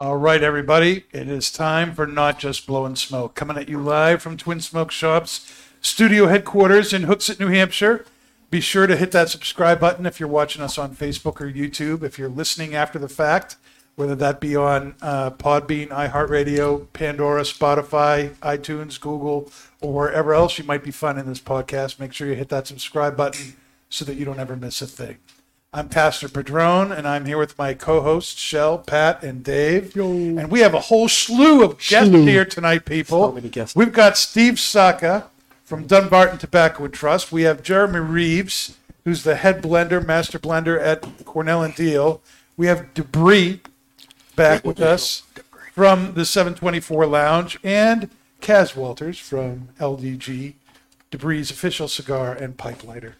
All 0.00 0.16
right, 0.16 0.42
everybody, 0.42 1.04
it 1.12 1.28
is 1.28 1.52
time 1.52 1.94
for 1.94 2.06
Not 2.06 2.40
Just 2.40 2.66
Blowing 2.66 2.96
Smoke. 2.96 3.36
Coming 3.36 3.56
at 3.56 3.68
you 3.68 3.78
live 3.78 4.20
from 4.20 4.36
Twin 4.36 4.60
Smoke 4.60 4.90
Shops 4.90 5.52
studio 5.80 6.26
headquarters 6.26 6.92
in 6.92 7.02
Hooksett, 7.02 7.38
New 7.38 7.48
Hampshire. 7.48 8.04
Be 8.50 8.60
sure 8.60 8.86
to 8.86 8.96
hit 8.96 9.12
that 9.12 9.28
subscribe 9.28 9.78
button 9.78 10.06
if 10.06 10.18
you're 10.18 10.28
watching 10.28 10.62
us 10.62 10.78
on 10.78 10.96
Facebook 10.96 11.40
or 11.40 11.52
YouTube. 11.52 12.02
If 12.02 12.18
you're 12.18 12.28
listening 12.28 12.74
after 12.74 12.98
the 12.98 13.08
fact, 13.08 13.56
whether 13.98 14.14
that 14.14 14.40
be 14.40 14.54
on 14.54 14.94
uh, 15.02 15.28
Podbean, 15.28 15.88
iHeartRadio, 15.88 16.86
Pandora, 16.92 17.42
Spotify, 17.42 18.30
iTunes, 18.36 19.00
Google, 19.00 19.50
or 19.80 19.92
wherever 19.92 20.32
else 20.32 20.56
you 20.56 20.62
might 20.62 20.84
be 20.84 20.92
finding 20.92 21.24
this 21.24 21.40
podcast, 21.40 21.98
make 21.98 22.12
sure 22.12 22.28
you 22.28 22.34
hit 22.34 22.48
that 22.48 22.68
subscribe 22.68 23.16
button 23.16 23.56
so 23.88 24.04
that 24.04 24.14
you 24.14 24.24
don't 24.24 24.38
ever 24.38 24.54
miss 24.54 24.80
a 24.80 24.86
thing. 24.86 25.16
I'm 25.72 25.88
Pastor 25.88 26.28
Padron, 26.28 26.92
and 26.92 27.08
I'm 27.08 27.24
here 27.24 27.38
with 27.38 27.58
my 27.58 27.74
co-hosts 27.74 28.40
Shell, 28.40 28.78
Pat, 28.78 29.24
and 29.24 29.42
Dave. 29.42 29.96
And 29.96 30.48
we 30.48 30.60
have 30.60 30.74
a 30.74 30.80
whole 30.80 31.08
slew 31.08 31.64
of 31.64 31.78
guests 31.78 32.08
Slew. 32.08 32.24
here 32.24 32.44
tonight, 32.44 32.84
people. 32.84 33.30
So 33.30 33.32
many 33.32 33.48
guests. 33.48 33.74
We've 33.74 33.92
got 33.92 34.16
Steve 34.16 34.60
Saka 34.60 35.28
from 35.64 35.88
Dunbarton 35.88 36.38
Tobacco 36.38 36.84
and 36.84 36.94
Trust. 36.94 37.32
We 37.32 37.42
have 37.42 37.64
Jeremy 37.64 37.98
Reeves, 37.98 38.78
who's 39.04 39.24
the 39.24 39.34
head 39.34 39.60
blender, 39.60 40.06
master 40.06 40.38
blender 40.38 40.80
at 40.80 41.04
Cornell 41.24 41.64
and 41.64 41.74
Diehl. 41.74 42.20
We 42.56 42.68
have 42.68 42.94
Debris 42.94 43.60
back 44.38 44.64
with 44.64 44.80
us 44.80 45.24
from 45.72 46.14
the 46.14 46.24
724 46.24 47.06
Lounge, 47.06 47.58
and 47.64 48.08
Kaz 48.40 48.76
Walters 48.76 49.18
from 49.18 49.68
LDG, 49.80 50.54
Debris' 51.10 51.40
official 51.40 51.88
cigar 51.88 52.32
and 52.32 52.56
pipe 52.56 52.84
lighter. 52.84 53.16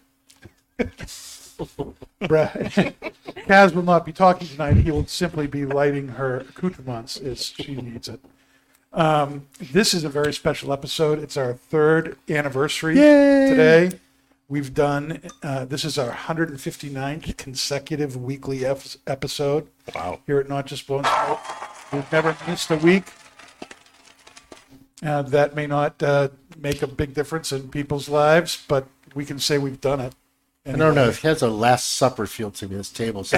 Brad- 0.77 0.93
Kaz 3.47 3.73
will 3.73 3.83
not 3.83 4.05
be 4.05 4.13
talking 4.13 4.47
tonight. 4.47 4.77
He 4.77 4.91
will 4.91 5.05
simply 5.07 5.45
be 5.45 5.65
lighting 5.65 6.07
her 6.09 6.37
accoutrements 6.39 7.17
as 7.17 7.45
she 7.45 7.75
needs 7.75 8.07
it. 8.07 8.21
Um, 8.93 9.47
this 9.59 9.93
is 9.93 10.05
a 10.05 10.09
very 10.09 10.33
special 10.33 10.71
episode. 10.71 11.19
It's 11.19 11.35
our 11.35 11.53
third 11.53 12.17
anniversary 12.29 12.95
today. 12.95 13.91
We've 14.47 14.73
done, 14.73 15.21
uh, 15.43 15.65
this 15.65 15.83
is 15.85 15.99
our 15.99 16.09
159th 16.11 17.37
consecutive 17.37 18.15
weekly 18.17 18.65
ep- 18.65 18.81
episode. 19.05 19.67
Wow. 19.95 20.19
Here 20.25 20.39
at 20.39 20.49
Not 20.49 20.65
Just 20.65 20.87
Blowing 20.87 21.05
Smoke. 21.05 21.39
We've 21.91 22.11
never 22.11 22.37
missed 22.47 22.69
a 22.71 22.77
week. 22.77 23.05
Uh, 25.01 25.21
that 25.23 25.55
may 25.55 25.65
not 25.65 26.01
uh, 26.03 26.29
make 26.57 26.81
a 26.81 26.87
big 26.87 27.13
difference 27.13 27.51
in 27.51 27.69
people's 27.69 28.09
lives, 28.09 28.63
but 28.67 28.87
we 29.15 29.25
can 29.25 29.39
say 29.39 29.57
we've 29.57 29.81
done 29.81 29.99
it. 30.01 30.13
I 30.69 30.77
don't 30.77 30.95
know. 30.95 31.09
It 31.09 31.17
has 31.17 31.41
a 31.41 31.49
Last 31.49 31.95
Supper 31.95 32.27
feel 32.27 32.51
to 32.51 32.67
me. 32.67 32.75
this 32.75 32.89
table. 32.89 33.25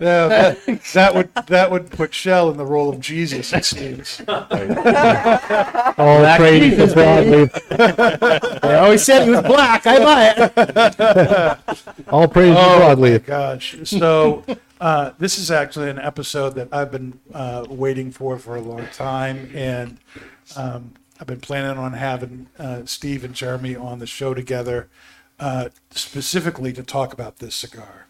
Yeah, 0.00 0.28
that, 0.28 0.82
that 0.92 1.14
would 1.14 1.34
that 1.46 1.70
would 1.70 1.90
put 1.90 2.12
Shell 2.12 2.50
in 2.50 2.56
the 2.56 2.66
role 2.66 2.90
of 2.90 3.00
Jesus. 3.00 3.52
It 3.52 3.64
seems. 3.64 4.20
All 4.28 4.44
praise 6.36 6.76
to 6.76 6.92
broadly. 6.92 7.50
I 8.62 8.74
always 8.80 9.02
said 9.04 9.24
he 9.24 9.30
was 9.30 9.42
black. 9.42 9.86
I 9.86 9.98
buy 9.98 10.34
it. 10.36 12.08
All 12.08 12.28
praise 12.28 12.54
to 12.54 12.76
broadly. 12.76 13.18
Gosh, 13.20 13.76
so 13.84 14.44
uh, 14.80 15.12
this 15.18 15.38
is 15.38 15.50
actually 15.50 15.90
an 15.90 15.98
episode 15.98 16.54
that 16.56 16.68
I've 16.72 16.90
been 16.90 17.18
uh, 17.32 17.64
waiting 17.68 18.10
for 18.10 18.38
for 18.38 18.56
a 18.56 18.60
long 18.60 18.86
time, 18.92 19.50
and 19.54 19.98
um, 20.56 20.92
I've 21.20 21.26
been 21.26 21.40
planning 21.40 21.78
on 21.78 21.92
having 21.92 22.48
uh, 22.58 22.82
Steve 22.86 23.24
and 23.24 23.34
Jeremy 23.34 23.76
on 23.76 23.98
the 23.98 24.06
show 24.06 24.34
together, 24.34 24.88
uh, 25.38 25.68
specifically 25.90 26.72
to 26.72 26.82
talk 26.82 27.12
about 27.12 27.38
this 27.38 27.54
cigar, 27.54 28.06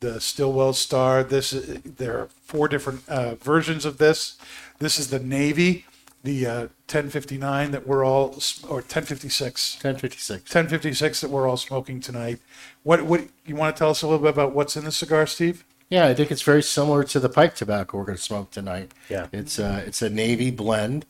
the 0.00 0.20
Stillwell 0.20 0.72
Star. 0.72 1.22
This 1.22 1.50
there 1.50 2.18
are 2.18 2.28
four 2.42 2.68
different 2.68 3.06
uh, 3.08 3.34
versions 3.34 3.84
of 3.84 3.98
this. 3.98 4.38
This 4.78 4.98
is 4.98 5.10
the 5.10 5.18
navy, 5.18 5.84
the 6.22 6.46
uh, 6.46 6.60
1059 6.88 7.72
that 7.72 7.86
we're 7.86 8.04
all, 8.04 8.40
or 8.68 8.76
1056. 8.76 9.74
1056. 9.76 10.54
1056 10.54 11.20
that 11.20 11.30
we're 11.30 11.48
all 11.48 11.58
smoking 11.58 12.00
tonight. 12.00 12.40
What 12.84 13.04
what 13.04 13.28
you 13.44 13.54
want 13.54 13.76
to 13.76 13.78
tell 13.78 13.90
us 13.90 14.02
a 14.02 14.06
little 14.06 14.22
bit 14.22 14.30
about 14.30 14.54
what's 14.54 14.76
in 14.76 14.84
the 14.84 14.92
cigar, 14.92 15.26
Steve? 15.26 15.64
Yeah, 15.88 16.06
I 16.06 16.14
think 16.14 16.32
it's 16.32 16.42
very 16.42 16.62
similar 16.62 17.04
to 17.04 17.20
the 17.20 17.28
pipe 17.28 17.54
tobacco 17.54 17.98
we're 17.98 18.04
going 18.04 18.16
to 18.16 18.22
smoke 18.22 18.50
tonight. 18.50 18.92
Yeah. 19.08 19.28
It's 19.32 19.58
a, 19.58 19.84
it's 19.86 20.02
a 20.02 20.10
navy 20.10 20.50
blend. 20.50 21.06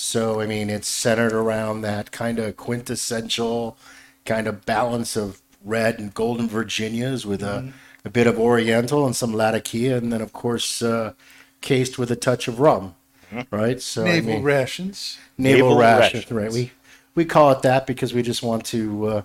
So, 0.00 0.40
I 0.40 0.46
mean, 0.46 0.70
it's 0.70 0.88
centered 0.88 1.34
around 1.34 1.82
that 1.82 2.10
kind 2.10 2.38
of 2.38 2.56
quintessential 2.56 3.76
kind 4.24 4.46
of 4.46 4.64
balance 4.64 5.14
of 5.14 5.42
red 5.62 5.98
and 5.98 6.12
golden 6.14 6.48
Virginias 6.48 7.26
with 7.26 7.42
a, 7.42 7.70
a 8.04 8.08
bit 8.08 8.26
of 8.26 8.38
Oriental 8.38 9.04
and 9.04 9.14
some 9.14 9.34
Latakia. 9.34 9.98
And 9.98 10.10
then, 10.10 10.22
of 10.22 10.32
course, 10.32 10.80
uh, 10.80 11.12
cased 11.60 11.98
with 11.98 12.10
a 12.10 12.16
touch 12.16 12.48
of 12.48 12.60
rum. 12.60 12.94
Right? 13.50 13.80
So, 13.80 14.02
I 14.02 14.06
Naval 14.06 14.34
mean- 14.36 14.42
rations. 14.42 15.18
naval, 15.36 15.68
Naval 15.68 15.78
rations, 15.80 16.14
rations. 16.30 16.32
right? 16.32 16.52
We 16.52 16.72
we 17.14 17.24
call 17.26 17.50
it 17.52 17.62
that 17.62 17.86
because 17.86 18.14
we 18.14 18.22
just 18.22 18.42
want 18.42 18.64
to. 18.66 19.06
Uh, 19.06 19.22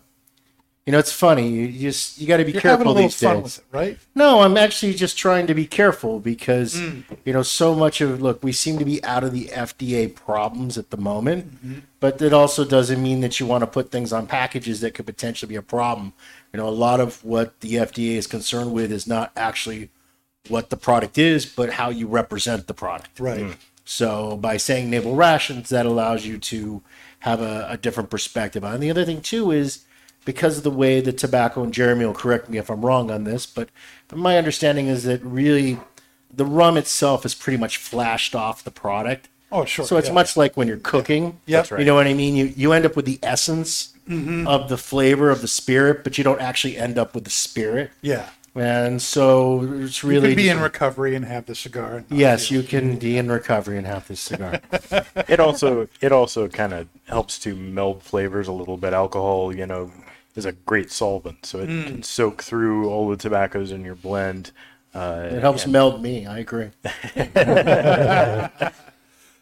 you 0.85 0.91
know, 0.91 0.99
it's 0.99 1.11
funny. 1.11 1.49
You 1.49 1.67
just 1.79 2.19
you 2.19 2.27
got 2.27 2.37
to 2.37 2.45
be 2.45 2.51
You're 2.51 2.61
having 2.61 2.81
a 2.87 2.93
careful 2.93 2.93
these 2.93 3.19
fun 3.19 3.35
days. 3.37 3.43
with 3.43 3.57
it, 3.57 3.63
right? 3.75 3.97
No, 4.13 4.41
I'm 4.41 4.55
actually 4.55 4.93
just 4.93 5.17
trying 5.17 5.47
to 5.47 5.55
be 5.55 5.65
careful 5.65 6.19
because 6.19 6.75
Mm. 6.75 7.03
you 7.25 7.33
know 7.33 7.41
so 7.41 7.73
much 7.73 8.01
of 8.01 8.21
look, 8.21 8.43
we 8.43 8.51
seem 8.51 8.77
to 8.77 8.85
be 8.85 9.03
out 9.03 9.23
of 9.23 9.31
the 9.33 9.45
FDA 9.47 10.13
problems 10.13 10.77
at 10.77 10.91
the 10.91 10.97
moment, 10.97 11.55
Mm-hmm. 11.65 11.79
but 11.99 12.21
it 12.21 12.33
also 12.33 12.63
doesn't 12.65 13.01
mean 13.01 13.21
that 13.21 13.39
you 13.39 13.47
want 13.47 13.61
to 13.63 13.67
put 13.67 13.91
things 13.91 14.13
on 14.13 14.27
packages 14.27 14.81
that 14.81 14.93
could 14.93 15.05
potentially 15.07 15.49
be 15.49 15.55
a 15.55 15.61
problem. 15.63 16.13
You 16.53 16.59
know, 16.59 16.67
a 16.67 16.77
lot 16.87 16.99
of 16.99 17.23
what 17.25 17.59
the 17.61 17.73
FDA 17.75 18.15
is 18.15 18.27
concerned 18.27 18.71
with 18.71 18.91
is 18.91 19.07
not 19.07 19.31
actually 19.35 19.89
what 20.49 20.69
the 20.69 20.77
product 20.77 21.17
is, 21.17 21.47
but 21.47 21.73
how 21.73 21.89
you 21.89 22.05
represent 22.07 22.67
the 22.67 22.73
product. 22.75 23.19
Right. 23.19 23.57
So 23.83 24.37
by 24.37 24.57
saying 24.57 24.89
naval 24.91 25.15
rations, 25.15 25.69
that 25.69 25.85
allows 25.87 26.25
you 26.27 26.37
to 26.37 26.83
have 27.19 27.41
a, 27.41 27.67
a 27.71 27.77
different 27.77 28.09
perspective 28.11 28.63
on. 28.63 28.75
And 28.75 28.83
the 28.83 28.91
other 28.91 29.03
thing 29.05 29.21
too 29.21 29.49
is 29.51 29.85
because 30.25 30.57
of 30.57 30.63
the 30.63 30.71
way 30.71 30.99
the 30.99 31.13
tobacco, 31.13 31.63
and 31.63 31.73
Jeremy 31.73 32.05
will 32.05 32.13
correct 32.13 32.49
me 32.49 32.57
if 32.57 32.69
I'm 32.69 32.85
wrong 32.85 33.09
on 33.11 33.23
this, 33.23 33.45
but 33.45 33.69
my 34.13 34.37
understanding 34.37 34.87
is 34.87 35.03
that 35.03 35.23
really 35.23 35.79
the 36.33 36.45
rum 36.45 36.77
itself 36.77 37.25
is 37.25 37.33
pretty 37.33 37.57
much 37.57 37.77
flashed 37.77 38.35
off 38.35 38.63
the 38.63 38.71
product. 38.71 39.29
Oh, 39.51 39.63
sure. 39.65 39.85
So 39.85 39.97
it's 39.97 40.07
yeah. 40.07 40.13
much 40.13 40.35
like 40.35 40.57
when 40.57 40.67
you're 40.67 40.77
cooking. 40.77 41.39
Yep. 41.45 41.71
Right. 41.71 41.79
You 41.79 41.85
know 41.85 41.95
what 41.95 42.07
I 42.07 42.13
mean? 42.13 42.35
You 42.35 42.45
you 42.57 42.73
end 42.73 42.85
up 42.85 42.95
with 42.95 43.05
the 43.05 43.19
essence 43.23 43.93
mm-hmm. 44.07 44.47
of 44.47 44.69
the 44.69 44.77
flavor 44.77 45.29
of 45.29 45.41
the 45.41 45.47
spirit, 45.47 46.03
but 46.03 46.17
you 46.17 46.23
don't 46.23 46.41
actually 46.41 46.77
end 46.77 46.97
up 46.97 47.15
with 47.15 47.23
the 47.23 47.29
spirit. 47.29 47.91
Yeah. 48.01 48.29
And 48.55 49.01
so 49.01 49.67
it's 49.81 50.01
You 50.01 50.09
really 50.09 50.33
be 50.33 50.45
just- 50.45 50.55
in 50.55 50.63
recovery 50.63 51.13
and 51.13 51.25
have 51.25 51.45
the 51.45 51.55
cigar. 51.55 52.05
Yes, 52.09 52.49
you 52.49 52.63
can 52.63 52.95
be 52.97 53.17
in 53.17 53.29
recovery 53.29 53.77
and 53.77 53.85
have 53.85 54.07
this 54.07 54.21
cigar. 54.21 54.61
It 55.27 55.39
also 55.39 55.87
it 56.01 56.11
also 56.11 56.47
kind 56.47 56.73
of 56.73 56.87
helps 57.07 57.39
to 57.39 57.55
meld 57.55 58.03
flavors 58.03 58.47
a 58.47 58.51
little 58.51 58.77
bit. 58.77 58.93
Alcohol, 58.93 59.53
you 59.55 59.65
know, 59.65 59.91
is 60.35 60.45
a 60.45 60.51
great 60.51 60.91
solvent, 60.91 61.45
so 61.45 61.59
it 61.59 61.67
can 61.67 62.03
soak 62.03 62.43
through 62.43 62.89
all 62.89 63.09
the 63.09 63.17
tobaccos 63.17 63.71
in 63.71 63.83
your 63.85 63.95
blend. 63.95 64.51
Uh, 64.93 65.27
It 65.31 65.41
helps 65.41 65.65
meld 65.67 66.01
me. 66.01 66.25
I 66.25 66.39
agree. 66.39 66.69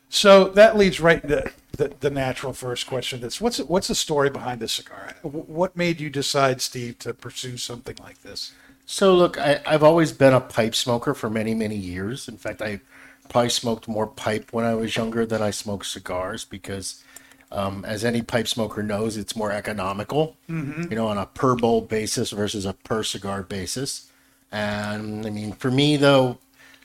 So 0.10 0.50
that 0.50 0.78
leads 0.78 1.00
right 1.00 1.28
to 1.28 1.52
the, 1.72 1.92
the 2.00 2.12
natural 2.12 2.54
first 2.54 2.86
question. 2.86 3.20
That's 3.20 3.42
what's 3.42 3.58
what's 3.58 3.88
the 3.88 3.96
story 3.96 4.30
behind 4.30 4.62
this 4.62 4.74
cigar? 4.74 5.16
What 5.24 5.76
made 5.76 6.00
you 6.00 6.12
decide, 6.12 6.62
Steve, 6.62 7.00
to 7.00 7.16
pursue 7.16 7.58
something 7.58 7.96
like 8.00 8.22
this? 8.22 8.52
So 8.86 9.16
look, 9.16 9.40
I, 9.40 9.60
I've 9.66 9.82
always 9.82 10.12
been 10.12 10.34
a 10.34 10.40
pipe 10.40 10.76
smoker 10.76 11.16
for 11.16 11.32
many, 11.32 11.56
many 11.56 11.76
years. 11.76 12.28
In 12.28 12.38
fact, 12.38 12.62
I 12.62 12.82
probably 13.28 13.50
smoked 13.50 13.88
more 13.88 14.06
pipe 14.06 14.54
when 14.54 14.66
I 14.66 14.76
was 14.76 14.96
younger 14.96 15.26
than 15.26 15.42
I 15.42 15.50
smoked 15.50 15.88
cigars 15.88 16.46
because, 16.46 17.04
um, 17.54 17.86
as 17.86 18.04
any 18.04 18.22
pipe 18.22 18.48
smoker 18.48 18.84
knows, 18.84 19.16
it's 19.16 19.36
more 19.36 19.52
economical. 19.52 20.36
You 20.50 20.88
know, 20.90 21.08
on 21.08 21.18
a 21.18 21.26
per 21.28 21.56
bowl 21.56 21.82
basis 21.82 22.32
versus 22.32 22.66
a 22.66 22.74
per 22.74 23.04
cigar 23.04 23.44
basis. 23.44 24.12
And 24.52 25.26
I 25.26 25.30
mean, 25.30 25.54
for 25.54 25.72
me 25.72 25.96
though, 25.98 26.38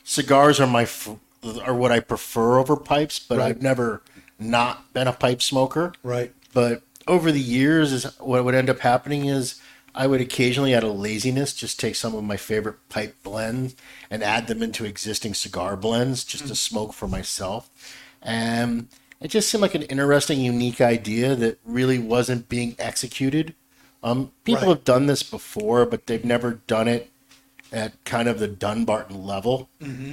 cigars 0.05 0.61
are 0.61 0.67
my 0.67 0.83
f- 0.83 1.17
are 1.65 1.75
what 1.75 1.93
I 1.93 2.01
prefer 2.01 2.59
over 2.59 2.77
pipes, 2.77 3.19
but 3.19 3.39
Right. 3.39 3.49
I've 3.49 3.63
never 3.63 4.03
not 4.39 4.93
been 4.93 5.07
a 5.09 5.13
pipe 5.13 5.43
smoker. 5.43 5.93
Right. 6.03 6.33
But 6.53 6.83
over 7.07 7.33
the 7.33 7.41
years, 7.41 7.93
is 7.93 8.05
what 8.19 8.45
would 8.45 8.55
end 8.55 8.71
up 8.71 8.81
happening 8.81 9.27
is 9.27 9.61
I 9.95 10.07
would 10.07 10.21
occasionally, 10.21 10.75
out 10.75 10.85
of 10.85 10.97
laziness, 10.99 11.53
just 11.55 11.81
take 11.81 11.95
some 11.97 12.15
of 12.15 12.23
my 12.25 12.37
favorite 12.37 12.77
pipe 12.89 13.17
blends 13.23 13.75
and 14.11 14.23
add 14.23 14.47
them 14.47 14.63
into 14.63 14.85
existing 14.85 15.35
cigar 15.35 15.77
blends 15.77 16.25
just 16.25 16.47
to 16.49 16.55
smoke 16.55 16.93
for 16.93 17.09
myself. 17.09 17.69
And 18.23 18.89
it 19.21 19.29
just 19.29 19.49
seemed 19.51 19.63
like 19.63 19.75
an 19.75 19.83
interesting, 19.83 20.41
unique 20.41 20.81
idea 20.81 21.35
that 21.35 21.59
really 21.65 21.99
wasn't 21.99 22.49
being 22.49 22.77
executed. 22.79 23.55
Um, 24.03 24.31
people 24.45 24.63
Right. 24.63 24.69
have 24.77 24.85
done 24.85 25.07
this 25.07 25.23
before, 25.23 25.85
but 25.87 26.07
they've 26.07 26.25
never 26.25 26.61
done 26.67 26.87
it 26.89 27.11
at 27.73 28.03
kind 28.05 28.29
of 28.29 28.39
the 28.39 28.49
Dunbarton 28.49 29.25
level. 29.27 29.69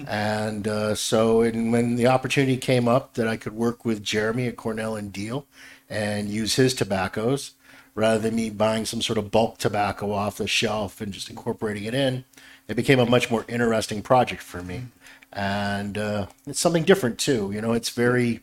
And 0.08 0.68
uh, 0.68 0.96
so 0.96 1.42
and 1.42 1.72
when 1.72 1.96
the 1.96 2.08
opportunity 2.08 2.58
came 2.58 2.88
up 2.88 3.14
that 3.14 3.28
I 3.28 3.38
could 3.38 3.54
work 3.54 3.86
with 3.86 4.04
Jeremy 4.04 4.48
at 4.48 4.58
Cornell 4.58 4.96
and 4.96 5.14
Diehl 5.14 5.46
and 5.90 6.30
use 6.30 6.56
his 6.56 6.74
tobaccos 6.74 7.52
rather 7.94 8.20
than 8.20 8.36
me 8.36 8.50
buying 8.50 8.86
some 8.86 9.02
sort 9.02 9.18
of 9.18 9.32
bulk 9.32 9.58
tobacco 9.58 10.12
off 10.12 10.38
the 10.38 10.48
shelf 10.48 11.00
and 11.00 11.14
just 11.14 11.30
incorporating 11.30 11.86
it 11.86 11.94
in, 11.94 12.26
it 12.68 12.76
became 12.76 13.00
a 13.00 13.06
much 13.06 13.32
more 13.32 13.46
interesting 13.48 14.02
project 14.02 14.42
for 14.42 14.62
me. 14.62 14.82
And 15.32 15.98
uh, 15.98 16.28
it's 16.46 16.60
something 16.60 16.84
different 16.84 17.20
too. 17.20 17.52
You 17.54 17.62
know, 17.62 17.72
it's 17.74 17.90
very, 17.90 18.42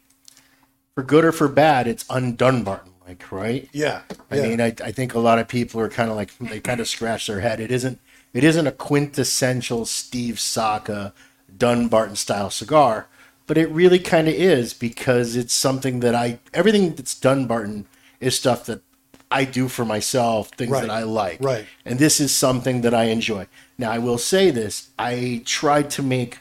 for 0.95 1.03
good 1.03 1.25
or 1.25 1.33
for 1.33 1.49
bad, 1.49 1.87
it's 1.87 2.05
undunbarton 2.11 2.93
like, 3.07 3.31
right? 3.33 3.69
Yeah. 3.73 4.03
I 4.31 4.37
yeah. 4.37 4.43
mean, 4.43 4.61
I, 4.61 4.75
I 4.85 4.93
think 4.93 5.15
a 5.15 5.19
lot 5.19 5.39
of 5.39 5.49
people 5.49 5.81
are 5.81 5.89
kind 5.89 6.11
of 6.11 6.17
like 6.17 6.37
they 6.39 6.61
kind 6.61 6.81
of 6.81 6.89
scratch 6.89 7.27
their 7.27 7.41
head. 7.41 7.61
It 7.61 7.71
isn't 7.71 8.01
it 8.33 8.45
isn't 8.45 8.67
a 8.67 8.73
quintessential 8.73 9.85
Steve 9.85 10.41
Saka 10.41 11.13
Dunbarton 11.57 12.17
style 12.17 12.51
cigar, 12.51 13.09
but 13.47 13.59
it 13.59 13.69
really 13.71 13.99
kind 13.99 14.29
of 14.29 14.35
is 14.35 14.73
because 14.73 15.37
it's 15.37 15.55
something 15.55 16.01
that 16.01 16.15
I 16.15 16.39
everything 16.55 16.95
that's 16.95 17.19
Dunbarton 17.19 17.87
is 18.21 18.37
stuff 18.37 18.67
that 18.67 18.83
I 19.31 19.45
do 19.45 19.69
for 19.69 19.85
myself, 19.85 20.51
things 20.51 20.71
Right. 20.71 20.83
that 20.83 20.91
I 20.91 21.03
like. 21.05 21.39
Right. 21.41 21.67
And 21.85 21.99
this 21.99 22.21
is 22.21 22.35
something 22.35 22.83
that 22.83 22.95
I 22.95 23.05
enjoy. 23.05 23.47
Now, 23.79 23.91
I 23.91 23.99
will 23.99 24.19
say 24.19 24.51
this: 24.51 24.91
I 24.99 25.43
tried 25.45 25.91
to 25.91 26.03
make 26.03 26.39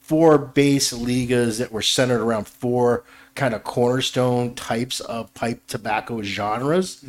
four 0.00 0.38
base 0.38 0.92
ligas 0.92 1.58
that 1.58 1.70
were 1.70 1.82
centered 1.82 2.20
around 2.20 2.48
four 2.48 3.04
kind 3.40 3.54
of 3.54 3.64
cornerstone 3.64 4.54
types 4.54 5.00
of 5.00 5.32
pipe 5.32 5.66
tobacco 5.66 6.20
genres. 6.20 7.02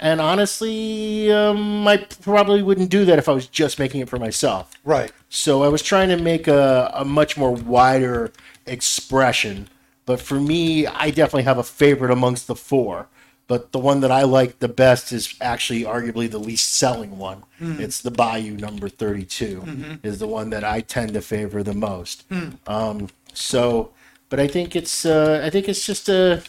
And 0.00 0.20
honestly, 0.20 1.30
um, 1.32 1.86
I 1.86 1.98
probably 2.22 2.60
wouldn't 2.60 2.90
do 2.90 3.04
that 3.04 3.18
if 3.20 3.28
I 3.28 3.32
was 3.32 3.46
just 3.46 3.78
making 3.78 4.00
it 4.00 4.08
for 4.08 4.18
myself. 4.18 4.64
right. 4.84 5.12
So 5.28 5.62
I 5.62 5.68
was 5.68 5.82
trying 5.82 6.08
to 6.08 6.16
make 6.16 6.48
a, 6.48 6.90
a 6.94 7.04
much 7.04 7.36
more 7.36 7.52
wider 7.52 8.32
expression. 8.66 9.68
But 10.06 10.20
for 10.20 10.38
me, 10.40 10.86
I 10.86 11.10
definitely 11.10 11.42
have 11.44 11.58
a 11.58 11.62
favorite 11.64 12.10
amongst 12.10 12.46
the 12.46 12.54
four. 12.56 13.06
But 13.48 13.70
the 13.70 13.78
one 13.78 14.00
that 14.00 14.10
I 14.10 14.22
like 14.24 14.58
the 14.58 14.68
best 14.68 15.12
is 15.12 15.34
actually 15.40 15.82
arguably 15.82 16.28
the 16.28 16.38
least 16.40 16.74
selling 16.74 17.16
one. 17.18 17.44
It's 17.60 18.00
the 18.00 18.10
Bayou 18.10 18.56
number 18.56 18.88
32 18.88 19.98
is 20.02 20.18
the 20.18 20.26
one 20.26 20.50
that 20.50 20.64
I 20.64 20.80
tend 20.80 21.12
to 21.14 21.20
favor 21.20 21.62
the 21.62 21.74
most. 21.74 22.24
Um, 22.66 23.08
so, 23.32 23.92
but 24.28 24.40
I 24.40 24.46
think 24.46 24.74
it's 24.76 25.04
uh, 25.04 25.42
I 25.44 25.50
think 25.50 25.68
it's 25.68 25.84
just 25.84 26.08
a 26.08 26.42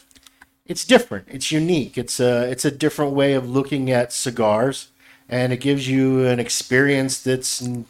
it's 0.65 0.85
different. 0.85 1.27
It's 1.29 1.51
unique. 1.51 1.97
It's 1.97 2.19
a 2.19 2.50
it's 2.50 2.65
a 2.65 2.71
different 2.71 3.13
way 3.13 3.33
of 3.33 3.50
looking 3.50 3.89
at 3.91 4.13
cigars, 4.13 4.89
and 5.29 5.53
it 5.53 5.57
gives 5.57 5.88
you 5.88 6.25
an 6.25 6.39
experience 6.39 7.21
that's 7.21 7.62
n- 7.62 7.85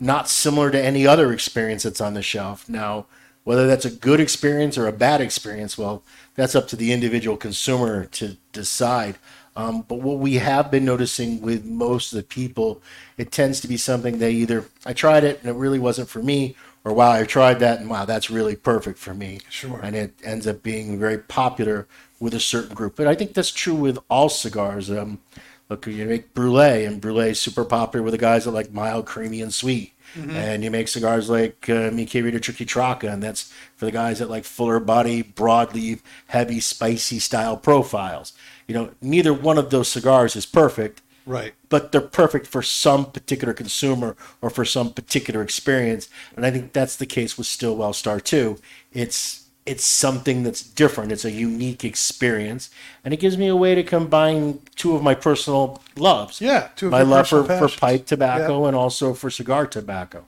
not 0.00 0.28
similar 0.28 0.70
to 0.70 0.82
any 0.82 1.06
other 1.06 1.32
experience 1.32 1.82
that's 1.82 2.00
on 2.00 2.14
the 2.14 2.22
shelf. 2.22 2.68
Now, 2.68 3.06
whether 3.44 3.66
that's 3.66 3.84
a 3.84 3.90
good 3.90 4.20
experience 4.20 4.78
or 4.78 4.86
a 4.86 4.92
bad 4.92 5.20
experience, 5.20 5.76
well, 5.76 6.02
that's 6.34 6.54
up 6.54 6.68
to 6.68 6.76
the 6.76 6.92
individual 6.92 7.36
consumer 7.36 8.06
to 8.06 8.36
decide. 8.52 9.18
Um, 9.54 9.82
but 9.82 9.96
what 9.96 10.18
we 10.18 10.34
have 10.36 10.70
been 10.70 10.86
noticing 10.86 11.42
with 11.42 11.66
most 11.66 12.12
of 12.12 12.16
the 12.16 12.22
people, 12.22 12.80
it 13.18 13.30
tends 13.30 13.60
to 13.60 13.68
be 13.68 13.76
something 13.76 14.18
they 14.18 14.32
either 14.32 14.64
I 14.86 14.94
tried 14.94 15.24
it 15.24 15.40
and 15.40 15.50
it 15.50 15.58
really 15.58 15.78
wasn't 15.78 16.08
for 16.08 16.22
me, 16.22 16.56
or 16.84 16.92
wow, 16.92 17.10
I've 17.10 17.28
tried 17.28 17.60
that 17.60 17.80
and 17.80 17.88
wow, 17.88 18.04
that's 18.04 18.30
really 18.30 18.56
perfect 18.56 18.98
for 18.98 19.14
me. 19.14 19.40
Sure. 19.48 19.80
And 19.82 19.94
it 19.94 20.14
ends 20.24 20.46
up 20.46 20.62
being 20.62 20.98
very 20.98 21.18
popular 21.18 21.86
with 22.20 22.34
a 22.34 22.40
certain 22.40 22.74
group. 22.74 22.96
But 22.96 23.06
I 23.06 23.14
think 23.14 23.34
that's 23.34 23.50
true 23.50 23.74
with 23.74 23.98
all 24.08 24.28
cigars. 24.28 24.90
Um, 24.90 25.20
look, 25.68 25.86
you 25.86 26.04
make 26.06 26.34
brulee, 26.34 26.84
and 26.84 27.00
brulee 27.00 27.30
is 27.30 27.40
super 27.40 27.64
popular 27.64 28.02
with 28.02 28.12
the 28.12 28.18
guys 28.18 28.44
that 28.44 28.50
like 28.50 28.72
mild, 28.72 29.06
creamy, 29.06 29.40
and 29.40 29.54
sweet. 29.54 29.92
And 30.14 30.62
you 30.62 30.70
make 30.70 30.88
cigars 30.88 31.30
like 31.30 31.70
uh, 31.70 31.90
Mi 31.90 32.04
Querida 32.04 32.38
Triqui 32.38 32.66
Traca, 32.66 33.10
and 33.10 33.22
that's 33.22 33.50
for 33.76 33.86
the 33.86 33.92
guys 33.92 34.18
that 34.18 34.28
like 34.28 34.44
fuller 34.44 34.78
body, 34.78 35.22
broadleaf, 35.22 36.00
heavy, 36.26 36.60
spicy 36.60 37.18
style 37.18 37.56
profiles. 37.56 38.34
You 38.68 38.74
know, 38.74 38.90
neither 39.00 39.32
one 39.32 39.56
of 39.56 39.70
those 39.70 39.88
cigars 39.88 40.36
is 40.36 40.44
perfect, 40.44 41.00
Right. 41.24 41.54
but 41.68 41.92
they're 41.92 42.00
perfect 42.00 42.46
for 42.46 42.62
some 42.62 43.12
particular 43.12 43.54
consumer 43.54 44.16
or 44.40 44.50
for 44.50 44.64
some 44.64 44.92
particular 44.92 45.42
experience. 45.42 46.08
And 46.36 46.44
I 46.44 46.50
think 46.50 46.72
that's 46.72 46.96
the 46.96 47.06
case 47.06 47.38
with 47.38 47.46
Stillwell 47.46 47.92
Star 47.92 48.20
2. 48.20 48.58
It's 48.92 49.42
it's 49.64 49.84
something 49.84 50.42
that's 50.42 50.62
different. 50.62 51.12
It's 51.12 51.24
a 51.24 51.30
unique 51.30 51.84
experience, 51.84 52.68
and 53.04 53.14
it 53.14 53.20
gives 53.20 53.38
me 53.38 53.46
a 53.46 53.54
way 53.54 53.76
to 53.76 53.84
combine 53.84 54.58
two 54.74 54.96
of 54.96 55.02
my 55.04 55.14
personal 55.14 55.80
loves. 55.96 56.40
Yeah, 56.40 56.70
two 56.74 56.86
of 56.86 56.92
my 56.92 57.02
love 57.02 57.28
for, 57.28 57.44
for 57.44 57.68
pipe 57.68 58.06
tobacco 58.06 58.66
and 58.66 58.74
also 58.74 59.14
for 59.14 59.30
cigar 59.30 59.66
tobacco. 59.68 60.24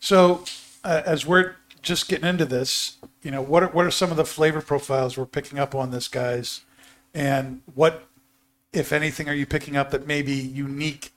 So, 0.00 0.44
uh, 0.82 1.02
as 1.04 1.26
we're 1.26 1.56
just 1.82 2.08
getting 2.08 2.26
into 2.26 2.46
this, 2.46 2.96
you 3.22 3.30
know, 3.30 3.42
what 3.42 3.62
are, 3.62 3.68
what 3.68 3.84
are 3.84 3.90
some 3.90 4.10
of 4.10 4.16
the 4.16 4.24
flavor 4.24 4.60
profiles 4.60 5.18
we're 5.18 5.26
picking 5.26 5.58
up 5.58 5.74
on 5.74 5.90
this, 5.90 6.08
guys? 6.08 6.62
And 7.14 7.62
what, 7.74 8.04
if 8.76 8.92
anything, 8.92 9.28
are 9.28 9.34
you 9.34 9.46
picking 9.46 9.76
up 9.76 9.90
that 9.90 10.06
may 10.06 10.22
be 10.22 10.34
unique 10.34 11.12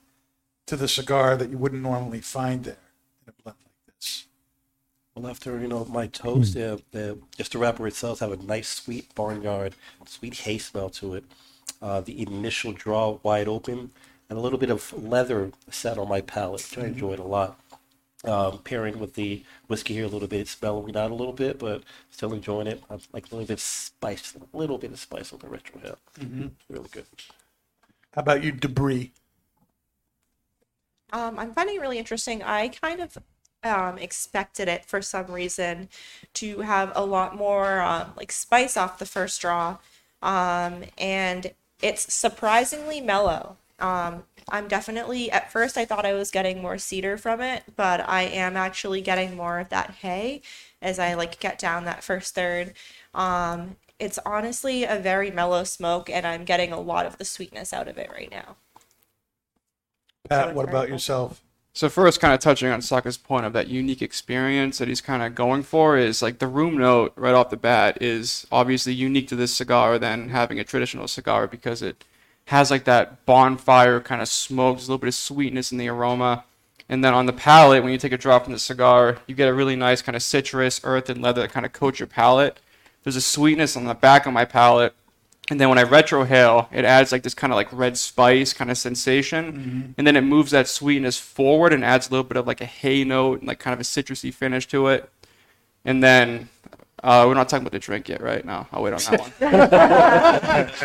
to 0.65 0.75
the 0.75 0.88
cigar 0.88 1.35
that 1.35 1.50
you 1.50 1.57
wouldn't 1.57 1.81
normally 1.81 2.21
find 2.21 2.63
there 2.63 2.77
in 3.25 3.33
a 3.38 3.44
blend 3.44 3.57
like 3.59 3.95
this? 3.95 4.25
Well, 5.13 5.27
after 5.27 5.59
you 5.59 5.67
know 5.67 5.83
my 5.85 6.07
toast, 6.07 6.56
uh, 6.56 6.77
the 6.91 7.17
just 7.35 7.51
the 7.51 7.57
wrapper 7.57 7.85
itself 7.88 8.19
have 8.19 8.31
a 8.31 8.38
nice 8.38 8.69
sweet 8.69 9.13
barnyard, 9.13 9.75
sweet 10.06 10.35
hay 10.39 10.57
smell 10.57 10.89
to 10.91 11.15
it. 11.15 11.25
Uh, 11.81 12.01
the 12.01 12.22
initial 12.22 12.72
draw 12.72 13.19
wide 13.24 13.48
open, 13.48 13.91
and 14.29 14.39
a 14.39 14.41
little 14.41 14.60
bit 14.60 14.69
of 14.69 14.93
leather 14.93 15.51
sat 15.69 15.98
on 15.98 16.07
my 16.07 16.22
palate, 16.22 16.62
which 16.62 16.77
I 16.77 16.88
enjoyed 16.88 17.19
a 17.19 17.24
lot. 17.24 17.60
Um, 18.25 18.60
pairing 18.60 19.00
with 19.00 19.15
the 19.15 19.43
whiskey 19.67 19.93
here 19.93 20.03
a 20.03 20.10
little 20.10 20.27
bit, 20.27 20.41
it's 20.41 20.62
mellowing 20.62 20.98
out 20.98 21.10
a 21.12 21.15
little 21.15 21.34
bit, 21.34 21.57
but 21.57 21.84
still 22.12 22.34
enjoying 22.34 22.67
it. 22.67 22.84
I 22.89 22.95
like 23.13 23.27
a 23.27 23.36
little 23.36 23.48
bit 23.48 23.53
of 23.53 23.62
spice, 23.62 24.36
a 24.36 24.57
little 24.57 24.77
bit 24.77 24.91
of 24.91 25.00
spice 25.00 25.31
on 25.31 25.39
the 25.39 25.48
retrohale. 25.48 25.98
Really 26.69 26.89
good. 26.91 27.05
How 28.13 28.22
about 28.22 28.44
you, 28.44 28.51
Debris? 28.51 29.13
Um, 31.12 31.39
I'm 31.39 31.54
finding 31.54 31.75
it 31.78 31.82
really 31.82 31.98
interesting. 31.98 32.44
I 32.44 32.68
kind 32.70 33.00
of 33.01 33.18
um, 33.63 33.98
expected 33.98 34.68
it 34.68 34.86
for 34.86 35.01
some 35.01 35.28
reason 35.28 35.89
to 36.36 36.60
have 36.62 36.92
a 36.96 37.06
lot 37.06 37.36
more 37.36 37.82
um, 37.82 38.12
like 38.16 38.32
spice 38.32 38.78
off 38.78 39.00
the 39.00 39.06
first 39.06 39.42
draw, 39.42 39.78
um, 40.22 40.84
and 40.98 41.51
it's 41.82 42.13
surprisingly 42.13 43.01
mellow. 43.01 43.58
Um, 43.80 44.24
I'm 44.50 44.68
definitely 44.68 45.32
at 45.32 45.51
first 45.51 45.78
I 45.78 45.86
thought 45.86 46.06
I 46.06 46.13
was 46.13 46.32
getting 46.32 46.62
more 46.62 46.78
cedar 46.78 47.18
from 47.18 47.42
it, 47.42 47.63
but 47.75 48.08
I 48.08 48.24
am 48.24 48.58
actually 48.58 49.01
getting 49.01 49.36
more 49.36 49.60
of 49.60 49.70
that 49.70 49.92
hay 50.01 50.42
as 50.82 51.00
I 51.00 51.13
like 51.13 51.39
get 51.39 51.58
down 51.60 51.86
that 51.86 52.04
first 52.04 52.36
third. 52.36 52.74
Um, 53.13 53.78
it's 54.00 54.20
honestly 54.25 54.84
a 54.84 54.98
very 54.98 55.29
mellow 55.29 55.63
smoke, 55.63 56.10
and 56.10 56.25
I'm 56.25 56.46
getting 56.46 56.72
a 56.72 56.79
lot 56.79 57.06
of 57.06 57.18
the 57.18 57.25
sweetness 57.25 57.74
out 57.74 57.88
of 57.88 57.98
it 57.98 58.10
right 58.12 58.32
now. 58.32 58.56
Pat, 60.29 60.53
what 60.53 60.68
about 60.68 60.89
yourself? 60.89 61.41
So 61.74 61.88
first, 61.88 62.20
kind 62.20 62.34
of 62.34 62.39
touching 62.39 62.70
on 62.70 62.82
Saka's 62.82 63.18
point 63.18 63.46
of 63.46 63.53
that 63.53 63.68
unique 63.68 64.01
experience 64.01 64.79
that 64.79 64.88
he's 64.88 65.01
kind 65.01 65.24
of 65.24 65.36
going 65.36 65.63
for 65.63 65.98
is 65.98 66.22
like 66.22 66.39
the 66.39 66.48
room 66.48 66.77
note 66.77 67.13
right 67.15 67.34
off 67.34 67.51
the 67.51 67.58
bat 67.58 68.01
is 68.01 68.48
obviously 68.51 68.94
unique 68.94 69.27
to 69.29 69.36
this 69.36 69.53
cigar 69.53 70.00
than 70.00 70.29
having 70.29 70.60
a 70.60 70.63
traditional 70.63 71.08
cigar 71.08 71.48
because 71.48 71.82
it 71.82 72.03
has 72.46 72.72
like 72.72 72.84
that 72.86 73.25
bonfire 73.25 74.00
kind 74.01 74.22
of 74.22 74.27
smoke, 74.27 74.77
there's 74.77 74.88
a 74.88 74.91
little 74.91 75.00
bit 75.00 75.10
of 75.10 75.13
sweetness 75.13 75.72
in 75.72 75.77
the 75.77 75.88
aroma, 75.88 76.44
and 76.89 77.03
then 77.03 77.13
on 77.13 77.27
the 77.27 77.34
palate 77.34 77.84
when 77.84 77.91
you 77.91 77.98
take 78.00 78.12
a 78.12 78.18
drop 78.18 78.44
from 78.46 78.53
the 78.53 78.60
cigar, 78.60 79.20
you 79.27 79.36
get 79.36 79.48
a 79.48 79.53
really 79.53 79.75
nice 79.75 80.01
kind 80.01 80.15
of 80.15 80.24
citrus, 80.24 80.82
earth, 80.84 81.10
and 81.10 81.22
leather 81.22 81.41
that 81.41 81.51
kind 81.51 81.65
of 81.65 81.72
coats 81.72 82.00
your 82.00 82.08
palate. 82.08 82.60
There's 83.03 83.15
a 83.15 83.22
sweetness 83.22 83.75
on 83.77 83.86
the 83.86 83.94
back 83.94 84.25
of 84.25 84.34
my 84.34 84.46
palate, 84.46 84.94
and 85.50 85.60
then 85.60 85.70
when 85.70 85.79
I 85.79 85.84
retrohale, 85.84 86.68
it 86.72 86.86
adds 86.86 87.12
like 87.12 87.24
this 87.24 87.34
kind 87.34 87.51
of 87.51 87.58
like 87.58 87.72
red 87.74 87.98
spice 87.98 88.53
kind 88.53 88.70
of 88.70 88.77
sensation. 88.77 89.96
And 89.98 90.06
then 90.06 90.15
it 90.15 90.22
moves 90.22 90.51
that 90.51 90.68
sweetness 90.68 91.18
forward 91.18 91.74
and 91.74 91.84
adds 91.84 92.08
a 92.08 92.12
little 92.12 92.24
bit 92.24 92.38
of 92.38 92.46
like 92.46 92.62
a 92.62 92.65
hay 92.65 93.03
note 93.03 93.39
and 93.39 93.48
like 93.48 93.58
kind 93.60 93.74
of 93.74 93.79
a 93.79 93.84
citrusy 93.84 94.32
finish 94.32 94.68
to 94.68 94.88
it. 94.89 95.10
And 95.86 96.03
then 96.03 96.50
uh, 97.03 97.25
we're 97.27 97.34
not 97.34 97.50
talking 97.50 97.63
about 97.63 97.72
the 97.72 97.79
drink 97.79 98.10
yet, 98.10 98.22
right? 98.22 98.46
No, 98.46 98.68
I'll 98.72 98.84
wait 98.84 98.94
on 98.94 99.00
that 99.00 99.20
one. 99.20 99.32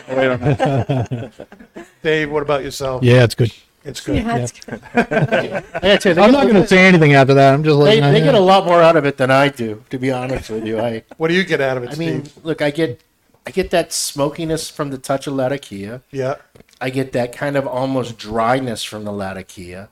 I'll 0.09 0.17
wait 0.17 0.29
on 0.29 0.41
that. 0.41 1.49
Dave, 2.03 2.31
what 2.31 2.43
about 2.43 2.63
yourself? 2.65 3.03
Yeah, 3.03 3.25
it's 3.25 3.35
good. 3.35 3.53
It's 3.85 4.01
good. 4.01 4.17
Yeah, 4.17 4.39
it's 4.39 4.53
good. 4.53 4.81
I 4.95 5.03
gotta 5.03 5.99
tell 5.99 6.11
you, 6.11 6.15
they 6.15 6.23
I'm 6.23 6.31
get 6.31 6.33
not 6.33 6.43
going 6.45 6.55
to 6.63 6.67
say 6.67 6.87
anything 6.87 7.13
after 7.15 7.35
that. 7.35 7.53
I'm 7.53 7.63
just 7.63 7.79
They, 7.79 8.01
letting 8.01 8.13
they 8.13 8.21
get 8.21 8.35
a 8.35 8.41
lot 8.41 8.65
more 8.65 8.83
out 8.83 8.97
of 8.97 9.05
it 9.05 9.19
than 9.19 9.31
I 9.31 9.49
do, 9.49 9.85
to 9.91 9.99
be 9.99 10.11
honest 10.11 10.51
with 10.51 10.67
you. 10.67 10.81
I 10.81 11.03
What 11.19 11.29
do 11.29 11.35
you 11.35 11.45
get 11.45 11.61
out 11.61 11.77
of 11.77 11.85
it, 11.85 11.91
I 11.91 11.97
mean, 11.97 12.25
look, 12.43 12.63
I 12.63 12.71
get 12.71 13.03
I 13.47 13.51
get 13.51 13.71
that 13.71 13.93
smokiness 13.93 14.71
from 14.71 14.91
the 14.91 14.99
touch 14.99 15.27
of 15.27 15.35
Latakia. 15.35 16.01
Yeah. 16.11 16.37
I 16.81 16.91
get 16.91 17.13
that 17.13 17.33
kind 17.33 17.57
of 17.57 17.67
almost 17.67 18.19
dryness 18.19 18.83
from 18.83 19.05
the 19.05 19.13
Latakia. 19.13 19.91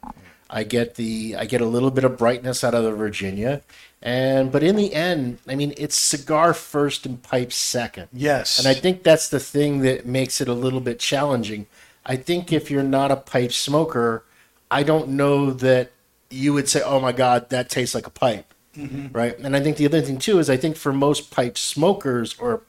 I 0.49 0.65
get 0.65 0.95
the 0.97 1.37
I 1.39 1.45
get 1.45 1.61
a 1.61 1.67
little 1.67 1.91
bit 1.91 2.05
of 2.05 2.17
brightness 2.17 2.65
out 2.65 2.75
of 2.75 2.85
the 2.85 2.93
Virginia. 2.93 3.63
And 4.01 4.51
but 4.51 4.63
in 4.63 4.77
the 4.77 4.95
end, 4.95 5.39
I 5.47 5.55
mean 5.55 5.75
it's 5.77 5.97
cigar 5.97 6.55
first 6.55 7.05
and 7.05 7.23
pipe 7.23 7.53
second. 7.53 8.09
Yes. 8.13 8.59
And 8.59 8.67
I 8.67 8.75
think 8.75 9.03
that's 9.03 9.29
the 9.29 9.41
thing 9.41 9.81
that 9.81 10.07
makes 10.07 10.41
it 10.41 10.49
a 10.49 10.55
little 10.55 10.81
bit 10.81 10.99
challenging. 10.99 11.67
I 12.05 12.17
think 12.17 12.53
if 12.53 12.71
you're 12.71 12.83
not 12.83 13.11
a 13.11 13.17
pipe 13.17 13.53
smoker, 13.53 14.25
I 14.71 14.83
don't 14.83 15.11
know 15.11 15.53
that 15.53 15.93
you 16.31 16.53
would 16.53 16.69
say, 16.69 16.83
"Oh 16.83 17.01
my 17.01 17.13
God, 17.13 17.51
that 17.51 17.69
tastes 17.69 17.95
like 17.95 18.07
a 18.07 18.11
pipe," 18.11 18.53
mm-hmm. 18.77 19.09
right? 19.13 19.39
And 19.39 19.57
I 19.57 19.61
think 19.61 19.77
the 19.77 19.87
other 19.87 20.01
thing 20.01 20.19
too 20.19 20.39
is 20.39 20.51
I 20.51 20.57
think 20.57 20.77
for 20.77 20.93
most 20.93 21.31
pipe 21.31 21.57
smokers, 21.59 22.39
or 22.39 22.63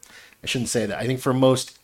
I 0.43 0.47
shouldn't 0.47 0.69
say 0.69 0.85
that. 0.85 0.99
I 0.99 1.05
think 1.05 1.19
for 1.19 1.33
most 1.33 1.79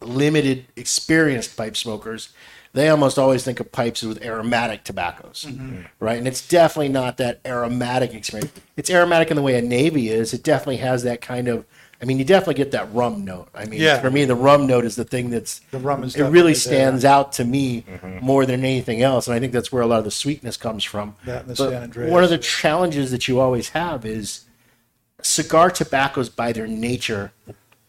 limited 0.00 0.66
experienced 0.76 1.56
pipe 1.56 1.76
smokers, 1.76 2.30
they 2.72 2.88
almost 2.88 3.18
always 3.18 3.44
think 3.44 3.58
of 3.60 3.72
pipes 3.72 4.02
with 4.02 4.24
aromatic 4.24 4.84
tobaccos, 4.84 5.46
mm-hmm. 5.48 5.82
right? 5.98 6.18
And 6.18 6.28
it's 6.28 6.46
definitely 6.46 6.90
not 6.90 7.16
that 7.16 7.40
aromatic 7.44 8.14
experience. 8.14 8.52
It's 8.76 8.90
aromatic 8.90 9.30
in 9.30 9.36
the 9.36 9.42
way 9.42 9.58
a 9.58 9.62
navy 9.62 10.08
is. 10.08 10.32
It 10.32 10.44
definitely 10.44 10.78
has 10.78 11.02
that 11.02 11.20
kind 11.20 11.48
of. 11.48 11.64
I 12.00 12.04
mean, 12.04 12.18
you 12.18 12.24
definitely 12.24 12.54
get 12.54 12.70
that 12.72 12.92
rum 12.94 13.24
note. 13.24 13.48
I 13.54 13.64
mean, 13.64 13.80
Yeah. 13.80 14.00
for 14.00 14.10
me, 14.10 14.24
the 14.24 14.36
rum 14.36 14.66
note 14.66 14.84
is 14.84 14.94
the 14.94 15.04
thing 15.04 15.30
that's 15.30 15.60
The 15.72 15.78
rum 15.78 16.04
is 16.04 16.14
it 16.14 16.20
really 16.20 16.30
definitely 16.30 16.54
stands 16.54 17.04
out 17.04 17.32
to 17.34 17.44
me 17.44 17.84
more 18.20 18.46
than 18.46 18.64
anything 18.64 19.02
else, 19.02 19.26
and 19.26 19.34
I 19.34 19.40
think 19.40 19.52
that's 19.52 19.72
where 19.72 19.82
a 19.82 19.86
lot 19.86 19.98
of 19.98 20.04
the 20.04 20.12
sweetness 20.12 20.56
comes 20.56 20.84
from. 20.84 21.16
That 21.24 21.42
and 21.42 21.50
the 21.50 21.62
But 21.62 21.70
San 21.70 21.82
Andreas, 21.82 22.12
one 22.12 22.22
of 22.22 22.30
the 22.30 22.38
challenges 22.38 23.10
that 23.10 23.26
you 23.26 23.40
always 23.40 23.70
have 23.70 24.06
is 24.06 24.42
cigar 25.22 25.70
tobaccos 25.70 26.28
by 26.28 26.52
their 26.52 26.68
nature 26.68 27.32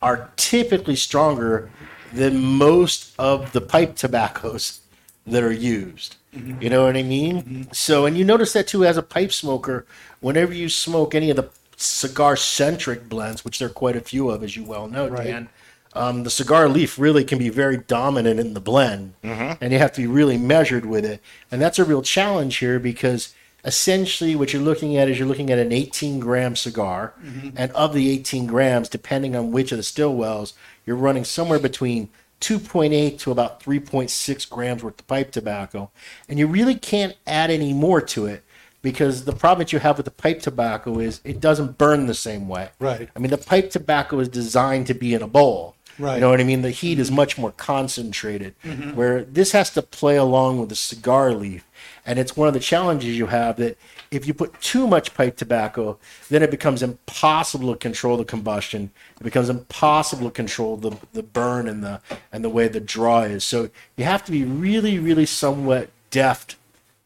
are 0.02 0.32
typically 0.38 0.96
stronger 0.96 1.70
than 2.12 2.40
most 2.40 3.14
of 3.20 3.52
the 3.52 3.62
pipe 3.62 3.96
tobaccos 3.96 4.80
that 5.28 5.44
are 5.44 5.52
used. 5.52 6.16
Mm-hmm. 6.36 6.62
You 6.62 6.70
know 6.70 6.86
what 6.86 6.98
I 6.98 7.04
mean? 7.04 7.68
So, 7.72 8.06
and 8.06 8.18
you 8.18 8.24
notice 8.24 8.54
that 8.54 8.68
too 8.68 8.86
as 8.86 8.98
a 8.98 9.04
pipe 9.04 9.32
smoker, 9.32 9.86
whenever 10.20 10.54
you 10.54 10.70
smoke 10.70 11.14
any 11.14 11.30
of 11.30 11.36
the 11.36 11.50
cigar 11.82 12.36
centric 12.36 13.08
blends, 13.08 13.46
which 13.46 13.60
there 13.60 13.68
are 13.68 13.72
quite 13.72 13.96
a 13.96 14.02
few 14.02 14.30
of, 14.30 14.44
as 14.44 14.56
you 14.56 14.64
well 14.64 14.88
know, 14.88 15.08
Right. 15.08 15.24
Dan, 15.28 15.50
um, 15.94 16.24
the 16.24 16.30
cigar 16.30 16.68
leaf 16.70 17.00
really 17.00 17.24
can 17.24 17.40
be 17.40 17.50
very 17.50 17.78
dominant 17.78 18.40
in 18.40 18.54
the 18.54 18.60
blend, 18.60 19.14
and 19.24 19.72
you 19.74 19.80
have 19.80 19.94
to 19.94 20.02
be 20.02 20.08
really 20.08 20.38
measured 20.38 20.86
with 20.86 21.06
it. 21.06 21.22
And 21.52 21.62
that's 21.62 21.80
a 21.80 21.86
real 21.86 22.02
challenge 22.04 22.58
here 22.58 22.80
because 22.80 23.34
essentially 23.66 24.36
what 24.36 24.54
you're 24.54 24.62
looking 24.62 24.98
at 24.98 25.10
is 25.10 25.18
you're 25.18 25.28
looking 25.28 25.50
at 25.50 25.58
an 25.58 25.72
18 25.72 26.20
gram 26.20 26.56
cigar, 26.56 27.14
and 27.56 27.72
of 27.72 27.94
the 27.94 28.10
18 28.12 28.46
grams, 28.46 28.88
depending 28.90 29.36
on 29.36 29.52
which 29.52 29.72
of 29.72 29.78
the 29.78 29.84
still 29.84 30.14
wells, 30.16 30.54
you're 30.86 30.96
running 30.96 31.24
somewhere 31.24 31.60
between 31.60 32.10
2.8 32.42 33.18
to 33.20 33.32
about 33.32 33.62
3.6 33.62 34.50
grams 34.50 34.84
worth 34.84 35.00
of 35.00 35.08
pipe 35.08 35.32
tobacco, 35.32 35.90
and 36.28 36.38
you 36.40 36.46
really 36.48 36.76
can't 36.76 37.16
add 37.26 37.50
any 37.50 37.74
more 37.74 38.00
to 38.02 38.26
it 38.28 38.44
because 38.82 39.26
the 39.26 39.34
problem 39.34 39.60
that 39.60 39.74
you 39.74 39.80
have 39.80 39.98
with 39.98 40.06
the 40.06 40.12
pipe 40.12 40.42
tobacco 40.42 41.00
is 41.00 41.22
it 41.24 41.40
doesn't 41.40 41.78
burn 41.78 42.06
the 42.08 42.14
same 42.14 42.48
way. 42.48 42.70
Right. 42.80 43.10
I 43.16 43.20
mean, 43.20 43.32
the 43.32 43.38
pipe 43.38 43.72
tobacco 43.72 44.20
is 44.20 44.30
designed 44.30 44.88
to 44.88 44.94
be 44.94 45.14
in 45.14 45.22
a 45.22 45.28
bowl. 45.28 45.76
Right. 45.98 46.16
You 46.16 46.22
know 46.22 46.30
what 46.30 46.40
I 46.40 46.46
mean? 46.46 46.62
The 46.62 46.72
heat 46.72 46.98
is 46.98 47.12
much 47.12 47.38
more 47.38 47.52
concentrated, 47.52 48.56
mm-hmm. 48.64 48.96
where 48.96 49.24
this 49.24 49.52
has 49.52 49.70
to 49.72 49.82
play 49.82 50.16
along 50.16 50.60
with 50.60 50.70
the 50.70 50.76
cigar 50.76 51.34
leaf. 51.34 51.66
And 52.06 52.18
it's 52.18 52.38
one 52.38 52.48
of 52.48 52.54
the 52.54 52.62
challenges 52.62 53.18
you 53.18 53.28
have 53.28 53.58
that 53.58 53.78
if 54.10 54.26
you 54.26 54.34
put 54.34 54.60
too 54.62 54.88
much 54.88 55.14
pipe 55.14 55.36
tobacco, 55.36 56.00
then 56.30 56.42
it 56.42 56.52
becomes 56.52 56.82
impossible 56.82 57.74
to 57.74 57.78
control 57.78 58.16
the 58.16 58.26
combustion. 58.26 58.92
It 59.20 59.24
becomes 59.24 59.50
impossible 59.50 60.30
to 60.30 60.32
control 60.34 60.78
the, 60.78 60.98
the 61.12 61.22
burn 61.22 61.68
and 61.68 61.84
the 61.84 62.02
and 62.32 62.44
the 62.44 62.50
way 62.50 62.70
the 62.70 62.80
draw 62.80 63.22
is. 63.22 63.44
So 63.44 63.70
you 63.98 64.06
have 64.06 64.24
to 64.26 64.32
be 64.32 64.46
really, 64.46 65.00
really 65.00 65.26
somewhat 65.26 65.90
deft 66.12 66.56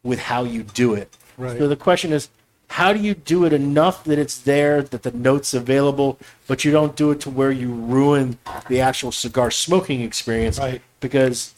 with 0.04 0.20
how 0.20 0.44
you 0.44 0.62
do 0.62 0.94
it. 0.94 1.16
Right. 1.36 1.58
So 1.58 1.68
the 1.68 1.76
question 1.76 2.12
is, 2.12 2.28
how 2.70 2.92
do 2.92 2.98
you 2.98 3.14
do 3.14 3.44
it 3.44 3.52
enough 3.52 4.04
that 4.04 4.18
it's 4.18 4.38
there, 4.38 4.82
that 4.82 5.02
the 5.02 5.12
note's 5.12 5.54
available, 5.54 6.18
but 6.46 6.64
you 6.64 6.72
don't 6.72 6.96
do 6.96 7.10
it 7.10 7.20
to 7.20 7.30
where 7.30 7.52
you 7.52 7.72
ruin 7.72 8.38
the 8.68 8.80
actual 8.80 9.12
cigar 9.12 9.50
smoking 9.50 10.00
experience? 10.00 10.58
Right. 10.58 10.80
Because 11.00 11.54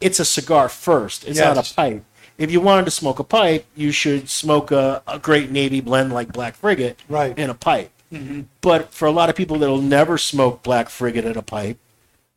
it's 0.00 0.20
a 0.20 0.24
cigar 0.24 0.68
first. 0.68 1.26
It's 1.26 1.38
not 1.38 1.58
a 1.58 1.74
pipe. 1.74 2.04
If 2.38 2.50
you 2.50 2.60
wanted 2.60 2.84
to 2.84 2.90
smoke 2.90 3.18
a 3.18 3.24
pipe, 3.24 3.66
you 3.74 3.90
should 3.90 4.28
smoke 4.28 4.70
a, 4.70 5.02
a 5.06 5.18
great 5.18 5.50
navy 5.50 5.80
blend 5.80 6.12
like 6.12 6.32
Black 6.32 6.54
Frigate 6.54 6.98
Right. 7.08 7.36
in 7.38 7.50
a 7.50 7.54
pipe. 7.54 7.90
Mm-hmm. 8.12 8.42
But 8.60 8.92
for 8.92 9.06
a 9.06 9.10
lot 9.10 9.30
of 9.30 9.36
people 9.36 9.58
that'll 9.58 9.80
never 9.80 10.18
smoke 10.18 10.62
Black 10.62 10.88
Frigate 10.90 11.24
in 11.24 11.36
a 11.36 11.42
pipe, 11.42 11.78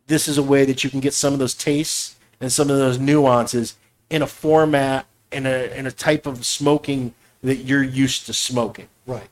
this 0.07 0.27
is 0.27 0.37
a 0.37 0.43
way 0.43 0.65
that 0.65 0.83
you 0.83 0.89
can 0.89 0.99
get 0.99 1.13
some 1.13 1.33
of 1.33 1.39
those 1.39 1.53
tastes 1.53 2.15
and 2.41 2.51
some 2.51 2.69
of 2.69 2.77
those 2.77 2.97
nuances 2.97 3.75
in 4.09 4.21
a 4.21 4.27
format 4.27 5.05
in 5.31 5.45
a 5.45 5.75
in 5.75 5.85
a 5.87 5.91
type 5.91 6.25
of 6.25 6.45
smoking 6.45 7.13
that 7.41 7.57
you're 7.57 7.83
used 7.83 8.25
to 8.25 8.33
smoking. 8.33 8.87
Right. 9.05 9.29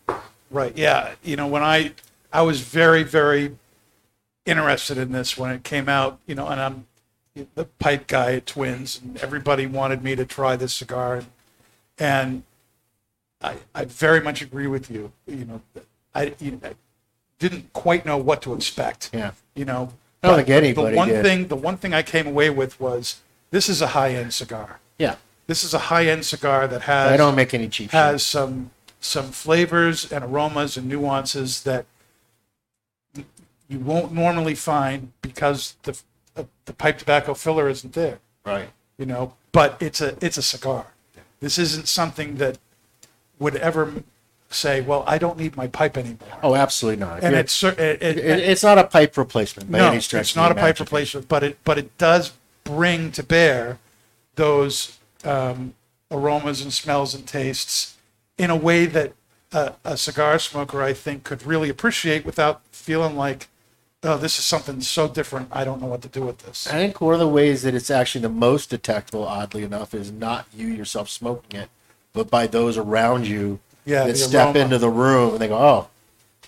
Right. 0.50 0.78
Yeah. 0.78 1.16
You 1.24 1.36
know, 1.36 1.48
when 1.48 1.64
I 1.64 1.94
I 2.32 2.42
was 2.42 2.62
very 2.62 3.04
very 3.04 3.56
interested 4.46 4.98
in 4.98 5.12
this 5.12 5.38
when 5.38 5.52
it 5.52 5.64
came 5.64 5.90
out. 5.90 6.20
You 6.26 6.36
know, 6.36 6.48
and 6.48 6.60
I'm 6.60 6.88
the 7.56 7.66
pipe 7.66 8.08
guy 8.08 8.34
at 8.36 8.46
Twins, 8.46 9.00
and 9.04 9.18
everybody 9.18 9.68
wanted 9.68 10.04
me 10.04 10.16
to 10.16 10.26
try 10.26 10.56
this 10.56 10.74
cigar, 10.74 11.24
and 12.00 12.44
I 13.42 13.58
I 13.76 13.86
very 13.86 14.22
much 14.22 14.42
agree 14.42 14.68
with 14.68 14.90
you. 14.90 15.12
You 15.28 15.46
know, 15.46 15.62
I, 16.16 16.34
you, 16.40 16.60
I 16.64 16.74
didn't 17.40 17.72
quite 17.74 18.06
know 18.06 18.18
what 18.18 18.42
to 18.44 18.54
expect. 18.54 19.12
Yeah. 19.14 19.32
You 19.54 19.66
know, 19.66 19.94
I 20.24 20.28
don't 20.28 20.38
but 20.38 20.46
think 20.46 20.50
anybody 20.50 20.92
The 20.92 20.98
one 20.98 21.10
did. 21.10 21.24
thing 21.24 21.48
the 21.48 21.56
one 21.56 21.78
thing 21.78 21.94
I 21.94 22.02
came 22.04 22.26
away 22.26 22.50
with 22.50 22.80
was 22.80 23.22
this 23.52 23.70
is 23.70 23.82
a 23.82 23.88
high 23.88 24.12
end 24.16 24.34
cigar. 24.34 24.80
Yeah. 24.98 25.18
This 25.48 25.64
is 25.64 25.74
a 25.74 25.80
high 25.80 26.06
end 26.08 26.26
cigar 26.26 26.68
that 26.68 26.82
has 26.84 27.12
I 27.12 27.18
don't 27.18 27.36
make 27.36 27.54
any 27.54 27.68
cheap 27.70 27.90
shit. 27.92 27.98
has 28.00 28.24
some 28.24 28.72
some 29.00 29.32
flavors 29.32 30.12
and 30.12 30.24
aromas 30.26 30.76
and 30.78 30.88
nuances 30.88 31.64
that 31.64 31.86
you 33.70 33.80
won't 33.80 34.12
normally 34.14 34.56
find 34.56 35.12
because 35.22 35.76
the 35.84 35.98
uh, 36.36 36.44
the 36.66 36.74
pipe 36.74 36.98
tobacco 37.00 37.34
filler 37.34 37.68
isn't 37.70 37.94
there, 37.94 38.20
Right. 38.46 38.70
you 38.98 39.06
know. 39.06 39.34
But 39.52 39.78
it's 39.82 40.02
a 40.02 40.18
it's 40.24 40.38
a 40.38 40.42
cigar. 40.42 40.88
This 41.40 41.58
isn't 41.58 41.88
something 41.88 42.36
that 42.36 42.58
would 43.40 43.56
ever 43.58 44.04
say, 44.50 44.82
"Well, 44.82 45.04
I 45.08 45.18
don't 45.18 45.38
need 45.38 45.56
my 45.56 45.68
pipe 45.68 45.98
anymore." 45.98 46.38
Oh, 46.44 46.56
absolutely 46.56 47.00
not. 47.06 47.20
If 47.20 47.24
and 47.24 47.36
it's 47.36 47.64
it, 47.64 47.80
it, 47.80 48.02
it- 48.02 48.40
it's 48.40 48.64
not 48.64 48.78
a 48.78 48.84
pipe 48.86 49.18
replacement 49.18 49.72
by 49.72 49.80
no, 49.80 49.88
any 49.92 50.00
stretch. 50.02 50.22
it's 50.28 50.36
not 50.36 50.52
a 50.52 50.56
pipe 50.56 50.80
replacement, 50.80 51.28
but 51.28 51.44
it 51.44 51.58
but 51.64 51.78
it 51.78 51.98
does 51.98 52.34
bring 52.64 53.12
to 53.14 53.24
bear 53.24 53.80
those 54.36 54.98
um, 55.28 55.74
aromas 56.12 56.62
and 56.62 56.72
smells 56.74 57.14
and 57.14 57.28
tastes 57.28 57.98
in 58.38 58.50
a 58.50 58.56
way 58.56 58.86
that 58.86 59.14
a, 59.52 59.74
a 59.84 59.98
cigar 59.98 60.40
smoker, 60.40 60.82
I 60.82 60.94
think, 60.94 61.24
could 61.24 61.46
really 61.46 61.70
appreciate 61.70 62.26
without 62.26 62.62
feeling 62.72 63.16
like, 63.16 63.48
oh, 64.04 64.18
this 64.18 64.38
is 64.40 64.46
something 64.46 64.82
so 64.82 65.08
different. 65.08 65.50
I 65.52 65.64
don't 65.64 65.82
know 65.82 65.88
what 65.88 66.02
to 66.04 66.08
do 66.08 66.22
with 66.22 66.40
this. 66.40 66.68
I 66.68 66.74
think 66.74 67.02
one 67.02 67.14
of 67.14 67.20
the 67.20 67.28
ways 67.28 67.64
that 67.64 67.74
it's 67.76 67.90
actually 67.90 68.22
the 68.22 68.30
most 68.30 68.70
detectable, 68.70 69.24
oddly 69.28 69.64
enough, 69.64 69.94
is 69.94 70.12
not 70.12 70.46
you 70.56 70.68
yourself 70.68 71.10
smoking 71.10 71.60
it, 71.60 71.70
but 72.14 72.30
by 72.30 72.48
those 72.48 72.78
around 72.78 73.28
you 73.28 73.60
Yeah, 73.86 74.06
that 74.06 74.18
step 74.18 74.48
aroma. 74.48 74.60
into 74.60 74.78
the 74.78 74.90
room 74.90 75.34
and 75.34 75.40
they 75.42 75.48
go, 75.48 75.58
"Oh, 75.58 75.88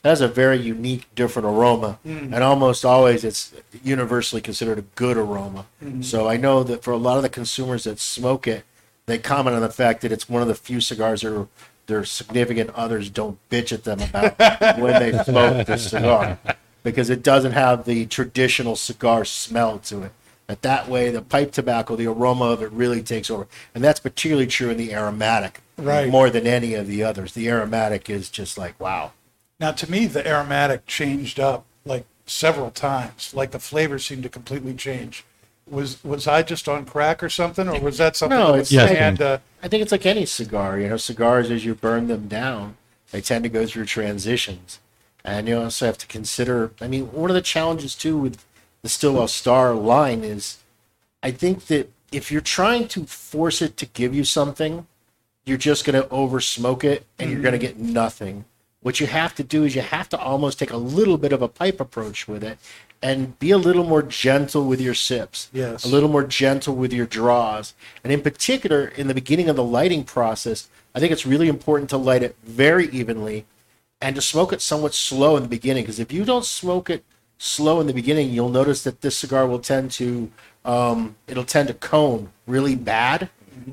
that's 0.01 0.21
a 0.21 0.27
very 0.27 0.57
unique, 0.59 1.07
different 1.15 1.45
aroma," 1.47 1.99
Mm. 2.05 2.33
and 2.33 2.43
almost 2.43 2.85
always 2.85 3.23
it's 3.23 3.51
universally 3.83 4.41
considered 4.41 4.77
a 4.77 4.83
good 4.95 5.17
aroma. 5.17 5.65
Mm-hmm. 5.83 6.01
So 6.03 6.27
I 6.27 6.37
know 6.37 6.63
that 6.63 6.83
for 6.83 6.91
a 6.91 6.97
lot 6.97 7.17
of 7.17 7.23
the 7.23 7.29
consumers 7.29 7.85
that 7.85 7.99
smoke 7.99 8.45
it, 8.47 8.63
they 9.09 9.17
comment 9.17 9.55
on 9.55 9.61
the 9.61 9.69
fact 9.69 10.01
that 10.01 10.11
it's 10.11 10.29
one 10.29 10.41
of 10.41 10.47
the 10.47 10.55
few 10.55 10.81
cigars 10.81 11.21
that 11.21 11.47
their 11.87 12.05
significant 12.05 12.69
others 12.71 13.09
don't 13.09 13.37
bitch 13.49 13.71
at 13.71 13.83
them 13.83 13.99
about 14.01 14.37
when 14.79 14.99
they 14.99 15.23
smoke 15.23 15.65
the 15.65 15.77
cigar 15.77 16.37
because 16.83 17.09
it 17.09 17.23
doesn't 17.23 17.53
have 17.53 17.85
the 17.85 18.05
traditional 18.05 18.75
cigar 18.75 19.25
smell 19.25 19.79
to 19.79 20.03
it. 20.03 20.11
That 20.47 20.61
that 20.63 20.87
way, 20.87 21.11
the 21.11 21.21
pipe 21.21 21.51
tobacco, 21.51 21.95
the 21.95 22.07
aroma 22.07 22.45
of 22.45 22.63
it 22.63 22.71
really 22.71 23.03
takes 23.03 23.29
over, 23.29 23.47
and 23.75 23.83
that's 23.83 23.99
particularly 23.99 24.47
true 24.47 24.71
in 24.71 24.77
the 24.77 24.93
aromatic, 24.93 25.61
Right. 25.81 26.09
More 26.09 26.29
than 26.29 26.45
any 26.45 26.73
of 26.73 26.87
the 26.87 27.03
others, 27.03 27.33
the 27.33 27.49
aromatic 27.49 28.09
is 28.09 28.29
just 28.29 28.57
like 28.57 28.79
wow. 28.79 29.13
Now, 29.59 29.71
to 29.71 29.89
me, 29.89 30.07
the 30.07 30.25
aromatic 30.27 30.85
changed 30.85 31.39
up 31.39 31.65
like 31.85 32.05
several 32.25 32.71
times. 32.71 33.33
Like 33.33 33.51
the 33.51 33.59
flavor 33.59 33.99
seemed 33.99 34.23
to 34.23 34.29
completely 34.29 34.73
change. 34.73 35.25
Was 35.69 36.03
was 36.03 36.27
I 36.27 36.41
just 36.43 36.67
on 36.67 36.85
crack 36.85 37.21
or 37.21 37.29
something, 37.29 37.67
or 37.67 37.79
was 37.79 37.97
that 37.97 38.15
something? 38.15 38.37
No, 38.37 38.47
that 38.53 38.59
it's- 38.59 38.71
Yes, 38.71 38.89
and, 38.91 39.21
uh, 39.21 39.37
I 39.61 39.67
think 39.67 39.83
it's 39.83 39.91
like 39.91 40.05
any 40.05 40.25
cigar. 40.25 40.79
You 40.79 40.89
know, 40.89 40.97
cigars 40.97 41.51
as 41.51 41.65
you 41.65 41.75
burn 41.75 42.07
them 42.07 42.27
down, 42.27 42.77
they 43.11 43.21
tend 43.21 43.43
to 43.43 43.49
go 43.49 43.65
through 43.65 43.85
transitions, 43.85 44.79
and 45.23 45.47
you 45.47 45.59
also 45.59 45.85
have 45.85 45.97
to 45.99 46.07
consider. 46.07 46.71
I 46.81 46.87
mean, 46.87 47.11
one 47.11 47.29
of 47.29 47.35
the 47.35 47.41
challenges 47.41 47.93
too 47.95 48.17
with 48.17 48.43
the 48.81 48.89
Stillwell 48.89 49.27
Star 49.27 49.73
line 49.73 50.23
is, 50.23 50.57
I 51.21 51.31
think 51.31 51.67
that 51.67 51.91
if 52.11 52.31
you're 52.31 52.41
trying 52.41 52.87
to 52.89 53.05
force 53.05 53.61
it 53.61 53.77
to 53.77 53.85
give 53.85 54.15
you 54.15 54.23
something, 54.23 54.87
you're 55.45 55.57
just 55.57 55.85
going 55.85 56.01
to 56.01 56.09
over 56.09 56.39
smoke 56.39 56.83
it 56.83 57.05
and 57.19 57.29
you're 57.29 57.41
going 57.41 57.51
to 57.53 57.59
get 57.59 57.77
nothing. 57.77 58.45
What 58.81 58.99
you 58.99 59.07
have 59.07 59.35
to 59.35 59.43
do 59.43 59.65
is 59.65 59.75
you 59.75 59.81
have 59.81 60.07
to 60.09 60.17
almost 60.17 60.57
take 60.57 60.71
a 60.71 60.77
little 60.77 61.17
bit 61.17 61.33
of 61.33 61.41
a 61.41 61.47
pipe 61.49 61.79
approach 61.81 62.27
with 62.27 62.43
it 62.43 62.57
and 63.01 63.37
be 63.39 63.51
a 63.51 63.57
little 63.57 63.85
more 63.85 64.01
gentle 64.01 64.65
with 64.65 64.81
your 64.81 64.93
sips. 64.93 65.49
Yes. 65.53 65.85
A 65.85 65.87
little 65.87 66.09
more 66.09 66.23
gentle 66.23 66.75
with 66.75 66.91
your 66.91 67.05
draws. 67.05 67.73
And 68.03 68.11
in 68.11 68.21
particular, 68.21 68.87
in 68.87 69.07
the 69.07 69.13
beginning 69.13 69.49
of 69.49 69.55
the 69.55 69.63
lighting 69.63 70.03
process, 70.03 70.67
I 70.93 70.99
think 70.99 71.11
it's 71.11 71.25
really 71.25 71.47
important 71.47 71.89
to 71.91 71.97
light 71.97 72.23
it 72.23 72.35
very 72.43 72.89
evenly 72.89 73.45
and 74.01 74.15
to 74.15 74.21
smoke 74.21 74.51
it 74.51 74.61
somewhat 74.61 74.93
slow 74.93 75.37
in 75.37 75.43
the 75.43 75.49
beginning. 75.49 75.83
Because 75.83 75.99
if 75.99 76.11
you 76.11 76.25
don't 76.25 76.45
smoke 76.45 76.89
it 76.89 77.03
slow 77.37 77.79
in 77.79 77.87
the 77.87 77.93
beginning, 77.93 78.29
you'll 78.31 78.49
notice 78.49 78.83
that 78.83 79.01
this 79.01 79.17
cigar 79.17 79.47
will 79.47 79.59
tend 79.59 79.91
to 79.91 80.31
um, 80.65 81.15
it'll 81.27 81.45
tend 81.45 81.69
to 81.69 81.73
cone 81.73 82.31
really 82.45 82.75
bad 82.75 83.29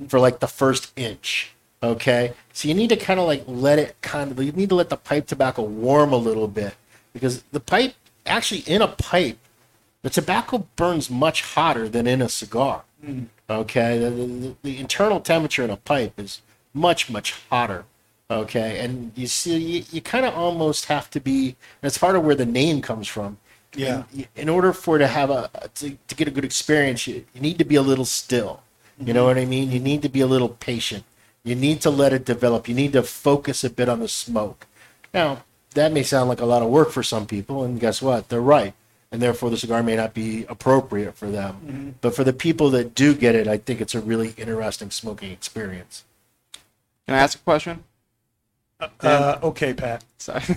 for 0.09 0.21
like 0.21 0.41
the 0.41 0.47
first 0.47 0.93
inch. 0.97 1.53
Okay, 1.83 2.33
so 2.53 2.69
you 2.69 2.75
need 2.75 2.89
to 2.89 2.97
kind 2.97 3.21
of 3.21 3.27
like 3.27 3.45
let 3.47 3.79
it 3.79 3.97
kind 4.01 4.31
of 4.31 4.43
you 4.43 4.53
need 4.53 4.71
to 4.71 4.75
let 4.75 4.89
the 4.89 4.97
pipe 4.97 5.27
tobacco 5.27 5.63
warm 5.63 6.13
a 6.13 6.17
little 6.17 6.49
bit 6.49 6.75
because 7.13 7.43
the 7.53 7.61
pipe 7.61 7.95
actually 8.27 8.61
in 8.61 8.83
a 8.83 8.89
pipe 8.89 9.39
the 10.07 10.11
tobacco 10.11 10.69
burns 10.77 11.11
much 11.11 11.43
hotter 11.43 11.89
than 11.89 12.07
in 12.07 12.23
a 12.23 12.29
cigar. 12.29 12.85
Hmm. 13.05 13.25
Okay, 13.51 13.99
the, 13.99 14.11
the, 14.11 14.57
the 14.63 14.79
internal 14.79 15.19
temperature 15.19 15.65
in 15.65 15.71
a 15.71 15.77
pipe 15.77 16.13
is 16.17 16.43
much 16.73 17.11
much 17.11 17.35
hotter. 17.51 17.87
Okay, 18.31 18.79
and 18.79 19.11
you 19.17 19.27
see, 19.27 19.57
you, 19.57 19.85
you 19.91 20.01
kind 20.01 20.25
of 20.25 20.33
almost 20.35 20.85
have 20.85 21.11
to 21.11 21.19
be. 21.19 21.57
That's 21.81 21.99
part 21.99 22.15
of 22.15 22.23
where 22.23 22.37
the 22.37 22.47
name 22.47 22.83
comes 22.83 23.09
from. 23.09 23.39
Yeah. 23.75 24.05
In, 24.15 24.27
in 24.37 24.49
order 24.49 24.73
for 24.73 24.97
to 24.97 25.09
have 25.09 25.31
a 25.31 25.51
to, 25.75 25.99
to 26.07 26.15
get 26.15 26.29
a 26.29 26.31
good 26.31 26.45
experience, 26.45 27.09
you, 27.09 27.25
you 27.35 27.41
need 27.41 27.59
to 27.59 27.65
be 27.65 27.75
a 27.75 27.83
little 27.83 28.05
still. 28.05 28.63
You 29.01 29.13
know 29.13 29.23
hmm. 29.23 29.27
what 29.27 29.39
I 29.39 29.45
mean? 29.45 29.73
You 29.73 29.81
need 29.81 30.03
to 30.03 30.09
be 30.09 30.21
a 30.21 30.29
little 30.29 30.51
patient. 30.51 31.03
You 31.43 31.57
need 31.57 31.81
to 31.81 31.91
let 31.91 32.13
it 32.13 32.25
develop. 32.25 32.69
You 32.69 32.77
need 32.77 32.93
to 32.93 33.03
focus 33.03 33.65
a 33.65 33.71
bit 33.71 33.89
on 33.89 33.99
the 33.99 34.09
smoke. 34.09 34.69
Now, 35.13 35.43
that 35.77 35.93
may 35.93 36.03
sound 36.03 36.29
like 36.29 36.41
a 36.41 36.45
lot 36.47 36.63
of 36.63 36.69
work 36.69 36.91
for 36.91 37.03
some 37.03 37.27
people, 37.27 37.63
and 37.65 37.79
guess 37.81 38.03
what? 38.03 38.29
They're 38.29 38.41
right. 38.41 38.75
And 39.13 39.23
therefore, 39.23 39.51
the 39.51 39.57
cigar 39.57 39.83
may 39.85 39.95
not 39.95 40.13
be 40.15 40.45
appropriate 40.49 41.17
for 41.17 41.31
them. 41.31 41.95
But 42.01 42.15
for 42.17 42.25
the 42.25 42.33
people 42.33 42.71
that 42.71 42.95
do 42.95 43.15
get 43.15 43.37
it, 43.37 43.47
I 43.47 43.57
think 43.57 43.81
it's 43.81 43.95
a 43.95 44.01
really 44.01 44.35
interesting 44.37 44.91
smoking 44.91 45.31
experience. 45.31 46.05
Can 47.07 47.15
I 47.15 47.19
ask 47.19 47.39
a 47.39 47.43
question? 47.43 47.85
Uh, 49.01 49.39
okay, 49.43 49.73
Pat. 49.73 50.05
Sorry. 50.19 50.43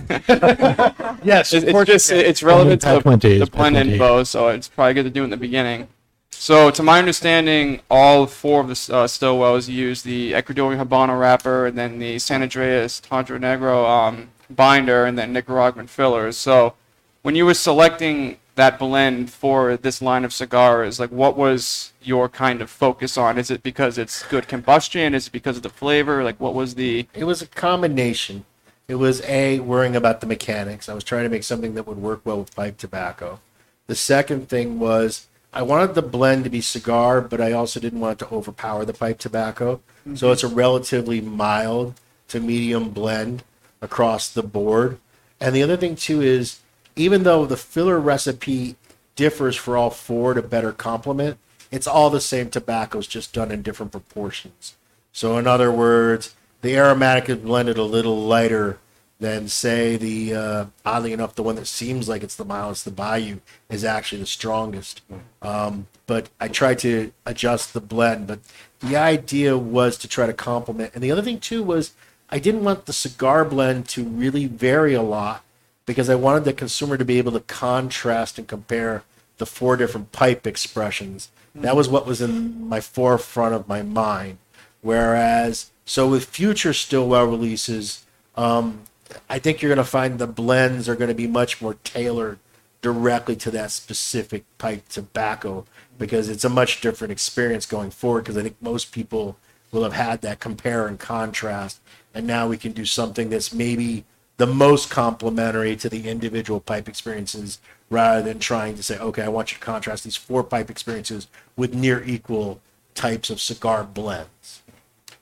Yes, 1.22 1.52
It's, 1.52 1.64
it's 1.66 1.84
just 1.84 2.10
it's 2.10 2.42
relevant 2.42 2.80
to 2.82 2.86
Pat 2.86 2.96
the, 2.96 3.02
Fuente 3.02 3.36
the 3.38 3.42
is 3.44 3.48
Pat 3.50 3.58
blend 3.58 3.76
Fuente. 3.76 3.92
info, 3.92 4.24
so 4.24 4.48
it's 4.48 4.68
probably 4.68 4.94
good 4.94 5.04
to 5.04 5.10
do 5.10 5.22
in 5.24 5.30
the 5.30 5.36
beginning. 5.36 5.88
So, 6.30 6.70
to 6.70 6.82
my 6.82 6.98
understanding, 6.98 7.80
all 7.90 8.26
four 8.26 8.60
of 8.62 8.68
the 8.68 8.72
uh, 8.94 9.06
Stillwells 9.06 9.68
use 9.68 10.02
the 10.02 10.32
Ecuadorian 10.32 10.82
Habano 10.82 11.18
wrapper, 11.20 11.66
and 11.66 11.76
then 11.78 11.98
the 11.98 12.18
San 12.18 12.42
Andreas 12.42 13.00
Tantra 13.00 13.38
Negro 13.38 13.86
um, 13.88 14.30
binder, 14.54 15.04
and 15.04 15.18
then 15.18 15.32
Nicaraguan 15.32 15.86
fillers. 15.86 16.36
So, 16.36 16.74
when 17.22 17.34
you 17.34 17.46
were 17.46 17.54
selecting 17.54 18.38
that 18.56 18.78
blend 18.78 19.30
for 19.30 19.76
this 19.76 20.02
line 20.02 20.24
of 20.24 20.32
cigars, 20.32 21.00
like 21.00 21.10
what 21.10 21.36
was 21.36 21.92
your 22.02 22.28
kind 22.28 22.60
of 22.60 22.68
focus 22.70 23.16
on? 23.16 23.38
Is 23.38 23.50
it 23.50 23.62
because 23.62 23.96
it's 23.96 24.22
good 24.24 24.48
combustion? 24.48 25.14
Is 25.14 25.28
it 25.28 25.32
because 25.32 25.56
of 25.56 25.62
the 25.62 25.70
flavor? 25.70 26.22
Like, 26.22 26.38
what 26.40 26.54
was 26.54 26.74
the 26.74 27.06
It 27.14 27.24
was 27.24 27.40
a 27.42 27.46
combination. 27.46 28.44
It 28.88 28.96
was 28.96 29.22
a 29.22 29.60
worrying 29.60 29.94
about 29.94 30.20
the 30.20 30.26
mechanics. 30.26 30.88
I 30.88 30.94
was 30.94 31.04
trying 31.04 31.22
to 31.22 31.28
make 31.28 31.44
something 31.44 31.74
that 31.74 31.86
would 31.86 31.98
work 31.98 32.22
well 32.24 32.40
with 32.40 32.54
pipe 32.54 32.76
tobacco. 32.76 33.40
The 33.86 33.94
second 33.94 34.48
thing 34.48 34.78
was 34.78 35.28
I 35.52 35.62
wanted 35.62 35.94
the 35.94 36.02
blend 36.02 36.44
to 36.44 36.50
be 36.50 36.60
cigar, 36.60 37.20
but 37.20 37.40
I 37.40 37.52
also 37.52 37.80
didn't 37.80 38.00
want 38.00 38.20
it 38.20 38.24
to 38.24 38.34
overpower 38.34 38.84
the 38.84 38.92
pipe 38.92 39.18
tobacco. 39.18 39.80
So 40.04 40.10
mm-hmm. 40.10 40.26
it's 40.32 40.44
a 40.44 40.48
relatively 40.48 41.20
mild 41.20 41.94
to 42.28 42.40
medium 42.40 42.90
blend 42.90 43.42
across 43.80 44.28
the 44.28 44.42
board. 44.42 44.98
And 45.40 45.54
the 45.54 45.62
other 45.62 45.76
thing 45.76 45.96
too 45.96 46.20
is 46.20 46.60
even 46.96 47.22
though 47.22 47.46
the 47.46 47.56
filler 47.56 47.98
recipe 47.98 48.76
differs 49.16 49.56
for 49.56 49.76
all 49.76 49.90
four 49.90 50.34
to 50.34 50.42
better 50.42 50.72
complement, 50.72 51.38
it's 51.70 51.86
all 51.86 52.10
the 52.10 52.20
same 52.20 52.50
tobaccos 52.50 53.06
just 53.06 53.32
done 53.32 53.50
in 53.50 53.62
different 53.62 53.92
proportions. 53.92 54.76
So 55.12 55.38
in 55.38 55.46
other 55.46 55.70
words, 55.72 56.34
the 56.62 56.76
aromatic 56.76 57.28
is 57.28 57.38
blended 57.38 57.78
a 57.78 57.84
little 57.84 58.20
lighter 58.20 58.78
than 59.18 59.48
say 59.48 59.96
the 59.96 60.34
uh, 60.34 60.64
oddly 60.84 61.12
enough 61.12 61.34
the 61.34 61.42
one 61.42 61.54
that 61.56 61.66
seems 61.66 62.08
like 62.08 62.22
it's 62.22 62.36
the 62.36 62.44
mildest, 62.44 62.86
the 62.86 62.90
Bayou, 62.90 63.40
is 63.68 63.84
actually 63.84 64.20
the 64.20 64.26
strongest. 64.26 65.02
Um, 65.42 65.86
but 66.06 66.30
I 66.40 66.48
tried 66.48 66.78
to 66.80 67.12
adjust 67.26 67.74
the 67.74 67.80
blend, 67.80 68.26
but 68.26 68.40
the 68.80 68.96
idea 68.96 69.56
was 69.58 69.98
to 69.98 70.08
try 70.08 70.26
to 70.26 70.32
complement. 70.32 70.92
And 70.94 71.02
the 71.02 71.12
other 71.12 71.22
thing 71.22 71.38
too 71.38 71.62
was 71.62 71.92
I 72.30 72.38
didn't 72.38 72.64
want 72.64 72.86
the 72.86 72.92
cigar 72.92 73.44
blend 73.44 73.88
to 73.90 74.04
really 74.04 74.46
vary 74.46 74.94
a 74.94 75.02
lot 75.02 75.44
because 75.84 76.08
I 76.08 76.14
wanted 76.14 76.44
the 76.44 76.52
consumer 76.52 76.96
to 76.96 77.04
be 77.04 77.18
able 77.18 77.32
to 77.32 77.40
contrast 77.40 78.38
and 78.38 78.46
compare 78.46 79.02
the 79.38 79.46
four 79.46 79.76
different 79.76 80.12
pipe 80.12 80.46
expressions. 80.46 81.30
That 81.54 81.74
was 81.74 81.88
what 81.88 82.06
was 82.06 82.20
in 82.20 82.68
my 82.68 82.80
forefront 82.80 83.54
of 83.54 83.66
my 83.66 83.82
mind. 83.82 84.38
Whereas, 84.82 85.70
so 85.84 86.08
with 86.08 86.26
future 86.26 86.72
Stillwell 86.72 87.26
releases, 87.26 88.04
um, 88.36 88.82
I 89.28 89.40
think 89.40 89.60
you're 89.60 89.74
going 89.74 89.84
to 89.84 89.90
find 89.90 90.18
the 90.18 90.26
blends 90.28 90.88
are 90.88 90.94
going 90.94 91.08
to 91.08 91.14
be 91.14 91.26
much 91.26 91.60
more 91.60 91.74
tailored 91.82 92.38
directly 92.82 93.36
to 93.36 93.50
that 93.50 93.72
specific 93.72 94.44
pipe 94.58 94.88
tobacco 94.88 95.66
because 95.98 96.28
it's 96.28 96.44
a 96.44 96.48
much 96.48 96.80
different 96.80 97.10
experience 97.10 97.66
going 97.66 97.90
forward. 97.90 98.22
Because 98.22 98.36
I 98.36 98.42
think 98.42 98.56
most 98.60 98.92
people 98.92 99.36
will 99.72 99.82
have 99.82 99.92
had 99.92 100.22
that 100.22 100.40
compare 100.40 100.86
and 100.86 100.98
contrast, 100.98 101.80
and 102.14 102.26
now 102.26 102.48
we 102.48 102.56
can 102.56 102.72
do 102.72 102.84
something 102.84 103.30
that's 103.30 103.52
maybe 103.52 104.04
the 104.36 104.46
most 104.46 104.90
complementary 104.90 105.76
to 105.76 105.88
the 105.88 106.08
individual 106.08 106.60
pipe 106.60 106.88
experiences 106.88 107.58
rather 107.90 108.22
than 108.22 108.38
trying 108.38 108.74
to 108.76 108.82
say, 108.82 108.98
okay, 108.98 109.22
I 109.22 109.28
want 109.28 109.52
you 109.52 109.58
to 109.58 109.64
contrast 109.64 110.04
these 110.04 110.16
four 110.16 110.42
pipe 110.42 110.70
experiences 110.70 111.26
with 111.56 111.74
near 111.74 112.02
equal 112.04 112.60
types 112.94 113.30
of 113.30 113.40
cigar 113.40 113.84
blends. 113.84 114.62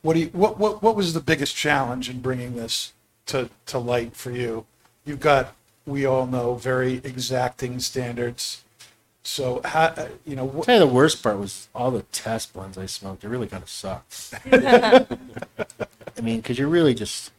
What 0.02 0.14
do 0.14 0.20
you, 0.20 0.26
what, 0.28 0.58
what, 0.58 0.82
what 0.82 0.94
was 0.94 1.14
the 1.14 1.20
biggest 1.20 1.56
challenge 1.56 2.08
in 2.08 2.20
bringing 2.20 2.54
this 2.54 2.92
to, 3.26 3.50
to 3.66 3.78
light 3.78 4.14
for 4.14 4.30
you? 4.30 4.66
You've 5.04 5.20
got, 5.20 5.54
we 5.84 6.06
all 6.06 6.26
know, 6.26 6.54
very 6.54 7.00
exacting 7.02 7.80
standards. 7.80 8.62
So 9.24 9.60
how, 9.64 9.86
uh, 9.86 10.08
you 10.24 10.36
know, 10.36 10.44
what, 10.44 10.66
tell 10.66 10.74
you 10.74 10.80
the 10.80 10.86
worst 10.86 11.22
part 11.22 11.38
was 11.38 11.68
all 11.74 11.90
the 11.90 12.02
test 12.02 12.52
blends 12.52 12.78
I 12.78 12.86
smoked. 12.86 13.24
It 13.24 13.28
really 13.28 13.48
kind 13.48 13.62
of 13.62 13.68
sucked. 13.68 14.34
I 16.18 16.20
mean, 16.20 16.38
because 16.40 16.58
you're 16.58 16.68
really 16.68 16.94
just. 16.94 17.30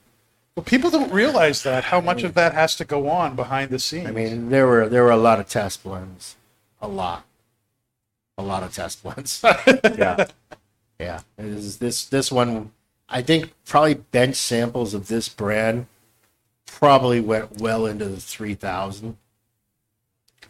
well, 0.56 0.64
people 0.64 0.90
don't 0.90 1.12
realize 1.12 1.64
that, 1.64 1.86
how 1.86 2.00
much 2.02 2.24
of 2.24 2.34
that 2.36 2.54
has 2.54 2.76
to 2.78 2.86
go 2.86 3.10
on 3.10 3.36
behind 3.36 3.70
the 3.72 3.80
scenes. 3.80 4.08
I 4.08 4.12
mean, 4.12 4.50
there 4.50 4.66
were 4.68 4.88
there 4.90 5.04
were 5.04 5.12
a 5.12 5.18
lot 5.18 5.40
of 5.40 5.48
test 5.48 5.84
blends, 5.84 6.36
a 6.82 6.88
lot, 6.88 7.26
a 8.38 8.44
lot 8.44 8.64
of 8.64 8.74
test 8.74 9.04
blends. 9.04 9.44
Yeah. 9.98 10.28
yeah, 11.00 11.20
it 11.38 11.46
is 11.46 11.78
this 11.78 12.06
this 12.06 12.32
one. 12.32 12.72
I 13.10 13.22
think 13.22 13.52
probably 13.66 13.96
bench 13.96 14.36
samples 14.36 14.94
of 14.94 15.08
this 15.08 15.28
brand 15.30 15.88
probably 16.66 17.20
went 17.20 17.60
well 17.60 17.86
into 17.86 18.06
the 18.06 18.18
three 18.22 18.54
thousand. 18.56 19.18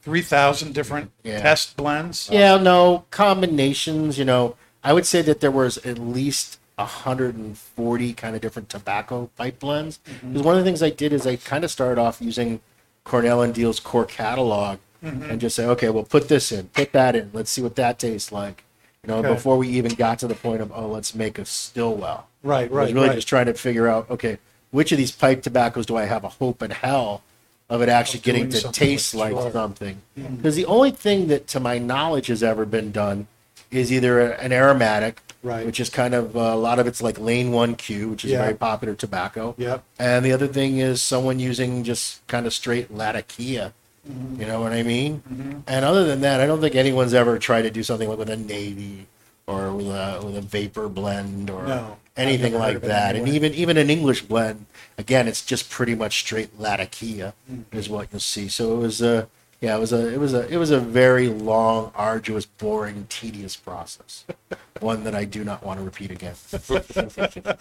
3,000 0.01 0.73
different 0.73 1.11
Yeah. 1.23 1.41
test 1.41 1.75
blends. 1.75 2.29
Yeah, 2.31 2.57
no 2.57 3.05
combinations. 3.11 4.17
You 4.17 4.25
know, 4.25 4.55
I 4.83 4.93
would 4.93 5.05
say 5.05 5.21
that 5.23 5.41
there 5.41 5.51
was 5.51 5.77
at 5.79 5.97
least 5.99 6.58
140 6.79 8.13
kind 8.13 8.35
of 8.35 8.41
different 8.41 8.69
tobacco 8.69 9.29
pipe 9.37 9.59
blends. 9.59 9.97
Because 9.97 10.43
one 10.43 10.55
of 10.55 10.63
the 10.63 10.65
things 10.69 10.81
I 10.81 10.89
did 10.89 11.13
is 11.13 11.27
I 11.27 11.35
kind 11.35 11.63
of 11.63 11.71
started 11.71 11.99
off 11.99 12.21
using 12.21 12.61
Cornell 13.03 13.41
and 13.41 13.53
Diehl's 13.53 13.79
core 13.79 14.05
catalog 14.05 14.79
and 15.01 15.39
just 15.39 15.55
say, 15.55 15.65
okay, 15.65 15.89
well, 15.89 16.03
put 16.03 16.27
this 16.27 16.51
in, 16.51 16.67
put 16.69 16.91
that 16.91 17.15
in, 17.15 17.29
let's 17.33 17.49
see 17.51 17.61
what 17.61 17.75
that 17.75 17.99
tastes 17.99 18.31
like. 18.31 18.63
You 19.03 19.07
know, 19.09 19.19
Okay. 19.19 19.33
before 19.33 19.57
we 19.57 19.69
even 19.69 19.93
got 19.93 20.19
to 20.19 20.27
the 20.27 20.35
point 20.35 20.61
of, 20.61 20.71
oh, 20.73 20.87
let's 20.87 21.15
make 21.15 21.39
a 21.39 21.45
Stillwell. 21.45 22.27
Right, 22.43 22.69
right. 22.69 22.81
I 22.81 22.83
was 22.85 22.93
really 22.93 23.07
right. 23.07 23.15
just 23.15 23.27
trying 23.27 23.45
to 23.45 23.53
figure 23.53 23.87
out, 23.87 24.09
okay, 24.09 24.39
which 24.71 24.91
of 24.91 24.97
these 24.97 25.11
pipe 25.11 25.41
tobaccos 25.41 25.85
do 25.85 25.95
I 25.95 26.05
have 26.05 26.23
a 26.23 26.29
hope 26.29 26.61
in 26.61 26.71
hell 26.71 27.23
of 27.69 27.81
it 27.81 27.87
actually 27.89 28.19
Of 28.19 28.23
getting 28.23 28.49
to 28.49 28.71
taste 28.71 29.15
like 29.15 29.35
something? 29.53 30.01
Because 30.15 30.55
the 30.55 30.65
only 30.65 30.91
thing 30.91 31.27
that, 31.27 31.47
to 31.47 31.59
my 31.61 31.77
knowledge, 31.77 32.27
has 32.27 32.43
ever 32.43 32.65
been 32.65 32.91
done 32.91 33.27
is 33.71 33.91
either 33.91 34.19
an 34.19 34.51
aromatic, 34.51 35.21
Right. 35.41 35.65
which 35.65 35.79
is 35.79 35.89
kind 35.89 36.13
of 36.13 36.35
uh, 36.35 36.39
a 36.39 36.55
lot 36.57 36.79
of 36.79 36.87
it's 36.87 37.01
like 37.01 37.17
Lane 37.17 37.51
One 37.53 37.75
Q, 37.75 38.09
which 38.09 38.25
is 38.25 38.31
Yeah. 38.31 38.41
very 38.41 38.55
popular 38.55 38.93
tobacco. 38.93 39.55
Yep. 39.57 39.83
And 39.97 40.25
the 40.25 40.33
other 40.33 40.47
thing 40.47 40.79
is 40.79 41.01
someone 41.01 41.39
using 41.39 41.83
just 41.83 42.25
kind 42.27 42.45
of 42.45 42.53
straight 42.53 42.91
Latakia. 42.93 43.73
Mm-hmm. 44.09 44.41
You 44.41 44.47
know 44.47 44.59
what 44.61 44.73
I 44.73 44.83
mean? 44.83 45.21
And 45.67 45.85
other 45.85 46.03
than 46.03 46.21
that, 46.21 46.41
I 46.41 46.45
don't 46.45 46.59
think 46.61 46.75
anyone's 46.75 47.13
ever 47.13 47.39
tried 47.39 47.61
to 47.63 47.69
do 47.71 47.83
something 47.83 48.09
like 48.09 48.17
with 48.17 48.29
a 48.29 48.37
navy 48.37 49.07
or 49.47 49.71
with 49.73 49.87
a 49.87 50.19
with 50.23 50.35
a 50.37 50.41
VaPer 50.41 50.93
blend 50.93 51.49
or 51.49 51.63
No, 51.67 51.97
anything 52.17 52.53
like 52.53 52.81
that. 52.81 53.15
And 53.15 53.27
even 53.27 53.53
even 53.53 53.77
an 53.77 53.89
English 53.89 54.23
blend, 54.23 54.65
again, 54.97 55.27
it's 55.27 55.45
just 55.45 55.69
pretty 55.69 55.95
much 55.95 56.19
straight 56.19 56.59
Latakia 56.59 57.33
Mm-hmm. 57.51 57.77
is 57.77 57.87
what 57.89 58.07
you'll 58.11 58.19
see. 58.19 58.47
So 58.49 58.73
it 58.75 58.79
was 58.79 59.01
uh, 59.01 59.25
Yeah, 59.61 59.75
it 59.75 59.79
was 59.79 59.91
a 59.91 60.13
it 60.13 60.19
was 60.19 60.33
a 60.33 60.47
it 60.47 60.57
was 60.57 60.71
a 60.71 60.79
very 60.79 61.27
long, 61.27 61.91
arduous, 61.93 62.45
boring, 62.45 63.07
tedious 63.09 63.55
process. 63.57 64.25
One 64.79 65.03
that 65.03 65.13
I 65.13 65.25
do 65.25 65.43
not 65.43 65.63
want 65.63 65.79
to 65.79 65.85
repeat 65.85 66.11
again. 66.11 66.35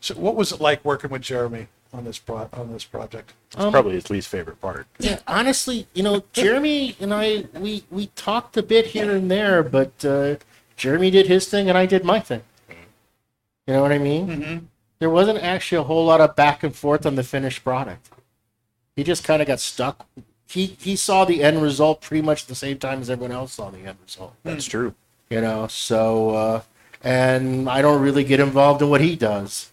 So, 0.00 0.14
what 0.14 0.36
was 0.36 0.52
it 0.52 0.60
like 0.60 0.84
working 0.84 1.10
with 1.10 1.22
Jeremy 1.22 1.66
on 1.92 2.04
this 2.04 2.18
pro- 2.18 2.48
on 2.52 2.72
this 2.72 2.84
project? 2.84 3.32
It's 3.48 3.56
probably 3.56 3.94
his 3.94 4.10
least 4.10 4.28
favorite 4.28 4.60
part. 4.60 4.86
Yeah, 5.00 5.18
honestly, 5.26 5.88
you 5.92 6.04
know, 6.04 6.22
Jeremy 6.32 6.94
and 7.00 7.12
I 7.12 7.46
we 7.54 7.82
we 7.90 8.06
talked 8.14 8.56
a 8.56 8.62
bit 8.62 8.86
here 8.86 9.10
and 9.10 9.30
there, 9.30 9.62
but 9.64 10.04
uh, 10.04 10.36
Jeremy 10.76 11.10
did 11.10 11.26
his 11.26 11.48
thing 11.48 11.68
and 11.68 11.76
I 11.76 11.86
did 11.86 12.04
my 12.04 12.20
thing. 12.20 12.42
You 13.66 13.74
know 13.74 13.82
what 13.82 13.92
I 13.92 13.98
mean? 13.98 14.28
Mm-hmm. 14.28 14.64
There 15.00 15.10
wasn't 15.10 15.40
actually 15.40 15.78
a 15.78 15.82
whole 15.82 16.06
lot 16.06 16.20
of 16.20 16.36
back 16.36 16.62
and 16.62 16.74
forth 16.74 17.04
on 17.04 17.16
the 17.16 17.24
finished 17.24 17.64
product. 17.64 18.08
He 18.96 19.04
just 19.04 19.24
kind 19.24 19.42
of 19.42 19.48
got 19.48 19.60
stuck. 19.60 20.06
He 20.48 20.76
he 20.80 20.96
saw 20.96 21.24
the 21.24 21.42
end 21.42 21.60
result 21.60 22.00
pretty 22.00 22.22
much 22.22 22.46
the 22.46 22.54
same 22.54 22.78
time 22.78 23.00
as 23.02 23.10
everyone 23.10 23.32
else 23.32 23.52
saw 23.52 23.70
the 23.70 23.80
end 23.80 23.98
result. 24.02 24.34
That's 24.44 24.64
true. 24.64 24.94
You 25.28 25.42
know, 25.42 25.66
so 25.66 26.30
uh, 26.30 26.62
and 27.02 27.68
I 27.68 27.82
don't 27.82 28.00
really 28.00 28.24
get 28.24 28.40
involved 28.40 28.80
in 28.80 28.88
what 28.88 29.02
he 29.02 29.14
does. 29.14 29.70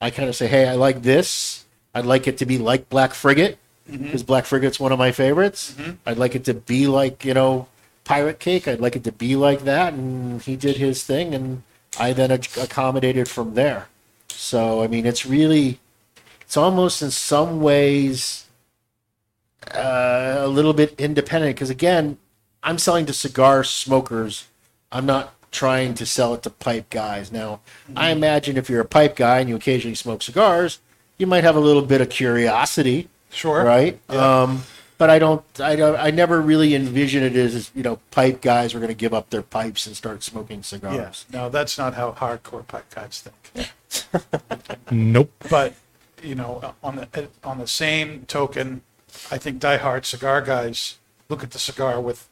I 0.00 0.10
kind 0.10 0.28
of 0.28 0.36
say, 0.36 0.46
hey, 0.46 0.68
I 0.68 0.74
like 0.74 1.02
this. 1.02 1.64
I'd 1.94 2.04
like 2.04 2.28
it 2.28 2.36
to 2.38 2.46
be 2.46 2.58
like 2.58 2.90
Black 2.90 3.14
Frigate 3.14 3.56
because 3.90 4.22
Black 4.22 4.44
Frigate's 4.44 4.78
one 4.78 4.92
of 4.92 4.98
my 4.98 5.12
favorites. 5.12 5.74
I'd 6.06 6.18
like 6.18 6.34
it 6.34 6.44
to 6.44 6.54
be 6.54 6.86
like 6.86 7.24
you 7.24 7.32
know 7.32 7.68
Pirate 8.04 8.38
Kake. 8.38 8.68
I'd 8.68 8.80
like 8.80 8.96
it 8.96 9.04
to 9.04 9.12
be 9.12 9.34
like 9.34 9.64
that, 9.64 9.94
and 9.94 10.42
he 10.42 10.56
did 10.56 10.76
his 10.76 11.04
thing, 11.04 11.34
and 11.34 11.62
I 11.98 12.12
then 12.12 12.30
ac- 12.30 12.60
accommodated 12.60 13.28
from 13.28 13.54
there. 13.54 13.88
So 14.28 14.82
I 14.82 14.88
mean, 14.88 15.06
it's 15.06 15.24
really, 15.24 15.80
it's 16.42 16.56
almost 16.56 17.00
in 17.00 17.10
some 17.10 17.62
ways 17.62 18.44
uh, 19.74 20.36
a 20.38 20.48
little 20.48 20.72
bit 20.72 20.94
independent 20.98 21.56
because 21.56 21.70
again, 21.70 22.18
I'm 22.62 22.78
selling 22.78 23.06
to 23.06 23.12
cigar 23.12 23.64
smokers. 23.64 24.46
I'm 24.90 25.06
not 25.06 25.34
trying 25.50 25.94
to 25.94 26.06
sell 26.06 26.34
it 26.34 26.42
to 26.42 26.50
pipe 26.50 26.90
guys. 26.90 27.32
Now, 27.32 27.60
I 27.96 28.10
imagine 28.10 28.56
if 28.56 28.68
you're 28.68 28.80
a 28.80 28.84
pipe 28.86 29.16
guy 29.16 29.40
and 29.40 29.48
you 29.48 29.56
occasionally 29.56 29.94
smoke 29.94 30.22
cigars, 30.22 30.80
you 31.16 31.26
might 31.26 31.44
have 31.44 31.56
a 31.56 31.60
little 31.60 31.82
bit 31.82 32.00
of 32.00 32.08
curiosity, 32.10 33.08
Sure. 33.30 33.64
right? 33.64 33.98
Um, 34.10 34.62
but 34.98 35.10
I 35.10 35.18
don't, 35.18 35.42
I 35.60 35.76
don't, 35.76 35.96
I 35.96 36.10
never 36.10 36.40
really 36.40 36.74
envision 36.74 37.22
it 37.22 37.34
as 37.36 37.70
you 37.74 37.82
know, 37.82 37.96
pipe 38.10 38.40
guys 38.40 38.74
are 38.74 38.78
going 38.78 38.88
to 38.88 38.94
give 38.94 39.14
up 39.14 39.30
their 39.30 39.42
pipes 39.42 39.86
and 39.86 39.96
start 39.96 40.22
smoking 40.22 40.62
cigars. 40.62 40.94
Yes. 40.96 41.26
No, 41.32 41.48
that's 41.48 41.78
not 41.78 41.94
how 41.94 42.12
hardcore 42.12 42.66
pipe 42.66 42.92
guys 42.94 43.20
think. 43.22 43.72
Nope. 44.90 45.30
But 45.50 45.74
you 46.22 46.34
know, 46.34 46.74
on 46.82 46.96
the 46.96 47.28
on 47.44 47.58
the 47.58 47.66
same 47.66 48.24
token, 48.26 48.82
I 49.30 49.38
think 49.38 49.60
diehard 49.60 50.04
cigar 50.04 50.40
guys 50.42 50.96
look 51.28 51.42
at 51.42 51.50
the 51.50 51.58
cigar 51.58 52.00
with 52.00 52.28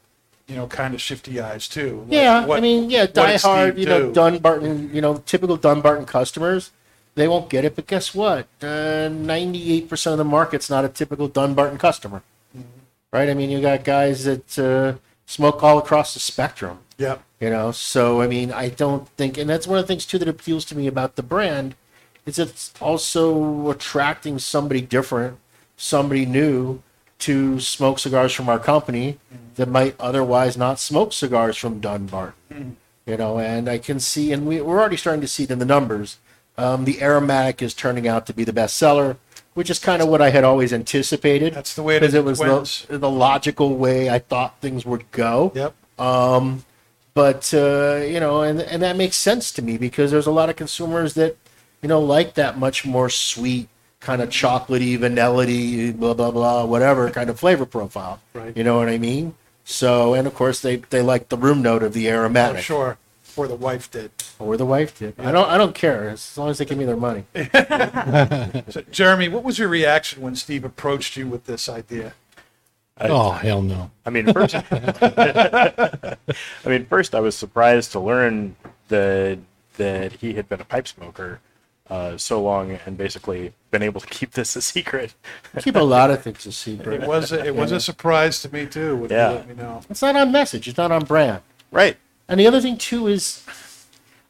you 0.47 0.57
know 0.57 0.67
kind 0.67 0.95
of 0.95 1.01
shifty 1.01 1.41
eyes 1.41 1.69
too. 1.69 2.05
Like, 2.09 2.13
Yeah, 2.13 2.47
I 2.51 2.61
mean, 2.61 2.91
yeah, 2.91 3.03
what 3.03 3.13
diehard, 3.15 3.79
you 3.79 3.87
know, 3.87 4.07
do? 4.09 4.13
Dunbarton, 4.13 4.91
you 4.95 5.01
know, 5.01 5.17
typical 5.27 5.57
Dunbarton 5.57 6.07
customers, 6.07 6.71
they 7.15 7.27
won't 7.29 7.49
get 7.51 7.65
it. 7.65 7.75
But 7.77 7.87
guess 7.87 8.15
what? 8.15 8.47
Uh, 8.63 9.09
Ninety-eight 9.11 9.89
percent 9.89 10.13
of 10.13 10.19
the 10.19 10.25
market's 10.25 10.71
not 10.71 10.85
a 10.85 10.89
typical 10.89 11.29
Dunbarton 11.29 11.79
customer, 11.79 12.23
Mm-hmm. 12.57 12.69
right? 13.13 13.29
I 13.29 13.35
mean, 13.35 13.51
you 13.51 13.61
got 13.61 13.85
guys 13.85 14.25
that 14.25 14.59
uh, 14.59 14.99
smoke 15.27 15.63
all 15.63 15.79
across 15.79 16.15
the 16.15 16.21
spectrum. 16.21 16.79
Yep. 16.99 17.23
You 17.41 17.51
know, 17.51 17.71
so 17.73 18.23
I 18.23 18.27
mean, 18.27 18.51
I 18.53 18.71
don't 18.71 19.07
think, 19.11 19.37
and 19.37 19.51
that's 19.51 19.67
one 19.67 19.79
of 19.79 19.85
the 19.85 19.89
things 19.89 20.07
too 20.07 20.19
that 20.19 20.29
appeals 20.29 20.65
to 20.67 20.77
me 20.77 20.87
about 20.87 21.17
the 21.17 21.23
brand, 21.23 21.75
is 22.25 22.39
it's 22.39 22.73
also 22.81 23.69
attracting 23.69 24.39
somebody 24.39 24.81
different, 24.81 25.39
somebody 25.77 26.27
new 26.27 26.83
to 27.19 27.61
smoke 27.61 27.99
cigars 27.99 28.33
from 28.33 28.49
our 28.49 28.59
company 28.59 29.19
that 29.57 29.69
might 29.69 29.95
otherwise 29.99 30.57
not 30.57 30.79
smoke 30.79 31.13
cigars 31.13 31.57
from 31.57 31.81
Dunbarton. 31.81 32.77
You 33.07 33.17
know, 33.17 33.39
and 33.39 33.69
I 33.69 33.79
can 33.79 34.01
see, 34.01 34.33
and 34.33 34.47
we, 34.47 34.61
we're 34.61 34.81
already 34.81 34.97
starting 34.97 35.21
to 35.21 35.29
see 35.29 35.45
it 35.45 35.51
in 35.51 35.59
the 35.59 35.65
numbers. 35.65 36.19
Um, 36.59 36.85
the 36.85 37.03
aromatic 37.03 37.63
is 37.63 37.73
turning 37.73 38.09
out 38.09 38.27
to 38.27 38.35
be 38.35 38.43
the 38.43 38.53
best 38.53 38.77
seller, 38.77 39.17
which 39.55 39.71
is 39.71 39.79
kind 39.79 40.03
of 40.03 40.09
what 40.09 40.21
I 40.21 40.31
had 40.31 40.43
always 40.43 40.73
anticipated. 40.73 41.55
That's 41.55 41.75
the 41.75 41.83
way 41.83 41.97
it 41.97 42.01
because 42.01 42.15
is 42.15 42.19
it 42.19 42.25
was 42.25 42.87
the, 42.89 42.99
the 42.99 43.11
logical 43.11 43.77
way 43.77 44.11
I 44.11 44.19
thought 44.19 44.61
things 44.61 44.85
would 44.85 45.11
go. 45.13 45.53
Yep. 45.55 45.75
Um, 45.99 46.65
but 47.15 47.53
uh, 47.55 48.03
you 48.07 48.21
know, 48.21 48.43
and 48.43 48.61
and 48.61 48.83
that 48.83 48.97
makes 48.97 49.17
sense 49.17 49.51
to 49.53 49.63
me 49.63 49.79
because 49.79 50.11
there's 50.11 50.27
a 50.27 50.31
lot 50.31 50.51
of 50.51 50.57
consumers 50.57 51.15
that 51.15 51.37
you 51.81 51.89
know 51.89 52.01
like 52.01 52.35
that 52.35 52.59
much 52.59 52.85
more 52.85 53.09
sweet, 53.09 53.69
kind 54.01 54.23
of 54.23 54.29
chocolatey, 54.29 54.99
vanilla 54.99 55.93
blah 55.93 56.15
blah 56.15 56.31
blah, 56.31 56.65
whatever 56.65 57.11
kind 57.11 57.31
of 57.31 57.39
flavor 57.39 57.67
profile. 57.67 58.21
Right. 58.35 58.57
You 58.57 58.65
know 58.65 58.77
what 58.79 58.89
I 58.89 58.99
mean? 58.99 59.35
So, 59.65 60.15
and 60.15 60.27
of 60.27 60.35
course 60.35 60.61
they 60.61 60.77
they 60.77 61.03
like 61.03 61.29
the 61.29 61.37
room 61.37 61.63
note 61.63 61.83
of 61.83 61.93
the 61.93 62.09
I'm 62.09 62.15
aromatic, 62.15 62.63
sure. 62.63 62.99
Or 63.37 63.47
the 63.47 63.57
wife 63.57 63.91
did. 63.91 64.13
or 64.39 64.57
the 64.57 64.65
wife 64.65 64.99
did. 64.99 65.15
I 65.19 65.31
don't 65.31 65.49
I 65.49 65.59
don't 65.59 65.75
care 65.75 66.09
as 66.09 66.39
long 66.39 66.49
as 66.49 66.59
they 66.59 66.65
give 66.65 66.79
me 66.79 66.85
their 66.85 66.97
money. 66.97 67.25
So, 68.73 68.83
Jeremy, 68.91 69.29
what 69.29 69.45
was 69.45 69.59
your 69.59 69.69
reaction 69.69 70.23
when 70.23 70.37
Steve 70.37 70.65
approached 70.65 71.17
you 71.17 71.27
with 71.27 71.45
this 71.45 71.69
idea? 71.69 72.15
I, 72.97 73.09
Oh 73.09 73.33
hell 73.33 73.61
no. 73.61 73.91
I 74.07 74.11
mean, 74.11 74.33
first, 74.33 74.55
I 74.71 76.17
mean, 76.65 76.87
first 76.87 77.15
I 77.15 77.21
was 77.21 77.37
surprised 77.37 77.93
to 77.93 78.01
learn 78.01 78.57
that 78.89 79.39
that 79.77 80.13
he 80.13 80.33
had 80.35 80.49
been 80.49 80.61
a 80.61 80.65
pipe 80.65 80.89
smoker 80.89 81.41
uh, 81.89 82.17
so 82.17 82.43
long 82.43 82.79
and 82.87 82.97
basically 82.99 83.53
been 83.71 83.83
able 83.83 84.01
to 84.01 84.07
keep 84.09 84.33
this 84.33 84.57
a 84.57 84.63
secret. 84.63 85.15
Keep 85.61 85.77
a 85.77 85.81
lot 85.81 86.11
of 86.11 86.23
things 86.23 86.45
a 86.47 86.53
secret. 86.53 87.03
It 87.03 87.09
was 87.09 87.33
a, 87.33 87.45
it 87.45 87.55
was 87.55 87.73
a 87.73 87.81
surprise 87.81 88.43
to 88.43 88.53
me 88.53 88.67
too. 88.67 88.97
When 88.97 89.11
Yeah. 89.11 89.31
you 89.31 89.37
let 89.37 89.49
me 89.49 89.55
know. 89.55 89.83
It's 89.89 90.03
not 90.03 90.17
on 90.17 90.33
message. 90.33 90.67
It's 90.69 90.79
not 90.79 90.91
on 90.93 91.05
brand. 91.05 91.43
right. 91.71 91.97
And 92.29 92.41
the 92.41 92.47
other 92.49 92.61
thing 92.61 92.77
too 92.77 93.07
is, 93.07 93.45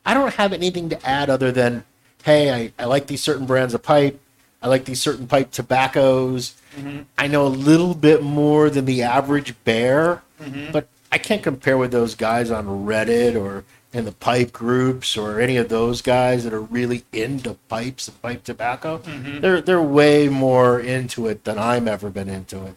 I 0.05 0.13
don't 0.13 0.35
have 0.35 0.53
anything 0.53 0.91
to 0.91 1.07
add 1.09 1.31
other 1.31 1.51
than, 1.51 1.85
hey, 2.25 2.53
I, 2.53 2.73
I 2.79 2.85
like 2.85 3.07
these 3.07 3.23
certain 3.23 3.47
brands 3.47 3.73
of 3.73 3.83
pipe. 3.83 4.21
I 4.63 4.69
like 4.69 4.85
these 4.85 5.01
certain 5.01 5.27
pipe 5.27 5.51
tobaccos. 5.51 6.55
I 7.17 7.27
know 7.27 7.47
a 7.47 7.49
little 7.49 7.95
bit 7.95 8.23
more 8.23 8.69
than 8.69 8.85
the 8.85 9.03
average 9.03 9.55
bear, 9.65 10.23
but 10.73 10.89
I 11.11 11.17
can't 11.17 11.43
compare 11.43 11.79
with 11.79 11.91
those 11.91 12.15
guys 12.15 12.51
on 12.51 12.67
Reddit 12.67 13.35
or 13.35 13.65
in 13.97 14.05
the 14.05 14.13
pipe 14.13 14.53
groups 14.53 15.17
or 15.17 15.41
any 15.41 15.57
of 15.57 15.69
those 15.69 16.03
guys 16.03 16.45
that 16.45 16.53
are 16.53 16.61
really 16.61 17.05
into 17.13 17.55
pipes 17.69 18.09
and 18.09 18.21
pipe 18.21 18.45
tobacco. 18.45 18.99
They're 19.41 19.61
they're 19.61 19.83
way 19.83 20.29
more 20.29 20.79
into 20.79 21.27
it 21.29 21.45
than 21.45 21.59
I've 21.59 21.89
ever 21.89 22.11
been 22.11 22.29
into 22.29 22.65
it. 22.67 22.75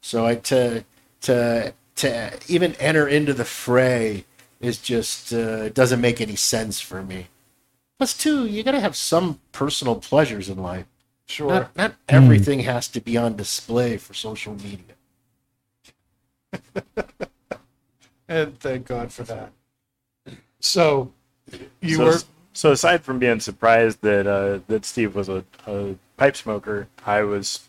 So 0.00 0.26
I 0.26 0.34
to 0.36 0.84
to 1.22 1.72
to 1.96 2.38
even 2.48 2.74
enter 2.74 3.06
into 3.06 3.32
the 3.32 3.44
fray 3.44 4.24
is 4.60 4.78
just 4.78 5.32
uh, 5.32 5.68
doesn't 5.70 6.00
make 6.00 6.20
any 6.20 6.36
sense 6.36 6.80
for 6.80 7.02
me. 7.02 7.28
Plus, 7.98 8.16
two, 8.16 8.44
you 8.46 8.62
got 8.62 8.72
to 8.72 8.80
have 8.80 8.96
some 8.96 9.40
personal 9.52 9.94
pleasures 9.96 10.48
in 10.50 10.58
life. 10.58 10.86
Sure. 11.26 11.48
Not, 11.48 11.76
not 11.76 11.94
everything 12.08 12.60
has 12.60 12.88
to 12.88 13.00
be 13.00 13.16
on 13.16 13.36
display 13.36 13.96
for 13.96 14.14
social 14.14 14.54
media. 14.54 14.94
And 18.28 18.58
thank 18.58 18.86
God 18.86 19.12
for 19.12 19.22
that. 19.24 19.52
So, 20.60 21.12
you 21.80 21.96
so, 21.96 22.04
were 22.04 22.18
so 22.52 22.72
aside 22.72 23.02
from 23.02 23.18
being 23.18 23.40
surprised 23.40 24.00
that 24.02 24.26
uh, 24.26 24.60
that 24.68 24.84
Steve 24.84 25.14
was 25.14 25.28
a, 25.28 25.44
a 25.66 25.94
pipe 26.16 26.36
smoker, 26.36 26.88
I 27.04 27.22
was, 27.22 27.68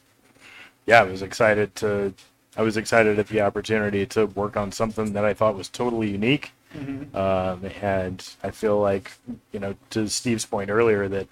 yeah, 0.86 1.02
I 1.02 1.04
was 1.04 1.22
excited 1.22 1.76
to, 1.78 2.14
I 2.56 2.62
was 2.62 2.78
excited 2.78 3.20
at 3.20 3.28
the 3.28 3.42
opportunity 3.42 4.06
to 4.08 4.26
work 4.28 4.58
on 4.58 4.72
something 4.72 5.14
that 5.14 5.26
I 5.26 5.34
thought 5.34 5.56
was 5.56 5.70
totally 5.70 6.10
unique. 6.10 6.52
Um, 7.16 7.66
and 7.82 8.28
I 8.44 8.52
feel 8.52 8.80
like, 8.80 9.14
you 9.52 9.60
know, 9.60 9.76
to 9.92 10.08
Steve's 10.08 10.46
point 10.46 10.70
earlier, 10.70 11.08
that 11.08 11.28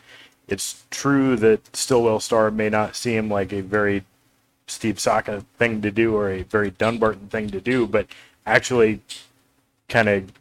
it's 0.47 0.85
true 0.91 1.35
that 1.37 1.75
Stillwell 1.75 2.19
Star 2.19 2.51
may 2.51 2.69
not 2.69 2.95
seem 2.95 3.29
like 3.29 3.51
a 3.53 3.61
very 3.61 4.05
Steve 4.67 4.99
Saka 4.99 5.43
thing 5.57 5.81
to 5.81 5.91
do 5.91 6.15
or 6.15 6.29
a 6.29 6.43
very 6.43 6.71
Dunbarton 6.71 7.27
thing 7.27 7.49
to 7.49 7.61
do, 7.61 7.85
but 7.85 8.07
actually 8.45 9.01
kind 9.87 10.09
of 10.09 10.31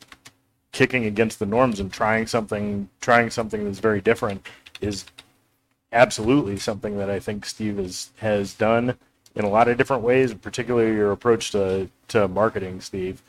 kicking 0.75 1.07
against 1.07 1.39
the 1.39 1.47
norms 1.47 1.79
and 1.79 1.91
trying 1.93 2.27
something 2.27 2.89
trying 3.01 3.31
something 3.31 3.65
that's 3.65 3.79
very 3.79 4.01
different 4.01 4.47
is 4.81 5.05
absolutely 5.93 6.59
something 6.59 6.99
that 6.99 7.09
I 7.09 7.21
think 7.21 7.47
Steve 7.47 7.79
has 8.17 8.55
done 8.55 8.97
in 9.37 9.45
a 9.45 9.49
lot 9.49 9.69
of 9.69 9.79
different 9.79 10.03
ways, 10.03 10.35
particularly 10.35 10.93
your 10.93 11.13
approach 11.13 11.53
to 11.53 11.89
to 12.09 12.29
marketing, 12.29 12.81
Steve, 12.81 13.23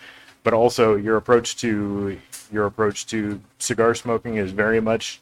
but 0.43 0.53
also 0.53 0.95
your 0.95 1.17
approach 1.17 1.55
to 1.57 2.19
your 2.51 2.65
approach 2.65 3.05
to 3.07 3.39
cigar 3.59 3.93
smoking 3.93 4.35
is 4.37 4.51
very 4.51 4.81
much 4.81 5.21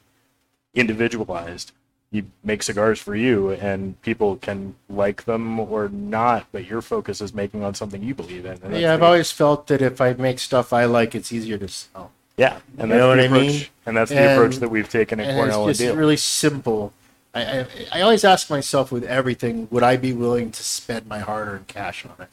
individualized. 0.74 1.74
You 2.14 2.26
make 2.44 2.62
cigars 2.62 3.00
for 3.00 3.16
you, 3.16 3.50
and 3.50 4.00
people 4.04 4.36
can 4.36 4.76
like 4.88 5.26
them 5.26 5.60
or 5.60 5.90
not, 5.90 6.46
but 6.52 6.66
your 6.66 6.84
focus 6.84 7.22
is 7.22 7.34
making 7.34 7.64
on 7.64 7.74
something 7.74 8.04
you 8.04 8.14
believe 8.14 8.46
in. 8.46 8.60
Yeah, 8.72 8.94
I've 8.94 9.00
the- 9.00 9.06
always 9.08 9.32
felt 9.32 9.66
that 9.68 9.82
if 9.82 10.00
I 10.00 10.14
make 10.14 10.38
stuff 10.38 10.72
I 10.72 10.86
like, 10.86 11.16
it's 11.16 11.34
easier 11.34 11.58
to 11.58 11.68
sell. 11.68 12.12
yeah, 12.38 12.54
and 12.54 12.60
You 12.60 12.78
that's 12.78 12.90
know 12.90 12.98
the 13.02 13.08
what 13.08 13.20
I 13.20 13.24
approach, 13.24 13.42
mean? 13.48 13.66
and 13.88 13.98
that's 13.98 14.12
the 14.12 14.20
And- 14.20 14.32
approach 14.34 14.58
that 14.58 14.70
we've 14.70 14.88
taken 14.88 15.20
at 15.20 15.34
Cornell 15.36 15.68
it's 15.70 15.80
just 15.80 15.96
really 15.96 16.16
simple. 16.18 16.94
I, 17.34 17.42
I, 17.62 17.66
I 17.94 18.02
always 18.02 18.24
ask 18.24 18.48
myself 18.48 18.92
with 18.92 19.04
everything, 19.06 19.68
would 19.72 19.82
I 19.82 19.98
be 19.98 20.14
willing 20.14 20.52
to 20.52 20.64
spend 20.64 21.08
my 21.08 21.18
hard-earned 21.18 21.68
cash 21.68 22.06
on 22.06 22.14
it? 22.24 22.30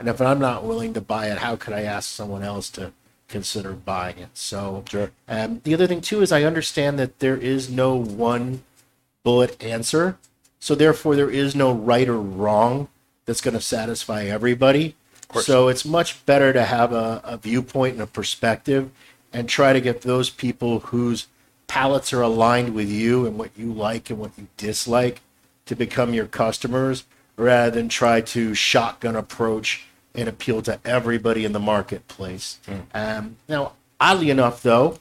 And 0.00 0.08
if 0.08 0.20
I'm 0.20 0.40
not 0.40 0.64
willing 0.64 0.92
to 0.94 1.00
buy 1.00 1.28
it, 1.30 1.38
how 1.38 1.54
could 1.54 1.72
I 1.72 1.82
ask 1.82 2.08
someone 2.10 2.42
else 2.42 2.68
to 2.70 2.90
consider 3.28 3.74
buying 3.74 4.18
it? 4.18 4.30
So, 4.34 4.82
Sure. 4.88 5.12
um, 5.28 5.60
the 5.62 5.72
other 5.72 5.86
thing 5.86 6.00
too 6.00 6.20
is 6.20 6.32
I 6.32 6.42
understand 6.42 6.98
that 6.98 7.20
there 7.20 7.36
is 7.36 7.70
no 7.70 7.94
one 7.94 8.64
bullet 9.22 9.62
answer, 9.62 10.16
so 10.58 10.74
therefore 10.74 11.16
there 11.16 11.30
is 11.30 11.54
no 11.54 11.72
right 11.72 12.08
or 12.08 12.20
wrong 12.20 12.88
that's 13.26 13.40
going 13.40 13.54
to 13.54 13.60
satisfy 13.60 14.24
everybody. 14.24 14.94
So 15.42 15.68
it's 15.68 15.84
much 15.84 16.26
better 16.26 16.52
to 16.52 16.64
have 16.64 16.92
a, 16.92 17.20
a 17.22 17.36
viewpoint 17.36 17.94
and 17.94 18.02
a 18.02 18.06
perspective, 18.06 18.90
and 19.32 19.48
try 19.48 19.72
to 19.72 19.80
get 19.80 20.02
those 20.02 20.28
people 20.28 20.80
whose 20.80 21.28
palates 21.68 22.12
are 22.12 22.22
aligned 22.22 22.74
with 22.74 22.88
you 22.90 23.26
and 23.26 23.38
what 23.38 23.50
you 23.56 23.72
like 23.72 24.10
and 24.10 24.18
what 24.18 24.32
you 24.36 24.48
dislike 24.56 25.20
to 25.66 25.76
become 25.76 26.12
your 26.12 26.26
customers, 26.26 27.04
rather 27.36 27.70
than 27.70 27.88
try 27.88 28.20
to 28.20 28.54
shotgun 28.54 29.14
approach 29.14 29.84
and 30.16 30.28
appeal 30.28 30.60
to 30.62 30.80
everybody 30.84 31.44
in 31.44 31.52
the 31.52 31.60
marketplace. 31.60 32.58
Um, 32.92 33.36
now, 33.48 33.74
oddly 34.00 34.30
enough, 34.30 34.64
though, 34.64 34.98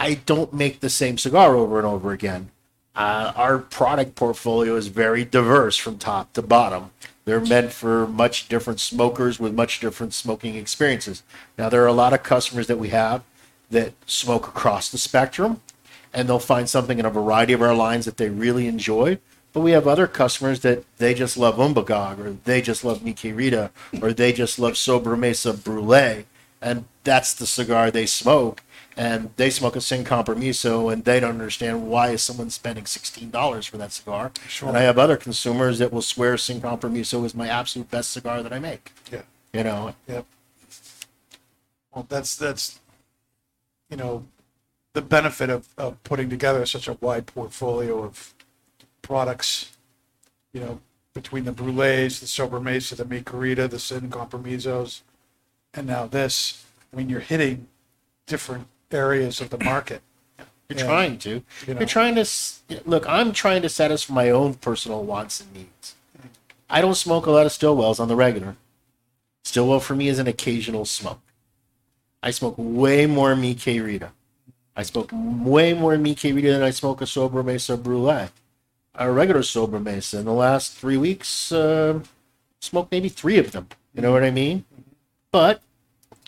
I 0.00 0.14
don't 0.14 0.52
make 0.52 0.80
the 0.80 0.90
same 0.90 1.18
cigar 1.18 1.54
over 1.54 1.78
and 1.78 1.86
over 1.86 2.10
again. 2.10 2.50
Uh, 2.98 3.32
our 3.36 3.58
product 3.60 4.16
portfolio 4.16 4.74
is 4.74 4.88
very 4.88 5.24
diverse 5.24 5.76
from 5.76 5.98
top 5.98 6.32
to 6.32 6.42
bottom. 6.42 6.90
They're 7.26 7.40
meant 7.40 7.72
for 7.72 8.08
much 8.08 8.48
different 8.48 8.80
smokers 8.80 9.38
with 9.38 9.54
much 9.54 9.78
different 9.78 10.14
smoking 10.14 10.56
experiences. 10.56 11.22
Now, 11.56 11.68
there 11.68 11.84
are 11.84 11.86
a 11.86 11.92
lot 11.92 12.12
of 12.12 12.24
customers 12.24 12.66
that 12.66 12.78
we 12.78 12.88
have 12.88 13.22
that 13.70 13.92
smoke 14.06 14.48
across 14.48 14.90
the 14.90 14.98
spectrum, 14.98 15.60
and 16.12 16.28
they'll 16.28 16.40
find 16.40 16.68
something 16.68 16.98
in 16.98 17.06
a 17.06 17.10
variety 17.10 17.52
of 17.52 17.62
our 17.62 17.74
lines 17.74 18.04
that 18.04 18.16
they 18.16 18.30
really 18.30 18.66
enjoy. 18.66 19.18
But 19.52 19.60
we 19.60 19.70
have 19.70 19.86
other 19.86 20.08
customers 20.08 20.60
that 20.60 20.82
they 20.96 21.14
just 21.14 21.36
love 21.36 21.54
Umbagog, 21.54 22.18
or 22.18 22.36
they 22.46 22.60
just 22.60 22.82
love 22.82 23.04
Mi 23.04 23.14
Querida, 23.14 23.70
or 24.02 24.12
they 24.12 24.32
just 24.32 24.58
love 24.58 24.72
Sobremesa 24.72 25.62
Brulee, 25.62 26.24
and 26.60 26.86
that's 27.04 27.32
the 27.32 27.46
cigar 27.46 27.92
they 27.92 28.06
smoke. 28.06 28.64
And 28.98 29.30
they 29.36 29.48
smoke 29.48 29.76
a 29.76 29.80
Sin 29.80 30.02
Compromiso, 30.04 30.88
and 30.88 31.04
they 31.04 31.20
don't 31.20 31.30
understand 31.30 31.86
why 31.86 32.08
is 32.10 32.20
someone 32.20 32.50
spending 32.50 32.84
sixteen 32.84 33.30
dollars 33.30 33.64
for 33.64 33.76
that 33.76 33.92
cigar. 33.92 34.32
Sure. 34.48 34.68
And 34.68 34.76
I 34.76 34.82
have 34.82 34.98
other 34.98 35.16
consumers 35.16 35.78
that 35.78 35.92
will 35.92 36.02
swear 36.02 36.36
Sin 36.36 36.60
Compromiso 36.60 37.24
is 37.24 37.32
my 37.32 37.48
absolute 37.48 37.92
best 37.92 38.10
cigar 38.10 38.42
that 38.42 38.52
I 38.52 38.58
make. 38.58 38.90
Yeah. 39.12 39.22
You 39.52 39.62
know, 39.62 39.94
Yep. 40.08 40.26
Well, 41.94 42.06
that's 42.08 42.34
that's 42.34 42.80
you 43.88 43.96
know 43.96 44.26
the 44.94 45.02
benefit 45.02 45.48
of, 45.48 45.68
of 45.78 46.02
putting 46.02 46.28
together 46.28 46.66
such 46.66 46.88
a 46.88 46.94
wide 46.94 47.26
portfolio 47.26 48.02
of 48.02 48.34
products. 49.00 49.76
You 50.52 50.60
know, 50.60 50.80
between 51.14 51.44
the 51.44 51.52
brulees, 51.52 52.18
the 52.18 52.26
sober 52.26 52.58
sobremesa, 52.58 52.96
the 52.96 53.04
Mi 53.04 53.20
Querida, 53.20 53.70
the 53.70 53.78
sin 53.78 54.10
compromisos, 54.10 55.02
and 55.72 55.86
now 55.86 56.06
this. 56.06 56.64
I 56.92 56.96
mean, 56.96 57.08
you're 57.08 57.20
hitting 57.20 57.68
different 58.26 58.66
areas 58.90 59.40
of 59.40 59.50
the 59.50 59.58
market. 59.58 60.02
You're 60.68 60.78
Yeah. 60.80 60.84
trying 60.86 61.18
to. 61.18 61.42
You 61.66 61.74
know. 61.74 61.80
are 61.80 61.86
trying 61.86 62.14
to 62.16 62.26
look. 62.84 63.08
I'm 63.08 63.32
trying 63.32 63.62
to 63.62 63.68
satisfy 63.68 64.12
my 64.14 64.30
own 64.30 64.54
personal 64.54 65.02
wants 65.02 65.40
and 65.40 65.52
needs. 65.54 65.94
I 66.68 66.80
don't 66.82 66.94
smoke 66.94 67.24
a 67.26 67.30
lot 67.30 67.46
of 67.46 67.52
Stillwells 67.52 67.98
on 67.98 68.08
the 68.08 68.16
regular. 68.16 68.56
Stillwell 69.44 69.80
for 69.80 69.96
me 69.96 70.08
is 70.08 70.18
an 70.18 70.26
occasional 70.26 70.84
smoke. 70.84 71.20
I 72.22 72.30
smoke 72.32 72.54
way 72.58 73.06
more 73.06 73.34
Mi 73.34 73.54
Querida. 73.54 74.10
I 74.76 74.82
smoke 74.82 75.10
way 75.12 75.72
more 75.72 75.96
Mi 75.96 76.14
Querida 76.14 76.52
than 76.52 76.62
I 76.62 76.70
smoke 76.70 77.00
a 77.00 77.04
Sobremesa 77.04 77.82
Brulee. 77.82 78.28
A 78.94 79.10
regular 79.10 79.40
Sobremesa. 79.40 80.18
in 80.18 80.24
the 80.26 80.32
last 80.32 80.74
three 80.74 80.96
weeks, 80.98 81.50
uh, 81.52 82.00
smoked 82.60 82.90
maybe 82.92 83.08
three 83.08 83.38
of 83.38 83.52
them. 83.52 83.68
You 83.94 84.02
know 84.02 84.12
what 84.12 84.24
I 84.24 84.30
mean? 84.30 84.64
But 85.32 85.62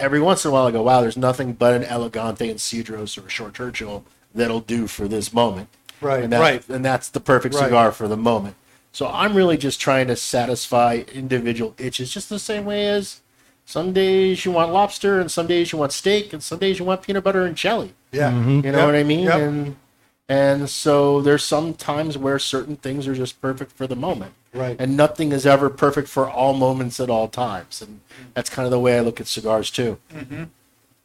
every 0.00 0.20
once 0.20 0.44
in 0.44 0.50
a 0.50 0.54
while 0.54 0.66
I 0.66 0.70
go, 0.72 0.82
wow, 0.82 1.00
there's 1.00 1.16
nothing 1.16 1.52
but 1.52 1.74
an 1.74 1.84
Elegante 1.84 2.48
and 2.50 2.58
Cedros 2.58 3.16
or 3.22 3.26
a 3.26 3.30
Short 3.30 3.54
Churchill 3.54 4.04
that'll 4.34 4.60
do 4.60 4.86
for 4.86 5.06
this 5.06 5.32
moment. 5.32 5.68
Right, 6.00 6.22
And 6.24 6.32
that, 6.32 6.40
right. 6.40 6.68
And 6.68 6.84
that's 6.84 7.08
the 7.08 7.20
perfect 7.20 7.54
Right. 7.54 7.64
cigar 7.64 7.92
for 7.92 8.08
the 8.08 8.16
moment. 8.16 8.56
So 8.92 9.06
I'm 9.08 9.34
really 9.36 9.56
just 9.56 9.80
trying 9.80 10.08
to 10.08 10.16
satisfy 10.16 11.02
individual 11.12 11.74
itches, 11.78 12.10
just 12.12 12.28
the 12.28 12.38
same 12.38 12.64
way 12.64 12.86
as 12.86 13.20
some 13.66 13.92
days 13.92 14.44
you 14.44 14.50
want 14.50 14.72
lobster 14.72 15.20
and 15.20 15.30
some 15.30 15.46
days 15.46 15.70
you 15.72 15.78
want 15.78 15.92
steak 15.92 16.32
and 16.32 16.42
some 16.42 16.58
days 16.58 16.78
you 16.80 16.84
want 16.84 17.02
peanut 17.02 17.22
butter 17.22 17.44
and 17.44 17.54
jelly. 17.54 17.94
Yeah. 18.10 18.32
Mm-hmm. 18.32 18.66
You 18.66 18.72
know 18.72 18.78
Yep, 18.78 18.86
what 18.86 18.94
I 18.96 19.02
mean? 19.04 19.24
yep. 19.26 19.38
And 19.40 19.76
and 20.30 20.70
so 20.70 21.20
there's 21.20 21.42
some 21.42 21.74
times 21.74 22.16
where 22.16 22.38
certain 22.38 22.76
things 22.76 23.08
are 23.08 23.16
just 23.16 23.40
perfect 23.40 23.72
for 23.72 23.88
the 23.88 23.96
moment. 23.96 24.32
Right. 24.54 24.76
And 24.78 24.96
nothing 24.96 25.32
is 25.32 25.44
ever 25.44 25.68
perfect 25.68 26.06
for 26.06 26.30
all 26.30 26.54
moments 26.54 27.00
at 27.00 27.10
all 27.10 27.26
times. 27.26 27.82
And 27.82 28.00
that's 28.34 28.48
kind 28.48 28.64
of 28.64 28.70
the 28.70 28.78
way 28.78 28.96
I 28.96 29.00
look 29.00 29.20
at 29.20 29.26
cigars 29.26 29.72
too. 29.72 29.98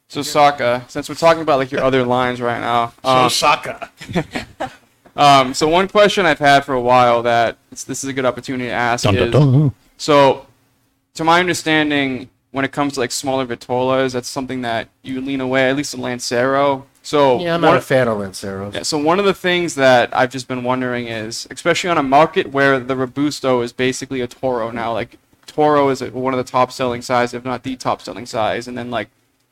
So 0.10 0.22
Saka, 0.22 0.86
since 0.88 1.10
we're 1.10 1.16
talking 1.16 1.42
about 1.42 1.58
like 1.58 1.72
your 1.72 1.82
other 1.82 2.04
lines 2.04 2.40
right 2.40 2.60
now, 2.60 2.94
So 3.04 3.10
um, 3.10 3.30
Saka. 3.32 3.90
um, 5.16 5.56
so 5.56 5.68
one 5.70 5.88
question 5.88 6.28
I've 6.28 6.38
had 6.38 6.64
for 6.64 6.76
a 6.76 6.82
while 6.82 7.24
that 7.24 7.58
it's, 7.72 7.84
this 7.84 8.04
is 8.04 8.10
a 8.12 8.14
good 8.14 8.26
opportunity 8.26 8.70
to 8.70 8.76
ask 8.76 9.06
Dun, 9.06 9.16
dun, 9.16 9.24
is, 9.28 9.32
dun. 9.32 9.72
so 9.98 10.46
to 11.16 11.24
my 11.24 11.40
understanding, 11.40 12.30
when 12.52 12.64
it 12.64 12.72
comes 12.72 12.94
to 12.94 13.00
like 13.00 13.12
smaller 13.12 13.48
vitolas, 13.48 14.14
that's 14.14 14.30
something 14.30 14.62
that 14.62 14.88
you 15.02 15.20
lean 15.20 15.42
away, 15.42 15.68
at 15.68 15.76
least 15.76 15.96
a 15.96 15.98
Lancero. 15.98 16.86
So 17.06 17.40
Yeah, 17.40 17.54
I'm 17.56 17.62
one- 17.62 17.72
not 17.74 17.78
a 17.78 17.82
fan 17.82 18.08
of 18.08 18.18
Lanceros. 18.18 18.74
Yeah, 18.74 18.82
so 18.82 18.98
one 18.98 19.20
of 19.20 19.26
the 19.26 19.34
things 19.34 19.76
that 19.76 20.10
I've 20.12 20.32
just 20.32 20.48
been 20.48 20.64
wondering 20.64 21.08
is, 21.08 21.48
especially 21.52 21.92
on 21.92 22.00
a 22.00 22.04
market 22.04 22.52
where 22.52 22.80
the 22.80 22.96
Robusto 22.96 23.62
is 23.62 23.72
basically 23.72 24.22
a 24.22 24.28
Toro 24.28 24.72
now, 24.72 24.92
like 24.92 25.18
Toro 25.46 25.90
is 25.90 26.02
one 26.02 26.34
of 26.34 26.38
the 26.44 26.52
top 26.52 26.72
selling 26.72 27.04
size, 27.04 27.36
if 27.36 27.46
not 27.46 27.62
the 27.62 27.76
top 27.76 28.02
selling 28.02 28.26
size, 28.26 28.68
and 28.68 28.76
then 28.76 28.90
like 28.90 29.10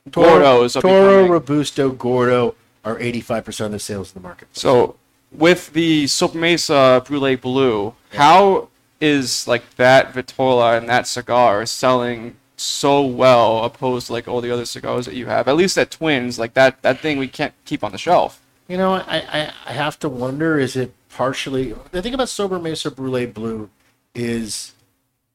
Gordos 0.09 0.75
are 0.75 0.81
Toro, 0.81 1.09
becoming- 1.27 1.31
Robusto, 1.31 1.91
Gordo 1.91 2.55
are 2.83 2.97
85% 2.99 3.67
of 3.67 3.71
the 3.73 3.79
sales 3.79 4.09
in 4.15 4.21
the 4.21 4.27
market. 4.27 4.47
So 4.53 4.95
with 5.31 5.73
the 5.73 6.05
Sobremesa 6.05 7.05
Brulee 7.05 7.35
Blue, 7.35 7.93
how 8.15 8.69
is 8.99 9.47
like 9.47 9.75
that 9.75 10.11
Vitola 10.13 10.75
and 10.77 10.89
that 10.89 11.05
cigar 11.07 11.65
selling 11.67 12.35
so 12.63 13.03
well 13.03 13.63
opposed 13.63 14.07
to 14.07 14.13
like 14.13 14.27
all 14.27 14.41
the 14.41 14.51
other 14.51 14.65
cigars 14.65 15.05
that 15.05 15.15
you 15.15 15.27
have? 15.27 15.47
At 15.47 15.55
least 15.55 15.77
at 15.77 15.91
Twins, 15.91 16.39
like 16.39 16.53
that 16.53 16.81
that 16.81 16.99
thing 16.99 17.17
we 17.17 17.27
can't 17.27 17.53
keep 17.65 17.83
on 17.83 17.91
the 17.91 17.97
shelf. 17.97 18.41
You 18.67 18.77
know, 18.77 18.93
I, 18.93 19.17
I, 19.17 19.53
I 19.65 19.73
have 19.73 19.99
to 19.99 20.09
wonder 20.09 20.57
is 20.57 20.75
it 20.75 20.93
partially. 21.09 21.75
The 21.91 22.01
thing 22.01 22.13
about 22.13 22.27
Sobremesa 22.27 22.95
Brulee 22.95 23.25
Blue 23.25 23.69
is 24.15 24.73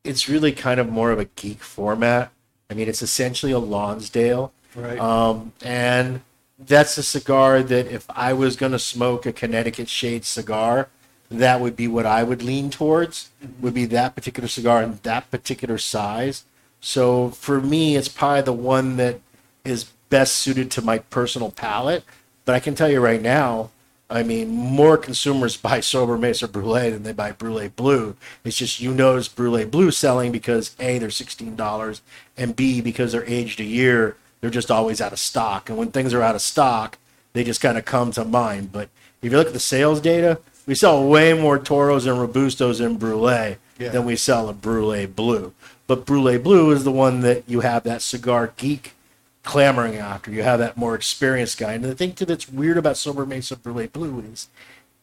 it's 0.04 0.28
really 0.28 0.52
kind 0.52 0.80
of 0.80 0.88
more 0.88 1.10
of 1.10 1.18
a 1.18 1.26
geek 1.26 1.62
format. 1.62 2.30
I 2.70 2.74
mean, 2.74 2.88
it's 2.88 3.02
essentially 3.02 3.52
a 3.52 3.58
Lonsdale. 3.58 4.52
Right. 4.74 4.98
Um, 4.98 5.52
and 5.62 6.22
that's 6.58 6.98
a 6.98 7.02
cigar 7.02 7.62
that 7.62 7.86
if 7.86 8.06
I 8.10 8.32
was 8.32 8.56
going 8.56 8.72
to 8.72 8.78
smoke 8.78 9.26
a 9.26 9.32
Connecticut 9.32 9.88
shade 9.88 10.24
cigar, 10.24 10.88
that 11.30 11.60
would 11.60 11.76
be 11.76 11.88
what 11.88 12.06
I 12.06 12.22
would 12.22 12.42
lean 12.42 12.70
towards, 12.70 13.30
would 13.60 13.74
be 13.74 13.84
that 13.86 14.14
particular 14.14 14.48
cigar 14.48 14.82
and 14.82 15.02
that 15.02 15.30
particular 15.30 15.78
size. 15.78 16.44
So 16.80 17.30
for 17.30 17.60
me, 17.60 17.96
it's 17.96 18.08
probably 18.08 18.42
the 18.42 18.52
one 18.52 18.96
that 18.96 19.20
is 19.64 19.84
best 20.10 20.36
suited 20.36 20.70
to 20.72 20.82
my 20.82 20.98
personal 20.98 21.50
palate. 21.50 22.04
But 22.44 22.54
I 22.54 22.60
can 22.60 22.74
tell 22.74 22.90
you 22.90 23.00
right 23.00 23.20
now, 23.20 23.70
I 24.10 24.22
mean, 24.22 24.48
more 24.48 24.96
consumers 24.96 25.56
buy 25.68 25.80
Sobremesa 25.80 26.50
Brulee 26.50 26.90
than 26.90 27.02
they 27.02 27.12
buy 27.12 27.32
Brulee 27.32 27.68
Blue. 27.68 28.16
It's 28.44 28.56
just 28.56 28.80
you 28.80 28.92
notice 28.94 29.28
Brulee 29.28 29.64
Blue 29.66 29.90
selling 29.90 30.32
because 30.32 30.74
A, 30.80 30.98
they're 30.98 31.08
$16, 31.08 32.00
and 32.36 32.56
B, 32.56 32.80
because 32.80 33.12
they're 33.12 33.28
aged 33.28 33.60
a 33.60 33.64
year, 33.64 34.16
they're 34.40 34.50
just 34.50 34.70
always 34.70 35.00
out 35.00 35.12
of 35.12 35.18
stock. 35.18 35.68
And 35.68 35.76
when 35.76 35.90
things 35.90 36.14
are 36.14 36.22
out 36.22 36.34
of 36.36 36.40
stock, 36.40 36.96
they 37.34 37.44
just 37.44 37.60
kind 37.60 37.76
of 37.76 37.84
come 37.84 38.12
to 38.12 38.24
mind. 38.24 38.72
But 38.72 38.88
if 39.20 39.30
you 39.30 39.36
look 39.36 39.48
at 39.48 39.52
the 39.52 39.60
sales 39.60 40.00
data, 40.00 40.38
we 40.66 40.74
sell 40.74 41.06
way 41.06 41.34
more 41.34 41.58
Toros 41.58 42.06
and 42.06 42.16
Robustos 42.16 42.80
in 42.80 42.96
Brulee 42.98 43.56
Yeah. 43.78 43.90
than 43.90 44.04
we 44.04 44.16
sell 44.16 44.48
a 44.48 44.52
Brulee 44.54 45.06
Blue. 45.06 45.52
But 45.88 46.06
Brulee 46.06 46.38
Blue 46.38 46.70
is 46.70 46.84
the 46.84 46.92
one 46.92 47.22
that 47.22 47.42
you 47.48 47.60
have 47.60 47.82
that 47.82 48.02
cigar 48.02 48.52
geek 48.56 48.94
clamoring 49.42 49.96
after. 49.96 50.30
You 50.30 50.42
have 50.42 50.58
that 50.60 50.76
more 50.76 50.94
experienced 50.94 51.58
guy. 51.58 51.72
And 51.72 51.82
the 51.82 51.94
thing 51.94 52.12
too 52.12 52.26
that's 52.26 52.48
weird 52.48 52.76
about 52.76 52.96
Sobremesa 52.96 53.60
Brulee 53.60 53.86
Blue 53.88 54.20
is 54.20 54.48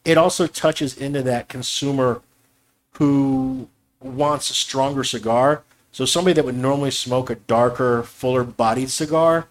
it 0.04 0.16
also 0.16 0.46
touches 0.46 0.96
into 0.96 1.22
that 1.22 1.48
consumer 1.48 2.22
who 2.92 3.68
wants 4.00 4.48
a 4.48 4.54
stronger 4.54 5.02
cigar. 5.02 5.64
So 5.90 6.04
somebody 6.04 6.34
that 6.34 6.44
would 6.44 6.56
normally 6.56 6.92
smoke 6.92 7.30
a 7.30 7.34
darker, 7.34 8.04
fuller 8.04 8.44
bodied 8.44 8.90
cigar, 8.90 9.48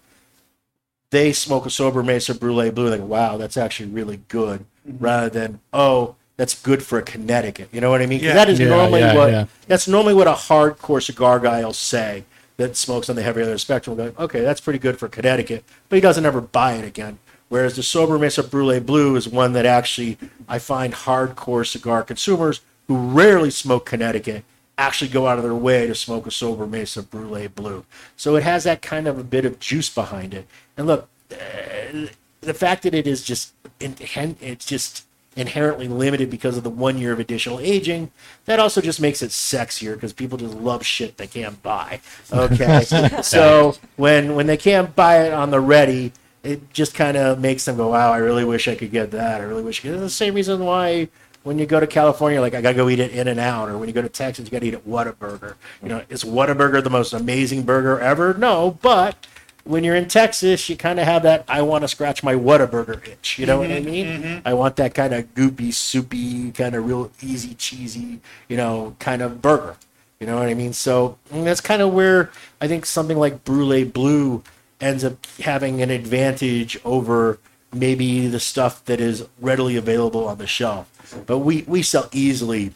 they 1.10 1.32
smoke 1.34 1.66
a 1.66 1.68
Sobremesa 1.68 2.38
Brulee 2.38 2.70
Blue. 2.70 2.88
They're 2.88 2.98
like, 2.98 3.08
wow, 3.08 3.36
that's 3.36 3.58
actually 3.58 3.90
really 3.90 4.20
good. 4.28 4.64
Mm-hmm. 4.88 5.04
Rather 5.04 5.28
than, 5.28 5.60
oh, 5.72 6.16
that's 6.36 6.60
good 6.60 6.82
for 6.82 6.98
a 6.98 7.02
Connecticut. 7.02 7.68
You 7.72 7.80
know 7.80 7.90
what 7.90 8.02
I 8.02 8.06
mean? 8.06 8.20
Yeah. 8.20 8.34
that 8.34 8.48
is 8.48 8.58
Yeah, 8.60 8.68
normally 8.68 9.00
yeah, 9.00 9.14
what 9.14 9.30
yeah. 9.30 9.46
that's 9.66 9.88
normally 9.88 10.14
what 10.14 10.26
a 10.26 10.32
hardcore 10.32 11.02
cigar 11.02 11.40
guy 11.40 11.64
will 11.64 11.72
say 11.72 12.24
that 12.56 12.76
smokes 12.76 13.08
on 13.10 13.16
the 13.16 13.22
heavier 13.22 13.42
end 13.42 13.50
of 13.50 13.54
the 13.54 13.58
spectrum. 13.58 13.96
Go, 13.96 14.12
okay, 14.18 14.40
that's 14.40 14.60
pretty 14.60 14.78
good 14.78 14.98
for 14.98 15.08
Connecticut, 15.08 15.64
but 15.88 15.96
he 15.96 16.00
doesn't 16.00 16.26
ever 16.26 16.40
buy 16.40 16.74
it 16.74 16.84
again. 16.84 17.18
Whereas 17.48 17.76
the 17.76 17.82
Sobremesa 17.82 18.50
Brulee 18.50 18.80
Blue 18.80 19.14
is 19.14 19.28
one 19.28 19.52
that 19.52 19.66
actually 19.66 20.18
I 20.48 20.58
find 20.58 20.92
hardcore 20.92 21.66
cigar 21.66 22.02
consumers 22.02 22.60
who 22.88 22.96
rarely 22.96 23.50
smoke 23.50 23.86
Connecticut 23.86 24.44
actually 24.78 25.08
go 25.08 25.26
out 25.26 25.38
of 25.38 25.44
their 25.44 25.54
way 25.54 25.86
to 25.86 25.94
smoke 25.94 26.26
a 26.26 26.30
Sobremesa 26.30 27.08
Brulee 27.08 27.46
Blue. 27.46 27.84
So 28.16 28.36
it 28.36 28.42
has 28.42 28.64
that 28.64 28.82
kind 28.82 29.06
of 29.06 29.18
a 29.18 29.24
bit 29.24 29.44
of 29.44 29.58
juice 29.58 29.88
behind 29.88 30.34
it. 30.34 30.46
And 30.76 30.86
look, 30.86 31.08
uh, 31.32 32.08
the 32.40 32.54
fact 32.54 32.82
that 32.82 32.94
it 32.94 33.06
is 33.06 33.22
just 33.22 33.54
inhen- 33.80 34.36
it's 34.40 34.66
just 34.66 35.05
inherently 35.36 35.86
limited 35.86 36.30
because 36.30 36.56
of 36.56 36.64
the 36.64 36.70
one 36.70 36.98
year 36.98 37.12
of 37.12 37.20
additional 37.20 37.60
aging 37.60 38.10
that 38.46 38.58
also 38.58 38.80
just 38.80 39.00
makes 39.00 39.22
it 39.22 39.30
sexier 39.30 39.94
because 39.94 40.12
people 40.12 40.38
just 40.38 40.54
love 40.54 40.84
shit 40.84 41.18
they 41.18 41.26
can't 41.26 41.62
buy 41.62 42.00
okay 42.32 42.82
so 43.22 43.74
when 43.96 44.34
when 44.34 44.46
they 44.46 44.56
can't 44.56 44.96
buy 44.96 45.26
it 45.26 45.32
on 45.32 45.50
the 45.50 45.60
ready 45.60 46.12
it 46.42 46.72
just 46.72 46.94
kind 46.94 47.16
of 47.16 47.38
makes 47.38 47.66
them 47.66 47.76
go 47.76 47.90
wow 47.90 48.12
i 48.12 48.16
really 48.16 48.44
wish 48.44 48.66
i 48.66 48.74
could 48.74 48.90
get 48.90 49.10
that 49.10 49.40
i 49.40 49.44
really 49.44 49.62
wish 49.62 49.80
i 49.80 49.82
could 49.82 49.92
it's 49.92 50.00
the 50.00 50.10
same 50.10 50.34
reason 50.34 50.64
why 50.64 51.06
when 51.46 51.60
you 51.60 51.66
go 51.66 51.78
to 51.78 51.86
California, 51.86 52.40
like 52.40 52.54
I 52.54 52.60
gotta 52.60 52.74
go 52.74 52.88
eat 52.88 52.98
it 52.98 53.12
In 53.12 53.28
and 53.28 53.38
Out, 53.38 53.68
or 53.68 53.78
when 53.78 53.88
you 53.88 53.94
go 53.94 54.02
to 54.02 54.08
Texas, 54.08 54.46
you 54.46 54.50
gotta 54.50 54.66
eat 54.66 54.74
it 54.74 54.78
at 54.78 54.86
Whataburger. 54.86 55.54
You 55.80 55.88
know, 55.88 56.02
is 56.08 56.24
Whataburger 56.24 56.82
the 56.82 56.90
most 56.90 57.12
amazing 57.12 57.62
burger 57.62 58.00
ever? 58.00 58.34
No, 58.34 58.76
but 58.82 59.28
when 59.66 59.84
you're 59.84 59.96
in 59.96 60.08
Texas, 60.08 60.68
you 60.68 60.76
kind 60.76 61.00
of 61.00 61.06
have 61.06 61.22
that 61.24 61.44
I 61.48 61.62
want 61.62 61.82
to 61.82 61.88
scratch 61.88 62.22
my 62.22 62.34
Whataburger 62.34 63.06
itch. 63.06 63.38
You 63.38 63.46
know 63.46 63.58
what 63.58 63.72
I 63.72 63.80
mean? 63.80 64.42
I 64.44 64.54
want 64.54 64.76
that 64.76 64.94
kind 64.94 65.12
of 65.12 65.34
goopy, 65.34 65.72
soupy, 65.74 66.52
kind 66.52 66.74
of 66.74 66.86
real 66.86 67.10
easy, 67.20 67.54
cheesy, 67.54 68.20
you 68.48 68.56
know, 68.56 68.96
kind 68.98 69.22
of 69.22 69.42
burger. 69.42 69.76
You 70.20 70.26
know 70.26 70.38
what 70.38 70.48
I 70.48 70.54
mean? 70.54 70.72
So 70.72 71.18
mm, 71.30 71.44
that's 71.44 71.60
kind 71.60 71.82
of 71.82 71.92
where 71.92 72.30
I 72.60 72.68
think 72.68 72.86
something 72.86 73.18
like 73.18 73.44
Brulee 73.44 73.84
Blue 73.84 74.42
ends 74.80 75.04
up 75.04 75.26
having 75.40 75.82
an 75.82 75.90
advantage 75.90 76.78
over 76.84 77.38
maybe 77.72 78.26
the 78.28 78.40
stuff 78.40 78.84
that 78.86 79.00
is 79.00 79.26
readily 79.40 79.76
available 79.76 80.26
on 80.26 80.38
the 80.38 80.46
shelf. 80.46 81.22
But 81.26 81.38
we, 81.38 81.62
we 81.66 81.82
sell 81.82 82.08
easily, 82.12 82.72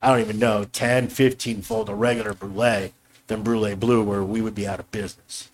I 0.00 0.10
don't 0.10 0.20
even 0.20 0.38
know, 0.38 0.64
10, 0.64 1.08
15 1.08 1.62
fold 1.62 1.88
a 1.88 1.94
regular 1.94 2.32
Brulee 2.32 2.92
than 3.26 3.42
Brulee 3.42 3.74
Blue, 3.74 4.02
where 4.02 4.22
we 4.22 4.40
would 4.40 4.54
be 4.54 4.66
out 4.66 4.80
of 4.80 4.90
business. 4.90 5.50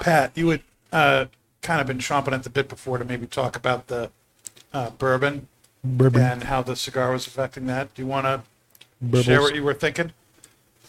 Pat, 0.00 0.32
you 0.34 0.48
had 0.48 0.62
uh, 0.92 1.26
kind 1.62 1.80
of 1.80 1.86
been 1.86 1.98
chomping 1.98 2.32
at 2.32 2.42
the 2.42 2.50
bit 2.50 2.68
before 2.68 2.98
to 2.98 3.04
maybe 3.04 3.26
talk 3.26 3.56
about 3.56 3.86
the 3.86 4.10
uh, 4.72 4.90
bourbon, 4.90 5.48
Bourbon. 5.84 6.22
and 6.22 6.44
how 6.44 6.62
the 6.62 6.76
cigar 6.76 7.12
was 7.12 7.26
affecting 7.26 7.66
that. 7.66 7.94
Do 7.94 8.02
you 8.02 8.08
want 8.08 8.26
to 8.26 8.42
Bubbles. 9.00 9.24
share 9.24 9.40
what 9.40 9.54
you 9.54 9.62
were 9.62 9.74
thinking? 9.74 10.12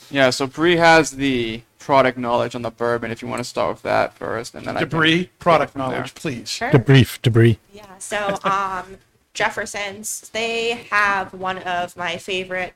Yeah, 0.10 0.30
so 0.30 0.46
Bree 0.46 0.76
has 0.78 1.12
the 1.12 1.62
product 1.80 2.18
knowledge 2.18 2.54
on 2.54 2.62
the 2.62 2.72
bourbon. 2.72 3.12
If 3.12 3.22
you 3.22 3.28
want 3.28 3.40
to 3.40 3.44
start 3.50 3.76
with 3.76 3.84
that 3.84 4.14
first, 4.14 4.54
and 4.56 4.66
then 4.66 4.78
I 4.78 4.82
Debris, 4.82 5.30
product 5.40 5.76
knowledge, 5.76 6.14
please. 6.16 6.50
Sure. 6.50 6.72
Debris. 6.72 7.08
Debris. 7.22 7.60
Yeah. 7.74 7.98
So, 7.98 8.38
um, 8.44 8.98
Jefferson's, 9.34 10.30
they 10.34 10.86
have 10.92 11.34
one 11.34 11.60
of 11.60 11.96
my 11.96 12.18
favorite 12.18 12.74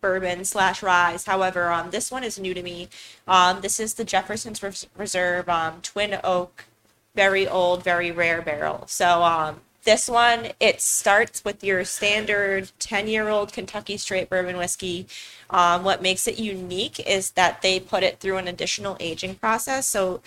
bourbon 0.00 0.44
slash 0.44 0.82
ryes. 0.82 1.24
However, 1.24 1.72
um, 1.72 1.90
this 1.90 2.10
one 2.10 2.24
is 2.24 2.38
new 2.38 2.54
to 2.54 2.62
me. 2.62 2.88
Um, 3.26 3.60
this 3.60 3.80
is 3.80 3.94
the 3.94 4.04
Jefferson's 4.04 4.62
Res- 4.62 4.86
Reserve 4.96 5.48
um, 5.48 5.80
Twin 5.82 6.18
Oak, 6.24 6.64
very 7.14 7.46
old, 7.46 7.84
very 7.84 8.10
rare 8.10 8.42
barrel. 8.42 8.84
So, 8.86 9.22
um, 9.22 9.60
this 9.84 10.08
one 10.08 10.48
it 10.60 10.82
starts 10.82 11.42
with 11.44 11.64
your 11.64 11.84
standard 11.84 12.70
10 12.78 13.08
year 13.08 13.28
old 13.28 13.52
Kentucky 13.52 13.96
straight 13.96 14.28
bourbon 14.28 14.56
whiskey. 14.58 15.06
Um, 15.48 15.84
what 15.84 16.02
makes 16.02 16.28
it 16.28 16.38
unique 16.38 17.00
is 17.00 17.30
that 17.32 17.62
they 17.62 17.80
put 17.80 18.02
it 18.02 18.20
through 18.20 18.36
an 18.36 18.46
additional 18.46 18.96
aging 19.00 19.36
process. 19.36 19.86
So 19.86 20.20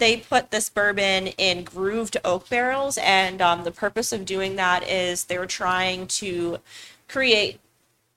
they 0.00 0.16
put 0.16 0.50
this 0.50 0.70
bourbon 0.70 1.28
in 1.28 1.62
grooved 1.62 2.16
oak 2.24 2.48
barrels, 2.48 2.98
and 3.02 3.42
um, 3.42 3.64
the 3.64 3.70
purpose 3.70 4.12
of 4.12 4.24
doing 4.24 4.56
that 4.56 4.88
is 4.88 5.24
they 5.24 5.38
were 5.38 5.46
trying 5.46 6.06
to 6.06 6.58
create 7.06 7.60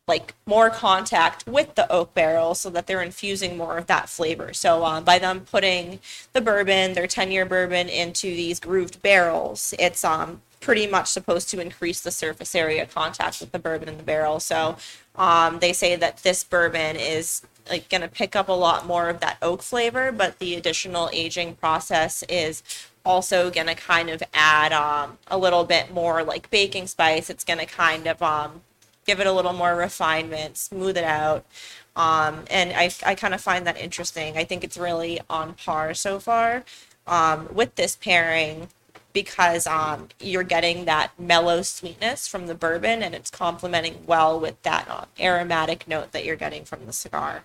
like 0.08 0.34
more 0.46 0.70
contact 0.70 1.48
with 1.48 1.76
the 1.76 1.90
oak 1.92 2.14
barrel 2.14 2.56
so 2.56 2.70
that 2.70 2.88
they're 2.88 3.02
infusing 3.02 3.58
more 3.58 3.78
of 3.78 3.88
that 3.88 4.10
flavor. 4.10 4.54
So 4.54 4.84
um, 4.84 5.04
by 5.04 5.18
them 5.18 5.42
putting 5.42 6.00
the 6.34 6.42
bourbon, 6.42 6.94
their 6.94 7.08
10 7.08 7.32
year 7.32 7.46
bourbon 7.46 7.88
into 7.88 8.28
these 8.28 8.60
grooved 8.60 9.02
barrels, 9.02 9.74
it's 9.80 10.04
um 10.04 10.42
pretty 10.64 10.88
much 10.88 11.08
supposed 11.08 11.50
to 11.50 11.60
increase 11.60 12.00
the 12.00 12.12
surface 12.12 12.56
area 12.56 12.86
contact 12.86 13.42
with 13.42 13.52
the 13.52 13.60
bourbon 13.60 13.90
in 13.90 13.98
the 13.98 14.04
barrel. 14.04 14.40
So 14.40 14.78
um, 15.18 15.60
they 15.60 15.74
say 15.74 15.98
that 15.98 16.18
this 16.20 16.44
bourbon 16.46 16.96
is 16.96 17.42
like 17.70 17.90
going 17.90 18.02
to 18.02 18.08
pick 18.08 18.34
up 18.34 18.48
a 18.48 18.54
lot 18.54 18.88
more 18.88 19.10
of 19.10 19.20
that 19.20 19.38
oak 19.42 19.62
flavor, 19.62 20.12
but 20.12 20.40
the 20.40 20.56
additional 20.56 21.10
aging 21.12 21.56
process 21.56 22.24
is 22.30 22.64
also 23.06 23.52
going 23.52 23.68
to 23.68 23.76
kind 23.76 24.10
of 24.10 24.24
add 24.34 24.72
um, 24.72 25.18
a 25.28 25.38
little 25.38 25.66
bit 25.66 25.94
more 25.94 26.24
like 26.24 26.50
baking 26.50 26.88
spice. 26.88 27.30
It's 27.30 27.44
going 27.44 27.60
to 27.60 27.66
kind 27.66 28.08
of 28.08 28.22
um, 28.24 28.62
give 29.06 29.20
it 29.20 29.28
a 29.28 29.32
little 29.32 29.54
more 29.54 29.76
refinement, 29.76 30.58
smooth 30.58 30.98
it 30.98 31.04
out. 31.04 31.46
Um, 31.96 32.46
and 32.50 32.74
I, 32.74 32.92
I 33.06 33.16
kind 33.16 33.34
of 33.34 33.42
find 33.42 33.68
that 33.68 33.78
interesting. 33.78 34.38
I 34.38 34.44
think 34.44 34.64
it's 34.64 34.78
really 34.78 35.20
on 35.30 35.54
par 35.54 35.94
so 35.94 36.20
far 36.20 36.64
um, 37.06 37.50
with 37.54 37.76
this 37.76 37.96
pairing 37.96 38.70
because 39.14 39.68
um, 39.68 40.10
you're 40.20 40.44
getting 40.44 40.86
that 40.86 41.12
mellow 41.20 41.62
sweetness 41.62 42.28
from 42.28 42.48
the 42.48 42.56
bourbon 42.56 43.04
and 43.04 43.14
it's 43.14 43.30
complementing 43.30 44.04
well 44.08 44.40
with 44.40 44.60
that 44.64 44.90
um, 44.90 45.06
aromatic 45.20 45.88
note 45.88 46.12
that 46.12 46.26
you're 46.26 46.36
getting 46.36 46.66
from 46.66 46.86
the 46.88 46.94
cigar. 46.94 47.44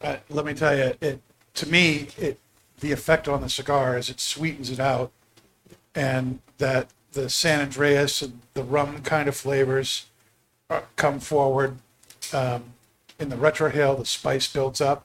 Uh, 0.00 0.16
let 0.30 0.44
me 0.44 0.54
tell 0.54 0.76
you, 0.76 0.94
it 1.00 1.20
to 1.54 1.68
me, 1.68 2.08
it 2.16 2.38
the 2.80 2.92
effect 2.92 3.28
on 3.28 3.40
the 3.40 3.48
cigar 3.48 3.96
is 3.96 4.10
it 4.10 4.20
sweetens 4.20 4.70
it 4.70 4.80
out, 4.80 5.12
and 5.94 6.40
that 6.58 6.88
the 7.12 7.30
San 7.30 7.66
Andrés 7.66 8.22
and 8.22 8.40
the 8.54 8.64
rum 8.64 9.02
kind 9.02 9.28
of 9.28 9.36
flavors 9.36 10.06
uh, 10.72 10.82
come 10.96 11.20
forward. 11.20 11.76
Um, 12.32 12.64
in 13.18 13.28
the 13.28 13.36
retrohale, 13.36 13.98
the 13.98 14.06
spice 14.06 14.50
builds 14.52 14.80
up. 14.80 15.04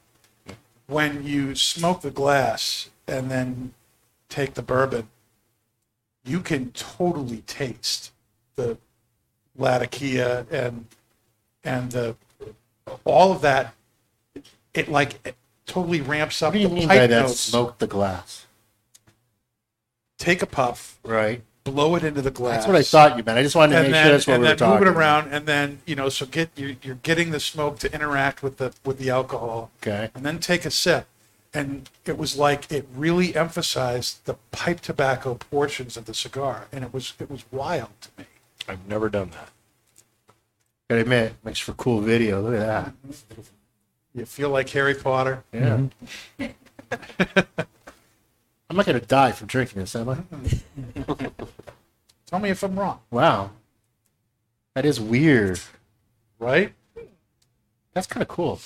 When 0.87 1.23
you 1.25 1.53
smoke 1.55 2.01
the 2.01 2.11
glass 2.11 2.89
and 3.07 3.29
then 3.29 3.73
take 4.29 4.53
the 4.53 4.61
bourbon, 4.61 5.09
you 6.23 6.39
can 6.39 6.71
totally 6.71 7.43
taste 7.47 8.11
the 8.55 8.77
latakia 9.57 10.45
and 10.51 10.85
and 11.63 11.91
the 11.91 12.15
all 13.03 13.31
of 13.31 13.41
that 13.41 13.73
it 14.73 14.87
like 14.87 15.19
it 15.25 15.35
totally 15.65 15.99
ramps 16.01 16.41
up 16.41 16.53
What 16.53 16.53
do 16.53 16.59
you 16.59 16.67
the 16.69 16.75
mean 16.75 16.87
pipe 16.87 16.97
by 16.99 17.07
that? 17.07 17.21
notes. 17.23 17.39
Smoke 17.39 17.77
the 17.79 17.87
glass, 17.87 18.45
Take 20.17 20.41
a 20.41 20.45
puff, 20.45 20.97
right? 21.03 21.41
Blow 21.71 21.95
it 21.95 22.03
into 22.03 22.21
the 22.21 22.31
glass. 22.31 22.57
That's 22.57 22.67
what 22.67 22.75
I 22.75 22.83
thought 22.83 23.17
you 23.17 23.23
meant. 23.23 23.37
I 23.37 23.43
just 23.43 23.55
wanted 23.55 23.73
to 23.73 23.79
And 23.79 23.87
make 23.87 23.93
then, 23.93 24.05
sure 24.05 24.11
that's 24.13 24.27
what 24.27 24.33
and 24.35 24.43
we 24.43 24.49
were 24.49 24.55
then 24.55 24.69
move 24.69 24.81
it 24.81 24.87
around, 24.87 25.33
and 25.33 25.45
then 25.45 25.79
you 25.85 25.95
know, 25.95 26.09
so 26.09 26.25
get 26.25 26.49
you're, 26.55 26.75
you're 26.81 26.95
getting 26.95 27.31
the 27.31 27.39
smoke 27.39 27.79
to 27.79 27.93
interact 27.93 28.41
with 28.43 28.57
the 28.57 28.73
with 28.85 28.97
the 28.99 29.09
alcohol, 29.09 29.71
Okay. 29.81 30.09
and 30.15 30.25
then 30.25 30.39
take 30.39 30.65
a 30.65 30.71
sip, 30.71 31.07
and 31.53 31.89
it 32.05 32.17
was 32.17 32.37
like 32.37 32.71
it 32.71 32.87
really 32.95 33.35
emphasized 33.35 34.25
the 34.25 34.35
pipe 34.51 34.79
tobacco 34.81 35.35
portions 35.35 35.97
of 35.97 36.05
the 36.05 36.13
cigar, 36.13 36.67
and 36.71 36.83
it 36.83 36.93
was 36.93 37.13
it 37.19 37.29
was 37.29 37.43
wild 37.51 37.89
to 38.01 38.09
me. 38.17 38.25
I've 38.67 38.87
never 38.87 39.09
done 39.09 39.29
that. 39.31 39.49
Gotta 40.89 41.01
admit, 41.01 41.33
makes 41.43 41.59
for 41.59 41.73
cool 41.73 41.99
video. 42.01 42.41
Look 42.41 42.53
at 42.61 42.65
that. 42.65 42.93
You 44.15 44.25
feel 44.25 44.49
like 44.49 44.69
Harry 44.69 44.95
Potter. 44.95 45.43
Yeah. 45.53 45.81
Mm-hmm. 46.39 47.61
I'm 48.69 48.75
not 48.75 48.85
gonna 48.85 48.99
die 48.99 49.31
from 49.31 49.47
drinking 49.47 49.79
this, 49.81 49.95
am 49.95 50.09
I? 50.09 50.17
Tell 52.25 52.39
me 52.39 52.49
if 52.49 52.63
I'm 52.63 52.77
wrong, 52.77 52.99
Wow. 53.11 53.51
That 54.75 54.85
is 54.85 54.99
weird. 54.99 55.59
right? 56.39 56.73
That's 57.93 58.05
kind 58.07 58.21
of 58.21 58.27
cool. 58.27 58.59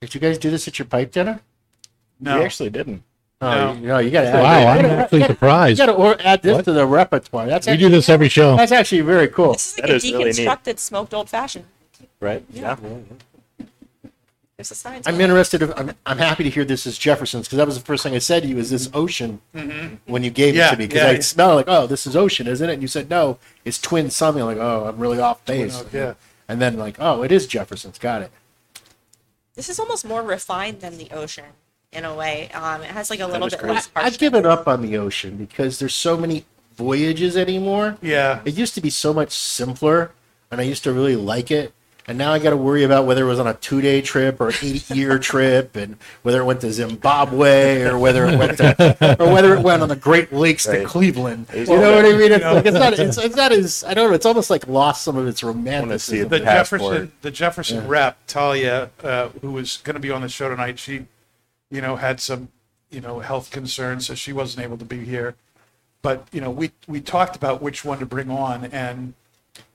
Did 0.00 0.14
you 0.14 0.20
guys 0.20 0.38
do 0.38 0.50
this 0.50 0.66
at 0.66 0.78
your 0.78 0.86
pipe 0.86 1.12
dinner? 1.12 1.40
No, 2.18 2.38
We 2.38 2.44
actually 2.44 2.70
didn't. 2.70 3.02
Oh, 3.42 3.50
No. 3.50 3.72
you, 3.74 3.86
no, 3.86 3.98
you 3.98 4.10
gotta 4.10 4.28
add. 4.28 4.42
Wow, 4.42 4.66
I'm 4.72 4.84
actually 4.86 5.20
you 5.20 5.26
surprised. 5.26 5.78
You 5.78 5.86
gotta 5.86 6.26
add 6.26 6.42
this 6.42 6.56
What? 6.56 6.64
to 6.64 6.72
the 6.72 6.86
repertoire. 6.86 7.46
That's 7.46 7.66
We 7.66 7.74
actually, 7.74 7.88
do 7.88 7.94
this 7.94 8.08
every 8.08 8.28
show. 8.28 8.56
That's 8.56 8.72
actually 8.72 9.02
very 9.02 9.28
cool. 9.28 9.52
This 9.52 9.72
is 9.72 9.78
like 9.78 9.86
That 9.86 9.90
a 9.92 9.94
is 9.96 10.04
really 10.12 10.24
neat. 10.24 10.36
deconstructed 10.36 10.78
smoked 10.78 11.14
old 11.14 11.28
fashioned. 11.30 11.66
Right? 12.18 12.44
Yeah. 12.50 12.76
There's 14.60 14.72
a 14.72 14.74
science. 14.74 15.08
I'm 15.08 15.18
interested. 15.18 15.62
If, 15.62 15.72
I'm, 15.74 15.92
I'm 16.04 16.18
happy 16.18 16.44
to 16.44 16.50
hear 16.50 16.66
this 16.66 16.84
is 16.84 16.98
Jefferson's 16.98 17.46
because 17.46 17.56
that 17.56 17.66
was 17.66 17.78
the 17.78 17.84
first 17.84 18.02
thing 18.02 18.14
I 18.14 18.18
said 18.18 18.42
to 18.42 18.48
you. 18.50 18.58
Is 18.58 18.68
this 18.68 18.90
ocean 18.92 19.40
when 20.04 20.22
you 20.22 20.28
gave 20.28 20.54
Yeah, 20.54 20.68
it 20.68 20.72
to 20.72 20.76
me? 20.76 20.86
Because 20.86 21.00
yeah, 21.00 21.08
I 21.08 21.12
yeah. 21.12 21.20
smell 21.20 21.54
like, 21.54 21.64
oh, 21.66 21.86
this 21.86 22.06
is 22.06 22.14
ocean, 22.14 22.46
isn't 22.46 22.68
it? 22.68 22.74
And 22.74 22.82
you 22.82 22.88
said 22.88 23.08
no, 23.08 23.38
it's 23.64 23.80
twin 23.80 24.10
something. 24.10 24.42
I'm 24.42 24.48
like, 24.48 24.58
oh, 24.58 24.84
I'm 24.84 24.98
really 24.98 25.18
off 25.18 25.42
base. 25.46 25.80
Oak, 25.80 25.90
yeah. 25.94 26.12
And 26.46 26.60
then 26.60 26.76
like, 26.76 26.96
oh, 26.98 27.22
it 27.22 27.32
is 27.32 27.46
Jefferson's. 27.46 27.98
Got 27.98 28.20
it. 28.20 28.30
This 29.54 29.70
is 29.70 29.80
almost 29.80 30.04
more 30.06 30.22
refined 30.22 30.82
than 30.82 30.98
the 30.98 31.08
ocean 31.10 31.46
in 31.90 32.04
a 32.04 32.14
way. 32.14 32.50
Um, 32.50 32.82
it 32.82 32.90
has 32.90 33.08
like 33.08 33.20
a 33.20 33.26
little 33.26 33.48
bit 33.48 33.58
crazy. 33.60 33.72
less 33.74 33.90
I've 33.96 34.18
given 34.18 34.44
up 34.44 34.68
on 34.68 34.82
the 34.82 34.98
ocean 34.98 35.38
because 35.38 35.78
there's 35.78 35.94
so 35.94 36.18
many 36.18 36.44
voyages 36.76 37.34
anymore. 37.34 37.96
yeah, 38.02 38.42
It 38.44 38.58
used 38.58 38.74
to 38.74 38.82
be 38.82 38.90
so 38.90 39.14
much 39.14 39.32
simpler, 39.32 40.10
and 40.50 40.60
I 40.60 40.64
used 40.64 40.84
to 40.84 40.92
really 40.92 41.16
like 41.16 41.50
it. 41.50 41.72
And 42.10 42.18
now 42.18 42.32
I 42.32 42.40
got 42.40 42.50
to 42.50 42.56
worry 42.56 42.82
about 42.82 43.06
whether 43.06 43.22
it 43.22 43.28
was 43.28 43.38
on 43.38 43.46
a 43.46 43.54
two 43.54 43.80
day 43.80 44.02
trip 44.02 44.40
or 44.40 44.48
an 44.48 44.56
eight 44.62 44.90
year 44.90 45.16
trip, 45.30 45.76
and 45.76 45.96
whether 46.22 46.40
it 46.40 46.44
went 46.44 46.60
to 46.62 46.72
Zimbabwe 46.72 47.82
or 47.82 48.00
whether 48.00 48.26
it 48.26 48.36
went 48.36 48.58
to, 48.58 49.16
or 49.20 49.32
whether 49.32 49.54
it 49.54 49.62
went 49.62 49.80
on 49.80 49.88
the 49.88 49.94
Great 49.94 50.32
Lakes 50.32 50.64
to 50.64 50.72
Right. 50.72 50.86
Cleveland. 50.88 51.46
You 51.54 51.66
know 51.66 51.94
what 51.94 52.04
I 52.04 52.18
mean? 52.18 52.32
It's, 52.32 52.44
like, 52.44 52.66
it's 52.66 52.74
not. 52.74 52.98
It's, 52.98 53.16
it's 53.16 53.36
not 53.36 53.52
as. 53.52 53.84
I 53.84 53.94
don't 53.94 54.10
know. 54.10 54.14
It's 54.16 54.26
almost 54.26 54.50
like 54.50 54.66
lost 54.66 55.04
some 55.04 55.16
of 55.16 55.28
its 55.28 55.44
romanticism. 55.44 56.28
the 56.28 56.40
the 56.40 56.44
Jefferson 56.44 57.12
the 57.20 57.30
Jefferson 57.30 57.86
rep 57.86 58.18
Talia, 58.26 58.90
uh, 59.04 59.28
who 59.40 59.52
was 59.52 59.76
going 59.76 59.94
to 59.94 60.00
be 60.00 60.10
on 60.10 60.20
the 60.20 60.28
show 60.28 60.48
tonight, 60.48 60.80
she, 60.80 61.06
you 61.70 61.80
know, 61.80 61.94
had 61.94 62.18
some, 62.18 62.48
you 62.90 63.00
know, 63.00 63.20
health 63.20 63.52
concerns, 63.52 64.08
so 64.08 64.16
she 64.16 64.32
wasn't 64.32 64.64
able 64.64 64.78
to 64.78 64.84
be 64.84 65.04
here. 65.04 65.36
But 66.02 66.26
you 66.32 66.40
know, 66.40 66.50
we 66.50 66.72
we 66.88 67.00
talked 67.00 67.36
about 67.36 67.62
which 67.62 67.84
one 67.84 68.00
to 68.00 68.06
bring 68.06 68.32
on, 68.32 68.64
and 68.64 69.14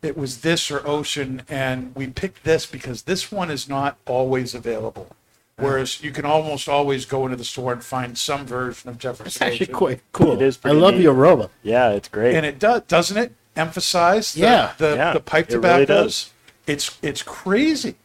it 0.02 0.18
was 0.18 0.42
this 0.42 0.70
or 0.72 0.86
Ocean, 0.88 1.42
and 1.50 1.94
we 1.96 2.08
picked 2.08 2.44
this 2.44 2.66
because 2.66 3.04
this 3.04 3.32
one 3.32 3.50
is 3.52 3.68
not 3.70 3.98
always 4.06 4.54
available. 4.56 5.16
Whereas 5.58 6.04
you 6.04 6.12
can 6.12 6.26
almost 6.26 6.68
always 6.68 7.06
go 7.06 7.26
into 7.26 7.38
the 7.38 7.46
store 7.46 7.72
and 7.72 7.82
find 7.84 8.18
some 8.18 8.46
version 8.46 8.90
of 8.90 8.96
It's 8.96 9.04
Jefferson 9.04 9.44
actually 9.48 9.66
Ocean. 9.68 9.74
quite 9.76 10.02
cool. 10.12 10.34
It 10.34 10.42
is 10.42 10.58
I 10.58 10.60
pretty 10.64 10.78
love 10.80 10.94
neat. 10.96 11.04
the 11.04 11.08
aroma. 11.08 11.50
Yeah, 11.64 11.92
it's 11.92 12.10
great. 12.10 12.36
and 12.36 12.46
it 12.46 12.60
does 12.60 12.82
doesn't 12.90 13.16
it 13.18 13.34
emphasize 13.56 14.34
the, 14.34 14.42
Yeah. 14.42 14.74
the, 14.78 14.96
Yeah, 14.96 15.14
the 15.14 15.22
pipe 15.22 15.50
it 15.50 15.54
really 15.60 15.86
tobaccos 15.86 15.88
does. 15.88 16.30
it's 16.68 16.98
it's 17.02 17.24
crazy 17.24 17.96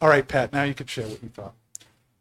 all 0.00 0.08
right 0.08 0.26
pat 0.26 0.52
now 0.52 0.64
you 0.64 0.74
can 0.74 0.86
share 0.88 1.06
what 1.06 1.22
you 1.22 1.28
thought 1.28 1.54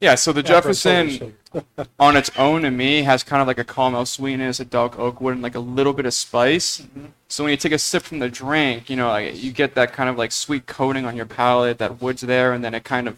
Yeah, 0.03 0.15
so 0.15 0.33
the 0.33 0.43
Jefferson 0.43 1.33
on 1.97 2.17
its 2.17 2.29
own 2.37 2.63
to 2.63 2.71
me 2.71 3.03
has 3.03 3.23
kind 3.23 3.41
of 3.41 3.47
like 3.47 3.57
a 3.57 3.63
caramel 3.63 4.05
sweetness, 4.05 4.59
a 4.59 4.65
dark 4.65 4.99
oak 4.99 5.21
wood, 5.21 5.35
and 5.35 5.41
like 5.41 5.55
a 5.55 5.61
little 5.61 5.93
bit 5.93 6.05
of 6.05 6.13
spice. 6.13 6.81
Mm-hmm. 6.81 7.05
So 7.29 7.45
when 7.45 7.51
you 7.51 7.57
take 7.57 7.71
a 7.71 7.79
sip 7.79 8.03
from 8.03 8.19
the 8.19 8.27
drink, 8.27 8.89
you 8.89 8.97
know, 8.97 9.07
like, 9.07 9.41
you 9.41 9.53
get 9.53 9.75
that 9.75 9.93
kind 9.93 10.09
of 10.09 10.17
like 10.17 10.33
sweet 10.33 10.65
coating 10.65 11.05
on 11.05 11.15
your 11.15 11.25
palate, 11.25 11.77
that 11.77 12.01
wood's 12.01 12.19
there, 12.19 12.51
and 12.51 12.65
then 12.65 12.73
it 12.73 12.83
kind 12.83 13.07
of 13.07 13.17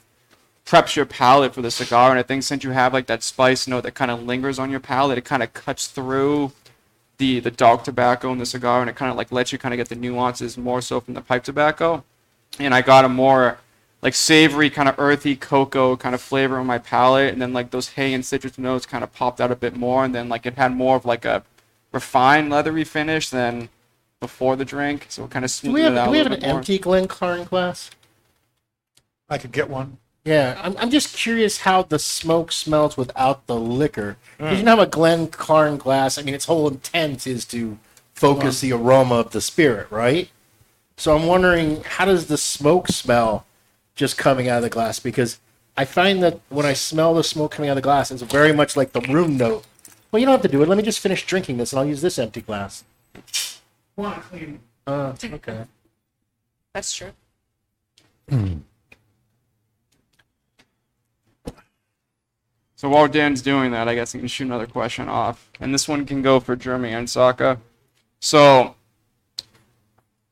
preps 0.63 0.95
your 0.95 1.07
palate 1.07 1.55
for 1.55 1.63
the 1.63 1.71
cigar. 1.71 2.11
And 2.11 2.19
I 2.19 2.23
think 2.23 2.43
since 2.43 2.63
you 2.63 2.69
have 2.69 2.93
like 2.93 3.07
that 3.07 3.23
spice 3.23 3.67
note 3.67 3.81
that 3.81 3.95
kind 3.95 4.11
of 4.11 4.21
lingers 4.21 4.59
on 4.59 4.69
your 4.69 4.79
palate, 4.79 5.17
it 5.17 5.25
kind 5.25 5.41
of 5.41 5.53
cuts 5.53 5.87
through 5.87 6.51
the 7.17 7.39
the 7.39 7.49
dark 7.49 7.83
tobacco 7.83 8.31
in 8.31 8.37
the 8.37 8.45
cigar, 8.45 8.81
and 8.81 8.91
it 8.91 8.95
kind 8.95 9.09
of 9.09 9.17
like 9.17 9.31
lets 9.31 9.51
you 9.51 9.57
kind 9.57 9.73
of 9.73 9.77
get 9.77 9.89
the 9.89 9.95
nuances 9.95 10.55
more 10.55 10.81
so 10.81 10.99
from 10.99 11.15
the 11.15 11.21
pipe 11.21 11.43
tobacco. 11.45 12.03
And 12.59 12.75
I 12.75 12.83
got 12.83 13.05
a 13.05 13.09
more 13.09 13.57
like 14.05 14.13
savory, 14.13 14.69
kind 14.69 14.87
of 14.87 14.93
earthy 14.99 15.35
cocoa 15.35 15.97
kind 15.97 16.13
of 16.13 16.21
flavor 16.21 16.59
on 16.59 16.67
my 16.67 16.77
palate, 16.77 17.33
and 17.33 17.41
then 17.41 17.53
like 17.53 17.71
those 17.71 17.89
hay 17.89 18.13
and 18.13 18.23
citrus 18.23 18.59
notes 18.59 18.85
kind 18.85 19.03
of 19.03 19.11
popped 19.11 19.41
out 19.41 19.51
a 19.51 19.55
bit 19.55 19.75
more, 19.75 20.05
and 20.05 20.13
then 20.13 20.29
like 20.29 20.45
it 20.45 20.53
had 20.53 20.71
more 20.75 20.95
of 20.95 21.05
like 21.05 21.25
a 21.25 21.43
refined 21.91 22.51
leathery 22.51 22.83
finish 22.83 23.31
than 23.31 23.67
before 24.19 24.55
the 24.55 24.63
drink, 24.63 25.07
so 25.09 25.25
it 25.25 25.31
kind 25.31 25.43
of 25.43 25.59
Do 25.59 25.71
we 25.71 25.81
smoothed 25.81 25.83
have 25.83 25.93
it 25.93 25.97
out 25.97 26.05
do 26.05 26.11
we 26.11 26.19
a 26.19 26.23
have 26.23 26.31
an 26.31 26.39
bit 26.39 26.47
more. 26.47 26.57
empty 26.59 26.77
Glencairn 26.77 27.45
glass? 27.45 27.89
i 29.27 29.39
could 29.39 29.51
get 29.51 29.69
one 29.71 29.97
Yeah, 30.23 30.59
I'm, 30.63 30.77
I'm 30.77 30.91
just 30.91 31.15
curious 31.17 31.59
how 31.61 31.81
the 31.81 31.97
smoke 31.97 32.51
smells 32.51 32.95
without 32.97 33.47
the 33.47 33.55
liquor. 33.55 34.17
Because 34.37 34.59
you 34.59 34.63
know 34.65 34.75
how 34.75 34.83
a 34.83 34.87
Glencairn 34.87 35.77
glass, 35.77 36.19
I 36.19 36.21
mean, 36.21 36.35
its 36.35 36.45
whole 36.45 36.67
intent 36.67 37.25
is 37.25 37.43
to 37.45 37.79
focus 38.13 38.61
the 38.61 38.71
aroma 38.71 39.15
of 39.15 39.31
the 39.31 39.41
spirit, 39.41 39.89
right? 39.89 40.29
So 40.97 41.15
I'm 41.15 41.25
wondering, 41.25 41.83
how 41.83 42.05
does 42.05 42.27
the 42.27 42.37
smoke 42.37 42.87
smell 42.87 43.45
just 43.95 44.17
coming 44.17 44.47
out 44.47 44.57
of 44.57 44.63
the 44.63 44.69
glass? 44.69 44.99
Because 44.99 45.39
I 45.77 45.85
find 45.85 46.21
that 46.23 46.39
when 46.49 46.65
I 46.65 46.73
smell 46.73 47.13
the 47.13 47.23
smoke 47.23 47.51
coming 47.51 47.69
out 47.69 47.73
of 47.73 47.77
the 47.77 47.81
glass, 47.81 48.11
it's 48.11 48.21
very 48.21 48.53
much 48.53 48.77
like 48.77 48.93
the 48.93 49.01
room 49.01 49.37
note. 49.37 49.65
Well, 50.11 50.19
you 50.19 50.25
don't 50.25 50.33
have 50.33 50.41
to 50.43 50.47
do 50.47 50.61
it. 50.61 50.69
Let 50.69 50.77
me 50.77 50.83
just 50.83 50.99
finish 50.99 51.25
drinking 51.25 51.57
this, 51.57 51.73
and 51.73 51.79
I'll 51.79 51.85
use 51.85 52.01
this 52.01 52.17
empty 52.17 52.41
glass. 52.41 52.83
want 53.95 54.15
to 54.15 54.21
clean 54.21 54.59
Uh, 54.87 55.13
okay. 55.23 55.65
That's 56.73 56.93
true. 56.93 57.11
So 62.77 62.89
while 62.89 63.07
Dan's 63.07 63.41
doing 63.41 63.71
that, 63.71 63.87
I 63.87 63.95
guess 63.95 64.13
I 64.13 64.19
can 64.19 64.27
shoot 64.27 64.45
another 64.45 64.67
question 64.67 65.07
off. 65.07 65.49
And 65.59 65.73
this 65.73 65.87
one 65.87 66.05
can 66.05 66.21
go 66.21 66.39
for 66.39 66.55
Jeremy 66.55 66.91
and 66.91 67.09
Saka. 67.09 67.59
So, 68.19 68.75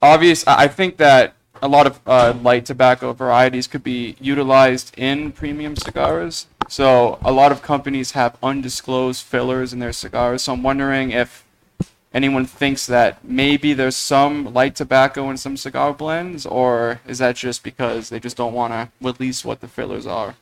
obvious, 0.01 0.45
I 0.45 0.63
I 0.63 0.67
think 0.67 0.97
that 0.97 1.35
a 1.63 1.67
lot 1.69 1.87
of 1.87 2.01
uh, 2.05 2.33
light 2.43 2.65
tobacco 2.65 3.13
varieties 3.13 3.67
could 3.67 3.83
be 3.83 4.17
utilized 4.19 4.93
in 4.97 5.31
premium 5.31 5.77
cigars. 5.77 6.47
So, 6.67 7.19
a 7.23 7.31
lot 7.31 7.53
of 7.53 7.61
companies 7.61 8.11
have 8.11 8.37
undisclosed 8.43 9.23
fillers 9.23 9.71
in 9.71 9.79
their 9.79 9.93
cigars. 9.93 10.43
So, 10.43 10.53
I'm 10.53 10.61
wondering 10.61 11.11
if 11.11 11.45
anyone 12.13 12.45
thinks 12.45 12.85
that 12.87 13.23
maybe 13.23 13.73
there's 13.73 13.95
some 13.95 14.53
light 14.53 14.75
tobacco 14.75 15.29
in 15.29 15.37
some 15.37 15.55
cigar 15.55 15.93
blends, 15.93 16.45
or 16.45 16.99
is 17.07 17.19
that 17.19 17.37
just 17.37 17.63
because 17.63 18.09
they 18.09 18.19
just 18.19 18.35
don't 18.35 18.53
want 18.53 18.73
to 18.73 18.89
release 19.01 19.45
what 19.45 19.61
the 19.61 19.67
fillers 19.69 20.05
are? 20.05 20.35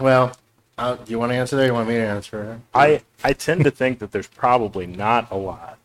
Well, 0.00 0.36
uh, 0.76 0.96
do 0.96 1.10
you 1.10 1.20
want 1.20 1.30
to 1.30 1.36
answer 1.36 1.56
that? 1.56 1.62
Or 1.62 1.66
you 1.66 1.74
want 1.74 1.88
me 1.88 1.94
to 1.94 2.06
answer? 2.06 2.60
I 2.74 3.02
I 3.22 3.32
tend 3.32 3.62
to 3.62 3.70
think 3.70 4.00
that 4.00 4.10
there's 4.10 4.26
probably 4.26 4.86
not 4.86 5.30
a 5.30 5.36
lot. 5.36 5.77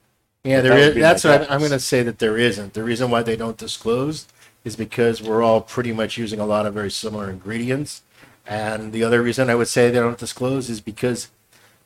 Yeah, 0.44 0.62
That 0.62 0.70
there 0.70 0.74
would 0.74 0.98
is. 0.98 1.02
That's 1.02 1.24
what 1.24 1.42
I'm. 1.44 1.52
I'm 1.52 1.60
going 1.60 1.72
to 1.72 1.80
say 1.80 2.04
that 2.04 2.20
there 2.20 2.38
isn't. 2.38 2.74
The 2.74 2.84
reason 2.84 3.10
why 3.10 3.24
they 3.24 3.36
don't 3.36 3.58
disclose 3.58 4.28
is 4.64 4.76
because 4.76 5.22
we're 5.22 5.44
all 5.44 5.62
pretty 5.62 5.92
much 5.92 6.18
using 6.18 6.40
a 6.40 6.46
lot 6.46 6.66
of 6.66 6.74
very 6.74 6.92
similar 6.92 7.30
ingredients. 7.30 8.02
And 8.46 8.92
the 8.92 9.04
other 9.04 9.22
reason 9.22 9.50
I 9.50 9.56
would 9.56 9.68
say 9.68 9.90
they 9.90 10.00
don't 10.00 10.18
disclose 10.18 10.70
is 10.70 10.82
because, 10.82 11.30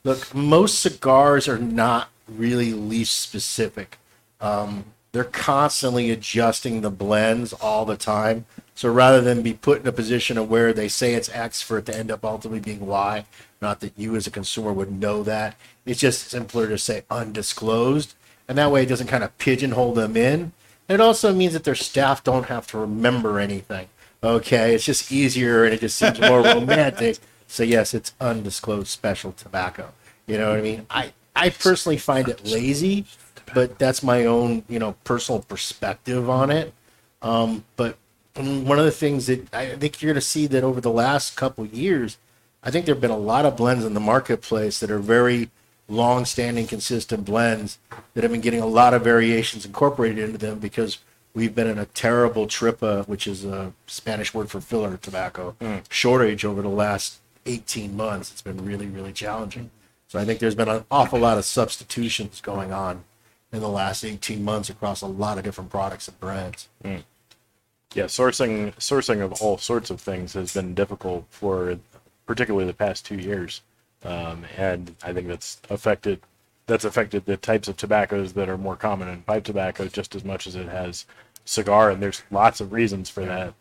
look, 0.03 0.33
most 0.33 0.79
cigars 0.79 1.47
are 1.47 1.59
not 1.59 2.09
really 2.27 2.73
leaf 2.73 3.09
specific. 3.09 3.99
Um, 4.41 4.85
they're 5.11 5.23
constantly 5.23 6.11
adjusting 6.11 6.81
the 6.81 6.89
blends 6.89 7.53
all 7.53 7.85
the 7.85 7.97
time. 7.97 8.45
So 8.75 8.91
rather 8.91 9.21
than 9.21 9.41
be 9.41 9.53
put 9.53 9.81
in 9.81 9.87
a 9.87 9.91
position 9.91 10.37
of 10.37 10.49
where 10.49 10.73
they 10.73 10.87
say 10.87 11.13
it's 11.13 11.29
X 11.29 11.61
for 11.61 11.79
it 11.79 11.85
to 11.87 11.97
end 11.97 12.11
up 12.11 12.23
ultimately 12.23 12.59
being 12.59 12.85
Y, 12.85 13.25
not 13.61 13.79
that 13.79 13.93
you 13.97 14.15
as 14.15 14.27
a 14.27 14.31
consumer 14.31 14.71
would 14.71 14.91
know 14.91 15.23
that, 15.23 15.55
it's 15.85 15.99
just 15.99 16.29
simpler 16.29 16.67
to 16.67 16.77
say 16.77 17.03
undisclosed. 17.09 18.13
And 18.47 18.57
that 18.57 18.71
way 18.71 18.83
it 18.83 18.87
doesn't 18.87 19.07
kind 19.07 19.23
of 19.23 19.37
pigeonhole 19.37 19.93
them 19.93 20.15
in. 20.15 20.51
And 20.89 20.95
it 20.95 21.01
also 21.01 21.33
means 21.33 21.53
that 21.53 21.63
their 21.63 21.75
staff 21.75 22.23
don't 22.23 22.45
have 22.45 22.67
to 22.67 22.77
remember 22.77 23.39
anything. 23.39 23.89
Okay, 24.23 24.73
it's 24.73 24.85
just 24.85 25.11
easier 25.11 25.65
and 25.65 25.73
it 25.73 25.81
just 25.81 25.97
seems 25.97 26.19
more 26.19 26.41
romantic. 26.43 27.17
So 27.47 27.63
yes, 27.63 27.93
it's 27.93 28.13
undisclosed 28.19 28.87
special 28.87 29.31
tobacco. 29.33 29.91
You 30.25 30.37
know 30.37 30.49
what 30.49 30.59
I 30.59 30.61
mean? 30.61 30.85
I 30.89 31.13
I 31.35 31.49
personally 31.49 31.97
find 31.97 32.27
it 32.27 32.45
lazy, 32.45 33.05
but 33.53 33.77
that's 33.77 34.01
my 34.01 34.25
own 34.25 34.63
you 34.67 34.79
know 34.79 34.95
personal 35.03 35.41
perspective 35.41 36.29
on 36.29 36.51
it. 36.51 36.73
Um, 37.21 37.63
but 37.75 37.97
one 38.35 38.77
of 38.79 38.85
the 38.85 38.91
things 38.91 39.27
that 39.27 39.53
I 39.53 39.75
think 39.75 40.01
you're 40.01 40.13
going 40.13 40.21
to 40.21 40.27
see 40.27 40.47
that 40.47 40.63
over 40.63 40.81
the 40.81 40.91
last 40.91 41.35
couple 41.35 41.65
years, 41.65 42.17
I 42.63 42.71
think 42.71 42.85
there 42.85 42.95
have 42.95 43.01
been 43.01 43.11
a 43.11 43.17
lot 43.17 43.45
of 43.45 43.57
blends 43.57 43.85
in 43.85 43.93
the 43.93 43.99
marketplace 43.99 44.79
that 44.79 44.91
are 44.91 44.99
very 44.99 45.49
long-standing, 45.87 46.67
consistent 46.67 47.25
blends 47.25 47.79
that 48.13 48.23
have 48.23 48.31
been 48.31 48.41
getting 48.41 48.61
a 48.61 48.65
lot 48.65 48.93
of 48.93 49.03
variations 49.03 49.65
incorporated 49.65 50.19
into 50.19 50.37
them 50.37 50.59
because 50.59 50.99
we've 51.33 51.55
been 51.55 51.67
in 51.67 51.77
a 51.77 51.85
terrible 51.85 52.47
tripa, 52.47 53.03
which 53.03 53.27
is 53.27 53.45
a 53.45 53.73
Spanish 53.85 54.33
word 54.33 54.49
for 54.49 54.59
filler 54.59 54.97
tobacco, 54.97 55.55
hmm. 55.61 55.77
shortage 55.89 56.43
over 56.43 56.61
the 56.61 56.69
last 56.69 57.19
18 57.45 57.95
months. 57.95 58.31
It's 58.31 58.41
been 58.41 58.65
really, 58.65 58.87
really 58.87 59.13
challenging. 59.13 59.69
So 60.07 60.19
I 60.19 60.25
think 60.25 60.39
there's 60.39 60.55
been 60.55 60.69
an 60.69 60.85
awful 60.89 61.19
lot 61.19 61.37
of 61.37 61.45
substitutions 61.45 62.41
going 62.41 62.71
on 62.71 63.03
in 63.51 63.61
the 63.61 63.69
last 63.69 64.03
18 64.03 64.43
months 64.43 64.69
across 64.69 65.01
a 65.01 65.07
lot 65.07 65.37
of 65.37 65.43
different 65.43 65.69
products 65.69 66.07
and 66.07 66.19
brands. 66.19 66.67
Hmm. 66.83 66.97
Yeah, 67.93 68.05
sourcing 68.05 68.75
sourcing 68.75 69.21
of 69.21 69.41
all 69.41 69.57
sorts 69.57 69.89
of 69.89 70.01
things 70.01 70.33
has 70.33 70.53
been 70.53 70.73
difficult 70.73 71.25
for 71.29 71.79
particularly 72.25 72.67
the 72.67 72.73
past 72.73 73.05
two 73.05 73.15
years, 73.15 73.61
um, 74.07 74.45
and 74.57 74.95
I 75.03 75.13
think 75.13 75.27
that's 75.27 75.61
affected 75.69 76.21
that's 76.65 76.85
affected 76.85 77.25
the 77.25 77.37
types 77.37 77.67
of 77.67 77.77
tobaccos 77.77 78.33
that 78.33 78.49
are 78.49 78.57
more 78.57 78.75
common 78.75 79.07
in 79.07 79.21
pipe 79.21 79.45
tobacco 79.45 79.87
just 79.87 80.15
as 80.15 80.25
much 80.25 80.47
as 80.47 80.55
it 80.55 80.67
has 80.67 81.05
cigar, 81.45 81.91
and 81.91 82.01
there's 82.01 82.23
lots 82.29 82.59
of 82.59 82.73
reasons 82.73 83.09
for 83.09 83.23
that. 83.25 83.53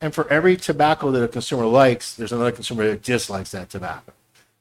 And 0.00 0.14
for 0.14 0.28
every 0.30 0.56
tobacco 0.56 1.10
that 1.10 1.22
a 1.22 1.28
consumer 1.28 1.66
likes, 1.66 2.14
there's 2.14 2.32
another 2.32 2.52
consumer 2.52 2.86
that 2.88 3.02
dislikes 3.02 3.50
that 3.50 3.70
tobacco. 3.70 4.12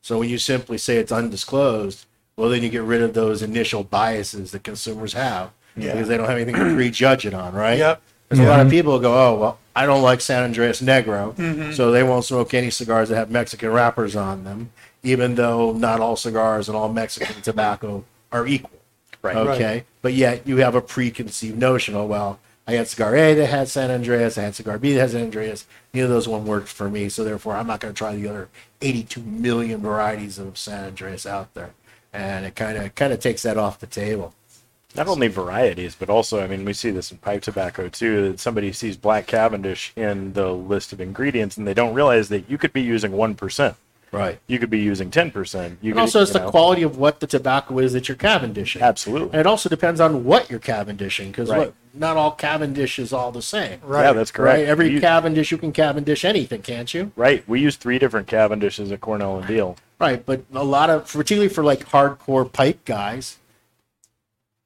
So 0.01 0.19
when 0.19 0.29
you 0.29 0.37
simply 0.37 0.77
say 0.77 0.97
it's 0.97 1.11
undisclosed, 1.11 2.05
well, 2.37 2.49
then 2.49 2.63
you 2.63 2.69
get 2.69 2.83
rid 2.83 3.01
of 3.01 3.13
those 3.13 3.41
initial 3.41 3.83
biases 3.83 4.51
that 4.51 4.63
consumers 4.63 5.13
have 5.13 5.51
because 5.75 6.07
they 6.07 6.17
don't 6.17 6.27
have 6.27 6.37
anything 6.37 6.55
to 6.55 6.75
prejudge 6.75 7.25
it 7.25 7.33
on, 7.33 7.53
right? 7.53 7.77
Yep. 7.77 8.01
There's 8.29 8.39
a 8.39 8.49
lot 8.49 8.59
of 8.59 8.69
people 8.69 8.95
who 8.95 9.01
go, 9.01 9.13
oh, 9.13 9.39
well, 9.39 9.59
I 9.75 9.85
don't 9.85 10.01
like 10.01 10.19
San 10.19 10.51
Andrés 10.51 10.81
Negro, 10.81 11.73
so 11.73 11.91
they 11.91 12.01
won't 12.01 12.25
smoke 12.25 12.53
any 12.53 12.71
cigars 12.71 13.09
that 13.09 13.15
have 13.15 13.29
Mexican 13.29 13.71
wrappers 13.71 14.15
on 14.15 14.43
them, 14.43 14.71
even 15.05 15.35
though 15.35 15.71
not 15.71 16.01
all 16.01 16.15
cigars 16.15 16.67
and 16.67 16.75
all 16.75 16.91
Mexican 16.91 17.41
tobacco 17.41 18.03
are 18.31 18.47
equal. 18.47 18.71
Right. 19.21 19.37
Okay. 19.37 19.85
But 20.01 20.13
yet 20.13 20.45
you 20.47 20.57
have 20.57 20.75
a 20.75 20.81
preconceived 20.81 21.57
notion. 21.57 21.95
Oh, 21.95 22.05
well, 22.05 22.39
I 22.67 22.73
had 22.73 22.87
cigar 22.87 23.15
A 23.15 23.33
that 23.35 23.45
had 23.47 23.69
San 23.69 23.89
Andrés. 23.89 24.37
I 24.37 24.43
had 24.43 24.55
cigar 24.55 24.77
B 24.77 24.93
that 24.93 24.99
has 24.99 25.11
San 25.11 25.31
Andrés. 25.31 25.65
Neither 25.93 26.05
of 26.05 26.11
those 26.11 26.27
one 26.27 26.45
worked 26.45 26.67
for 26.67 26.89
me. 26.89 27.09
So 27.09 27.23
therefore, 27.23 27.55
I'm 27.55 27.67
not 27.67 27.79
going 27.79 27.93
to 27.93 27.97
try 27.97 28.15
the 28.15 28.27
other 28.27 28.49
82 28.81 29.21
million 29.21 29.81
varieties 29.81 30.37
of 30.39 30.57
San 30.57 30.91
Andrés 30.91 31.25
out 31.25 31.53
there. 31.53 31.71
And 32.11 32.45
it 32.45 32.55
kind 32.55 32.77
of 32.77 32.95
kind 32.95 33.13
of 33.13 33.19
takes 33.19 33.43
that 33.43 33.57
off 33.57 33.79
the 33.79 33.87
table. 33.87 34.33
Not 34.95 35.07
only 35.07 35.27
varieties, 35.27 35.93
but 35.93 36.09
also, 36.09 36.41
I 36.41 36.47
mean, 36.47 36.63
we 36.63 36.71
see 36.71 36.89
this 36.89 37.11
in 37.11 37.17
pipe 37.17 37.41
tobacco 37.41 37.89
too. 37.89 38.29
That 38.29 38.39
somebody 38.39 38.71
sees 38.71 38.95
Black 38.95 39.27
Cavendish 39.27 39.91
in 39.95 40.33
the 40.33 40.51
list 40.51 40.93
of 40.93 41.01
ingredients, 41.01 41.57
and 41.57 41.67
they 41.67 41.73
don't 41.73 41.93
realize 41.93 42.29
that 42.29 42.49
you 42.49 42.57
could 42.57 42.71
be 42.71 42.81
using 42.81 43.11
one 43.11 43.35
percent. 43.35 43.75
Right. 44.11 44.39
You 44.47 44.59
could 44.59 44.69
be 44.69 44.79
using 44.79 45.11
ten 45.11 45.29
percent. 45.31 45.77
You 45.81 45.91
And 45.91 45.95
could, 45.97 46.01
also, 46.01 46.21
it's 46.21 46.29
you 46.29 46.39
the 46.39 46.45
know, 46.45 46.51
quality 46.51 46.83
of 46.83 46.97
what 46.97 47.19
the 47.19 47.27
tobacco 47.27 47.79
is 47.79 47.93
that 47.93 48.07
you're 48.07 48.15
Cavendishing. 48.15 48.81
Absolutely. 48.81 49.29
And 49.31 49.39
it 49.41 49.47
also 49.47 49.67
depends 49.67 49.99
on 49.99 50.23
what 50.23 50.49
you're 50.49 50.59
Cavendishing, 50.59 51.31
because 51.31 51.49
Right. 51.49 51.73
not 51.93 52.15
all 52.15 52.31
Cavendish 52.31 52.97
is 52.97 53.11
all 53.11 53.31
the 53.31 53.41
same. 53.41 53.81
Yeah, 53.89 54.13
that's 54.13 54.31
correct. 54.31 54.59
Right. 54.59 54.67
Every 54.67 54.89
You- 54.89 55.01
Cavendish 55.01 55.51
you 55.51 55.57
can 55.57 55.71
Cavendish 55.73 56.23
anything, 56.23 56.61
can't 56.61 56.93
you? 56.93 57.11
Right. 57.17 57.43
We 57.47 57.59
use 57.59 57.75
three 57.75 57.99
different 57.99 58.27
Cavendishes 58.27 58.91
at 58.91 59.01
Cornell 59.01 59.37
and 59.39 59.45
Diehl. 59.47 59.75
Right. 59.99 60.25
But 60.25 60.43
a 60.53 60.63
lot 60.63 60.89
of, 60.89 61.11
particularly 61.11 61.49
for 61.53 61.63
like 61.63 61.89
hardcore 61.89 62.49
pipe 62.51 62.85
guys, 62.85 63.37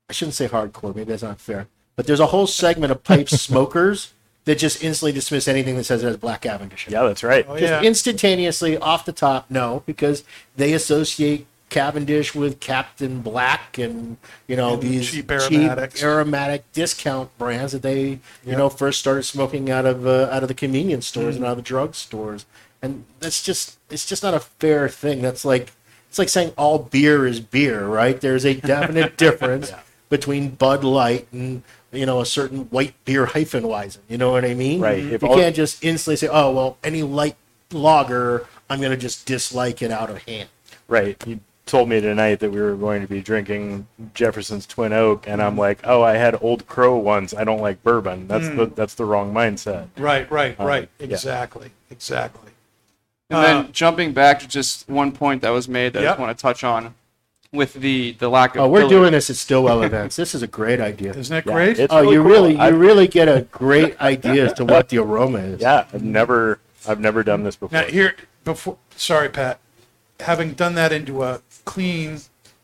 I 0.09 0.13
shouldn't 0.13 0.35
say 0.35 0.47
hardcore. 0.47 0.95
Maybe 0.95 1.09
that's 1.11 1.23
not 1.23 1.39
fair. 1.39 1.67
But 1.95 2.07
there's 2.07 2.19
a 2.19 2.27
whole 2.27 2.47
segment 2.47 2.91
of 2.91 3.03
pipe 3.03 3.29
smokers 3.29 4.13
that 4.49 4.57
just 4.57 4.83
instantly 4.83 5.11
dismiss 5.11 5.47
anything 5.47 5.75
that 5.75 5.83
says 5.83 6.01
it 6.03 6.07
has 6.07 6.17
black 6.17 6.41
Cavendish. 6.41 6.87
Yeah, 6.89 7.03
that's 7.03 7.23
right. 7.23 7.45
Oh, 7.47 7.55
Just 7.55 7.69
yeah. 7.71 7.83
instantaneously 7.83 8.77
off 8.79 9.05
the 9.05 9.13
top, 9.13 9.45
no, 9.51 9.83
because 9.85 10.23
they 10.55 10.73
associate 10.73 11.45
Cavendish 11.69 12.33
with 12.33 12.59
Captain 12.59 13.21
Black 13.21 13.77
and 13.77 14.17
you 14.47 14.55
know 14.55 14.73
And 14.73 14.81
these 14.81 15.11
cheap 15.11 15.29
aromatics. 15.29 16.01
aromatic 16.01 16.63
discount 16.73 17.29
brands 17.37 17.73
that 17.73 17.83
they 17.83 18.19
you 18.43 18.55
know 18.57 18.69
first 18.69 18.99
started 18.99 19.21
smoking 19.21 19.69
out 19.69 19.85
of 19.85 20.07
uh, 20.07 20.29
out 20.31 20.41
of 20.41 20.47
the 20.47 20.55
convenience 20.55 21.05
stores 21.05 21.35
Mm-hmm. 21.35 21.43
and 21.43 21.45
out 21.45 21.51
of 21.51 21.57
the 21.57 21.61
drug 21.61 21.93
stores, 21.93 22.47
and 22.81 23.05
that's 23.19 23.43
just 23.43 23.77
it's 23.91 24.07
just 24.07 24.23
not 24.23 24.33
a 24.33 24.39
fair 24.39 24.89
thing. 24.89 25.21
That's 25.21 25.45
like 25.45 25.71
it's 26.09 26.17
like 26.17 26.29
saying 26.29 26.53
all 26.57 26.79
beer 26.79 27.27
is 27.27 27.39
beer, 27.39 27.85
right? 27.85 28.19
There's 28.19 28.45
a 28.47 28.55
definite 28.55 29.15
difference 29.25 29.71
between 30.09 30.49
Bud 30.49 30.83
Light 30.83 31.27
and 31.31 31.61
you 31.91 32.05
know 32.05 32.19
a 32.21 32.25
certain 32.25 32.61
white 32.65 32.93
beer 33.05 33.25
Hefeweizen. 33.27 33.99
You 34.07 34.17
know 34.17 34.31
what 34.31 34.45
I 34.45 34.53
mean? 34.53 34.79
Right. 34.81 34.99
If 35.03 35.21
you 35.21 35.27
all- 35.29 35.35
can't 35.35 35.55
just 35.55 35.83
instantly 35.83 36.15
say, 36.17 36.27
"Oh 36.27 36.51
well, 36.51 36.77
any 36.83 37.03
light 37.03 37.35
lager, 37.71 38.45
I'm 38.69 38.79
going 38.79 38.91
to 38.91 38.97
just 38.97 39.25
dislike 39.25 39.81
it 39.81 39.91
out 39.91 40.09
of 40.09 40.23
hand." 40.23 40.49
Right. 40.87 41.21
You 41.27 41.39
told 41.65 41.87
me 41.87 42.01
tonight 42.01 42.39
that 42.39 42.51
we 42.51 42.59
were 42.59 42.75
going 42.75 43.01
to 43.01 43.07
be 43.07 43.21
drinking 43.21 43.87
Jefferson's 44.15 44.65
Twin 44.65 44.91
Oak, 44.91 45.25
and 45.27 45.39
I'm 45.39 45.55
like, 45.55 45.79
oh, 45.83 46.01
I 46.01 46.15
had 46.15 46.35
Old 46.41 46.65
Crow 46.67 46.97
once. 46.97 47.31
I 47.31 47.43
don't 47.43 47.61
like 47.61 47.83
bourbon. 47.83 48.27
That's 48.27 48.47
the 48.49 48.65
that's 48.75 48.95
the 48.95 49.05
wrong 49.05 49.33
mindset. 49.33 49.87
Right, 49.97 50.29
right, 50.31 50.59
Uh, 50.59 50.65
right. 50.65 50.89
yeah. 50.99 51.05
Exactly, 51.05 51.69
exactly. 51.91 52.49
And 53.29 53.37
Uh, 53.37 53.41
then 53.43 53.71
jumping 53.71 54.13
back 54.13 54.39
to 54.39 54.47
just 54.47 54.89
one 54.89 55.11
point 55.11 55.43
that 55.43 55.51
was 55.51 55.67
made 55.67 55.93
that 55.93 56.01
I 56.01 56.05
just 56.05 56.19
want 56.19 56.35
to 56.35 56.41
touch 56.41 56.63
on 56.63 56.95
with 57.51 57.73
the 57.73 58.11
the 58.13 58.29
lack 58.29 58.55
of 58.55 58.61
Oh, 58.61 58.67
we're 58.69 58.81
filler. 58.81 58.89
doing 58.89 59.11
this 59.13 59.29
at 59.29 59.35
Stillwell 59.35 59.81
events. 59.83 60.15
This 60.15 60.35
is 60.35 60.43
a 60.43 60.47
great 60.47 60.79
idea. 60.79 61.11
Isn't 61.13 61.33
that 61.35 61.45
Yeah, 61.49 61.53
great? 61.53 61.79
it's 61.79 61.93
Oh, 61.93 62.01
you 62.01 62.21
cool. 62.21 62.31
really, 62.31 62.53
you 62.53 62.59
I've- 62.59 62.77
really 62.77 63.07
get 63.07 63.27
a 63.27 63.41
great 63.51 63.99
idea 63.99 64.45
as 64.47 64.53
to 64.53 64.65
what 64.65 64.89
the 64.89 64.99
aroma 64.99 65.39
is. 65.39 65.61
Yeah, 65.61 65.85
I've 65.93 66.03
never 66.03 66.59
I've 66.87 66.99
never 66.99 67.23
done 67.23 67.43
this 67.43 67.55
before. 67.55 67.77
Now 67.81 67.87
here, 67.87 68.15
before, 68.45 68.77
sorry, 68.95 69.27
Pat, 69.29 69.59
having 70.21 70.53
done 70.53 70.75
that 70.75 70.91
into 70.93 71.23
a 71.23 71.41
clean 71.65 72.21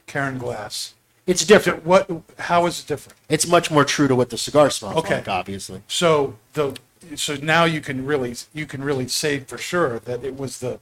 Karen 0.07 0.37
glass, 0.37 0.93
It's 1.27 1.43
different. 1.43 1.85
what? 1.85 2.09
How 2.39 2.65
is 2.65 2.79
it 2.79 2.87
different? 2.87 3.17
It's 3.27 3.45
much 3.47 3.69
more 3.71 3.83
true 3.83 4.07
to 4.07 4.15
what 4.15 4.29
the 4.29 4.37
cigar 4.37 4.69
smells 4.69 4.95
Okay. 4.97 5.15
like, 5.15 5.27
obviously. 5.27 5.81
So 5.87 6.35
the 6.53 6.75
so 7.15 7.35
now 7.41 7.65
you 7.65 7.81
can 7.81 8.05
really 8.05 8.35
you 8.53 8.65
can 8.67 8.83
really 8.83 9.07
say 9.07 9.39
for 9.39 9.57
sure 9.57 9.99
that 9.99 10.23
it 10.23 10.37
was 10.37 10.59
the 10.59 10.79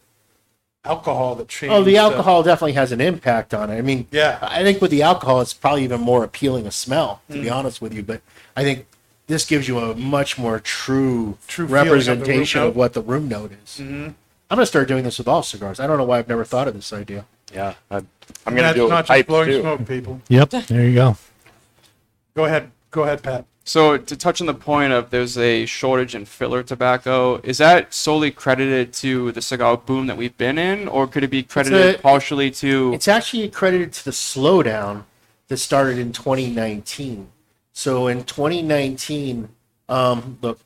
alcohol 0.85 1.35
that 1.35 1.47
changed. 1.47 1.73
Oh, 1.73 1.83
the 1.83 1.97
alcohol 1.97 2.43
definitely 2.43 2.73
has 2.73 2.91
an 2.91 2.99
impact 3.01 3.53
on 3.53 3.69
it. 3.69 3.77
I 3.77 3.81
mean, 3.81 4.07
Yeah. 4.11 4.37
I 4.41 4.63
think 4.63 4.81
with 4.81 4.91
the 4.91 5.01
alcohol, 5.01 5.41
it's 5.41 5.53
probably 5.53 5.83
even 5.83 6.01
more 6.01 6.23
appealing 6.23 6.67
a 6.67 6.71
smell, 6.71 7.21
to 7.29 7.37
Mm. 7.37 7.41
be 7.43 7.49
honest 7.49 7.81
with 7.81 7.93
you. 7.93 8.03
But 8.03 8.21
I 8.55 8.63
think 8.63 8.85
this 9.27 9.45
gives 9.45 9.67
you 9.67 9.79
a 9.79 9.95
much 9.95 10.37
more 10.37 10.59
true, 10.59 11.37
True 11.47 11.67
feeling 11.67 11.79
of 11.79 11.85
representation 11.85 12.61
of, 12.61 12.75
what 12.75 12.93
the 12.93 13.01
room 13.01 13.27
note 13.29 13.51
is. 13.63 13.77
Mm-hmm. 13.79 14.09
I'm 14.49 14.57
going 14.57 14.59
to 14.59 14.65
start 14.65 14.87
doing 14.89 15.03
this 15.05 15.17
with 15.17 15.27
all 15.27 15.41
cigars. 15.41 15.79
I 15.79 15.87
don't 15.87 15.97
know 15.97 16.03
why 16.03 16.19
I've 16.19 16.27
never 16.27 16.43
thought 16.43 16.67
of 16.67 16.73
this 16.73 16.91
idea. 16.93 17.25
yeah, 17.53 17.73
I, 17.89 17.97
I'm 17.97 18.05
gonna 18.47 18.61
that's 18.63 18.75
do 18.75 18.85
it 18.85 18.89
not 18.89 18.95
with 18.97 18.99
just 19.03 19.07
pipes 19.07 19.27
blowing 19.27 19.47
too. 19.47 19.61
smoke, 19.61 19.87
people. 19.87 20.21
Yep. 20.27 20.49
There 20.67 20.83
you 20.85 20.95
go. 20.95 21.17
Go 22.35 22.45
ahead, 22.45 22.71
go 22.91 23.03
ahead, 23.03 23.21
Pat. 23.23 23.45
So 23.65 23.97
to 23.97 24.15
touch 24.17 24.41
on 24.41 24.47
the 24.47 24.53
point 24.53 24.91
of 24.91 25.09
there's 25.09 25.37
a 25.37 25.65
shortage 25.65 26.15
in 26.15 26.25
filler 26.25 26.63
tobacco, 26.63 27.39
is 27.43 27.59
that 27.59 27.93
solely 27.93 28.29
credited 28.29 28.91
to 28.95 29.31
the 29.31 29.41
cigar 29.41 29.77
boom 29.77 30.07
that 30.07 30.17
we've 30.17 30.37
been 30.37 30.57
in, 30.57 30.87
or 30.87 31.07
could 31.07 31.23
it 31.23 31.29
be 31.29 31.43
credited 31.43 31.95
a- 31.95 31.97
partially 31.99 32.51
to? 32.51 32.93
It's 32.93 33.07
actually 33.07 33.47
credited 33.49 33.93
to 33.93 34.05
the 34.05 34.11
slowdown 34.11 35.03
that 35.47 35.57
started 35.57 35.97
in 35.97 36.11
2019. 36.11 37.29
So 37.71 38.07
in 38.07 38.25
2019, 38.25 39.49
um, 39.87 40.37
look, 40.41 40.59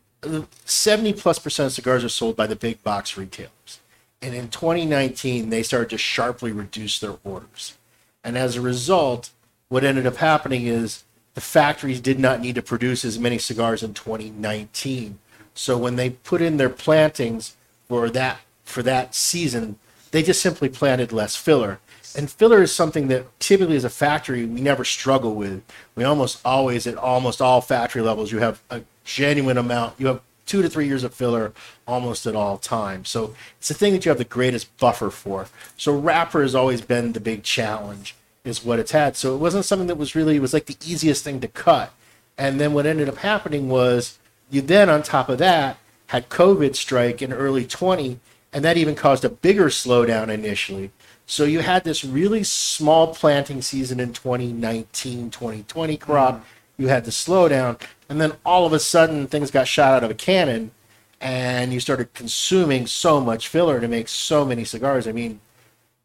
70 0.65 1.13
plus 1.13 1.39
percent 1.39 1.67
of 1.67 1.73
cigars 1.73 2.03
are 2.03 2.09
sold 2.09 2.35
by 2.35 2.47
the 2.47 2.55
big 2.55 2.83
box 2.83 3.15
retailers. 3.15 3.79
And 4.21 4.33
in 4.33 4.49
2019, 4.49 5.51
they 5.51 5.61
started 5.61 5.91
to 5.91 5.97
sharply 5.97 6.51
reduce 6.51 6.99
their 6.99 7.15
orders. 7.23 7.77
And 8.23 8.37
as 8.37 8.55
a 8.55 8.61
result, 8.61 9.29
what 9.69 9.83
ended 9.83 10.07
up 10.07 10.15
happening 10.15 10.65
is 10.65 11.03
the 11.38 11.41
factories 11.41 12.01
did 12.01 12.17
not 12.17 12.41
need 12.41 12.55
to 12.55 12.63
produce 12.63 13.05
as 13.05 13.19
many 13.19 13.38
cigars 13.38 13.83
in 13.83 13.93
2019. 13.93 15.19
So 15.53 15.77
when 15.77 15.95
they 15.95 16.09
put 16.09 16.41
in 16.41 16.57
their 16.57 16.67
plantings 16.67 17.55
for 17.88 18.09
that 18.09 18.39
for 18.63 18.81
that 18.81 19.13
season, 19.13 19.77
they 20.09 20.23
just 20.23 20.41
simply 20.41 20.67
planted 20.67 21.11
less 21.11 21.35
filler. 21.35 21.79
And 22.15 22.27
filler 22.27 22.63
is 22.63 22.73
something 22.73 23.07
that 23.09 23.39
typically 23.39 23.75
as 23.75 23.83
a 23.83 23.89
factory 23.91 24.47
we 24.47 24.61
never 24.61 24.83
struggle 24.83 25.35
with. 25.35 25.61
We 25.93 26.03
almost 26.03 26.41
always 26.43 26.88
at 26.88 26.95
almost 26.95 27.39
all 27.39 27.61
factory 27.61 28.01
levels 28.01 28.31
you 28.31 28.39
have 28.39 28.59
a 28.71 28.81
genuine 29.03 29.59
amount. 29.59 29.93
You 29.99 30.07
have 30.07 30.21
two 30.47 30.63
to 30.63 30.69
three 30.69 30.88
years 30.88 31.03
of 31.03 31.13
filler 31.13 31.53
almost 31.88 32.25
at 32.25 32.35
all 32.35 32.57
times. 32.57 33.09
So 33.09 33.35
it's 33.59 33.67
the 33.67 33.75
thing 33.75 33.93
that 33.93 34.05
you 34.05 34.09
have 34.09 34.17
the 34.17 34.23
greatest 34.23 34.75
buffer 34.79 35.11
for. 35.11 35.49
So 35.77 35.95
wrapper 35.95 36.41
has 36.41 36.55
always 36.55 36.81
been 36.81 37.13
the 37.13 37.19
big 37.19 37.43
challenge 37.43 38.15
is 38.47 38.63
what 38.63 38.79
it's 38.79 38.91
had. 38.91 39.15
So 39.15 39.35
it 39.35 39.39
wasn't 39.39 39.65
something 39.65 39.87
that 39.87 39.97
was 39.97 40.15
really 40.15 40.37
it 40.37 40.41
was 40.41 40.53
like 40.53 40.65
the 40.65 40.77
easiest 40.85 41.23
thing 41.23 41.39
to 41.41 41.47
cut. 41.47 41.91
And 42.37 42.59
then 42.59 42.73
what 42.73 42.85
ended 42.85 43.09
up 43.09 43.17
happening 43.17 43.69
was 43.69 44.19
you 44.49 44.61
then 44.61 44.89
on 44.89 45.03
top 45.03 45.29
of 45.29 45.37
that 45.39 45.77
had 46.07 46.29
COVID 46.29 46.75
strike 46.75 47.21
in 47.21 47.33
early 47.33 47.65
20 47.65 48.19
and 48.53 48.63
that 48.63 48.77
even 48.77 48.95
caused 48.95 49.25
a 49.25 49.29
bigger 49.29 49.65
slowdown 49.65 50.29
initially. 50.29 50.91
So 51.25 51.43
you 51.43 51.59
had 51.59 51.83
this 51.83 52.05
really 52.05 52.43
small 52.43 53.13
planting 53.13 53.61
season 53.61 53.99
in 53.99 54.13
2019, 54.13 55.29
2020 55.29 55.97
crop. 55.97 56.35
Mm-hmm. 56.35 56.81
You 56.81 56.87
had 56.87 57.05
the 57.05 57.11
slowdown 57.11 57.81
and 58.07 58.21
then 58.21 58.33
all 58.45 58.65
of 58.65 58.73
a 58.73 58.79
sudden 58.79 59.27
things 59.27 59.51
got 59.51 59.67
shot 59.67 59.93
out 59.93 60.03
of 60.03 60.11
a 60.11 60.15
cannon 60.15 60.71
and 61.19 61.73
you 61.73 61.79
started 61.79 62.13
consuming 62.13 62.85
so 62.87 63.19
much 63.19 63.47
filler 63.47 63.79
to 63.79 63.87
make 63.87 64.07
so 64.07 64.45
many 64.45 64.63
cigars. 64.63 65.07
I 65.07 65.11
mean, 65.11 65.41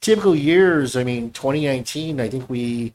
typical 0.03 0.35
years, 0.35 0.95
I 0.95 1.05
mean, 1.05 1.31
2019, 1.31 2.21
I 2.21 2.29
think 2.29 2.51
we, 2.51 2.93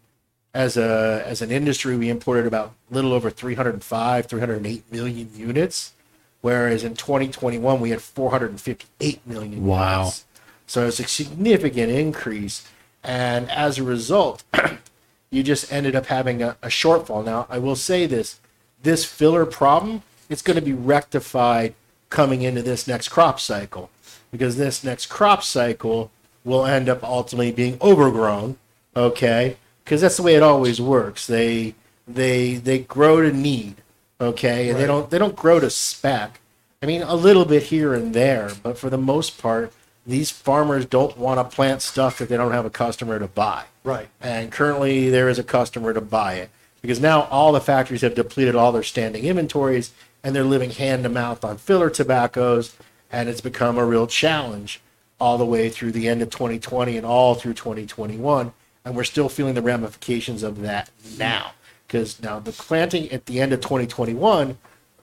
as 0.53 0.77
a 0.77 1.23
as 1.25 1.41
an 1.41 1.49
industry, 1.49 1.97
we 1.97 2.09
imported 2.09 2.45
about 2.45 2.73
a 2.91 2.93
little 2.93 3.13
over 3.13 3.31
305, 3.31 4.27
308 4.27 4.91
million 4.91 5.29
units, 5.33 5.93
whereas 6.41 6.83
in 6.83 6.93
2021 6.93 7.81
we 7.81 7.89
had 7.89 8.01
458 8.01 9.25
million. 9.25 9.65
Wow. 9.65 9.99
Units. 9.99 10.25
So 10.67 10.85
it's 10.85 10.99
a 10.99 11.07
significant 11.07 11.91
increase, 11.91 12.67
and 13.03 13.49
as 13.49 13.79
a 13.79 13.83
result, 13.83 14.43
you 15.31 15.41
just 15.41 15.71
ended 15.71 15.95
up 15.95 16.07
having 16.07 16.43
a, 16.43 16.57
a 16.61 16.67
shortfall. 16.67 17.25
Now, 17.25 17.47
I 17.49 17.57
will 17.57 17.77
say 17.77 18.05
this: 18.05 18.39
this 18.83 19.05
filler 19.05 19.45
problem, 19.45 20.03
it's 20.29 20.41
going 20.41 20.59
to 20.59 20.65
be 20.65 20.73
rectified 20.73 21.73
coming 22.09 22.41
into 22.41 22.61
this 22.61 22.87
next 22.87 23.07
crop 23.09 23.39
cycle, 23.39 23.89
because 24.29 24.57
this 24.57 24.83
next 24.83 25.05
crop 25.05 25.43
cycle 25.43 26.11
will 26.47 26.65
end 26.65 26.87
up 26.87 27.03
ultimately 27.03 27.51
being 27.51 27.77
overgrown. 27.81 28.57
Okay, 28.95 29.57
because 29.83 30.01
that's 30.01 30.17
the 30.17 30.23
way 30.23 30.35
it 30.35 30.41
always 30.41 30.81
works. 30.81 31.27
They 31.27 31.75
they 32.07 32.55
they 32.55 32.79
grow 32.79 33.21
to 33.21 33.31
need. 33.31 33.75
Okay, 34.19 34.69
and 34.69 34.79
they 34.79 34.87
don't 34.87 35.11
they 35.11 35.19
don't 35.19 35.35
grow 35.35 35.59
to 35.59 35.69
spec. 35.69 36.39
I 36.81 36.85
mean, 36.85 37.03
a 37.03 37.15
little 37.15 37.45
bit 37.45 37.63
here 37.63 37.93
and 37.93 38.13
there, 38.13 38.51
but 38.63 38.77
for 38.77 38.89
the 38.89 38.97
most 38.97 39.39
part, 39.39 39.73
these 40.05 40.31
farmers 40.31 40.85
don't 40.85 41.17
want 41.17 41.39
to 41.39 41.55
plant 41.55 41.81
stuff 41.81 42.17
that 42.17 42.29
they 42.29 42.37
don't 42.37 42.51
have 42.53 42.65
a 42.65 42.71
customer 42.71 43.19
to 43.19 43.27
buy. 43.27 43.65
Right. 43.83 44.07
And 44.21 44.51
currently, 44.51 45.09
there 45.09 45.29
is 45.29 45.37
a 45.37 45.43
customer 45.43 45.93
to 45.93 46.01
buy 46.01 46.35
it 46.35 46.49
because 46.81 46.99
now 46.99 47.23
all 47.23 47.51
the 47.51 47.59
factories 47.59 48.01
have 48.01 48.15
depleted 48.15 48.55
all 48.55 48.71
their 48.71 48.83
standing 48.83 49.25
inventories 49.25 49.91
and 50.23 50.35
they're 50.35 50.43
living 50.43 50.71
hand 50.71 51.03
to 51.03 51.09
mouth 51.09 51.43
on 51.43 51.57
filler 51.57 51.89
tobaccos, 51.89 52.75
and 53.11 53.29
it's 53.29 53.41
become 53.41 53.77
a 53.77 53.85
real 53.85 54.07
challenge 54.07 54.81
all 55.19 55.37
the 55.37 55.45
way 55.45 55.69
through 55.69 55.91
the 55.91 56.07
end 56.07 56.21
of 56.21 56.29
2020 56.29 56.97
and 56.97 57.05
all 57.05 57.35
through 57.35 57.53
2021. 57.53 58.53
And 58.85 58.95
we're 58.95 59.03
still 59.03 59.29
feeling 59.29 59.53
the 59.53 59.61
ramifications 59.61 60.43
of 60.43 60.61
that 60.61 60.89
now 61.17 61.51
because 61.87 62.21
now 62.21 62.39
the 62.39 62.51
planting 62.51 63.11
at 63.11 63.25
the 63.25 63.39
end 63.39 63.53
of 63.53 63.61
2021 63.61 64.57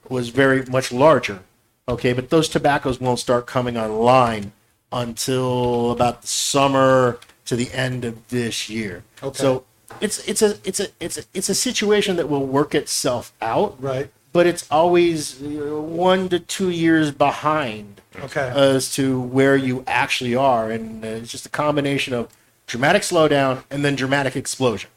was 0.09 0.29
very 0.29 0.65
much 0.65 0.91
larger. 0.91 1.39
Okay, 1.87 2.13
but 2.13 2.29
those 2.29 2.49
tobaccos 2.49 2.99
won't 2.99 3.19
start 3.19 3.45
coming 3.45 3.77
online 3.77 4.53
until 4.91 5.91
about 5.91 6.21
the 6.21 6.27
summer 6.27 7.19
to 7.45 7.55
the 7.55 7.71
end 7.71 8.05
of 8.05 8.27
this 8.29 8.69
year. 8.69 9.03
Okay. 9.21 9.37
So 9.37 9.65
it's 10.01 10.27
it's 10.27 10.41
a 10.41 10.57
it's 10.63 10.79
a 10.79 10.87
it's 10.99 11.17
a 11.17 11.23
it's 11.33 11.49
a 11.49 11.55
situation 11.55 12.15
that 12.15 12.27
will 12.27 12.45
work 12.45 12.73
itself 12.73 13.33
out, 13.41 13.81
Right. 13.81 14.09
But 14.35 14.45
it's 14.45 14.69
always 14.69 15.41
uh, 15.41 15.79
one 15.79 16.27
to 16.27 16.37
two 16.37 16.69
years 16.69 17.09
behind 17.09 18.01
Okay. 18.19 18.51
as 18.53 18.93
to 18.95 19.21
where 19.21 19.55
you 19.55 19.81
actually 19.87 20.35
are, 20.35 20.69
and 20.69 21.05
uh, 21.05 21.07
it's 21.07 21.31
just 21.31 21.45
a 21.45 21.49
combination 21.49 22.13
of 22.13 22.27
dramatic 22.67 23.01
slowdown 23.01 23.63
and 23.71 23.85
then 23.85 23.95
dramatic 23.95 24.35
explosion. 24.35 24.89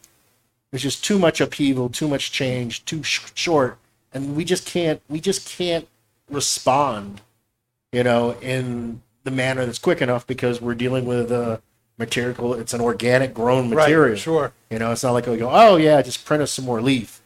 There's 0.73 0.83
just 0.83 1.05
too 1.05 1.21
much 1.21 1.41
upheaval, 1.41 1.89
too 1.89 2.09
much 2.09 2.33
change, 2.33 2.85
too 2.85 3.05
sh- 3.05 3.31
short, 3.35 3.79
and 4.13 4.35
we 4.35 4.45
just 4.45 4.67
can't 4.67 5.01
we 5.09 5.21
just 5.21 5.49
can't 5.49 5.87
respond, 6.29 7.21
you 7.93 8.03
know, 8.03 8.33
in 8.41 9.03
the 9.23 9.31
manner 9.31 9.65
that's 9.65 9.79
quick 9.79 10.03
enough 10.03 10.27
because 10.27 10.61
we're 10.61 10.75
dealing 10.75 11.05
with 11.05 11.31
a 11.31 11.63
material. 11.97 12.55
It's 12.55 12.75
an 12.75 12.81
organic 12.81 13.35
grown 13.35 13.71
material. 13.71 14.11
Right. 14.11 14.19
Sure. 14.19 14.53
You 14.69 14.81
know, 14.81 14.91
it's 14.91 15.05
not 15.05 15.13
like 15.13 15.27
we 15.27 15.37
go, 15.37 15.51
oh 15.53 15.77
yeah, 15.77 16.03
just 16.03 16.25
print 16.25 16.43
us 16.43 16.51
some 16.51 16.65
more 16.65 16.81
leaf. 16.83 17.18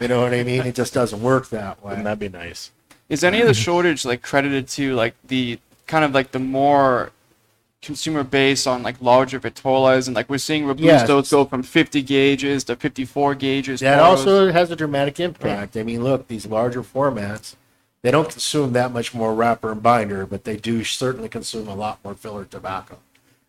You 0.00 0.08
know 0.08 0.20
what 0.20 0.34
I 0.34 0.42
mean? 0.42 0.62
It 0.62 0.74
just 0.74 0.92
doesn't 0.92 1.22
work 1.22 1.48
that 1.50 1.82
way. 1.82 1.90
Wouldn't 1.90 2.04
that 2.04 2.18
be 2.18 2.28
nice? 2.28 2.70
Is 3.08 3.24
any 3.24 3.40
of 3.40 3.46
the 3.46 3.54
shortage 3.54 4.04
like 4.04 4.20
credited 4.20 4.68
to 4.68 4.94
like 4.94 5.14
the 5.26 5.58
kind 5.86 6.04
of 6.04 6.12
like 6.12 6.32
the 6.32 6.38
more 6.38 7.12
consumer 7.80 8.24
base 8.24 8.66
on 8.66 8.82
like 8.82 9.00
larger 9.00 9.38
Vitolas 9.38 10.06
and 10.06 10.16
like 10.16 10.28
we're 10.28 10.38
seeing 10.38 10.66
Yes. 10.78 11.08
Robustos 11.08 11.30
go 11.30 11.44
from 11.44 11.62
50 11.62 12.02
gauges 12.02 12.64
to 12.64 12.76
54 12.76 13.36
gauges. 13.36 13.80
That 13.80 13.96
Toros. 13.98 14.18
also 14.20 14.52
has 14.52 14.70
a 14.70 14.76
dramatic 14.76 15.20
impact. 15.20 15.76
I 15.76 15.82
mean, 15.82 16.02
look, 16.02 16.28
these 16.28 16.46
larger 16.46 16.82
formats, 16.82 17.54
they 18.02 18.10
don't 18.10 18.28
consume 18.28 18.72
that 18.72 18.92
much 18.92 19.14
more 19.14 19.34
wrapper 19.34 19.72
and 19.72 19.82
binder, 19.82 20.26
but 20.26 20.44
they 20.44 20.56
do 20.56 20.84
certainly 20.84 21.28
consume 21.28 21.68
a 21.68 21.74
lot 21.74 22.00
more 22.04 22.14
filler 22.14 22.44
tobacco. 22.44 22.98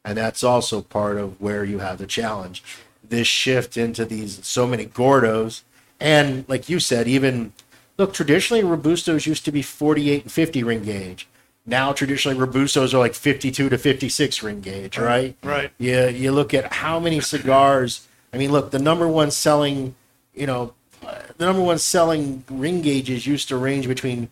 And 0.06 0.18
that's 0.18 0.44
also 0.44 0.82
part 0.82 1.18
of 1.18 1.42
where 1.42 1.66
you 1.66 1.80
have 1.80 1.98
the 1.98 2.08
challenge. 2.08 2.64
This 3.04 3.28
shift 3.28 3.76
into 3.76 4.06
these 4.06 4.46
so 4.46 4.68
many 4.68 4.86
Gordos, 4.86 5.64
and 6.00 6.46
like 6.48 6.70
you 6.70 6.80
said, 6.80 7.08
even 7.08 7.54
look, 7.98 8.14
traditionally 8.14 8.64
Robustos 8.64 9.26
used 9.26 9.46
to 9.46 9.52
be 9.52 9.62
48 9.62 10.24
and 10.24 10.32
50 10.32 10.64
ring 10.64 10.84
gauge. 10.84 11.28
Now, 11.66 11.92
traditionally, 11.92 12.38
Robustos 12.38 12.94
are 12.94 13.00
like 13.00 13.14
52 13.14 13.68
to 13.70 13.78
56 13.78 14.44
ring 14.44 14.62
gauge, 14.62 14.98
right? 14.98 15.36
Right. 15.44 15.72
You, 15.78 16.08
you 16.08 16.32
look 16.32 16.54
at 16.54 16.72
how 16.72 16.98
many 16.98 17.20
cigars. 17.20 18.08
I 18.32 18.38
mean, 18.38 18.54
look, 18.54 18.72
the 18.72 18.80
number 18.80 19.08
one 19.08 19.32
selling, 19.32 19.96
you 20.34 20.48
know, 20.48 20.74
the 21.02 21.46
number 21.46 21.62
one 21.62 21.78
selling 21.78 22.46
ring 22.50 22.82
gauges 22.82 23.28
used 23.28 23.50
to 23.50 23.58
range 23.58 23.88
between 23.88 24.30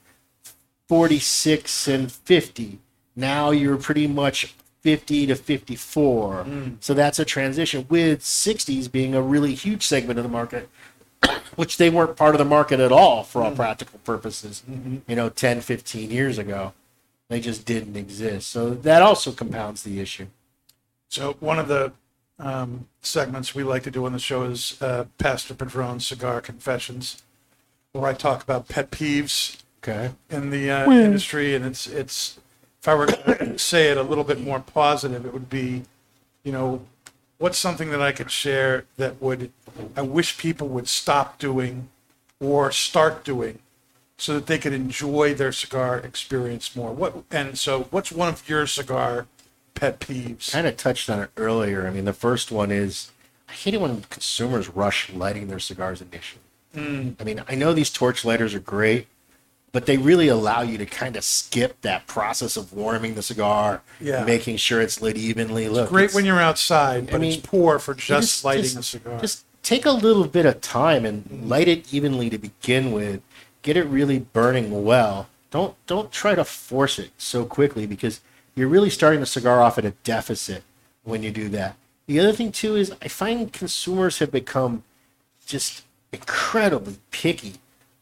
46 0.88 1.88
and 1.90 2.12
50. 2.12 2.80
Now 3.18 3.52
you're 3.52 3.78
pretty 3.78 4.08
much 4.08 4.56
50 4.82 5.28
to 5.28 5.36
54. 5.36 6.44
Mm. 6.44 6.78
So 6.80 6.94
that's 6.94 7.20
a 7.20 7.26
transition 7.26 7.86
with 7.90 8.22
60s 8.22 8.92
being 8.92 9.16
a 9.16 9.22
really 9.22 9.56
huge 9.56 9.86
segment 9.86 10.20
of 10.20 10.24
the 10.24 10.30
market, 10.30 10.70
which 11.56 11.78
they 11.78 11.90
weren't 11.90 12.16
part 12.16 12.36
of 12.36 12.40
the 12.40 12.46
market 12.46 12.80
at 12.80 12.92
all 12.92 13.24
for 13.24 13.42
all 13.42 13.52
practical 13.52 14.00
purposes, 14.00 14.64
you 15.08 15.16
know, 15.16 15.30
10, 15.30 15.62
15 15.62 16.12
years 16.12 16.38
ago. 16.38 16.74
They 17.30 17.40
just 17.40 17.66
didn't 17.66 17.96
exist. 17.96 18.50
So 18.50 18.72
that 18.72 19.02
also 19.02 19.32
compounds 19.32 19.84
the 19.84 20.00
issue. 20.00 20.28
So 21.10 21.38
one 21.40 21.58
of 21.60 21.68
the 21.68 21.92
um, 22.38 22.88
segments 23.02 23.56
we 23.56 23.64
like 23.64 23.84
to 23.84 23.92
do 23.92 24.06
on 24.06 24.12
the 24.12 24.20
show 24.20 24.44
is 24.44 24.82
uh, 24.82 25.06
Pastor 25.18 25.54
Padron's 25.54 26.06
Cigar 26.06 26.42
Confessions, 26.42 27.24
where 27.94 28.06
I 28.06 28.14
talk 28.14 28.44
about 28.44 28.68
pet 28.68 28.92
peeves 28.92 29.62
Okay. 29.88 30.12
in 30.32 30.50
the 30.50 30.72
uh, 30.72 30.92
industry, 30.92 31.54
and 31.56 31.64
it's 31.64 31.86
it's. 31.86 32.40
If 32.82 32.88
I 32.88 32.96
were 32.96 33.06
to 33.06 33.58
say 33.60 33.90
it 33.90 33.98
a 33.98 34.04
little 34.04 34.24
bit 34.24 34.42
more 34.42 34.60
positive, 34.60 35.26
it 35.26 35.34
would 35.34 35.50
be, 35.50 35.84
you 36.44 36.52
know, 36.52 36.82
what's 37.38 37.58
something 37.58 37.90
that 37.92 38.02
I 38.02 38.12
could 38.12 38.32
share 38.32 38.86
that 38.98 39.22
would 39.22 39.52
I 39.96 40.02
wish 40.02 40.38
people 40.38 40.68
would 40.70 40.88
stop 40.88 41.40
doing 41.40 41.90
or 42.40 42.72
start 42.72 43.24
doing 43.24 43.60
so 44.18 44.34
that 44.34 44.48
they 44.48 44.58
could 44.58 44.74
enjoy 44.74 45.34
their 45.34 45.52
cigar 45.52 45.98
experience 45.98 46.76
more. 46.76 46.92
What 46.92 47.24
and 47.32 47.58
so 47.58 47.84
what's 47.92 48.12
one 48.12 48.30
of 48.30 48.48
your 48.48 48.66
cigar 48.68 49.28
pet 49.74 50.00
peeves? 50.00 50.50
I 50.50 50.60
kind 50.60 50.68
of 50.68 50.78
touched 50.78 51.10
on 51.10 51.20
it 51.20 51.30
earlier. 51.38 51.88
I 51.88 51.92
mean, 51.92 52.06
the 52.06 52.14
first 52.14 52.52
one 52.52 52.72
is 52.72 53.12
I 53.50 53.54
hate 53.54 53.74
it 53.74 53.82
when 53.82 54.02
consumers 54.04 54.70
rush 54.70 55.12
lighting 55.12 55.48
their 55.48 55.60
cigars 55.60 56.02
initially. 56.02 56.42
Hmm. 56.74 57.12
I 57.20 57.24
mean, 57.24 57.44
I 57.48 57.56
know 57.56 57.74
these 57.74 57.90
torch 57.90 58.26
lighters 58.26 58.54
are 58.54 58.60
great, 58.60 59.08
but 59.76 59.88
they 59.88 59.98
really 59.98 60.30
allow 60.30 60.62
you 60.62 60.78
to 60.78 60.86
kind 60.86 61.18
of 61.18 61.24
skip 61.26 61.82
that 61.82 62.08
process 62.08 62.56
of 62.56 62.72
warming 62.72 63.16
the 63.16 63.22
cigar, 63.22 63.82
Yeah. 64.00 64.24
making 64.24 64.56
sure 64.56 64.80
it's 64.80 65.02
lit 65.02 65.18
evenly. 65.18 65.68
Look, 65.68 65.90
Great 65.90 66.06
it's- 66.06 66.16
when 66.16 66.24
you're 66.24 66.40
outside, 66.40 67.12
but 67.12 67.20
mean, 67.20 67.34
it's 67.40 67.46
poor 67.46 67.78
for 67.78 67.92
you 67.92 67.98
just, 68.00 68.46
lighting 68.46 68.78
a 68.78 68.82
cigar. 68.82 69.20
Just 69.20 69.44
take 69.64 69.86
a 69.86 69.92
little 69.92 70.28
bit 70.28 70.46
of 70.46 70.62
time 70.62 71.06
and 71.06 71.50
light 71.50 71.68
it 71.68 71.94
evenly 71.94 72.30
to 72.30 72.38
begin 72.38 72.94
with. 72.94 73.20
Get 73.64 73.76
it 73.76 73.84
really 73.84 74.18
burning 74.20 74.86
well. 74.86 75.28
Don't 75.52 75.76
don't 75.88 76.10
try 76.10 76.36
to 76.36 76.46
force 76.46 76.98
it 76.98 77.12
so 77.18 77.44
quickly 77.44 77.86
because 77.86 78.22
you're 78.56 78.70
really 78.70 78.90
starting 78.90 79.20
the 79.20 79.26
cigar 79.26 79.62
off 79.62 79.78
at 79.78 79.84
a 79.84 79.92
deficit 80.06 80.64
when 81.04 81.22
you 81.22 81.32
do 81.32 81.50
that. 81.50 81.76
The 82.08 82.18
other 82.22 82.32
thing 82.32 82.54
too 82.54 82.78
is 82.78 82.94
I 83.02 83.10
find 83.10 83.52
consumers 83.52 84.20
have 84.20 84.32
become 84.32 84.84
just 85.46 85.84
incredibly 86.14 86.96
picky 87.12 87.56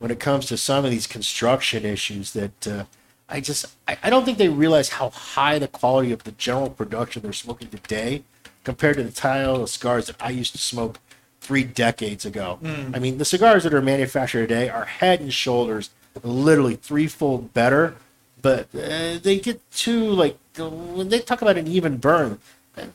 when 0.04 0.12
it 0.12 0.20
comes 0.20 0.46
to 0.48 0.58
some 0.58 0.84
of 0.84 0.92
these 0.92 1.08
construction 1.08 1.86
issues 1.86 2.34
that 2.34 2.68
uh, 2.68 2.84
I 3.30 3.40
just 3.40 3.74
I, 3.88 3.98
I 4.04 4.10
don't 4.10 4.26
think 4.26 4.38
they 4.38 4.50
realize 4.50 4.90
how 4.90 5.12
high 5.12 5.60
the 5.60 5.70
quality 5.70 6.12
of 6.12 6.26
the 6.26 6.34
general 6.34 6.70
production 6.70 7.22
they're 7.22 7.32
smoking 7.32 7.70
today 7.70 8.24
compared 8.66 8.98
to 8.98 9.04
the 9.04 9.12
style 9.12 9.64
of 9.64 9.70
cigars 9.70 10.08
that 10.08 10.18
I 10.20 10.32
used 10.32 10.52
to 10.52 10.58
smoke 10.58 11.00
three 11.40 11.64
decades 11.64 12.26
ago. 12.26 12.60
I 12.94 13.00
mean, 13.00 13.18
the 13.18 13.24
cigars 13.24 13.64
that 13.64 13.74
are 13.74 13.82
manufactured 13.82 14.50
today 14.50 14.68
are 14.68 14.84
head 14.84 15.22
and 15.22 15.34
shoulders 15.34 15.90
literally 16.22 16.76
threefold 16.76 17.54
better, 17.54 17.96
but 18.42 18.68
uh, 18.76 19.20
they 19.24 19.40
get 19.40 19.62
too 19.72 20.04
like 20.04 20.38
when 20.58 21.08
they 21.08 21.20
talk 21.20 21.42
about 21.42 21.58
an 21.58 21.68
even 21.68 21.96
burn. 21.96 22.40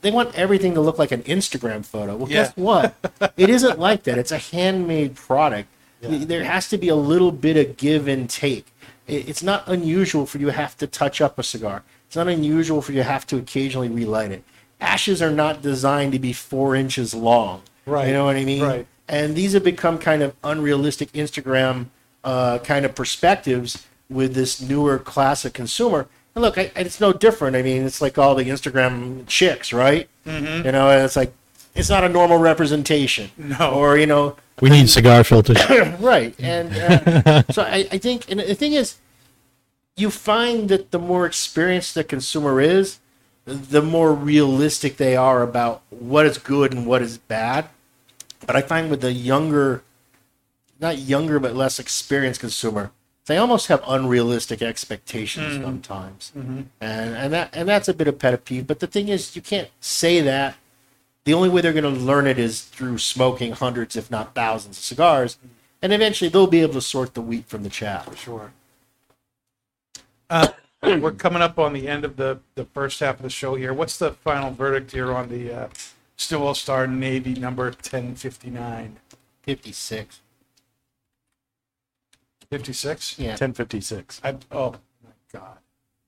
They 0.03 0.11
want 0.11 0.35
everything 0.35 0.75
to 0.75 0.83
look 0.83 0.99
like 0.99 1.13
an 1.13 1.23
Instagram 1.23 1.87
photo. 1.87 2.17
Well, 2.17 2.27
guess 2.27 2.55
what? 2.55 2.97
it 3.39 3.49
isn't 3.49 3.79
like 3.79 4.03
that. 4.03 4.19
It's 4.19 4.33
a 4.33 4.39
handmade 4.39 5.15
product. 5.15 5.71
There 6.01 6.45
has 6.45 6.69
to 6.69 6.79
be 6.79 6.89
a 6.89 6.97
little 6.97 7.33
bit 7.33 7.57
of 7.57 7.77
give 7.77 8.09
and 8.09 8.29
take. 8.29 8.73
It's 9.07 9.43
not 9.43 9.67
unusual 9.67 10.27
for 10.27 10.39
you 10.39 10.47
to 10.47 10.53
have 10.53 10.77
to 10.79 10.87
touch 10.87 11.21
up 11.21 11.39
a 11.39 11.43
cigar. 11.43 11.83
It's 12.07 12.17
not 12.17 12.29
unusual 12.29 12.83
for 12.83 12.93
you 12.93 12.99
to 12.99 13.05
have 13.05 13.27
to 13.29 13.37
occasionally 13.37 13.89
relight 13.89 14.33
it. 14.33 14.45
Ashes 14.81 15.21
are 15.21 15.31
not 15.31 15.63
designed 15.63 16.13
to 16.13 16.19
be 16.19 16.33
four 16.33 16.77
inches 16.77 17.15
long. 17.15 17.63
Right. 17.85 18.07
You 18.09 18.13
know 18.13 18.27
what 18.27 18.37
I 18.37 18.45
mean? 18.45 18.63
Right. 18.63 18.87
And 19.09 19.35
these 19.35 19.55
have 19.55 19.65
become 19.65 19.99
kind 19.99 20.23
of 20.23 20.37
unrealistic 20.45 21.11
Instagram 21.13 21.87
uh, 22.23 22.59
kind 22.59 22.85
of 22.85 22.95
perspectives 22.95 23.87
with 24.11 24.35
this 24.35 24.61
newer 24.61 24.99
class 24.99 25.45
of 25.45 25.53
consumer. 25.53 26.07
And 26.35 26.43
look, 26.43 26.59
I, 26.59 26.71
it's 26.77 27.01
no 27.01 27.13
different. 27.13 27.57
I 27.57 27.63
mean, 27.63 27.85
it's 27.85 28.01
like 28.01 28.19
all 28.19 28.35
the 28.35 28.45
Instagram 28.45 29.27
chicks, 29.27 29.73
right? 29.73 30.09
Mm-hmm. 30.27 30.67
You 30.67 30.73
know, 30.73 30.91
it's 31.05 31.17
like 31.17 31.33
it's 31.75 31.89
not 31.89 32.05
a 32.05 32.09
normal 32.09 32.39
representation. 32.39 33.31
No. 33.37 33.73
Or 33.73 33.97
you 33.97 34.07
know, 34.07 34.37
We 34.61 34.71
need 34.71 34.89
cigar 34.91 35.25
filters. 35.25 35.59
right 36.01 36.35
and 36.39 36.73
uh, 36.75 37.43
so 37.51 37.63
I, 37.63 37.87
I 37.93 37.99
think 37.99 38.31
and 38.31 38.41
the 38.41 38.55
thing 38.55 38.73
is 38.73 38.97
you 39.97 40.11
find 40.11 40.69
that 40.69 40.91
the 40.91 40.99
more 40.99 41.27
experienced 41.27 41.95
the 41.95 42.05
consumer 42.05 42.61
is 42.61 42.99
the 43.45 43.83
more 43.83 44.13
realistic 44.13 44.97
they 44.97 45.17
are 45.17 45.43
about 45.43 45.83
what 45.91 46.27
is 46.27 46.39
good 46.39 46.73
and 46.73 46.87
what 46.87 47.03
is 47.03 47.19
bad. 47.19 47.69
But 48.47 48.57
i 48.57 48.63
find 48.63 48.91
with 48.91 49.01
the 49.01 49.13
younger 49.13 49.83
not 50.81 50.99
younger 50.99 51.41
but 51.41 51.55
less 51.55 51.79
experienced 51.79 52.41
consumer 52.41 52.93
they 53.27 53.37
almost 53.37 53.67
have 53.67 53.83
unrealistic 53.87 54.63
expectations 54.63 55.63
sometimes. 55.63 56.33
And 56.35 56.71
and 56.81 57.33
that 57.33 57.51
and 57.53 57.69
that's 57.69 57.89
a 57.89 57.95
bit 57.95 58.09
of 58.09 58.19
pet 58.19 58.45
peeve 58.45 58.67
but 58.67 58.81
the 58.81 58.87
thing 58.87 59.09
is 59.09 59.37
you 59.37 59.43
can't 59.43 59.69
say 59.81 60.21
that 60.21 60.57
the 61.25 61.35
only 61.35 61.49
way 61.49 61.61
they're 61.61 61.73
going 61.73 61.85
to 61.85 62.01
learn 62.01 62.27
it 62.27 62.39
is 62.39 62.63
through 62.63 62.99
smoking 62.99 63.53
hundreds, 63.53 63.97
if 63.97 64.11
not 64.11 64.35
thousands, 64.35 64.79
of 64.79 64.85
cigars, 64.85 65.39
and 65.83 65.93
eventually 65.93 66.29
they'll 66.31 66.47
be 66.47 66.63
able 66.63 66.75
to 66.75 66.81
sort 66.81 67.15
the 67.15 67.21
wheat 67.21 67.47
from 67.47 67.63
the 67.63 67.69
chaff. 67.69 68.07
For 68.07 68.17
sure. 68.17 68.53
Uh, 70.31 70.49
we're 70.83 71.13
coming 71.13 71.43
up 71.43 71.59
on 71.59 71.73
the 71.73 71.89
end 71.89 72.05
of 72.05 72.17
the, 72.17 72.41
the 72.55 72.65
first 72.65 73.01
half 73.01 73.17
of 73.17 73.23
the 73.23 73.31
show 73.31 73.55
here. 73.55 73.73
What's 73.75 73.99
the 73.99 74.13
final 74.13 74.51
verdict 74.51 74.93
here 74.93 75.13
on 75.13 75.29
the 75.29 75.53
uh, 75.53 75.69
Stillwell 76.17 76.55
Star 76.55 76.87
Navy 76.87 77.35
number 77.35 77.65
1059? 77.65 78.97
Fifty-six. 79.43 80.21
56? 82.51 83.19
Yeah, 83.19 83.31
1056. 83.31 84.21
I, 84.25 84.37
oh, 84.51 84.73
my 85.05 85.11
God. 85.33 85.59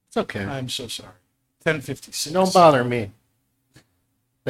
it's 0.09 0.17
okay. 0.17 0.45
I'm 0.45 0.69
so 0.69 0.89
sorry. 0.89 1.13
1056. 1.63 2.33
Don't 2.33 2.53
bother 2.53 2.83
me. 2.83 3.11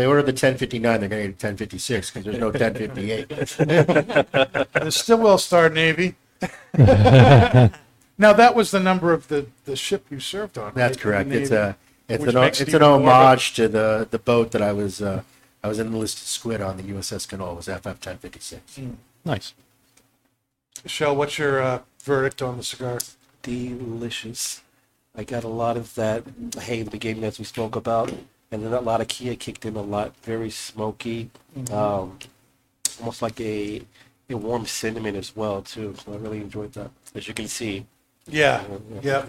They 0.01 0.07
ordered 0.07 0.23
the 0.23 0.33
1059. 0.33 1.01
They're 1.01 1.11
going 1.11 1.23
to 1.23 1.29
get 1.29 1.45
1056 1.45 2.11
because 2.11 2.25
there's 2.25 2.39
no 2.39 2.49
1058. 2.49 3.29
The 4.73 4.91
Stillwell 4.91 5.37
Star 5.37 5.69
Navy. 5.69 6.15
now, 6.79 8.33
that 8.33 8.55
was 8.55 8.71
the 8.71 8.81
number 8.81 9.13
of 9.13 9.29
the, 9.29 9.49
the 9.67 9.77
ship 9.77 10.07
you 10.09 10.19
served 10.19 10.57
on. 10.57 10.73
That's 10.75 10.97
right? 10.97 11.03
correct. 11.03 11.33
It's 11.33 11.51
Navy. 11.51 11.63
a 11.63 11.77
it's 12.09 12.25
Which 12.25 12.35
an 12.35 12.41
makes 12.41 12.61
it's 12.63 12.71
an 12.73 12.77
even 12.77 13.03
more 13.03 13.11
homage 13.11 13.53
to 13.57 13.69
the 13.69 14.09
the 14.11 14.19
boat 14.19 14.53
that 14.53 14.63
I 14.63 14.73
was 14.73 15.03
uh, 15.03 15.23
I 15.63 15.69
was 15.69 15.79
in 15.79 15.91
the 15.91 15.99
listed 15.99 16.27
squid 16.27 16.63
on 16.63 16.79
the 16.79 16.83
USS 16.83 17.29
Connole. 17.29 17.53
It 17.53 17.57
was 17.57 17.67
FF 17.67 17.85
1056. 17.85 18.81
Nice. 19.27 19.53
Shell, 20.87 21.15
what's 21.15 21.37
your 21.37 21.61
uh, 21.61 21.81
verdict 22.03 22.41
on 22.41 22.57
the 22.57 22.65
cigar? 22.65 23.01
delicious. 23.43 24.63
I 25.15 25.25
got 25.25 25.45
a 25.45 25.49
lot 25.49 25.77
of 25.77 25.95
that 25.97 26.25
hay 26.59 26.79
in 26.79 26.87
the 26.87 26.91
beginning 26.91 27.25
as 27.25 27.39
we 27.39 27.45
spoke 27.45 27.77
about, 27.77 28.11
and 28.51 28.65
then 28.65 28.85
Latakia 28.85 29.37
kicked 29.37 29.65
in 29.65 29.77
a 29.77 29.83
lot, 29.83 30.15
very 30.23 30.51
smoky, 30.51 31.31
um, 31.73 32.19
almost 32.99 33.23
like 33.23 33.41
a 33.41 33.83
a 34.29 34.37
warm 34.37 34.65
cinnamon 34.65 35.17
as 35.17 35.35
well 35.35 35.63
too. 35.63 35.95
So 36.05 36.13
I 36.13 36.17
really 36.17 36.39
enjoyed 36.39 36.73
that, 36.75 36.91
as 37.15 37.27
you 37.27 37.35
can 37.35 37.49
see. 37.49 37.87
Yeah, 38.29 38.63
yeah. 39.03 39.27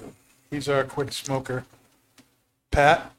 He's 0.49 0.69
our 0.69 0.83
quick 0.83 1.11
smoker. 1.11 1.65
Pat? 2.71 3.11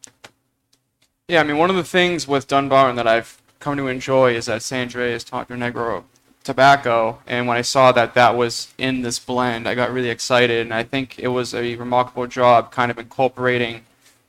Yeah, 1.28 1.40
I 1.40 1.44
mean, 1.44 1.59
one 1.59 1.70
of 1.70 1.76
the 1.76 1.84
things 1.84 2.28
with 2.28 2.46
Dunbar 2.46 2.92
that 2.94 3.07
I've 3.07 3.40
come 3.59 3.76
to 3.76 3.88
enjoy 3.88 4.34
is 4.34 4.46
that 4.46 4.62
San 4.62 4.88
Andrés 4.88 5.24
Tonto 5.28 5.55
Negro 5.55 6.05
tobacco. 6.44 7.20
And 7.26 7.46
when 7.46 7.57
I 7.57 7.62
saw 7.62 7.92
that 7.92 8.14
that 8.14 8.36
was 8.36 8.72
in 8.76 9.03
this 9.03 9.18
blend, 9.18 9.68
I 9.68 9.74
got 9.74 9.92
really 9.92 10.11
excited. 10.11 10.61
And 10.61 10.74
I 10.74 10.82
think 10.82 11.18
it 11.18 11.28
was 11.28 11.55
a 11.55 11.76
remarkable 11.76 12.26
job 12.26 12.70
kind 12.70 12.90
of 12.90 12.98
incorporating 12.98 13.82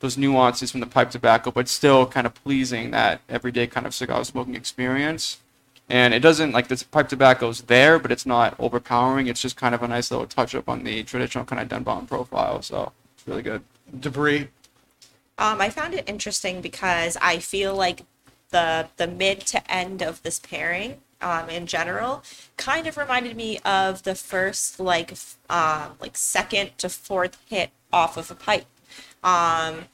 those 0.04 0.18
nuances 0.18 0.70
from 0.70 0.80
the 0.80 0.86
pipe 0.86 1.10
tobacco, 1.10 1.50
but 1.50 1.66
still 1.66 2.06
kind 2.06 2.26
of 2.26 2.34
pleasing 2.34 2.90
that 2.90 3.22
everyday 3.28 3.66
kind 3.66 3.86
of 3.86 3.94
cigar 3.94 4.22
smoking 4.24 4.54
experience. 4.54 5.38
And 5.88 6.14
it 6.14 6.20
doesn't, 6.20 6.52
like, 6.52 6.68
the 6.68 6.82
pipe 6.90 7.08
tobacco's 7.08 7.62
there, 7.62 7.98
but 7.98 8.12
it's 8.12 8.26
not 8.26 8.54
overpowering. 8.58 9.26
It's 9.26 9.40
just 9.40 9.56
kind 9.56 9.74
of 9.74 9.82
a 9.82 9.88
nice 9.88 10.10
little 10.10 10.26
touch 10.26 10.54
up 10.54 10.68
on 10.68 10.84
the 10.84 11.02
traditional 11.04 11.44
kind 11.44 11.60
of 11.60 11.68
Dunbar 11.68 12.02
profile. 12.02 12.62
So 12.62 12.92
it's 13.16 13.26
really 13.26 13.42
good. 13.42 13.62
Debris? 13.98 14.48
Um, 15.38 15.60
I 15.60 15.70
found 15.70 15.94
it 15.94 16.08
interesting 16.08 16.60
because 16.60 17.16
I 17.20 17.38
feel 17.38 17.74
like 17.74 18.02
the 18.50 18.88
the 18.96 19.06
mid 19.06 19.40
to 19.40 19.70
end 19.70 20.00
of 20.00 20.22
this 20.22 20.38
pairing, 20.38 21.00
um, 21.20 21.50
in 21.50 21.66
general, 21.66 22.22
kind 22.56 22.86
of 22.86 22.96
reminded 22.96 23.36
me 23.36 23.58
of 23.64 24.04
the 24.04 24.14
first 24.14 24.78
like 24.78 25.12
f- 25.12 25.36
um, 25.50 25.96
like 26.00 26.16
second 26.16 26.78
to 26.78 26.88
fourth 26.88 27.36
hit 27.46 27.70
off 27.92 28.16
of 28.16 28.30
a 28.30 28.34
pipe. 28.34 28.66
Um, 29.24 29.86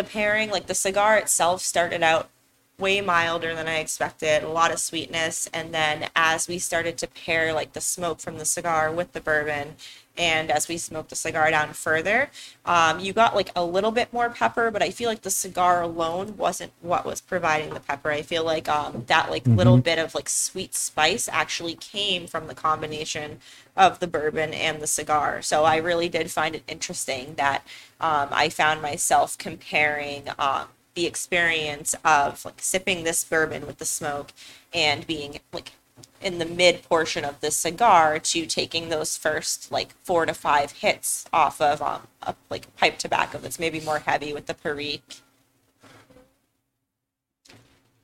the 0.00 0.08
pairing, 0.08 0.50
like 0.50 0.66
the 0.66 0.74
cigar 0.74 1.18
itself, 1.18 1.60
started 1.60 2.02
out 2.02 2.30
way 2.78 3.02
milder 3.02 3.54
than 3.54 3.68
I 3.68 3.80
expected, 3.80 4.42
a 4.42 4.48
lot 4.48 4.72
of 4.72 4.78
sweetness, 4.78 5.50
and 5.52 5.74
then 5.74 6.08
as 6.16 6.48
we 6.48 6.58
started 6.58 6.96
to 6.98 7.06
pair 7.06 7.52
like 7.52 7.74
the 7.74 7.80
smoke 7.82 8.20
from 8.20 8.38
the 8.38 8.46
cigar 8.46 8.90
with 8.90 9.12
the 9.12 9.20
bourbon, 9.20 9.74
and 10.16 10.50
as 10.50 10.66
we 10.68 10.78
smoked 10.78 11.10
the 11.10 11.16
cigar 11.16 11.50
down 11.50 11.74
further, 11.74 12.30
um, 12.64 12.98
you 12.98 13.12
got 13.12 13.34
like 13.34 13.50
a 13.54 13.64
little 13.64 13.90
bit 13.90 14.10
more 14.12 14.30
pepper, 14.30 14.70
but 14.70 14.82
I 14.82 14.90
feel 14.90 15.10
like 15.10 15.20
the 15.20 15.30
cigar 15.30 15.82
alone 15.82 16.38
wasn't 16.38 16.72
what 16.80 17.04
was 17.04 17.20
providing 17.20 17.74
the 17.74 17.80
pepper. 17.80 18.10
I 18.10 18.22
feel 18.22 18.44
like 18.44 18.68
um, 18.68 19.04
that 19.06 19.30
like 19.30 19.46
little 19.46 19.78
bit 19.78 19.98
of 19.98 20.14
like 20.14 20.28
sweet 20.30 20.74
spice 20.74 21.28
actually 21.30 21.74
came 21.74 22.26
from 22.26 22.46
the 22.46 22.54
combination 22.54 23.38
of 23.80 23.98
the 23.98 24.06
bourbon 24.06 24.52
and 24.52 24.82
the 24.82 24.86
cigar. 24.86 25.40
So 25.40 25.64
I 25.64 25.76
really 25.78 26.10
did 26.10 26.30
find 26.30 26.54
it 26.54 26.62
interesting 26.68 27.34
that 27.36 27.66
um, 27.98 28.28
I 28.30 28.50
found 28.50 28.82
myself 28.82 29.38
comparing 29.38 30.24
um, 30.38 30.66
the 30.94 31.06
experience 31.06 31.94
of 32.04 32.44
like 32.44 32.60
sipping 32.60 33.04
this 33.04 33.24
bourbon 33.24 33.66
with 33.66 33.78
the 33.78 33.86
smoke 33.86 34.32
and 34.74 35.06
being 35.06 35.40
like 35.50 35.72
in 36.20 36.38
the 36.38 36.44
mid 36.44 36.82
portion 36.82 37.24
of 37.24 37.40
the 37.40 37.50
cigar 37.50 38.18
to 38.18 38.44
taking 38.44 38.90
those 38.90 39.16
first 39.16 39.72
like 39.72 39.94
four 40.04 40.26
to 40.26 40.34
five 40.34 40.72
hits 40.72 41.26
off 41.32 41.60
of 41.60 41.80
um 41.80 42.06
a, 42.22 42.34
like 42.50 42.74
pipe 42.76 42.98
tobacco 42.98 43.38
that's 43.38 43.58
maybe 43.58 43.80
more 43.80 44.00
heavy 44.00 44.34
with 44.34 44.44
the 44.44 44.54
perique. 44.54 45.20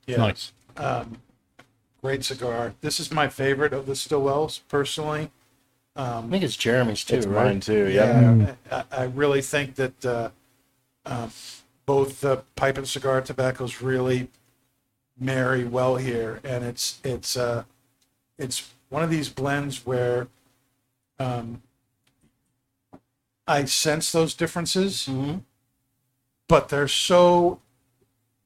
Yeah. 0.07 0.17
Nice. 0.17 0.53
Great 2.01 2.23
cigar. 2.23 2.73
This 2.81 2.99
is 2.99 3.11
my 3.11 3.27
favorite 3.27 3.73
of 3.73 3.85
the 3.85 3.93
Stillwells, 3.93 4.61
personally. 4.69 5.31
I 5.97 6.21
think 6.29 6.43
it's 6.43 6.55
Jeremy's 6.55 7.03
too, 7.03 7.15
It's 7.15 7.25
right? 7.25 7.45
mine 7.45 7.59
too. 7.59 7.89
Yeah. 7.89 8.35
Yeah, 8.35 8.55
I, 8.71 8.83
I 8.91 9.03
really 9.05 9.41
think 9.41 9.75
that 9.75 10.05
uh, 10.05 10.29
uh, 11.05 11.29
both 11.85 12.21
the 12.21 12.43
pipe 12.55 12.77
and 12.77 12.87
cigar 12.87 13.21
tobaccos 13.21 13.81
really 13.81 14.29
marry 15.19 15.63
well 15.63 15.95
here, 15.95 16.39
and 16.43 16.63
it's 16.63 16.99
it's 17.03 17.35
uh, 17.35 17.63
it's 18.37 18.71
one 18.89 19.03
of 19.03 19.09
these 19.09 19.29
blends 19.29 19.85
where 19.85 20.27
um, 21.19 21.61
I 23.47 23.65
sense 23.65 24.11
those 24.11 24.33
differences, 24.33 25.09
but 26.47 26.69
they're 26.69 26.87
so 26.87 27.59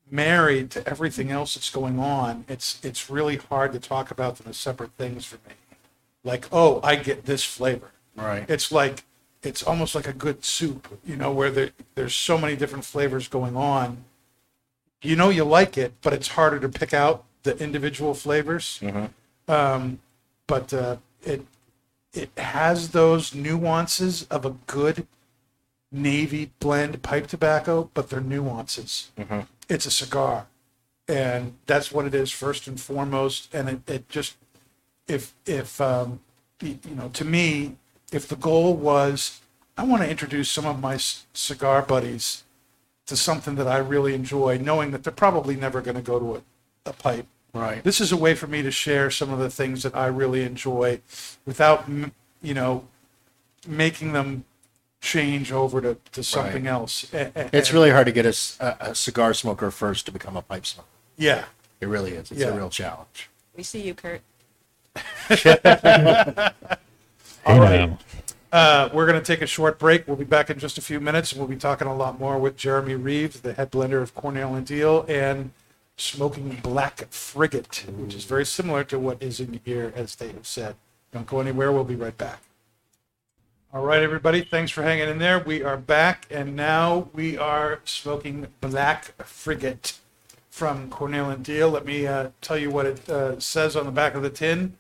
married 0.10 0.70
to 0.72 0.88
everything 0.88 1.32
else 1.32 1.56
that's 1.56 1.70
going 1.70 2.00
on. 2.00 2.46
It's 2.48 2.80
it's 2.84 3.10
really 3.10 3.38
hard 3.38 3.74
to 3.74 3.80
talk 3.80 4.12
about 4.12 4.38
them 4.38 4.48
as 4.50 4.58
separate 4.58 4.92
things 4.94 5.26
for 5.26 5.38
me. 5.48 5.56
Like, 6.24 6.48
oh, 6.52 6.80
I 6.84 6.96
get 6.96 7.26
this 7.26 7.44
flavor. 7.44 7.92
Right. 8.16 8.48
it's 8.50 8.72
like 8.74 9.06
it's 9.42 9.64
almost 9.64 9.96
like 9.96 10.06
a 10.08 10.14
good 10.14 10.44
soup 10.44 11.00
you 11.06 11.16
know 11.16 11.32
where 11.32 11.50
there, 11.50 11.70
there's 11.96 12.14
so 12.14 12.38
many 12.38 12.56
different 12.58 12.84
flavors 12.86 13.28
going 13.30 13.56
on. 13.56 14.04
You 15.02 15.16
know 15.16 15.30
you 15.30 15.46
like 15.46 15.78
it 15.78 15.94
but 16.02 16.12
it's 16.14 16.28
harder 16.30 16.60
to 16.60 16.70
pick 16.70 16.94
out 16.94 17.24
the 17.44 17.58
individual 17.58 18.14
flavors. 18.14 18.82
Um, 19.48 20.00
but 20.46 20.74
uh, 20.74 20.98
it 21.24 21.46
it 22.14 22.30
has 22.38 22.90
those 22.90 23.34
nuances 23.34 24.24
of 24.24 24.46
a 24.46 24.52
good 24.68 25.08
navy 25.92 26.52
blend 26.60 27.02
pipe 27.02 27.28
tobacco 27.28 27.90
but 27.94 28.10
they're 28.10 28.20
nuances. 28.22 29.12
It's 29.70 29.86
a 29.86 29.92
cigar. 29.92 30.48
And 31.08 31.56
that's 31.66 31.92
what 31.94 32.06
it 32.06 32.14
is 32.14 32.30
first 32.30 32.68
and 32.68 32.80
foremost. 32.80 33.54
And 33.54 33.70
it, 33.70 33.90
it 33.90 34.10
just 34.10 34.36
if 35.12 35.34
if 35.46 35.80
um, 35.82 36.20
you 36.62 36.80
know 36.96 37.10
to 37.10 37.26
me 37.26 37.76
if 38.12 38.28
the 38.28 38.36
goal 38.36 38.74
was 38.76 39.42
i 39.78 39.84
want 39.84 40.02
to 40.02 40.10
introduce 40.10 40.50
some 40.50 40.66
of 40.66 40.80
my 40.80 40.98
c- 40.98 41.24
cigar 41.34 41.82
buddies 41.82 42.44
to 43.06 43.16
something 43.18 43.56
that 43.56 43.68
i 43.68 43.78
really 43.78 44.14
enjoy 44.14 44.58
knowing 44.58 44.92
that 44.92 45.04
they're 45.04 45.12
probably 45.14 45.56
never 45.56 45.82
going 45.82 45.96
to 45.96 46.02
go 46.02 46.20
to 46.20 46.36
a, 46.38 46.42
a 46.90 46.94
pipe 46.94 47.26
Right. 47.54 47.84
this 47.84 48.00
is 48.00 48.14
a 48.14 48.18
way 48.18 48.34
for 48.36 48.48
me 48.48 48.62
to 48.62 48.72
share 48.72 49.12
some 49.12 49.30
of 49.34 49.40
the 49.40 49.50
things 49.50 49.84
that 49.84 49.96
i 49.96 50.08
really 50.08 50.44
enjoy 50.44 51.02
without 51.46 51.82
m- 51.90 52.14
you 52.42 52.54
know 52.54 52.88
making 53.68 54.14
them 54.14 54.46
change 55.02 55.52
over 55.52 55.82
to, 55.82 55.98
to 56.14 56.24
something 56.24 56.68
else 56.68 57.12
A- 57.14 57.32
a- 57.36 57.50
It's 57.58 57.74
really 57.74 57.90
hard 57.90 58.06
to 58.06 58.12
get 58.14 58.26
a 58.26 58.96
cigar 58.96 59.34
smoker 59.34 59.70
first 59.72 60.06
to 60.06 60.12
become 60.12 60.38
a 60.38 60.42
pipe 60.42 60.66
smoker. 60.66 60.88
yeah 61.18 61.46
It 61.82 61.88
really 61.88 62.12
is. 62.12 62.32
It's 62.32 62.40
Yeah. 62.40 62.50
a 62.50 62.56
real 62.56 62.70
challenge. 62.70 63.30
We 63.58 63.64
see 63.64 63.82
you, 63.82 63.96
Kurt. 63.96 64.22
Hey, 64.96 65.60
man. 67.46 67.98
Uh, 68.52 68.90
we're 68.94 69.08
going 69.08 69.20
to 69.20 69.26
take 69.26 69.42
a 69.42 69.48
short 69.48 69.80
break. 69.80 70.08
We'll 70.08 70.18
be 70.18 70.26
back 70.26 70.50
in 70.50 70.60
just 70.60 70.78
a 70.78 70.82
few 70.82 71.00
minutes, 71.00 71.32
and 71.32 71.40
we'll 71.40 71.48
be 71.48 71.56
talking 71.56 71.88
a 71.88 71.96
lot 71.96 72.20
more 72.20 72.38
with 72.38 72.58
Jeremy 72.58 72.96
Reeves, 72.96 73.40
the 73.40 73.54
head 73.54 73.72
blender 73.72 74.02
of 74.02 74.14
Cornell 74.14 74.56
and 74.56 74.68
Diehl, 74.68 75.10
and 75.10 75.52
smoking 75.96 76.60
Black 76.62 77.10
Frigate, 77.12 77.86
which 77.98 78.14
is 78.14 78.26
very 78.26 78.46
similar 78.46 78.84
to 78.86 79.00
what 79.00 79.24
is 79.24 79.40
in 79.40 79.62
here, 79.64 79.94
as 79.96 80.16
they 80.16 80.28
have 80.34 80.46
said. 80.46 80.76
Don't 81.14 81.26
go 81.26 81.40
anywhere. 81.40 81.72
We'll 81.72 81.86
be 81.86 81.96
right 81.96 82.18
back. 82.18 82.42
All 83.74 83.86
right, 83.86 84.04
everybody. 84.04 84.42
Thanks 84.42 84.70
for 84.70 84.84
hanging 84.84 85.08
in 85.08 85.18
there. 85.18 85.40
We 85.40 85.64
are 85.64 85.78
back, 85.78 86.28
and 86.30 86.54
now 86.58 87.10
we 87.14 87.38
are 87.38 87.80
smoking 87.86 88.48
Black 88.60 89.14
Frigate 89.24 90.01
from 90.52 90.90
Cornell 90.90 91.30
and 91.32 91.44
Diehl. 91.44 91.72
Let 91.72 91.86
me 91.86 92.06
uh, 92.06 92.30
tell 92.42 92.58
you 92.58 92.70
what 92.70 92.86
it 92.86 93.10
uh, 93.10 93.40
says 93.40 93.76
on 93.76 93.86
the 93.86 93.92
back 93.92 94.14
of 94.14 94.22
the 94.22 94.30
tin. 94.30 94.78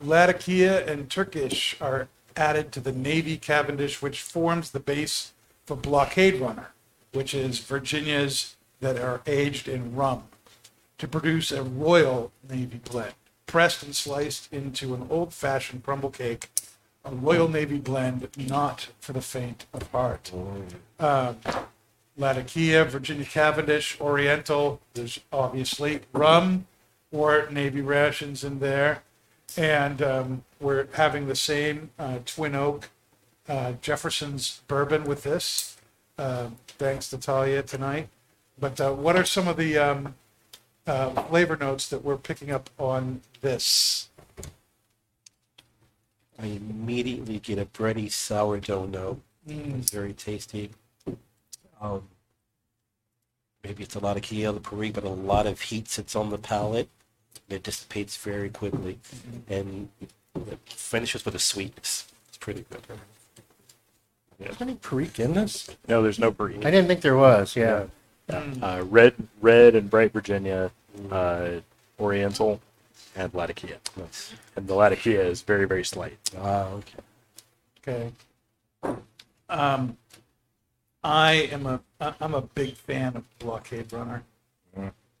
Latakia 0.00 0.84
and 0.84 1.08
Turkish 1.08 1.76
are 1.80 2.08
added 2.36 2.72
to 2.72 2.80
the 2.80 2.92
Navy 2.92 3.36
Cavendish, 3.36 4.02
which 4.02 4.20
forms 4.20 4.70
the 4.70 4.80
base 4.80 5.32
for 5.64 5.76
Blockade 5.76 6.40
Runner, 6.40 6.72
which 7.12 7.32
is 7.34 7.60
Virginia's 7.60 8.56
that 8.80 8.98
are 8.98 9.22
aged 9.26 9.68
in 9.68 9.94
rum, 9.94 10.24
to 10.98 11.06
produce 11.06 11.52
a 11.52 11.62
Royal 11.62 12.32
Navy 12.48 12.80
blend, 12.90 13.14
pressed 13.46 13.84
and 13.84 13.94
sliced 13.94 14.52
into 14.52 14.92
an 14.92 15.06
old-fashioned 15.08 15.84
crumble 15.84 16.10
cake. 16.10 16.50
A 17.04 17.12
Royal 17.12 17.48
Navy 17.48 17.78
blend, 17.78 18.28
not 18.36 18.88
for 19.00 19.12
the 19.12 19.20
faint 19.20 19.66
of 19.72 19.90
heart. 19.90 20.32
Um, 20.98 21.36
Latakia, 22.16 22.84
Virginia 22.84 23.24
Cavendish, 23.24 24.00
Oriental. 24.00 24.80
There's 24.94 25.20
obviously 25.32 26.00
rum 26.12 26.66
or 27.10 27.48
Navy 27.50 27.80
rations 27.80 28.44
in 28.44 28.58
there. 28.58 29.02
And 29.56 30.00
um, 30.02 30.44
we're 30.60 30.88
having 30.94 31.26
the 31.26 31.36
same 31.36 31.90
uh, 31.98 32.18
Twin 32.24 32.54
Oak 32.54 32.88
uh, 33.48 33.72
Jefferson's 33.80 34.62
bourbon 34.68 35.04
with 35.04 35.22
this. 35.22 35.76
Uh, 36.18 36.48
thanks 36.66 37.08
to 37.10 37.18
Talia 37.18 37.62
tonight. 37.62 38.08
But 38.58 38.80
uh, 38.80 38.92
what 38.92 39.16
are 39.16 39.24
some 39.24 39.48
of 39.48 39.56
the 39.56 39.78
um, 39.78 40.14
uh, 40.86 41.10
flavor 41.24 41.56
notes 41.56 41.88
that 41.88 42.04
we're 42.04 42.16
picking 42.16 42.50
up 42.50 42.70
on 42.78 43.22
this? 43.40 44.08
I 46.40 46.46
immediately 46.46 47.38
get 47.38 47.58
a 47.58 47.66
bready 47.66 48.10
sourdough 48.10 48.86
note. 48.86 49.20
It's 49.46 49.90
very 49.90 50.12
tasty. 50.12 50.70
Um, 51.82 52.02
maybe 53.64 53.82
it's 53.82 53.96
Latakia, 53.96 54.52
the 54.52 54.60
Perique, 54.60 54.94
but 54.94 55.04
a 55.04 55.08
lot 55.08 55.46
of 55.46 55.60
heat 55.60 55.88
sits 55.88 56.14
on 56.14 56.30
the 56.30 56.38
palate. 56.38 56.88
It 57.48 57.64
dissipates 57.64 58.16
very 58.16 58.48
quickly, 58.48 58.98
and 59.48 59.88
it 60.34 60.58
finishes 60.66 61.24
with 61.24 61.34
a 61.34 61.38
sweetness. 61.38 62.06
It's 62.28 62.38
pretty 62.38 62.64
good. 62.70 62.80
Is 64.40 64.56
there 64.56 64.68
any 64.68 64.76
Perique 64.76 65.20
in 65.20 65.34
this? 65.34 65.68
No, 65.88 66.02
there's 66.02 66.18
no 66.18 66.30
Brie. 66.30 66.56
I 66.58 66.70
didn't 66.70 66.86
think 66.86 67.00
there 67.00 67.16
was. 67.16 67.56
Yeah. 67.56 67.86
Uh, 68.28 68.84
red, 68.86 69.14
red, 69.40 69.74
and 69.74 69.90
bright 69.90 70.12
Virginia, 70.12 70.70
uh, 71.10 71.60
Oriental, 72.00 72.60
and 73.14 73.34
Latakia. 73.34 73.76
Nice. 73.96 74.32
And 74.56 74.66
the 74.66 74.74
Latakia 74.74 75.22
is 75.22 75.42
very, 75.42 75.66
very 75.66 75.84
slight. 75.84 76.16
Ah, 76.38 76.68
okay. 77.82 78.12
Okay. 78.84 78.96
Um, 79.50 79.98
I 81.04 81.32
am 81.52 81.66
a 81.66 81.80
I'm 82.00 82.34
a 82.34 82.42
big 82.42 82.76
fan 82.76 83.16
of 83.16 83.38
Blockade 83.38 83.92
Runner. 83.92 84.22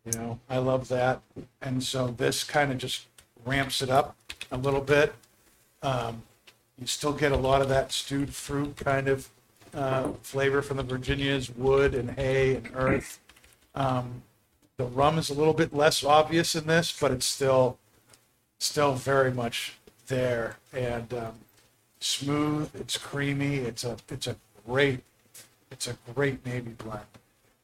You 0.04 0.12
know, 0.18 0.40
I 0.50 0.58
love 0.58 0.88
that, 0.88 1.22
and 1.60 1.82
so 1.82 2.08
this 2.08 2.42
kind 2.42 2.72
of 2.72 2.78
just 2.78 3.06
ramps 3.44 3.82
it 3.82 3.90
up 3.90 4.16
a 4.50 4.56
little 4.56 4.80
bit. 4.80 5.14
Um, 5.82 6.22
you 6.78 6.86
still 6.88 7.12
get 7.12 7.30
a 7.30 7.36
lot 7.36 7.62
of 7.62 7.68
that 7.68 7.92
stewed 7.92 8.34
fruit 8.34 8.76
kind 8.76 9.06
of 9.06 9.28
uh, 9.74 10.08
flavor 10.22 10.60
from 10.60 10.78
the 10.78 10.82
Virginias, 10.82 11.50
wood 11.50 11.94
and 11.94 12.10
hay 12.10 12.56
and 12.56 12.68
earth. 12.74 13.20
Um, 13.76 14.22
the 14.76 14.84
rum 14.84 15.18
is 15.18 15.30
a 15.30 15.34
little 15.34 15.54
bit 15.54 15.72
less 15.72 16.02
obvious 16.02 16.56
in 16.56 16.66
this, 16.66 16.96
but 16.98 17.12
it's 17.12 17.26
still 17.26 17.78
still 18.58 18.94
very 18.94 19.32
much 19.32 19.74
there 20.08 20.56
and 20.72 21.12
um, 21.14 21.34
smooth. 22.00 22.70
It's 22.74 22.96
creamy. 22.96 23.56
It's 23.56 23.84
a 23.84 23.96
it's 24.08 24.26
a 24.26 24.36
great 24.66 25.00
it's 25.72 25.86
a 25.88 25.96
great 26.14 26.44
navy 26.46 26.74
blend. 26.78 27.00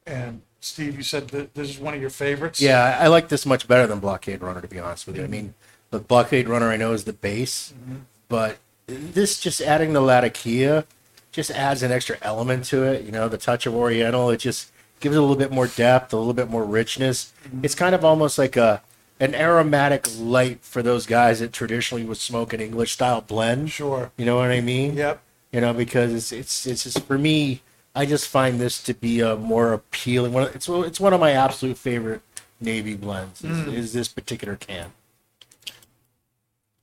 And 0.05 0.41
Steve, 0.59 0.97
you 0.97 1.03
said 1.03 1.29
that 1.29 1.53
this 1.53 1.69
is 1.69 1.79
one 1.79 1.93
of 1.93 2.01
your 2.01 2.09
favorites. 2.09 2.59
Yeah, 2.59 2.97
I 2.99 3.07
like 3.07 3.29
this 3.29 3.45
much 3.45 3.67
better 3.67 3.87
than 3.87 3.99
Blockade 3.99 4.41
Runner, 4.41 4.61
to 4.61 4.67
be 4.67 4.79
honest 4.79 5.07
with 5.07 5.17
you. 5.17 5.23
I 5.23 5.27
mean, 5.27 5.53
the 5.91 5.99
Blockade 5.99 6.49
Runner 6.49 6.69
I 6.69 6.77
know 6.77 6.91
is 6.93 7.05
the 7.05 7.13
base, 7.13 7.73
mm-hmm. 7.73 7.99
but 8.27 8.57
this 8.87 9.39
just 9.39 9.61
adding 9.61 9.93
the 9.93 10.01
Latakia 10.01 10.85
just 11.31 11.51
adds 11.51 11.83
an 11.83 11.91
extra 11.91 12.17
element 12.21 12.65
to 12.65 12.83
it. 12.83 13.05
You 13.05 13.11
know, 13.11 13.29
the 13.29 13.37
touch 13.37 13.65
of 13.65 13.75
Oriental, 13.75 14.29
it 14.31 14.37
just 14.37 14.71
gives 14.99 15.15
it 15.15 15.19
a 15.19 15.21
little 15.21 15.37
bit 15.37 15.51
more 15.51 15.67
depth, 15.67 16.11
a 16.11 16.17
little 16.17 16.33
bit 16.33 16.49
more 16.49 16.65
richness. 16.65 17.31
Mm-hmm. 17.45 17.63
It's 17.63 17.75
kind 17.75 17.95
of 17.95 18.03
almost 18.03 18.37
like 18.37 18.57
a 18.57 18.81
an 19.21 19.35
aromatic 19.35 20.07
light 20.17 20.59
for 20.61 20.81
those 20.81 21.05
guys 21.05 21.39
that 21.41 21.51
traditionally 21.51 22.05
would 22.05 22.17
smoke 22.17 22.53
an 22.53 22.61
English 22.61 22.93
style 22.93 23.21
blend. 23.21 23.69
Sure. 23.69 24.11
You 24.15 24.25
know 24.25 24.37
what 24.37 24.49
I 24.49 24.61
mean? 24.61 24.95
Yep. 24.95 25.21
you 25.51 25.61
know 25.61 25.73
because 25.73 26.13
it's 26.13 26.31
it's 26.31 26.65
it's 26.65 26.83
just 26.83 27.05
for 27.05 27.17
me 27.17 27.61
i 27.99 28.05
just 28.05 28.27
find 28.27 28.59
this 28.59 28.81
to 28.83 28.93
be 28.93 29.19
a 29.19 29.35
more 29.35 29.73
appealing 29.73 30.31
one 30.33 30.43
it's 30.55 30.67
it's 30.69 30.99
one 30.99 31.13
of 31.13 31.19
my 31.19 31.31
absolute 31.31 31.77
favorite 31.77 32.21
navy 32.61 32.95
blends 32.95 33.43
is, 33.43 33.67
is 33.67 33.93
this 33.93 34.07
particular 34.09 34.55
can. 34.55 34.91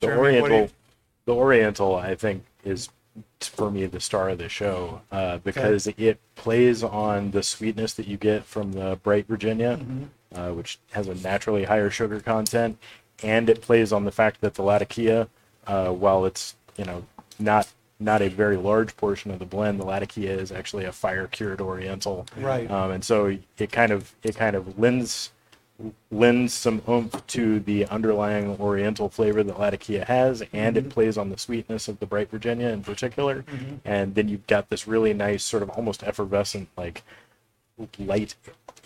The 0.00 0.06
Jeremy, 0.08 0.40
what 0.40 0.48
do 0.48 0.54
you- 0.54 0.58
Oriental, 0.60 0.74
the 1.26 1.34
Oriental, 1.34 1.94
I 1.96 2.14
think, 2.14 2.44
is 2.64 2.88
for 3.40 3.70
me 3.70 3.86
the 3.86 4.00
star 4.00 4.28
of 4.30 4.38
the 4.38 4.48
show 4.48 5.00
uh, 5.10 5.38
because 5.38 5.86
it 5.86 6.18
plays 6.34 6.82
on 6.82 7.30
the 7.32 7.42
sweetness 7.42 7.92
that 7.94 8.06
you 8.06 8.16
get 8.16 8.44
from 8.44 8.72
the 8.72 8.98
bright 9.02 9.26
Virginia, 9.26 9.78
uh, 10.34 10.50
which 10.50 10.78
has 10.92 11.08
a 11.08 11.14
naturally 11.14 11.64
higher 11.64 11.90
sugar 11.90 12.20
content, 12.20 12.78
and 13.22 13.48
it 13.50 13.60
plays 13.62 13.92
on 13.92 14.04
the 14.04 14.12
fact 14.12 14.40
that 14.42 14.54
the 14.54 14.62
Latakia, 14.62 15.28
uh, 15.66 15.88
while 15.90 16.24
it's 16.24 16.54
you 16.78 16.84
know 16.84 17.04
not 17.38 17.68
not 17.98 18.20
a 18.22 18.28
very 18.28 18.56
large 18.56 18.96
portion 18.96 19.30
of 19.30 19.38
the 19.38 19.46
blend, 19.46 19.80
the 19.80 19.84
Latakia 19.84 20.32
is 20.32 20.52
actually 20.52 20.84
a 20.84 20.92
fire 20.92 21.26
cured 21.26 21.60
Oriental, 21.60 22.26
Right. 22.36 22.70
Um, 22.70 22.90
and 22.90 23.04
so 23.04 23.38
it 23.58 23.72
kind 23.72 23.92
of 23.92 24.14
it 24.22 24.36
kind 24.36 24.54
of 24.56 24.78
lends 24.78 25.32
lends 26.10 26.54
some 26.54 26.80
oomph 26.88 27.26
to 27.26 27.60
the 27.60 27.84
underlying 27.86 28.56
oriental 28.58 29.10
flavor 29.10 29.42
that 29.42 29.58
Latakia 29.58 30.06
has, 30.06 30.42
and 30.52 30.76
it 30.76 30.88
plays 30.88 31.18
on 31.18 31.28
the 31.28 31.36
sweetness 31.36 31.86
of 31.88 31.98
the 31.98 32.06
bright 32.06 32.30
Virginia 32.30 32.68
in 32.68 32.82
particular. 32.82 33.44
And 33.84 34.14
then 34.14 34.28
you've 34.28 34.46
got 34.46 34.70
this 34.70 34.88
really 34.88 35.12
nice, 35.12 35.44
sort 35.44 35.62
of 35.62 35.68
almost 35.70 36.02
effervescent, 36.02 36.68
like 36.76 37.02
light, 37.98 38.34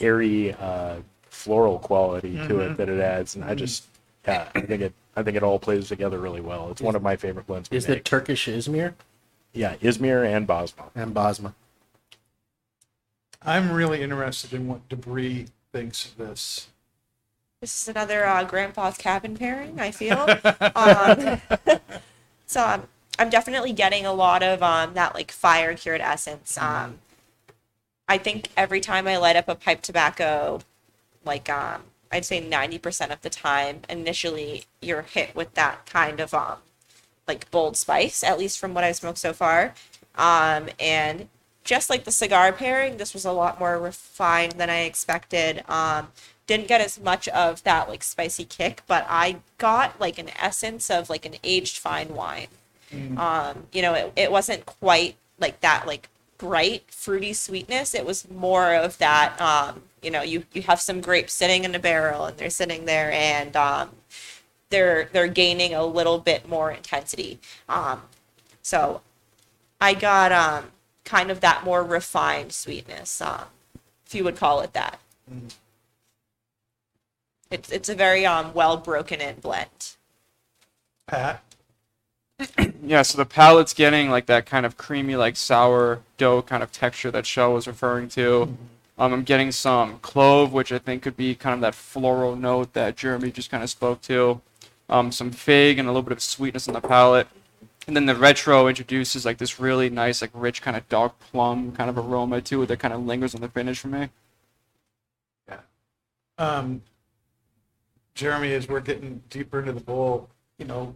airy, 0.00 0.52
uh, 0.54 0.96
floral 1.28 1.78
quality 1.78 2.34
to 2.48 2.58
it 2.61 2.76
that 2.76 2.88
it 2.88 3.00
adds. 3.00 3.36
And 3.36 3.44
I 3.44 3.54
just, 3.54 3.84
yeah, 4.26 4.48
I 4.54 4.61
think 4.62 4.82
it, 4.82 4.92
I 5.20 5.22
think 5.22 5.36
it 5.36 5.42
all 5.42 5.58
plays 5.58 5.88
together 5.88 6.18
really 6.18 6.40
well. 6.40 6.70
It's 6.70 6.80
one 6.80 6.96
of 6.96 7.02
my 7.02 7.16
favorite 7.16 7.46
blends. 7.46 7.70
We 7.70 7.76
is 7.76 7.86
the 7.86 8.00
turkish 8.00 8.46
izmir 8.46 8.94
yeah, 9.52 9.76
Izmir 9.76 10.26
and 10.26 10.46
Basma. 10.46 10.90
and 10.94 11.14
Basma. 11.14 11.54
I'm 13.42 13.72
really 13.72 14.02
interested 14.02 14.52
in 14.52 14.68
what 14.68 14.88
Debris 14.88 15.46
thinks 15.72 16.04
of 16.06 16.18
this. 16.18 16.68
This 17.60 17.82
is 17.82 17.88
another 17.88 18.26
uh, 18.26 18.44
grandpa's 18.44 18.96
cabin 18.96 19.36
pairing. 19.36 19.80
I 19.80 19.90
feel. 19.90 20.18
um, 20.76 21.40
so 22.46 22.64
um, 22.64 22.88
I'm 23.18 23.30
definitely 23.30 23.72
getting 23.72 24.06
a 24.06 24.12
lot 24.12 24.42
of 24.42 24.62
um, 24.62 24.94
that 24.94 25.14
like 25.14 25.32
fire 25.32 25.74
cured 25.74 26.00
essence. 26.00 26.56
Um, 26.58 26.98
I 28.08 28.18
think 28.18 28.48
every 28.56 28.80
time 28.80 29.06
I 29.08 29.16
light 29.16 29.36
up 29.36 29.48
a 29.48 29.54
pipe 29.54 29.82
tobacco, 29.82 30.60
like 31.24 31.48
um, 31.48 31.82
I'd 32.12 32.24
say 32.24 32.42
90% 32.42 33.12
of 33.12 33.20
the 33.22 33.30
time, 33.30 33.80
initially 33.88 34.64
you're 34.80 35.02
hit 35.02 35.34
with 35.34 35.54
that 35.54 35.86
kind 35.86 36.20
of 36.20 36.34
um, 36.34 36.58
like 37.28 37.50
bold 37.50 37.76
spice, 37.76 38.24
at 38.24 38.38
least 38.38 38.58
from 38.58 38.74
what 38.74 38.84
I've 38.84 38.96
smoked 38.96 39.18
so 39.18 39.32
far. 39.32 39.74
Um, 40.16 40.68
and 40.78 41.28
just 41.62 41.88
like 41.88 42.04
the 42.04 42.11
cigar 42.11 42.52
pairing, 42.52 42.96
this 42.96 43.14
was 43.14 43.24
a 43.24 43.32
lot 43.32 43.61
more 43.61 43.78
refined 43.78 44.52
than 44.52 44.70
I 44.70 44.80
expected. 44.80 45.62
Um, 45.68 46.08
didn't 46.46 46.66
get 46.66 46.80
as 46.80 46.98
much 46.98 47.28
of 47.28 47.62
that 47.62 47.88
like 47.88 48.02
spicy 48.02 48.44
kick, 48.44 48.82
but 48.88 49.06
I 49.08 49.36
got 49.58 50.00
like 50.00 50.18
an 50.18 50.30
essence 50.40 50.90
of 50.90 51.08
like 51.08 51.24
an 51.24 51.34
aged 51.44 51.78
fine 51.78 52.14
wine. 52.14 52.48
Um, 53.18 53.66
you 53.72 53.82
know, 53.82 53.94
it, 53.94 54.12
it 54.16 54.32
wasn't 54.32 54.66
quite 54.66 55.14
like 55.38 55.61
that 55.61 55.86
like 55.86 56.08
bright 56.41 56.84
fruity 56.88 57.32
sweetness. 57.32 57.95
It 57.95 58.07
was 58.07 58.28
more 58.30 58.74
of 58.74 58.99
that 58.99 59.41
um, 59.41 59.82
you 60.03 60.11
know, 60.11 60.22
you 60.22 60.45
you 60.53 60.62
have 60.62 60.80
some 60.80 61.01
grapes 61.01 61.32
sitting 61.32 61.64
in 61.64 61.74
a 61.74 61.78
barrel 61.78 62.24
and 62.24 62.36
they're 62.38 62.51
sitting 62.51 62.86
there 62.86 63.12
and 63.12 63.55
um 63.55 63.91
they're 64.70 65.09
they're 65.12 65.28
gaining 65.28 65.74
a 65.74 65.84
little 65.84 66.18
bit 66.18 66.49
more 66.49 66.70
intensity. 66.70 67.38
Um, 67.68 68.03
so 68.62 69.03
I 69.80 69.95
got 69.95 70.32
um, 70.32 70.70
kind 71.05 71.30
of 71.30 71.41
that 71.41 71.64
more 71.64 71.82
refined 71.82 72.53
sweetness, 72.53 73.20
um, 73.20 73.47
if 74.07 74.14
you 74.14 74.24
would 74.24 74.36
call 74.36 74.61
it 74.61 74.72
that. 74.72 75.01
It's 77.51 77.70
it's 77.70 77.88
a 77.88 77.95
very 77.95 78.24
um, 78.24 78.55
well 78.55 78.76
broken 78.76 79.20
in 79.20 79.36
blend. 79.41 79.97
Pat, 81.09 81.43
Yeah, 82.82 83.03
so 83.03 83.18
the 83.18 83.26
palate's 83.26 83.72
getting 83.72 84.11
like 84.11 84.26
that 84.26 84.47
kind 84.47 84.66
of 84.66 84.76
creamy, 84.76 85.14
like 85.14 85.36
sour 85.36 86.01
dough 86.16 86.43
kind 86.43 86.62
of 86.62 86.72
texture 86.72 87.11
that 87.12 87.24
Shell 87.24 87.53
was 87.53 87.68
referring 87.68 88.09
to. 88.11 88.57
Um, 88.99 89.12
I'm 89.12 89.22
getting 89.22 89.53
some 89.53 89.99
clove, 90.01 90.53
which 90.53 90.72
I 90.72 90.78
think 90.78 91.03
could 91.03 91.16
be 91.16 91.34
kind 91.34 91.55
of 91.55 91.61
that 91.61 91.74
floral 91.74 92.34
note 92.34 92.72
that 92.72 92.97
Jeremy 92.97 93.30
just 93.30 93.51
kind 93.51 93.62
of 93.62 93.70
spoke 93.70 94.01
to. 94.03 94.41
Um, 94.88 95.12
some 95.12 95.30
fig 95.30 95.78
and 95.78 95.88
a 95.88 95.93
little 95.93 96.03
bit 96.03 96.12
of 96.12 96.20
sweetness 96.20 96.66
on 96.66 96.74
the 96.74 96.80
palate. 96.80 97.28
And 97.86 97.95
then 97.95 98.07
the 98.07 98.14
retro 98.16 98.66
introduces 98.66 99.24
like 99.24 99.38
this 99.38 99.61
really 99.61 99.88
nice, 99.88 100.20
like 100.20 100.30
rich 100.34 100.61
kind 100.61 100.76
of 100.76 100.88
dark 100.88 101.18
plum 101.20 101.72
kind 101.72 101.88
of 101.88 101.97
aroma 101.97 102.41
to 102.41 102.62
it 102.62 102.66
that 102.66 102.78
kind 102.78 102.93
of 102.93 103.07
lingers 103.07 103.34
on 103.34 103.41
the 103.41 103.49
finish 103.49 103.78
for 103.78 103.88
me. 103.88 104.09
Yeah. 105.49 105.61
Um, 106.38 106.82
Jeremy, 108.14 108.53
as 108.53 108.68
we're 108.68 108.80
getting 108.80 109.22
deeper 109.30 109.61
into 109.61 109.72
the 109.72 109.80
bowl, 109.80 110.28
you 110.59 110.64
know, 110.64 110.95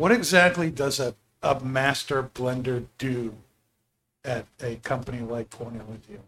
what 0.00 0.10
exactly 0.10 0.70
does 0.70 0.98
a, 0.98 1.14
a 1.42 1.60
master 1.60 2.22
blender 2.22 2.86
do 2.96 3.34
at 4.24 4.46
a 4.62 4.76
company 4.76 5.20
like 5.20 5.50
Cornell 5.50 5.98
Diehl? 6.08 6.20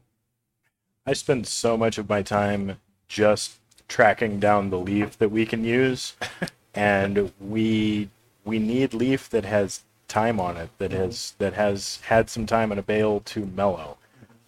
I 1.07 1.15
spend 1.15 1.47
so 1.47 1.79
much 1.79 1.97
of 1.97 2.07
my 2.07 2.21
time 2.21 2.79
just 3.09 3.55
tracking 3.89 4.39
down 4.39 4.69
the 4.69 4.79
leaf 4.79 5.17
that 5.17 5.31
we 5.31 5.47
can 5.47 5.65
use, 5.65 6.15
and 6.75 7.33
we 7.41 8.11
we 8.45 8.59
need 8.59 8.93
leaf 8.93 9.31
that 9.31 9.47
has 9.47 9.81
time 10.07 10.39
on 10.39 10.59
it 10.59 10.69
that 10.77 10.93
has 10.93 11.35
that 11.39 11.55
has 11.55 11.99
had 12.03 12.29
some 12.29 12.45
time 12.45 12.73
in 12.73 12.79
a 12.79 12.83
bale 12.83 13.21
to 13.21 13.47
mellow, 13.47 13.97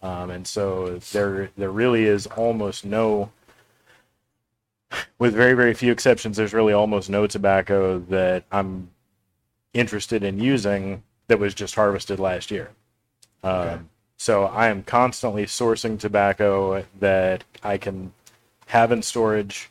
um, 0.03 0.29
and 0.29 0.47
so 0.47 0.99
there 1.13 1.49
there 1.57 1.71
really 1.71 2.05
is 2.05 2.27
almost 2.27 2.85
no, 2.85 3.31
with 5.19 5.33
very 5.33 5.55
very 5.55 5.73
few 5.73 5.91
exceptions, 5.91 6.37
there's 6.37 6.53
really 6.53 6.75
almost 6.75 7.09
no 7.09 7.27
tobacco 7.27 7.99
that 8.01 8.45
I'm 8.53 8.91
interested 9.75 10.23
in 10.23 10.39
using 10.39 11.03
that 11.29 11.39
was 11.39 11.53
just 11.55 11.75
harvested 11.75 12.19
last 12.19 12.51
year. 12.51 12.71
Um, 13.43 13.91
so 14.17 14.45
I 14.45 14.69
am 14.69 14.83
constantly 14.85 15.45
sourcing 15.45 15.99
tobacco 15.99 16.85
that 16.99 17.45
I 17.63 17.77
can 17.77 18.13
have 18.67 18.91
in 18.93 19.03
storage 19.03 19.71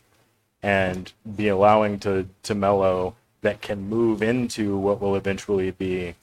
and 0.62 1.12
be 1.36 1.48
allowing 1.48 2.00
to, 2.00 2.28
to 2.44 2.54
mellow 2.54 3.16
that 3.42 3.62
can 3.62 3.90
move 3.90 4.22
into 4.22 4.78
what 4.78 5.02
will 5.02 5.16
eventually 5.16 5.72
be 5.72 6.16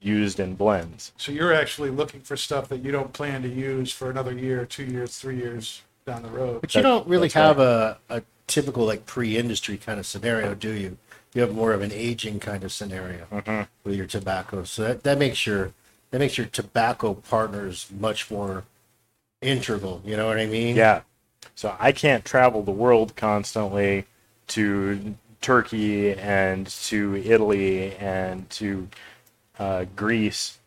used 0.00 0.40
in 0.40 0.54
blends. 0.54 1.12
So 1.16 1.32
you're 1.32 1.52
actually 1.52 1.90
looking 1.90 2.20
for 2.20 2.36
stuff 2.36 2.68
that 2.68 2.78
you 2.78 2.90
don't 2.90 3.12
plan 3.12 3.42
to 3.42 3.48
use 3.48 3.92
for 3.92 4.10
another 4.10 4.32
year, 4.32 4.64
two 4.64 4.84
years, 4.84 5.18
three 5.18 5.36
years. 5.36 5.82
down 6.06 6.22
the 6.22 6.30
road. 6.30 6.60
But 6.62 6.74
you 6.74 6.82
don't 6.82 7.06
really 7.06 7.28
that's 7.28 7.36
right. 7.36 7.42
have 7.44 7.58
a, 7.58 7.98
a 8.08 8.22
typical 8.48 8.84
like 8.84 9.06
pre-industry 9.06 9.76
kind 9.76 10.00
of 10.00 10.06
scenario, 10.06 10.54
do 10.54 10.72
you? 10.72 10.98
You 11.34 11.42
have 11.42 11.54
more 11.54 11.72
of 11.72 11.82
an 11.82 11.92
aging 11.92 12.40
kind 12.40 12.64
of 12.64 12.72
scenario 12.72 13.26
Mm-hmm. 13.30 13.62
with 13.84 13.94
your 13.94 14.06
tobacco. 14.06 14.64
So 14.64 14.82
that, 14.82 15.02
that 15.04 15.18
makes 15.18 15.46
your 15.46 15.72
that 16.10 16.18
makes 16.18 16.38
your 16.38 16.46
tobacco 16.46 17.14
partners 17.14 17.86
much 17.96 18.30
more 18.30 18.64
integral. 19.42 20.02
You 20.04 20.16
know 20.16 20.26
what 20.26 20.38
I 20.38 20.46
mean? 20.46 20.74
Yeah. 20.74 21.02
So 21.54 21.76
I 21.78 21.92
can't 21.92 22.24
travel 22.24 22.62
the 22.62 22.72
world 22.72 23.14
constantly 23.14 24.06
to 24.48 25.14
Turkey 25.40 26.12
and 26.14 26.66
to 26.66 27.16
Italy 27.16 27.94
and 27.96 28.48
to 28.50 28.88
uh, 29.58 29.84
Greece 29.94 30.58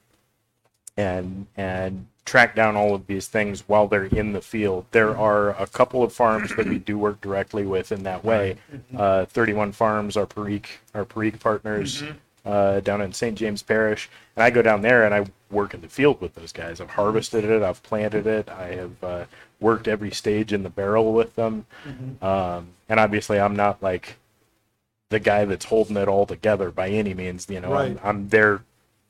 and 0.97 1.47
and 1.57 2.07
track 2.25 2.55
down 2.55 2.75
all 2.75 2.93
of 2.93 3.07
these 3.07 3.27
things 3.27 3.63
while 3.67 3.87
they're 3.87 4.05
in 4.05 4.33
the 4.33 4.41
field. 4.41 4.85
There 4.91 5.17
are 5.17 5.49
a 5.61 5.67
couple 5.67 6.03
of 6.03 6.13
farms 6.13 6.55
that 6.55 6.67
we 6.67 6.77
do 6.77 6.97
work 6.97 7.19
directly 7.21 7.65
with 7.65 7.91
in 7.91 8.03
that 8.03 8.23
way. 8.23 8.57
Uh, 8.95 9.25
31 9.25 9.71
Farms, 9.71 10.15
our 10.15 10.25
Perique, 10.25 10.79
our 10.93 11.03
Perique 11.03 11.39
partners 11.39 12.03
uh, 12.45 12.79
down 12.81 13.01
in 13.01 13.11
St. 13.13 13.37
James 13.37 13.63
Parish, 13.63 14.09
and 14.35 14.43
I 14.43 14.49
go 14.49 14.61
down 14.61 14.81
there 14.81 15.03
and 15.03 15.13
I 15.13 15.25
work 15.49 15.73
in 15.73 15.81
the 15.81 15.87
field 15.89 16.21
with 16.21 16.35
those 16.35 16.51
guys. 16.51 16.79
I've 16.79 16.91
harvested 16.91 17.43
it, 17.43 17.61
I've 17.63 17.83
planted 17.83 18.25
it, 18.27 18.49
I 18.49 18.67
have 18.75 19.03
uh, 19.03 19.25
worked 19.59 19.87
every 19.87 20.11
stage 20.11 20.53
in 20.53 20.63
the 20.63 20.69
barrel 20.69 21.13
with 21.13 21.35
them, 21.35 21.65
um, 22.21 22.69
and 22.87 22.99
obviously 22.99 23.39
I'm 23.39 23.55
not 23.55 23.81
like 23.83 24.17
the 25.09 25.19
guy 25.19 25.43
that's 25.45 25.65
holding 25.65 25.97
it 25.97 26.07
all 26.07 26.25
together 26.25 26.71
by 26.71 26.89
any 26.89 27.13
means. 27.13 27.47
You 27.49 27.59
know, 27.59 27.73
I'm, 27.73 27.99
I'm 28.03 28.29
there 28.29 28.61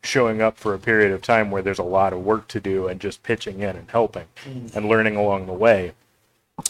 showing 0.03 0.41
up 0.41 0.57
for 0.57 0.73
a 0.73 0.79
period 0.79 1.11
of 1.11 1.21
time 1.21 1.51
where 1.51 1.61
there's 1.61 1.79
a 1.79 1.83
lot 1.83 2.13
of 2.13 2.23
work 2.23 2.47
to 2.49 2.59
do 2.59 2.87
and 2.87 2.99
just 2.99 3.21
pitching 3.23 3.59
in 3.61 3.75
and 3.75 3.89
helping 3.91 4.25
and 4.45 4.87
learning 4.87 5.15
along 5.15 5.45
the 5.45 5.53
way. 5.53 5.93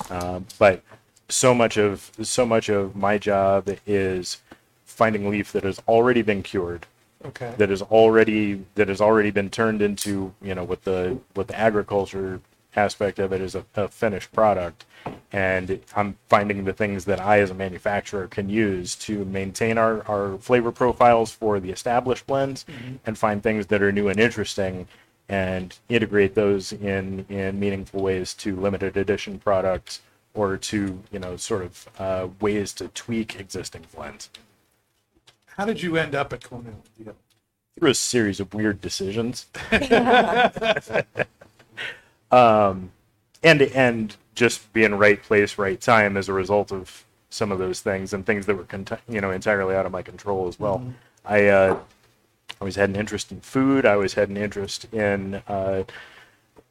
Um, 0.09 0.45
but 0.59 0.82
so 1.29 1.53
much 1.53 1.77
of 1.77 2.11
so 2.21 2.45
much 2.45 2.69
of 2.69 2.95
my 2.95 3.17
job 3.17 3.69
is 3.88 4.41
finding 4.86 5.29
leaf 5.29 5.51
that 5.53 5.63
has 5.63 5.79
already 5.88 6.21
been 6.21 6.43
cured, 6.43 6.86
Okay. 7.25 7.53
that 7.57 7.71
is 7.71 7.82
already 7.82 8.65
that 8.75 8.89
has 8.89 8.99
already 8.99 9.32
been 9.32 9.49
turned 9.49 9.82
into 9.82 10.34
you 10.41 10.53
know 10.53 10.63
with 10.63 10.84
the 10.84 11.17
with 11.36 11.47
the 11.47 11.57
agriculture 11.57 12.41
aspect 12.76 13.19
of 13.19 13.34
it 13.34 13.41
is 13.41 13.55
a, 13.55 13.65
a 13.76 13.88
finished 13.88 14.32
product 14.32 14.86
and 15.32 15.80
i'm 15.95 16.15
finding 16.30 16.63
the 16.63 16.74
things 16.74 17.05
that 17.05 17.19
i 17.19 17.39
as 17.39 17.49
a 17.49 17.53
manufacturer 17.53 18.28
can 18.28 18.49
use 18.49 18.95
to 18.95 19.26
maintain 19.26 19.78
our, 19.78 20.07
our 20.07 20.38
flavor 20.38 20.72
profiles 20.72 21.32
for 21.32 21.59
the 21.59 21.72
established 21.72 22.26
blends 22.28 22.65
and 23.05 23.17
find 23.17 23.43
things 23.43 23.67
that 23.67 23.82
are 23.82 23.91
new 23.91 24.07
and 24.07 24.19
interesting 24.19 24.88
and 25.28 25.80
integrate 25.89 26.36
those 26.36 26.72
in 26.72 27.26
in 27.30 27.59
meaningful 27.59 28.01
ways 28.01 28.34
to 28.34 28.55
limited 28.55 28.95
edition 28.95 29.39
products 29.39 30.01
or 30.34 30.55
to 30.55 31.01
you 31.11 31.19
know 31.19 31.36
sort 31.36 31.63
of 31.63 31.89
uh, 31.99 32.28
ways 32.39 32.74
to 32.74 32.88
tweak 32.89 33.39
existing 33.39 33.86
blends 33.93 34.30
How 35.57 35.65
did 35.65 35.82
you 35.82 35.97
end 35.97 36.15
up 36.15 36.32
at 36.32 36.43
Cornell? 36.43 36.84
Through 37.80 37.89
a 37.89 37.95
series 37.95 38.39
of 38.39 38.53
weird 38.53 38.82
decisions. 38.82 39.47
um, 42.32 42.91
and 43.43 43.61
and 43.61 44.15
just 44.36 44.71
being 44.73 44.95
right 44.95 45.21
place, 45.21 45.57
right 45.57 45.79
time 45.79 46.17
as 46.17 46.29
a 46.29 46.34
result 46.34 46.71
of 46.71 47.05
some 47.29 47.51
of 47.51 47.59
those 47.59 47.79
things 47.79 48.13
and 48.13 48.25
things 48.25 48.45
that 48.45 48.55
were 48.55 48.65
cont- 48.65 48.99
you 49.07 49.21
know 49.21 49.32
entirely 49.32 49.75
out 49.75 49.86
of 49.86 49.91
my 49.91 50.01
control 50.01 50.47
as 50.47 50.59
well. 50.59 50.84
I 51.25 51.47
uh, 51.47 51.79
always 52.59 52.75
had 52.75 52.89
an 52.89 52.95
interest 52.95 53.32
in 53.32 53.41
food. 53.41 53.86
I 53.86 53.93
always 53.93 54.13
had 54.13 54.29
an 54.29 54.38
interest 54.38 54.86
in 54.93 55.36
uh, 55.47 55.84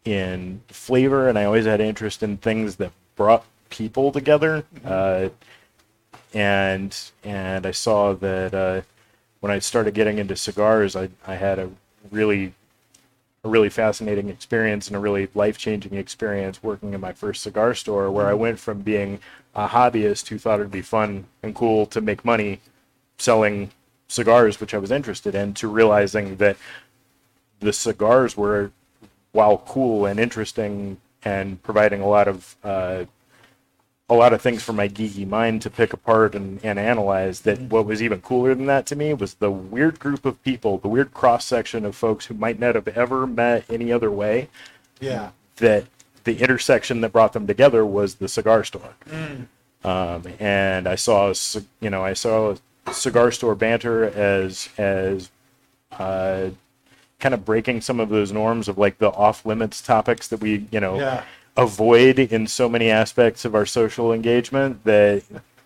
in 0.05 0.63
flavor, 0.69 1.29
and 1.29 1.39
I 1.39 1.45
always 1.45 1.67
had 1.67 1.81
an 1.81 1.87
interest 1.87 2.23
in 2.23 2.37
things 2.39 2.77
that 2.77 2.93
brought 3.17 3.45
people 3.69 4.13
together. 4.13 4.65
Uh, 4.85 5.29
and 6.33 6.97
and 7.25 7.67
I 7.67 7.71
saw 7.73 8.15
that 8.15 8.55
uh, 8.55 8.81
when 9.41 9.51
I 9.51 9.59
started 9.59 9.95
getting 9.95 10.19
into 10.19 10.37
cigars, 10.37 10.97
I, 10.97 11.09
I 11.27 11.35
had 11.35 11.59
a 11.59 11.71
really 12.11 12.55
a 13.43 13.49
really 13.49 13.71
fascinating 13.71 14.29
experience 14.29 14.87
and 14.87 14.97
a 14.97 15.01
really 15.01 15.29
life 15.35 15.57
changing 15.57 15.95
experience 15.95 16.63
working 16.63 16.93
in 16.93 17.01
my 17.01 17.13
first 17.13 17.43
cigar 17.43 17.75
store, 17.75 18.11
where 18.11 18.27
I 18.27 18.35
went 18.35 18.59
from 18.59 18.83
being 18.83 19.21
a 19.55 19.69
hobbyist 19.69 20.29
who 20.29 20.39
thought 20.39 20.61
it'd 20.61 20.71
be 20.71 20.83
fun 20.83 21.25
and 21.43 21.55
cool 21.55 21.87
to 21.87 22.01
make 22.01 22.25
money 22.25 22.61
selling 23.19 23.71
cigars, 24.09 24.61
which 24.61 24.75
I 24.75 24.79
was 24.79 24.91
interested 24.91 25.35
in, 25.35 25.55
to 25.55 25.69
realizing 25.69 26.37
that 26.37 26.57
the 27.61 27.73
cigars 27.73 28.37
were, 28.37 28.73
while 29.33 29.59
cool 29.59 30.07
and 30.07 30.21
interesting 30.21 30.99
and 31.23 31.63
providing 31.63 32.01
a 32.01 32.09
lot 32.09 32.29
of 32.29 32.57
uh, 32.65 33.05
a 34.11 34.15
lot 34.15 34.33
of 34.33 34.43
things 34.43 34.63
for 34.63 34.73
my 34.73 34.89
geeky 34.89 35.27
mind 35.27 35.63
to 35.63 35.71
pick 35.71 35.93
apart 35.93 36.35
and, 36.35 36.63
and 36.65 36.79
analyze 36.79 37.41
that 37.43 37.61
what 37.61 37.87
was 37.87 38.03
even 38.03 38.21
cooler 38.21 38.55
than 38.55 38.67
that 38.67 38.85
to 38.87 38.97
me 38.97 39.15
was 39.15 39.35
the 39.35 39.51
weird 39.51 39.99
group 40.01 40.27
of 40.27 40.43
people 40.43 40.79
the 40.79 40.89
weird 40.89 41.15
cross 41.15 41.45
section 41.45 41.85
of 41.85 41.95
folks 41.95 42.27
who 42.27 42.35
might 42.35 42.59
not 42.59 42.75
have 42.75 42.89
ever 42.89 43.27
met 43.27 43.65
any 43.71 43.93
other 43.93 44.11
way 44.11 44.49
Yeah. 45.01 45.31
that 45.57 45.85
the 46.25 46.39
intersection 46.41 47.01
that 47.03 47.13
brought 47.13 47.33
them 47.33 47.47
together 47.47 47.87
was 47.87 48.17
the 48.17 48.29
cigar 48.29 48.65
store 48.65 48.95
um, 49.85 50.25
and 50.39 50.87
i 50.89 50.95
saw 50.97 51.33
you 51.81 51.89
know 51.89 52.05
i 52.05 52.13
saw 52.13 52.55
cigar 52.93 53.31
store 53.31 53.55
banter 53.55 54.05
as 54.05 54.69
as 54.77 55.31
uh, 55.99 56.51
kind 57.21 57.35
of 57.35 57.45
breaking 57.45 57.81
some 57.81 58.01
of 58.01 58.09
those 58.09 58.33
norms 58.33 58.69
of 58.69 58.77
like 58.79 58.99
the 58.99 59.11
off 59.11 59.45
limits 59.47 59.81
topics 59.81 60.27
that 60.29 60.41
we 60.41 60.67
you 60.73 60.81
know 60.81 60.99
Yeah. 60.99 61.23
Avoid 61.61 62.19
in 62.19 62.47
so 62.47 62.69
many 62.69 62.91
aspects 62.91 63.45
of 63.45 63.55
our 63.55 63.67
social 63.67 64.13
engagement 64.15 64.83
that 64.85 65.23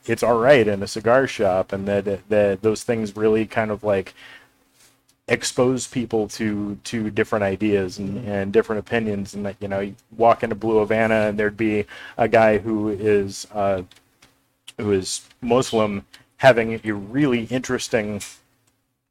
it's 0.07 0.25
all 0.25 0.39
right 0.39 0.67
in 0.67 0.83
a 0.83 0.89
cigar 0.89 1.27
shop 1.27 1.73
and 1.73 1.87
that 1.87 2.29
that 2.29 2.63
those 2.63 2.83
things 2.83 3.17
really 3.17 3.47
kind 3.47 3.71
of 3.71 3.85
like 3.85 4.13
expose 5.29 5.87
people 5.87 6.27
to 6.27 6.77
to 6.85 7.11
different 7.11 7.45
ideas 7.45 7.99
and, 7.99 8.27
and 8.29 8.53
different 8.53 8.81
opinions. 8.81 9.35
And 9.35 9.47
that 9.47 9.57
you 9.61 9.69
know 9.69 9.81
you 9.81 9.95
walk 10.17 10.43
into 10.43 10.57
blue 10.57 10.79
havana 10.79 11.29
and 11.29 11.39
there'd 11.39 11.57
be 11.57 11.87
a 12.19 12.27
guy 12.29 12.59
who 12.59 12.89
is 12.89 13.47
uh 13.53 13.83
who 14.79 14.91
is 14.91 15.23
muslim 15.41 16.05
having 16.39 16.81
a 16.85 16.93
really 16.93 17.45
interesting 17.45 18.21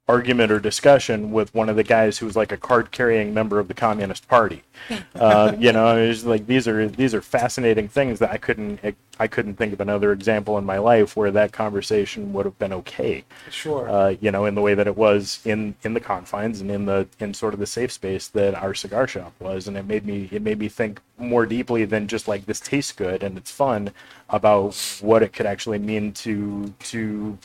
argument 0.08 0.52
or 0.52 0.60
discussion 0.60 1.32
with 1.32 1.54
one 1.56 1.70
of 1.70 1.76
the 1.78 1.84
guys 1.84 2.18
who 2.18 2.26
was 2.26 2.36
like 2.36 2.52
a 2.52 2.58
card 2.58 2.92
carrying 2.92 3.34
member 3.34 3.58
of 3.58 3.70
the 3.70 3.74
communist 3.74 4.28
party 4.28 4.62
uh, 5.16 5.54
you 5.58 5.72
know 5.72 5.96
it's 5.98 6.26
like 6.26 6.46
these 6.46 6.68
are 6.68 6.90
these 6.90 7.14
are 7.14 7.22
fascinating 7.22 7.88
things 7.88 8.20
that 8.20 8.30
i 8.30 8.36
couldn't 8.38 8.80
i 9.20 9.28
couldn't 9.28 9.56
think 9.56 9.72
of 9.72 9.80
another 9.80 10.12
example 10.12 10.58
in 10.58 10.66
my 10.66 10.78
life 10.78 11.16
where 11.16 11.32
that 11.32 11.54
conversation 11.54 12.34
would 12.34 12.46
have 12.46 12.60
been 12.60 12.74
okay 12.74 13.24
Sure. 13.50 13.90
uh, 13.90 14.16
you 14.20 14.32
know, 14.32 14.46
in 14.46 14.56
the 14.56 14.62
way 14.62 14.74
that 14.74 14.88
it 14.88 14.98
was 14.98 15.40
in 15.46 15.76
in 15.84 15.94
the 15.94 16.00
confines 16.00 16.60
and 16.60 16.70
in 16.72 16.86
the 16.86 17.08
in 17.20 17.34
sort 17.34 17.54
of 17.54 17.60
the 17.60 17.66
safe 17.66 17.92
space 17.92 18.28
that 18.30 18.56
our 18.56 18.74
cigar 18.74 19.08
shop 19.08 19.32
was, 19.40 19.68
and 19.68 19.78
it 19.78 19.86
made 19.86 20.06
me 20.06 20.28
it 20.32 20.42
made 20.42 20.60
me 20.60 20.68
think 20.68 21.00
more 21.18 21.46
deeply 21.46 21.86
than 21.86 22.08
just 22.08 22.28
like 22.28 22.46
this 22.46 22.60
tastes 22.60 22.92
good 22.92 23.24
and 23.24 23.38
it's 23.38 23.52
fun 23.52 23.92
about 24.30 24.76
what 25.02 25.22
it 25.24 25.32
could 25.34 25.46
actually 25.46 25.80
mean 25.80 26.12
to 26.14 26.74
to 26.80 27.38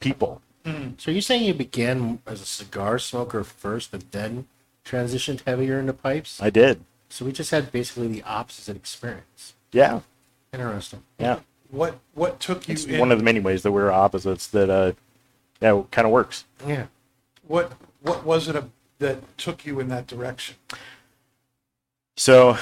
people. 0.00 0.42
So 0.98 1.10
you're 1.10 1.22
saying 1.22 1.44
you 1.44 1.54
began 1.54 2.20
as 2.26 2.40
a 2.40 2.46
cigar 2.46 2.98
smoker 2.98 3.44
first, 3.44 3.90
but 3.90 4.12
then 4.12 4.46
transitioned 4.84 5.42
heavier 5.46 5.78
into 5.78 5.92
pipes? 5.92 6.40
I 6.42 6.50
did, 6.50 6.80
So 7.08 7.24
we 7.24 7.32
just 7.32 7.50
had 7.50 7.70
basically 7.72 8.08
the 8.08 8.22
opposite 8.22 8.76
experience. 8.76 9.54
yeah, 9.72 10.00
Interesting. 10.52 11.02
yeah. 11.18 11.40
what 11.70 11.98
what 12.14 12.40
took 12.40 12.68
you 12.68 12.72
It's 12.74 12.84
in, 12.84 12.98
one 12.98 13.12
of 13.12 13.18
the 13.18 13.24
many 13.24 13.38
ways 13.40 13.62
that 13.62 13.72
we're 13.72 13.90
opposites 13.92 14.46
that 14.48 14.68
uh, 14.70 14.92
yeah, 15.60 15.82
kind 15.92 16.06
of 16.06 16.12
works. 16.12 16.44
Yeah. 16.66 16.86
what 17.46 17.72
what 18.02 18.24
was 18.24 18.48
it 18.48 18.56
a, 18.56 18.64
that 18.98 19.18
took 19.38 19.64
you 19.64 19.78
in 19.80 19.88
that 19.88 20.06
direction? 20.06 20.56
So, 22.16 22.58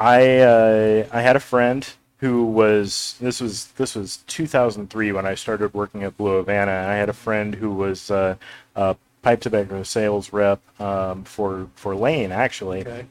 I 0.00 0.38
uh, 0.38 1.06
I 1.12 1.20
had 1.22 1.36
a 1.36 1.40
friend 1.40 1.88
who 2.22 2.44
was 2.46 3.16
this 3.20 3.40
was 3.40 3.66
this 3.72 3.96
was 3.96 4.18
2003 4.28 5.10
when 5.10 5.26
I 5.26 5.34
started 5.34 5.74
working 5.74 6.04
at 6.04 6.16
Blue 6.16 6.36
Havana. 6.36 6.70
I 6.70 6.94
had 6.94 7.08
a 7.08 7.12
friend 7.12 7.52
who 7.56 7.74
was 7.74 8.12
uh, 8.12 8.36
a 8.76 8.94
pipe 9.22 9.40
tobacco 9.40 9.82
sales 9.82 10.32
rep 10.32 10.60
um, 10.80 11.24
for 11.24 11.66
for 11.74 11.96
Lane 11.96 12.30
actually, 12.30 12.82
Okay. 12.82 13.06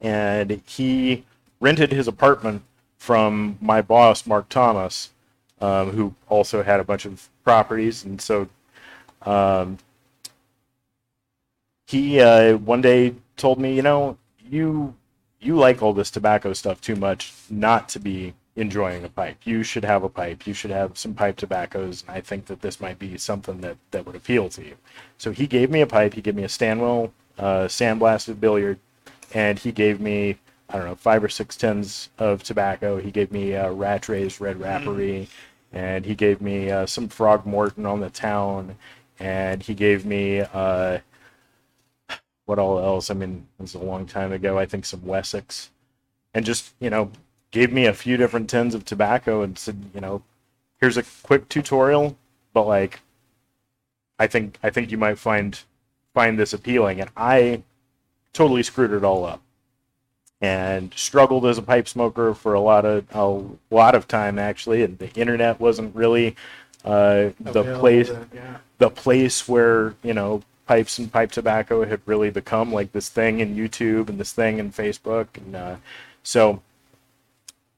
and 0.00 0.62
he 0.64 1.24
rented 1.58 1.90
his 1.90 2.06
apartment 2.06 2.62
from 2.98 3.58
my 3.60 3.82
boss 3.82 4.24
Mark 4.28 4.48
Thomas, 4.48 5.10
um, 5.60 5.90
who 5.90 6.14
also 6.28 6.62
had 6.62 6.78
a 6.78 6.84
bunch 6.84 7.06
of 7.06 7.28
properties, 7.42 8.04
and 8.04 8.20
so 8.20 8.48
um, 9.22 9.76
he 11.88 12.20
uh, 12.20 12.58
one 12.58 12.80
day 12.80 13.16
told 13.36 13.58
me, 13.58 13.74
you 13.74 13.82
know, 13.82 14.16
you 14.48 14.94
you 15.40 15.56
like 15.56 15.82
all 15.82 15.92
this 15.92 16.10
tobacco 16.10 16.52
stuff 16.52 16.80
too 16.80 16.96
much 16.96 17.32
not 17.48 17.88
to 17.90 17.98
be 17.98 18.34
enjoying 18.56 19.04
a 19.04 19.08
pipe. 19.08 19.38
You 19.44 19.62
should 19.62 19.84
have 19.84 20.02
a 20.02 20.08
pipe. 20.08 20.46
You 20.46 20.52
should 20.52 20.70
have 20.70 20.98
some 20.98 21.14
pipe 21.14 21.36
tobaccos, 21.36 22.04
and 22.06 22.16
I 22.16 22.20
think 22.20 22.46
that 22.46 22.60
this 22.60 22.80
might 22.80 22.98
be 22.98 23.16
something 23.16 23.60
that 23.62 23.76
that 23.90 24.06
would 24.06 24.16
appeal 24.16 24.48
to 24.50 24.64
you. 24.64 24.76
So 25.18 25.30
he 25.32 25.46
gave 25.46 25.70
me 25.70 25.80
a 25.80 25.86
pipe. 25.86 26.14
He 26.14 26.20
gave 26.20 26.36
me 26.36 26.44
a 26.44 26.48
Stanwell 26.48 27.12
uh, 27.38 27.64
sandblasted 27.64 28.38
billiard, 28.38 28.78
and 29.32 29.58
he 29.58 29.72
gave 29.72 30.00
me 30.00 30.36
I 30.68 30.76
don't 30.76 30.86
know 30.86 30.94
five 30.94 31.24
or 31.24 31.28
six 31.28 31.56
tins 31.56 32.10
of 32.18 32.42
tobacco. 32.42 32.98
He 32.98 33.10
gave 33.10 33.32
me 33.32 33.54
uh, 33.56 33.70
Rattray's 33.70 34.40
Red 34.40 34.58
Rapparee, 34.58 35.28
and 35.72 36.04
he 36.04 36.14
gave 36.14 36.40
me 36.40 36.70
uh, 36.70 36.86
some 36.86 37.08
Frog 37.08 37.46
Morton 37.46 37.86
on 37.86 38.00
the 38.00 38.10
town, 38.10 38.76
and 39.18 39.62
he 39.62 39.74
gave 39.74 40.04
me 40.04 40.40
uh, 40.40 40.98
what 42.50 42.58
all 42.58 42.80
else? 42.80 43.10
I 43.10 43.14
mean, 43.14 43.46
it 43.60 43.62
was 43.62 43.74
a 43.74 43.78
long 43.78 44.06
time 44.06 44.32
ago. 44.32 44.58
I 44.58 44.66
think 44.66 44.84
some 44.84 45.06
Wessex, 45.06 45.70
and 46.34 46.44
just 46.44 46.74
you 46.80 46.90
know 46.90 47.12
gave 47.52 47.72
me 47.72 47.86
a 47.86 47.94
few 47.94 48.16
different 48.16 48.50
tins 48.50 48.74
of 48.74 48.84
tobacco 48.84 49.42
and 49.42 49.56
said, 49.56 49.76
you 49.94 50.00
know, 50.00 50.22
here's 50.80 50.96
a 50.96 51.04
quick 51.22 51.48
tutorial, 51.48 52.16
but 52.52 52.66
like, 52.66 53.00
I 54.18 54.26
think 54.26 54.58
I 54.64 54.70
think 54.70 54.90
you 54.90 54.98
might 54.98 55.16
find 55.16 55.58
find 56.12 56.40
this 56.40 56.52
appealing, 56.52 57.00
and 57.00 57.08
I 57.16 57.62
totally 58.32 58.64
screwed 58.64 58.92
it 58.92 59.04
all 59.04 59.24
up 59.24 59.40
and 60.40 60.92
struggled 60.96 61.46
as 61.46 61.56
a 61.56 61.62
pipe 61.62 61.86
smoker 61.86 62.34
for 62.34 62.54
a 62.54 62.60
lot 62.60 62.84
of 62.84 63.04
a 63.12 63.74
lot 63.74 63.94
of 63.94 64.08
time 64.08 64.38
actually 64.38 64.82
and 64.82 64.98
the 64.98 65.12
internet 65.14 65.60
wasn't 65.60 65.94
really 65.94 66.34
uh, 66.84 67.28
the 67.40 67.76
place 67.78 68.08
then, 68.08 68.30
yeah. 68.32 68.56
the 68.78 68.88
place 68.88 69.46
where 69.46 69.94
you 70.02 70.14
know 70.14 70.42
pipes 70.70 70.98
and 70.98 71.12
pipe 71.12 71.32
tobacco 71.32 71.84
had 71.84 72.00
really 72.06 72.30
become 72.30 72.72
like 72.72 72.92
this 72.92 73.08
thing 73.08 73.40
in 73.40 73.56
YouTube 73.56 74.08
and 74.08 74.20
this 74.20 74.32
thing 74.32 74.58
in 74.58 74.70
Facebook 74.70 75.26
and 75.34 75.56
uh, 75.56 75.76
so 76.22 76.62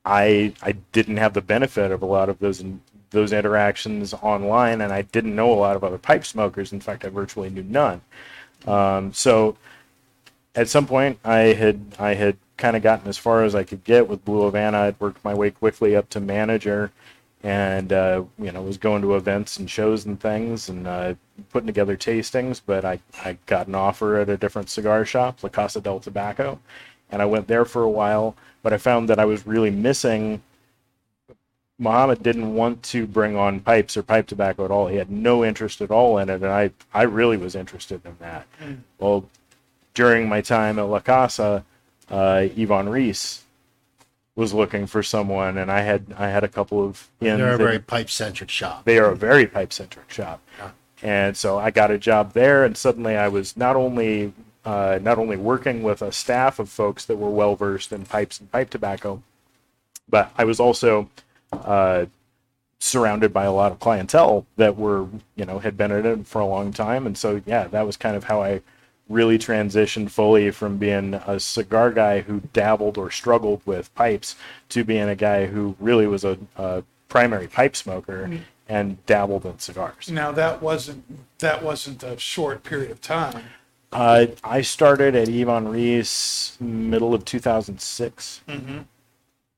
I 0.05 0.53
I 0.63 0.73
didn't 0.93 1.17
have 1.17 1.35
the 1.35 1.41
benefit 1.41 1.91
of 1.91 2.03
a 2.03 2.07
lot 2.07 2.29
of 2.29 2.39
those 2.39 2.63
those 3.11 3.33
interactions 3.33 4.15
online, 4.15 4.81
and 4.81 4.93
I 4.93 5.03
didn't 5.03 5.37
know 5.37 5.53
a 5.53 5.55
lot 5.55 5.77
of 5.77 5.85
other 5.85 5.99
pipe 5.99 6.25
smokers. 6.25 6.73
In 6.73 6.81
fact, 6.81 7.05
I 7.05 7.09
virtually 7.09 7.51
knew 7.51 7.63
none. 7.63 8.01
Um, 8.67 9.13
so 9.13 9.57
at 10.55 10.69
some 10.69 10.87
point, 10.87 11.19
I 11.25 11.55
had 11.63 11.81
I 11.99 12.15
had 12.15 12.37
kind 12.57 12.77
of 12.77 12.83
gotten 12.83 13.09
as 13.09 13.19
far 13.19 13.45
as 13.45 13.55
I 13.55 13.65
could 13.65 13.85
get 13.85 14.09
with 14.09 14.25
Blue 14.25 14.45
Havana. 14.45 14.79
I'd 14.79 15.01
worked 15.01 15.25
my 15.25 15.35
way 15.35 15.51
quickly 15.51 15.95
up 15.95 16.09
to 16.11 16.21
manager, 16.21 16.91
and 17.43 17.93
uh, 17.93 18.23
you 18.39 18.53
know 18.53 18.63
was 18.63 18.79
going 18.79 19.03
to 19.03 19.17
events 19.17 19.59
and 19.59 19.69
shows 19.69 20.07
and 20.07 20.21
things, 20.21 20.69
and 20.69 20.87
uh, 20.87 21.15
putting 21.51 21.67
together 21.67 21.97
tastings. 21.97 22.61
But 22.65 22.85
I 22.85 23.01
I 23.25 23.37
got 23.47 23.67
an 23.67 23.75
offer 23.75 24.19
at 24.19 24.29
a 24.29 24.37
different 24.37 24.71
cigar 24.71 25.05
shop, 25.05 25.43
La 25.43 25.49
Casa 25.49 25.81
del 25.81 26.01
Tobacco, 26.01 26.59
and 27.11 27.23
I 27.23 27.27
went 27.27 27.49
there 27.49 27.65
for 27.65 27.83
a 27.83 27.91
while. 27.91 28.37
But 28.63 28.73
I 28.73 28.79
found 28.79 29.09
that 29.09 29.19
I 29.19 29.25
was 29.25 29.47
really 29.47 29.71
missing 29.71 30.41
Muhammad 31.83 32.23
didn't 32.23 32.55
want 32.55 32.83
to 32.85 33.07
bring 33.07 33.37
on 33.37 33.59
pipes 33.59 33.97
or 33.97 34.05
pipe 34.05 34.29
tobacco 34.29 34.65
at 34.65 34.71
all. 34.71 34.87
He 34.87 34.97
had 34.97 35.11
no 35.11 35.45
interest 35.45 35.81
at 35.81 35.91
all 35.91 36.19
in 36.19 36.29
it, 36.29 36.37
and 36.43 36.47
I, 36.47 36.71
I 36.95 37.03
really 37.03 37.37
was 37.37 37.57
interested 37.57 38.01
in 38.05 38.17
that. 38.21 38.47
Well, 38.99 39.29
during 39.95 40.29
my 40.29 40.41
time 40.41 40.79
at 40.79 40.83
La 40.83 41.01
Casa, 41.01 41.65
uh, 42.09 42.47
Iwan 42.57 42.89
Ries 42.89 43.43
was 44.35 44.55
looking 44.55 44.87
for 44.87 45.03
someone, 45.03 45.59
and 45.59 45.71
I 45.71 45.81
had 45.81 46.07
I 46.17 46.29
had 46.29 46.45
a 46.45 46.49
couple 46.49 46.85
of 46.85 47.09
They're 47.21 47.55
a 47.55 47.59
very 47.59 47.79
pipe 47.79 48.11
centric 48.11 48.51
shop. 48.51 48.85
they 48.85 48.99
are 48.99 49.11
a 49.11 49.17
very 49.17 49.47
pipe 49.47 49.73
centric 49.73 50.11
shop. 50.11 50.41
And 51.03 51.37
so 51.37 51.59
I 51.59 51.73
got 51.73 51.91
a 51.91 51.99
job 51.99 52.33
there, 52.33 52.65
and 52.65 52.77
suddenly 52.77 53.17
I 53.17 53.29
was 53.29 53.57
not 53.57 53.75
only 53.77 54.33
uh, 54.65 54.99
not 55.03 55.19
only 55.19 55.37
working 55.37 55.83
with 55.83 56.01
a 56.03 56.13
staff 56.13 56.59
of 56.59 56.69
folks 56.69 57.05
that 57.07 57.17
were 57.17 57.31
well 57.31 57.57
versed 57.57 57.93
in 57.93 58.05
pipes 58.05 58.39
and 58.39 58.51
pipe 58.53 58.71
tobacco, 58.71 59.23
but 60.09 60.31
I 60.39 60.45
was 60.45 60.61
also 60.61 61.11
uh, 61.53 62.07
surrounded 62.79 63.33
by 63.33 63.45
a 63.45 63.53
lot 63.53 63.73
of 63.73 63.81
clientele 63.81 64.47
that 64.57 64.77
were 64.77 65.09
you 65.35 65.45
know 65.45 65.59
had 65.59 65.77
been 65.77 65.91
in 65.91 66.07
it 66.07 66.27
for 66.27 66.41
a 66.41 66.47
long 66.47 66.73
time, 66.73 67.07
and 67.07 67.19
so 67.19 67.43
yeah, 67.45 67.67
that 67.69 67.85
was 67.87 67.97
kind 67.97 68.17
of 68.17 68.25
how 68.25 68.43
I 68.43 68.63
really 69.09 69.39
transitioned 69.39 70.11
fully 70.11 70.51
from 70.51 70.79
being 70.79 71.15
a 71.15 71.39
cigar 71.39 71.91
guy 71.91 72.21
who 72.21 72.41
dabbled 72.53 72.97
or 72.97 73.11
struggled 73.11 73.61
with 73.67 73.95
pipes 73.95 74.37
to 74.71 74.85
being 74.85 75.09
a 75.09 75.17
guy 75.17 75.47
who 75.47 75.77
really 75.79 76.07
was 76.07 76.25
a, 76.25 76.39
a 76.57 76.83
primary 77.09 77.47
pipe 77.47 77.77
smoker 77.77 78.31
and 78.69 79.05
dabbled 79.07 79.45
in 79.45 79.59
cigars. 79.59 80.11
Now 80.11 80.33
that 80.33 80.63
wasn't 80.63 81.05
that 81.41 81.63
wasn't 81.63 82.03
a 82.03 82.19
short 82.19 82.63
period 82.63 82.91
of 82.91 83.01
time. 83.01 83.45
Uh, 83.93 84.27
I 84.43 84.63
started 84.63 85.15
at 85.15 85.29
Iwan 85.29 85.69
Ries 85.69 86.57
middle 86.59 87.13
of 87.13 87.27
2006. 87.27 88.41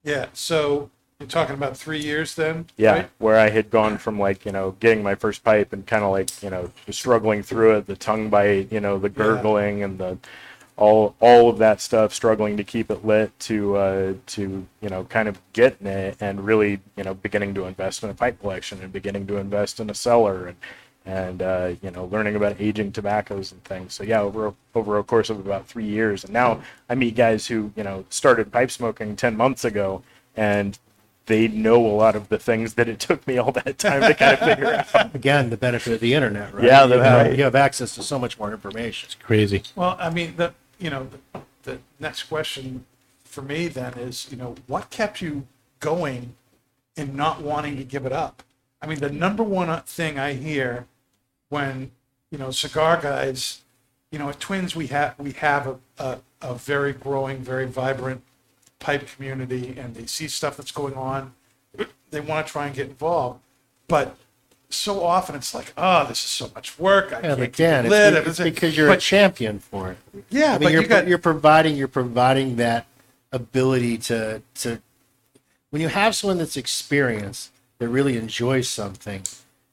Yeah. 0.02 0.26
So 0.32 0.90
you're 1.20 1.28
talking 1.28 1.54
about 1.54 1.76
three 1.76 2.00
years 2.00 2.34
then. 2.34 2.66
Yeah, 2.76 2.92
right? 2.92 3.10
where 3.18 3.38
I 3.38 3.48
had 3.48 3.70
gone 3.70 3.98
from 3.98 4.18
like 4.18 4.44
you 4.44 4.52
know 4.52 4.72
getting 4.80 5.02
my 5.02 5.14
first 5.14 5.44
pipe 5.44 5.72
and 5.72 5.86
kind 5.86 6.04
of 6.04 6.10
like 6.10 6.42
you 6.42 6.50
know 6.50 6.70
struggling 6.90 7.42
through 7.42 7.76
it, 7.78 7.86
the 7.86 7.96
tongue 7.96 8.30
bite, 8.30 8.70
you 8.72 8.80
know 8.80 8.98
the 8.98 9.08
gurgling 9.08 9.82
and 9.82 9.98
the 9.98 10.18
all 10.76 11.14
all 11.20 11.48
of 11.48 11.58
that 11.58 11.80
stuff, 11.80 12.12
struggling 12.12 12.56
to 12.56 12.64
keep 12.64 12.90
it 12.90 13.04
lit, 13.04 13.38
to 13.40 13.76
uh, 13.76 14.14
to 14.26 14.66
you 14.80 14.88
know 14.88 15.04
kind 15.04 15.28
of 15.28 15.40
getting 15.52 15.86
it 15.86 16.16
and 16.20 16.44
really 16.44 16.80
you 16.96 17.04
know 17.04 17.14
beginning 17.14 17.54
to 17.54 17.64
invest 17.66 18.02
in 18.02 18.10
a 18.10 18.14
pipe 18.14 18.40
collection 18.40 18.80
and 18.82 18.92
beginning 18.92 19.26
to 19.28 19.36
invest 19.36 19.80
in 19.80 19.90
a 19.90 19.94
cellar 19.94 20.48
and 20.48 20.56
and 21.06 21.42
uh, 21.42 21.74
you 21.80 21.92
know 21.92 22.06
learning 22.06 22.34
about 22.34 22.60
aging 22.60 22.90
tobaccos 22.90 23.52
and 23.52 23.62
things. 23.64 23.94
So 23.94 24.02
yeah, 24.02 24.20
over 24.20 24.48
a, 24.48 24.54
over 24.74 24.98
a 24.98 25.04
course 25.04 25.30
of 25.30 25.38
about 25.38 25.66
three 25.66 25.86
years, 25.86 26.24
and 26.24 26.32
now 26.32 26.60
I 26.88 26.96
meet 26.96 27.14
guys 27.14 27.46
who 27.46 27.72
you 27.76 27.84
know 27.84 28.04
started 28.10 28.50
pipe 28.50 28.72
smoking 28.72 29.14
ten 29.14 29.36
months 29.36 29.64
ago 29.64 30.02
and 30.36 30.76
they 31.26 31.48
know 31.48 31.84
a 31.84 31.88
lot 31.88 32.16
of 32.16 32.28
the 32.28 32.38
things 32.38 32.74
that 32.74 32.88
it 32.88 33.00
took 33.00 33.26
me 33.26 33.38
all 33.38 33.52
that 33.52 33.78
time 33.78 34.02
to 34.02 34.14
kind 34.14 34.34
of 34.34 34.40
figure 34.40 34.74
out. 34.74 35.14
Again, 35.14 35.50
the 35.50 35.56
benefit 35.56 35.94
of 35.94 36.00
the 36.00 36.14
internet, 36.14 36.52
right? 36.54 36.64
Yeah, 36.64 36.84
you 36.84 36.92
have, 36.98 37.26
right. 37.26 37.38
you 37.38 37.44
have 37.44 37.54
access 37.54 37.94
to 37.94 38.02
so 38.02 38.18
much 38.18 38.38
more 38.38 38.52
information. 38.52 39.06
It's 39.06 39.14
crazy. 39.14 39.62
Well, 39.74 39.96
I 39.98 40.10
mean, 40.10 40.36
the 40.36 40.52
you 40.78 40.90
know 40.90 41.08
the, 41.32 41.40
the 41.62 41.78
next 41.98 42.24
question 42.24 42.84
for 43.24 43.42
me 43.42 43.68
then 43.68 43.94
is 43.94 44.30
you 44.30 44.36
know 44.36 44.54
what 44.66 44.90
kept 44.90 45.22
you 45.22 45.46
going 45.80 46.34
and 46.96 47.14
not 47.14 47.42
wanting 47.42 47.76
to 47.76 47.84
give 47.84 48.06
it 48.06 48.12
up. 48.12 48.42
I 48.80 48.86
mean, 48.86 48.98
the 48.98 49.10
number 49.10 49.42
one 49.42 49.70
uh, 49.70 49.80
thing 49.80 50.18
I 50.18 50.34
hear 50.34 50.86
when 51.48 51.90
you 52.30 52.38
know 52.38 52.50
cigar 52.50 53.00
guys, 53.00 53.62
you 54.10 54.18
know, 54.18 54.28
at 54.28 54.40
Twins 54.40 54.76
we 54.76 54.88
have 54.88 55.18
we 55.18 55.32
have 55.32 55.66
a, 55.66 55.78
a, 55.98 56.18
a 56.42 56.54
very 56.54 56.92
growing, 56.92 57.38
very 57.38 57.66
vibrant 57.66 58.22
pipe 58.84 59.06
community, 59.08 59.74
and 59.78 59.94
they 59.94 60.04
see 60.04 60.28
stuff 60.28 60.56
that's 60.58 60.70
going 60.70 60.94
on, 60.94 61.32
they 62.10 62.20
want 62.20 62.46
to 62.46 62.52
try 62.52 62.66
and 62.66 62.74
get 62.76 62.88
involved, 62.88 63.40
but 63.88 64.16
so 64.68 65.02
often 65.02 65.34
it's 65.34 65.54
like, 65.54 65.72
oh, 65.78 66.04
this 66.06 66.22
is 66.22 66.30
so 66.30 66.50
much 66.54 66.78
work. 66.78 67.12
I 67.12 67.16
Yeah, 67.20 67.28
can't 67.28 67.40
again, 67.40 67.86
it 67.86 67.90
lit. 67.90 68.14
it's, 68.14 68.38
it's 68.38 68.40
because 68.40 68.76
you're 68.76 68.90
a 68.90 68.96
champion 68.98 69.58
for 69.58 69.92
it. 69.92 69.98
yeah, 70.30 70.48
I 70.48 70.50
mean, 70.52 70.60
but 70.64 70.72
you're, 70.72 70.82
you 70.82 70.88
got 70.88 71.06
you're 71.08 71.18
providing 71.18 71.76
you're 71.76 71.88
providing 71.88 72.56
that 72.56 72.86
ability 73.32 73.98
to 73.98 74.42
to 74.56 74.80
when 75.70 75.80
you 75.82 75.88
have 75.88 76.14
someone 76.14 76.38
that's 76.38 76.56
experienced 76.56 77.50
that 77.78 77.88
really 77.88 78.16
enjoys 78.16 78.68
something 78.68 79.22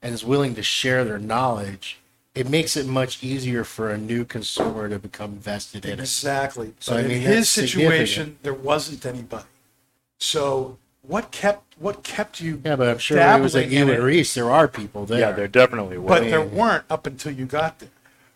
and 0.01 0.13
is 0.13 0.23
willing 0.23 0.55
to 0.55 0.63
share 0.63 1.03
their 1.03 1.19
knowledge, 1.19 1.99
it 2.33 2.49
makes 2.49 2.77
it 2.77 2.87
much 2.87 3.23
easier 3.23 3.63
for 3.63 3.89
a 3.89 3.97
new 3.97 4.23
consumer 4.23 4.87
to 4.87 4.99
become 4.99 5.33
vested 5.33 5.85
in 5.85 5.93
it. 5.93 5.99
Exactly. 5.99 6.73
So, 6.79 6.93
but 6.93 7.05
I 7.05 7.07
mean, 7.07 7.17
in 7.17 7.21
his 7.21 7.49
situation, 7.49 8.37
there 8.41 8.53
wasn't 8.53 9.05
anybody. 9.05 9.45
So 10.19 10.77
what 11.01 11.31
kept 11.31 11.75
what 11.77 12.03
kept 12.03 12.39
you? 12.39 12.61
Yeah, 12.63 12.75
but 12.75 12.87
I'm 12.87 12.97
sure 12.99 13.17
it 13.17 13.41
was 13.41 13.55
at 13.55 13.63
dabbling 13.63 13.81
in 13.81 13.87
you 13.87 13.93
and 13.95 14.03
Reese. 14.03 14.33
There 14.33 14.51
are 14.51 14.67
people 14.67 15.05
there. 15.05 15.19
Yeah, 15.19 15.31
there 15.31 15.47
definitely 15.47 15.97
were. 15.97 16.07
But 16.07 16.23
there 16.23 16.41
weren't 16.41 16.85
up 16.89 17.05
until 17.05 17.31
you 17.31 17.45
got 17.45 17.79
there. 17.79 17.89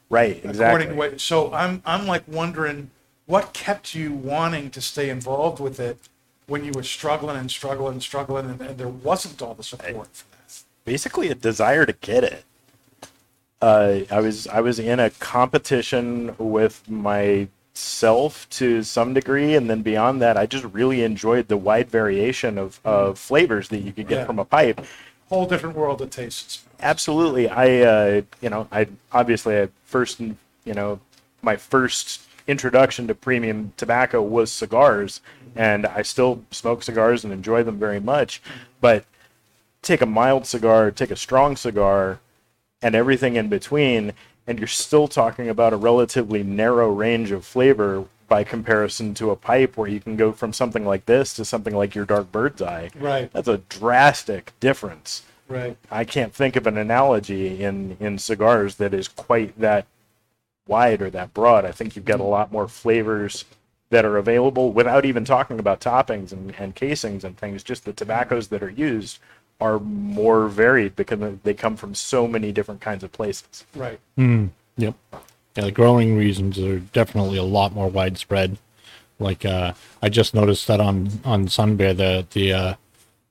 right, 0.09 0.43
exactly. 0.43 0.93
what, 0.93 1.21
so 1.21 1.53
I'm 1.53 1.81
I'm 1.85 2.05
like 2.07 2.23
wondering 2.27 2.91
what 3.27 3.53
kept 3.53 3.95
you 3.95 4.11
wanting 4.11 4.71
to 4.71 4.81
stay 4.81 5.09
involved 5.09 5.59
with 5.59 5.79
it 5.79 6.09
when 6.47 6.63
you 6.63 6.71
were 6.73 6.83
struggling 6.83 7.37
and 7.37 7.49
struggling 7.49 7.93
and 7.93 8.03
struggling 8.03 8.45
and, 8.45 8.61
and 8.61 8.77
there 8.77 8.89
wasn't 8.89 9.41
all 9.41 9.53
the 9.53 9.63
support 9.63 10.09
for 10.11 10.25
that. 10.31 10.63
Basically, 10.83 11.29
a 11.29 11.35
desire 11.35 11.85
to 11.85 11.93
get 11.93 12.23
it. 12.23 12.45
Uh, 13.61 14.01
I 14.11 14.19
was 14.19 14.47
I 14.47 14.61
was 14.61 14.79
in 14.79 14.99
a 14.99 15.09
competition 15.09 16.35
with 16.37 16.87
myself 16.89 18.49
to 18.51 18.83
some 18.83 19.13
degree, 19.13 19.55
and 19.55 19.69
then 19.69 19.81
beyond 19.81 20.21
that, 20.21 20.37
I 20.37 20.45
just 20.45 20.65
really 20.65 21.03
enjoyed 21.03 21.47
the 21.47 21.57
wide 21.57 21.89
variation 21.89 22.57
of, 22.57 22.79
of 22.83 23.17
flavors 23.17 23.69
that 23.69 23.79
you 23.79 23.91
could 23.91 24.07
get 24.07 24.19
Yeah. 24.19 24.25
from 24.25 24.39
a 24.39 24.45
pipe. 24.45 24.85
Whole 25.29 25.47
different 25.47 25.75
world 25.75 26.01
of 26.01 26.09
tastes. 26.11 26.63
Absolutely. 26.81 27.49
I, 27.49 27.79
uh, 27.81 28.21
you 28.41 28.49
know, 28.49 28.67
I 28.71 28.87
obviously 29.11 29.59
I 29.59 29.69
first, 29.85 30.19
you 30.19 30.35
know, 30.73 30.99
my 31.41 31.55
first 31.55 32.21
introduction 32.47 33.07
to 33.07 33.15
premium 33.15 33.73
tobacco 33.77 34.21
was 34.21 34.51
cigars, 34.51 35.21
and 35.55 35.85
I 35.87 36.01
still 36.03 36.43
smoke 36.51 36.83
cigars 36.83 37.23
and 37.23 37.33
enjoy 37.33 37.63
them 37.63 37.79
very 37.79 37.99
much. 37.99 38.41
But 38.81 39.05
take 39.81 40.01
a 40.01 40.05
mild 40.05 40.45
cigar, 40.45 40.91
take 40.91 41.09
a 41.09 41.15
strong 41.15 41.55
cigar, 41.55 42.19
and 42.85 42.93
everything 42.93 43.35
in 43.35 43.49
between, 43.49 44.13
and 44.45 44.59
you're 44.59 44.67
still 44.67 45.07
talking 45.07 45.49
about 45.49 45.73
a 45.73 45.75
relatively 45.75 46.43
narrow 46.43 46.87
range 46.87 47.31
of 47.31 47.43
flavor 47.43 48.05
by 48.27 48.43
comparison 48.43 49.15
to 49.15 49.31
a 49.31 49.35
pipe 49.35 49.75
where 49.75 49.87
you 49.87 49.99
can 49.99 50.15
go 50.15 50.31
from 50.31 50.53
something 50.53 50.85
like 50.85 51.07
this 51.07 51.33
to 51.33 51.43
something 51.43 51.75
like 51.75 51.95
your 51.95 52.05
dark 52.05 52.31
bird's 52.31 52.61
eye. 52.61 52.91
Right. 52.95 53.33
That's 53.33 53.47
a 53.47 53.57
drastic 53.57 54.53
difference. 54.59 55.23
Right. 55.47 55.77
I 55.89 56.05
can't 56.05 56.31
think 56.31 56.55
of 56.55 56.67
an 56.67 56.77
analogy 56.77 57.63
in 57.63 57.97
in 57.99 58.19
cigars 58.19 58.75
that 58.75 58.93
is 58.93 59.07
quite 59.07 59.59
that 59.59 59.87
wide 60.67 61.01
or 61.01 61.09
that 61.09 61.33
broad. 61.33 61.65
I 61.65 61.71
think 61.71 61.95
you've 61.95 62.05
got 62.05 62.19
a 62.19 62.23
mm-hmm. 62.23 62.29
lot 62.29 62.51
more 62.51 62.67
flavors 62.67 63.45
that 63.89 64.05
are 64.05 64.17
available 64.17 64.71
without 64.71 65.05
even 65.05 65.25
talking 65.25 65.57
about 65.57 65.79
toppings 65.79 66.31
and, 66.31 66.53
and 66.59 66.75
casings 66.75 67.23
and 67.23 67.35
things. 67.35 67.63
Just 67.63 67.85
the 67.85 67.93
tobaccos 67.93 68.49
that 68.49 68.61
are 68.61 68.69
used 68.69 69.17
are 69.61 69.79
more 69.79 70.47
varied 70.47 70.95
because 70.95 71.19
they 71.43 71.53
come 71.53 71.75
from 71.77 71.95
so 71.95 72.27
many 72.27 72.51
different 72.51 72.81
kinds 72.81 73.03
of 73.03 73.11
places. 73.11 73.65
Right. 73.75 73.99
Yep. 74.17 74.49
Yeah, 74.77 75.63
the 75.63 75.71
growing 75.71 76.17
reasons 76.17 76.59
are 76.59 76.79
definitely 76.79 77.37
a 77.37 77.43
lot 77.43 77.73
more 77.73 77.87
widespread. 77.87 78.57
Like 79.19 79.45
uh, 79.45 79.73
I 80.01 80.09
just 80.09 80.33
noticed 80.33 80.67
that 80.67 80.81
on 80.81 81.09
on 81.23 81.47
Sun 81.47 81.77
Bear 81.77 81.93
the 81.93 82.25
the 82.31 82.51
uh, 82.53 82.73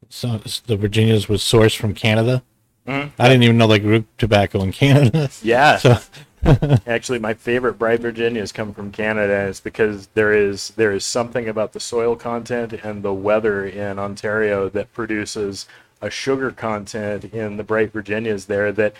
so, 0.08 0.38
the 0.66 0.76
Virginias 0.76 1.28
was 1.28 1.42
sourced 1.42 1.76
from 1.76 1.92
Canada. 1.94 2.42
I 2.86 3.10
didn't 3.18 3.42
even 3.42 3.56
know 3.58 3.66
they 3.66 3.78
grew 3.78 4.04
tobacco 4.18 4.62
in 4.62 4.72
Canada. 4.72 5.30
Yeah. 5.42 5.78
So- 5.78 5.98
Actually, 6.86 7.18
my 7.20 7.32
favorite 7.32 7.78
bright 7.78 8.00
Virginias 8.00 8.52
come 8.52 8.74
from 8.74 8.92
Canada. 8.92 9.32
and 9.34 9.48
It's 9.48 9.60
because 9.60 10.08
there 10.08 10.32
is 10.34 10.68
there 10.76 10.92
is 10.92 11.04
something 11.06 11.48
about 11.48 11.72
the 11.72 11.80
soil 11.80 12.16
content 12.16 12.74
and 12.74 13.02
the 13.02 13.14
weather 13.14 13.64
in 13.64 13.98
Ontario 13.98 14.68
that 14.68 14.92
produces 14.92 15.66
a 16.04 16.10
sugar 16.10 16.50
content 16.50 17.24
in 17.24 17.56
the 17.56 17.64
bright 17.64 17.90
Virginias 17.92 18.44
there 18.44 18.70
that 18.72 18.92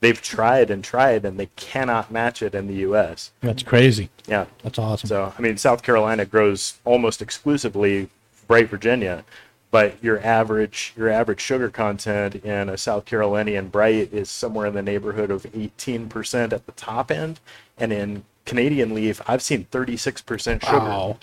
they've 0.00 0.22
tried 0.22 0.70
and 0.70 0.82
tried 0.82 1.24
and 1.24 1.38
they 1.38 1.50
cannot 1.56 2.10
match 2.10 2.40
it 2.42 2.54
in 2.54 2.66
the 2.66 2.74
U.S. 2.76 3.32
That's 3.40 3.62
crazy. 3.62 4.08
Yeah. 4.26 4.46
That's 4.62 4.78
awesome. 4.78 5.08
So, 5.08 5.34
I 5.36 5.42
mean, 5.42 5.58
South 5.58 5.82
Carolina 5.82 6.24
grows 6.24 6.78
almost 6.86 7.20
exclusively 7.20 8.08
bright 8.46 8.70
Virginia, 8.70 9.24
but 9.70 10.02
your 10.02 10.24
average 10.24 10.94
your 10.96 11.10
average 11.10 11.40
sugar 11.40 11.68
content 11.68 12.36
in 12.36 12.70
a 12.70 12.78
South 12.78 13.04
Carolinian 13.04 13.68
bright 13.68 14.10
is 14.10 14.30
somewhere 14.30 14.66
in 14.66 14.74
the 14.74 14.82
neighborhood 14.82 15.30
of 15.30 15.42
18% 15.42 16.52
at 16.54 16.64
the 16.64 16.72
top 16.72 17.10
end, 17.10 17.40
and 17.76 17.92
in 17.92 18.24
Canadian 18.46 18.94
leaf, 18.94 19.20
I've 19.26 19.42
seen 19.42 19.66
36% 19.66 20.64
sugar. 20.64 20.78
Wow. 20.78 21.18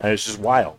And 0.00 0.12
it's 0.12 0.24
just 0.24 0.38
wild. 0.38 0.78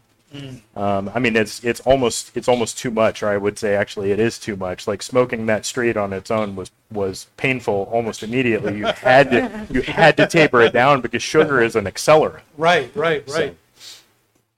Um, 0.75 1.11
I 1.13 1.19
mean, 1.19 1.35
it's 1.35 1.63
it's 1.63 1.79
almost 1.81 2.35
it's 2.35 2.47
almost 2.47 2.77
too 2.77 2.91
much, 2.91 3.23
or 3.23 3.29
I 3.29 3.37
would 3.37 3.57
say 3.57 3.75
actually 3.75 4.11
it 4.11 4.19
is 4.19 4.37
too 4.37 4.55
much. 4.55 4.87
Like 4.87 5.01
smoking 5.01 5.45
that 5.47 5.65
straight 5.65 5.97
on 5.97 6.13
its 6.13 6.29
own 6.31 6.55
was 6.55 6.71
was 6.91 7.27
painful 7.37 7.89
almost 7.91 8.23
immediately. 8.23 8.77
You 8.77 8.85
had 8.85 9.31
to 9.31 9.67
you 9.69 9.81
had 9.81 10.17
to 10.17 10.27
taper 10.27 10.61
it 10.61 10.73
down 10.73 11.01
because 11.01 11.23
sugar 11.23 11.61
is 11.61 11.75
an 11.75 11.85
accelerant. 11.85 12.41
Right, 12.57 12.91
right, 12.95 13.27
right. 13.29 13.57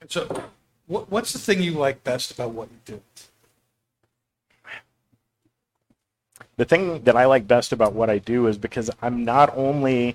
And 0.00 0.10
so, 0.10 0.44
what, 0.86 1.10
what's 1.10 1.32
the 1.32 1.38
thing 1.38 1.62
you 1.62 1.72
like 1.72 2.04
best 2.04 2.30
about 2.30 2.50
what 2.50 2.68
you 2.68 2.94
do? 2.96 3.02
the 6.60 6.66
thing 6.66 7.02
that 7.04 7.16
I 7.16 7.24
like 7.24 7.48
best 7.48 7.72
about 7.72 7.94
what 7.94 8.10
I 8.10 8.18
do 8.18 8.46
is 8.46 8.58
because 8.58 8.90
I'm 9.00 9.24
not 9.24 9.50
only 9.56 10.14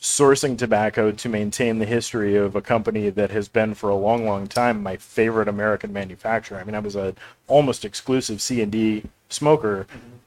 sourcing 0.00 0.58
tobacco 0.58 1.12
to 1.12 1.28
maintain 1.28 1.78
the 1.78 1.86
history 1.86 2.36
of 2.36 2.54
a 2.54 2.60
company 2.60 3.08
that 3.10 3.30
has 3.30 3.48
been 3.48 3.74
for 3.74 3.88
a 3.88 3.94
long, 3.94 4.26
long 4.26 4.46
time 4.46 4.82
my 4.82 4.96
favorite 4.96 5.48
American 5.48 5.92
manufacturer. 5.92 6.58
I 6.58 6.64
mean, 6.64 6.74
I 6.74 6.80
was 6.80 6.96
a 6.96 7.14
almost 7.46 7.84
exclusive 7.84 8.40
C 8.40 8.60
and 8.60 8.70
D 8.70 9.04
smoker 9.28 9.86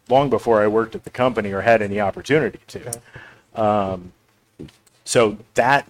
long 0.09 0.29
before 0.29 0.61
I 0.61 0.67
worked 0.67 0.95
at 0.95 1.03
the 1.03 1.09
company 1.09 1.51
or 1.51 1.61
had 1.61 1.81
any 1.81 1.99
opportunity 1.99 2.59
to. 2.67 3.01
Um, 3.55 4.13
so 5.05 5.37
that 5.53 5.87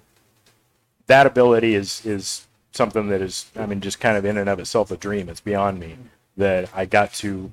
that 1.07 1.25
ability 1.25 1.75
is 1.75 2.05
is 2.05 2.45
something 2.71 3.09
that 3.09 3.21
is, 3.21 3.49
I 3.55 3.65
mean, 3.65 3.81
just 3.81 3.99
kind 3.99 4.17
of 4.17 4.25
in 4.25 4.37
and 4.37 4.49
of 4.49 4.59
itself 4.59 4.91
a 4.91 4.97
dream. 4.97 5.29
It's 5.29 5.41
beyond 5.41 5.79
me 5.79 5.97
that 6.37 6.69
I 6.75 6.85
got 6.85 7.13
to 7.15 7.51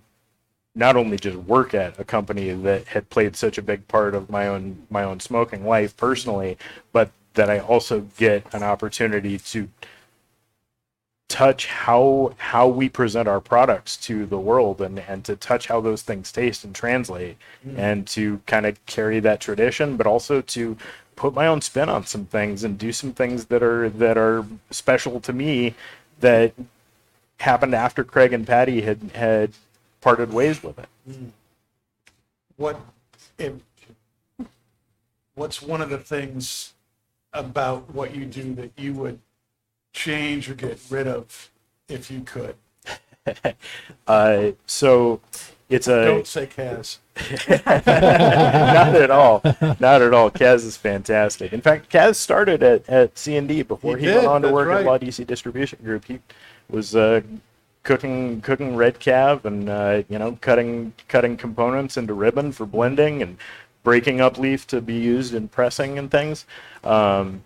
not 0.74 0.96
only 0.96 1.16
just 1.16 1.36
work 1.36 1.74
at 1.74 1.98
a 1.98 2.04
company 2.04 2.50
that 2.50 2.88
had 2.88 3.08
played 3.10 3.36
such 3.36 3.58
a 3.58 3.62
big 3.62 3.86
part 3.88 4.14
of 4.14 4.28
my 4.30 4.48
own 4.48 4.86
my 4.90 5.04
own 5.04 5.20
smoking 5.20 5.66
life 5.66 5.96
personally, 5.96 6.58
but 6.92 7.10
that 7.34 7.50
I 7.50 7.58
also 7.58 8.00
get 8.16 8.52
an 8.54 8.62
opportunity 8.62 9.38
to 9.38 9.68
touch 11.28 11.66
how 11.66 12.34
how 12.36 12.68
we 12.68 12.88
present 12.88 13.26
our 13.26 13.40
products 13.40 13.96
to 13.96 14.26
the 14.26 14.38
world 14.38 14.80
and 14.80 14.98
and 15.00 15.24
to 15.24 15.34
touch 15.34 15.66
how 15.66 15.80
those 15.80 16.02
things 16.02 16.30
taste 16.30 16.64
and 16.64 16.74
translate 16.74 17.36
mm. 17.66 17.76
and 17.78 18.06
to 18.06 18.40
kind 18.46 18.66
of 18.66 18.84
carry 18.86 19.20
that 19.20 19.40
tradition 19.40 19.96
but 19.96 20.06
also 20.06 20.40
to 20.40 20.76
put 21.16 21.34
my 21.34 21.46
own 21.46 21.60
spin 21.60 21.88
on 21.88 22.04
some 22.04 22.26
things 22.26 22.62
and 22.62 22.78
do 22.78 22.92
some 22.92 23.12
things 23.12 23.46
that 23.46 23.62
are 23.62 23.88
that 23.88 24.18
are 24.18 24.44
special 24.70 25.18
to 25.18 25.32
me 25.32 25.74
that 26.20 26.52
happened 27.40 27.74
after 27.74 28.04
Craig 28.04 28.32
and 28.32 28.46
Patty 28.46 28.82
had 28.82 29.00
had 29.14 29.52
parted 30.04 30.34
ways 30.34 30.62
with 30.62 30.78
it. 30.78 30.88
What, 32.56 32.78
if, 33.38 33.54
what's 35.34 35.62
one 35.62 35.80
of 35.80 35.88
the 35.88 35.96
things 35.96 36.74
about 37.32 37.92
what 37.92 38.14
you 38.14 38.26
do 38.26 38.54
that 38.54 38.70
you 38.76 38.92
would 38.92 39.18
change 39.94 40.50
or 40.50 40.54
get 40.54 40.78
rid 40.90 41.08
of 41.08 41.50
if 41.88 42.10
you 42.10 42.20
could? 42.20 42.54
Uh, 44.06 44.50
so 44.66 45.18
it's 45.70 45.88
a 45.88 46.04
Don't 46.04 46.26
say 46.26 46.46
Kaz. 46.46 46.98
not 47.48 48.94
at 48.94 49.10
all, 49.10 49.40
not 49.80 50.02
at 50.02 50.12
all. 50.12 50.30
Kaz 50.30 50.56
is 50.56 50.76
fantastic. 50.76 51.54
In 51.54 51.62
fact, 51.62 51.90
Kaz 51.90 52.16
started 52.16 52.62
at 52.62 52.86
at 52.86 53.16
C 53.16 53.36
and 53.36 53.48
D 53.48 53.62
before 53.62 53.96
He 53.96 54.04
he, 54.04 54.14
went 54.14 54.26
on 54.26 54.42
to 54.42 54.52
work 54.52 54.68
right. 54.68 54.84
at 54.84 55.00
Laudisi 55.00 55.26
Distribution 55.26 55.78
Group. 55.82 56.04
He 56.04 56.20
was 56.68 56.94
uh, 56.94 57.22
cooking 57.84 58.40
cooking 58.40 58.74
red 58.74 58.98
cab 58.98 59.46
and 59.46 59.68
uh, 59.68 60.02
you 60.08 60.18
know 60.18 60.36
cutting 60.40 60.92
cutting 61.06 61.36
components 61.36 61.96
into 61.96 62.14
ribbon 62.14 62.50
for 62.50 62.66
blending 62.66 63.22
and 63.22 63.36
breaking 63.84 64.20
up 64.20 64.38
leaf 64.38 64.66
to 64.66 64.80
be 64.80 64.94
used 64.94 65.34
in 65.34 65.46
pressing 65.48 65.98
and 65.98 66.10
things. 66.10 66.46
Um, 66.82 67.42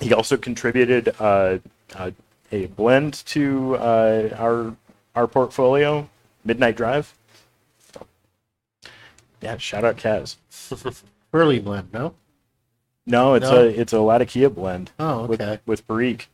he 0.00 0.14
also 0.14 0.36
contributed 0.36 1.14
uh, 1.18 1.58
uh, 1.96 2.12
a 2.52 2.66
blend 2.66 3.14
to 3.26 3.76
uh, 3.76 4.28
our 4.38 4.74
our 5.14 5.26
portfolio, 5.26 6.08
Midnight 6.44 6.76
Drive. 6.76 7.12
Yeah, 9.40 9.56
shout 9.58 9.84
out 9.84 9.96
Kaz. 9.96 10.36
Early 11.32 11.58
blend, 11.58 11.92
no? 11.92 12.14
No, 13.06 13.34
it's 13.34 13.50
No? 13.50 13.62
a 13.62 13.66
it's 13.66 13.92
a 13.92 14.00
Latakia 14.00 14.50
blend. 14.50 14.92
Oh, 14.98 15.26
with, 15.26 15.40
okay. 15.40 15.60
With 15.66 15.86
Barrique. 15.86 16.28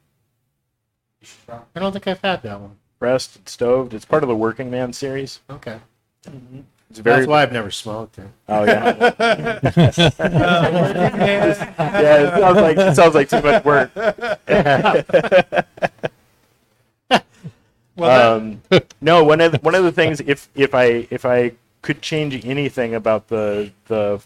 I 1.48 1.80
don't 1.80 1.92
think 1.92 2.06
I've 2.06 2.20
had 2.20 2.42
that 2.42 2.60
one. 2.60 2.76
Pressed, 3.05 3.36
and 3.36 3.47
stoved. 3.47 3.93
It's 3.93 4.06
part 4.06 4.22
of 4.22 4.31
the 4.31 4.35
Working 4.35 4.70
Man 4.70 4.94
series. 4.94 5.40
Okay. 5.51 5.78
It's 6.89 7.01
very. 7.01 7.16
That's 7.16 7.28
why 7.28 7.43
I've 7.43 7.52
never 7.52 7.70
smoked 7.70 8.16
it. 8.16 8.28
Oh 8.48 8.64
yeah. 8.64 9.12
yeah, 9.60 9.60
it 12.22 12.40
sounds 12.40 12.56
like 12.56 12.78
it 12.78 12.97
sounds 12.97 13.14
like 13.14 13.28
too 13.28 13.43
much 13.43 13.62
work. 13.62 13.90
Well, 17.97 18.39
um, 18.39 18.62
no, 19.02 19.22
one 19.22 19.40
of 19.40 19.52
the, 19.52 19.59
one 19.59 19.74
of 19.74 19.85
the 19.85 19.93
things 19.93 20.20
if 20.20 20.48
if 20.55 20.74
I 20.74 21.06
if 21.10 21.26
I 21.26 21.52
could 21.82 22.01
change 22.01 22.43
anything 22.47 22.94
about 22.94 23.28
the 23.28 23.70
the 23.86 24.22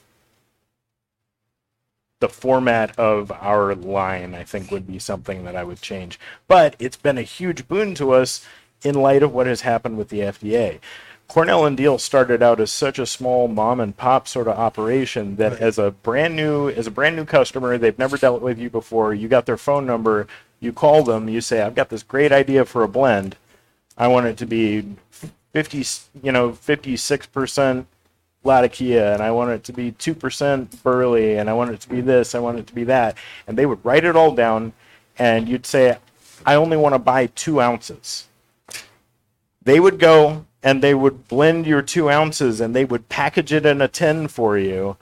the 2.20 2.28
format 2.28 2.96
of 2.96 3.32
our 3.32 3.74
line, 3.74 4.36
I 4.36 4.44
think 4.44 4.70
would 4.70 4.86
be 4.86 5.00
something 5.00 5.44
that 5.44 5.56
I 5.56 5.64
would 5.64 5.82
change. 5.82 6.20
But 6.46 6.76
it's 6.78 6.96
been 6.96 7.18
a 7.18 7.22
huge 7.22 7.66
boon 7.66 7.96
to 7.96 8.12
us 8.12 8.46
in 8.82 8.94
light 8.94 9.22
of 9.22 9.32
what 9.32 9.46
has 9.46 9.62
happened 9.62 9.98
with 9.98 10.08
the 10.08 10.20
FDA. 10.20 10.78
Cornell 11.26 11.66
and 11.66 11.76
Diehl 11.76 12.00
started 12.00 12.42
out 12.42 12.58
as 12.58 12.72
such 12.72 12.98
a 12.98 13.04
small 13.04 13.48
mom 13.48 13.80
and 13.80 13.96
pop 13.96 14.26
sort 14.26 14.48
of 14.48 14.58
operation 14.58 15.36
that 15.36 15.60
as 15.60 15.78
a 15.78 15.90
brand 15.90 16.34
new 16.34 16.70
as 16.70 16.86
a 16.86 16.90
brand 16.90 17.16
new 17.16 17.26
customer, 17.26 17.76
they've 17.76 17.98
never 17.98 18.16
dealt 18.16 18.40
with 18.40 18.58
you 18.58 18.70
before. 18.70 19.12
You 19.12 19.28
got 19.28 19.44
their 19.44 19.58
phone 19.58 19.84
number, 19.84 20.26
you 20.58 20.72
call 20.72 21.02
them, 21.02 21.28
you 21.28 21.42
say, 21.42 21.60
"I've 21.60 21.74
got 21.74 21.90
this 21.90 22.02
great 22.02 22.32
idea 22.32 22.64
for 22.64 22.82
a 22.82 22.88
blend. 22.88 23.36
I 23.98 24.08
want 24.08 24.26
it 24.26 24.38
to 24.38 24.46
be 24.46 24.96
50, 25.52 25.84
you 26.22 26.32
know, 26.32 26.52
56% 26.52 27.86
Latakia, 28.44 29.12
and 29.12 29.22
I 29.22 29.30
want 29.30 29.50
it 29.50 29.64
to 29.64 29.72
be 29.72 29.92
2% 29.92 30.82
Burley, 30.82 31.36
and 31.36 31.50
I 31.50 31.52
want 31.52 31.72
it 31.72 31.80
to 31.80 31.88
be 31.88 32.00
this, 32.00 32.34
I 32.34 32.38
want 32.38 32.58
it 32.58 32.66
to 32.68 32.74
be 32.74 32.84
that. 32.84 33.16
And 33.46 33.58
they 33.58 33.66
would 33.66 33.84
write 33.84 34.04
it 34.04 34.16
all 34.16 34.32
down, 34.32 34.72
and 35.18 35.48
you'd 35.48 35.66
say, 35.66 35.98
I 36.46 36.54
only 36.54 36.76
want 36.76 36.94
to 36.94 36.98
buy 36.98 37.26
two 37.26 37.60
ounces. 37.60 38.28
They 39.68 39.80
would 39.80 39.98
go 39.98 40.46
and 40.62 40.82
they 40.82 40.94
would 40.94 41.28
blend 41.28 41.66
your 41.66 41.82
two 41.82 42.08
ounces 42.08 42.58
and 42.58 42.74
they 42.74 42.86
would 42.86 43.10
package 43.10 43.52
it 43.52 43.66
in 43.66 43.82
a 43.82 43.86
tin 43.86 44.26
for 44.26 44.56
you, 44.56 44.96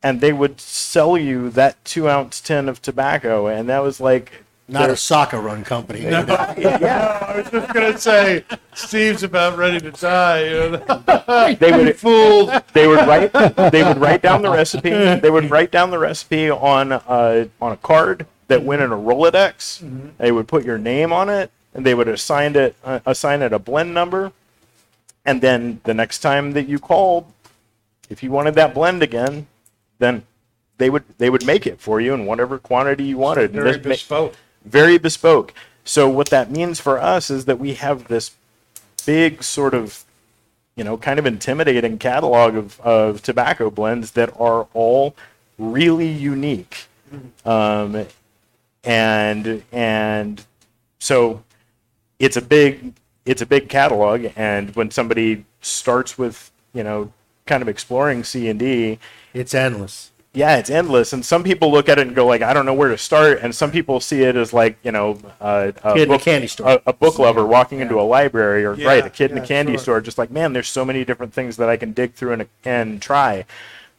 and 0.00 0.20
they 0.20 0.32
would 0.32 0.60
sell 0.60 1.18
you 1.18 1.50
that 1.50 1.84
two 1.84 2.08
ounce 2.08 2.40
tin 2.40 2.68
of 2.68 2.80
tobacco. 2.80 3.48
And 3.48 3.68
that 3.68 3.82
was 3.82 4.00
like, 4.00 4.44
Not 4.68 4.90
a 4.90 4.96
Saka 4.96 5.40
run 5.40 5.64
company. 5.64 6.02
yeah, 6.04 7.18
I 7.20 7.36
was 7.36 7.50
just 7.50 7.74
gonna 7.74 7.98
say 7.98 8.44
Steve's 8.74 9.24
about 9.24 9.58
ready 9.58 9.80
to 9.80 9.90
die. 9.90 10.44
You 10.44 10.70
know? 10.70 11.56
they 11.58 11.72
would 11.72 11.96
Fooled. 11.96 12.62
they 12.74 12.86
would 12.86 13.04
write 13.08 13.32
they 13.72 13.82
would 13.82 13.98
write 13.98 14.22
down 14.22 14.42
the 14.42 14.50
recipe 14.50 14.90
they 14.90 15.30
would 15.30 15.50
write 15.50 15.72
down 15.72 15.90
the 15.90 15.98
recipe 15.98 16.48
on 16.48 16.92
a, 16.92 17.48
on 17.60 17.72
a 17.72 17.76
card 17.76 18.28
that 18.46 18.62
went 18.62 18.82
in 18.82 18.92
a 18.92 18.96
rolodex 18.96 19.82
mm-hmm. 19.82 20.10
they 20.18 20.30
would 20.30 20.46
put 20.46 20.64
your 20.64 20.78
name 20.78 21.12
on 21.12 21.28
it 21.28 21.50
and 21.74 21.84
they 21.86 21.94
would 21.94 22.08
assign 22.08 22.54
it 22.56 22.74
uh, 22.84 23.00
assign 23.06 23.42
it 23.42 23.52
a 23.52 23.58
blend 23.58 23.92
number 23.94 24.32
and 25.24 25.40
then 25.40 25.80
the 25.84 25.94
next 25.94 26.18
time 26.18 26.52
that 26.52 26.68
you 26.68 26.78
called 26.78 27.24
if 28.10 28.22
you 28.22 28.30
wanted 28.30 28.54
that 28.54 28.74
blend 28.74 29.02
again 29.02 29.46
then 29.98 30.22
they 30.78 30.90
would 30.90 31.04
they 31.18 31.30
would 31.30 31.46
make 31.46 31.66
it 31.66 31.80
for 31.80 32.00
you 32.00 32.12
in 32.14 32.26
whatever 32.26 32.58
quantity 32.58 33.04
you 33.04 33.18
wanted 33.18 33.52
Very 33.52 33.72
this 33.72 33.84
ma- 33.84 33.90
bespoke. 33.90 34.34
very 34.64 34.98
bespoke. 34.98 35.54
So 35.84 36.08
what 36.08 36.28
that 36.30 36.50
means 36.50 36.80
for 36.80 37.00
us 37.00 37.30
is 37.30 37.44
that 37.46 37.58
we 37.58 37.74
have 37.74 38.08
this 38.08 38.32
big 39.06 39.42
sort 39.42 39.74
of 39.74 40.04
you 40.76 40.82
know 40.84 40.96
kind 40.96 41.18
of 41.18 41.26
intimidating 41.26 41.98
catalog 41.98 42.54
of, 42.56 42.80
of 42.80 43.22
tobacco 43.22 43.70
blends 43.70 44.12
that 44.12 44.30
are 44.40 44.66
all 44.74 45.14
really 45.58 46.08
unique 46.08 46.86
um, 47.44 48.06
and 48.82 49.62
and 49.72 50.44
so 50.98 51.42
it's 52.22 52.36
a 52.38 52.42
big 52.42 52.94
it's 53.26 53.42
a 53.42 53.46
big 53.46 53.68
catalog 53.68 54.18
and 54.36 54.74
when 54.76 54.90
somebody 54.90 55.44
starts 55.60 56.16
with 56.16 56.50
you 56.72 56.82
know 56.82 57.12
kind 57.46 57.62
of 57.62 57.68
exploring 57.68 58.24
c 58.24 58.48
and 58.48 58.58
d 58.60 58.98
It's 59.34 59.54
endless. 59.54 60.10
yeah, 60.34 60.56
it's 60.56 60.70
endless, 60.70 61.12
and 61.12 61.22
some 61.24 61.42
people 61.44 61.70
look 61.70 61.88
at 61.90 61.98
it 61.98 62.06
and 62.06 62.16
go 62.16 62.24
like, 62.26 62.40
I 62.40 62.52
don't 62.54 62.64
know 62.64 62.72
where 62.72 62.88
to 62.88 62.96
start, 62.96 63.40
and 63.42 63.54
some 63.54 63.70
people 63.70 64.00
see 64.00 64.22
it 64.22 64.34
as 64.34 64.52
like, 64.54 64.78
you 64.82 64.90
know, 64.90 65.18
uh, 65.40 65.72
a, 65.84 65.92
Kid 65.94 66.08
in 66.08 66.14
a 66.14 66.18
book, 66.18 66.22
candy 66.22 66.46
store. 66.46 66.68
a, 66.70 66.82
a 66.86 66.92
book 66.94 67.18
lover 67.18 67.44
walking 67.44 67.80
into 67.80 68.00
a 68.00 68.06
library, 68.16 68.64
or 68.64 68.74
Yeah, 68.74 68.88
right, 68.88 69.04
a 69.04 69.10
kid 69.10 69.30
in 69.30 69.36
yeah, 69.36 69.42
a 69.42 69.46
candy 69.46 69.72
sure. 69.72 69.78
store, 69.84 70.00
just 70.00 70.16
like, 70.18 70.30
man, 70.30 70.54
there's 70.54 70.68
so 70.68 70.84
many 70.86 71.04
different 71.04 71.34
things 71.34 71.58
that 71.58 71.68
I 71.68 71.76
can 71.76 71.92
dig 71.92 72.14
through 72.14 72.32
and 72.32 72.48
and 72.64 73.02
try, 73.02 73.44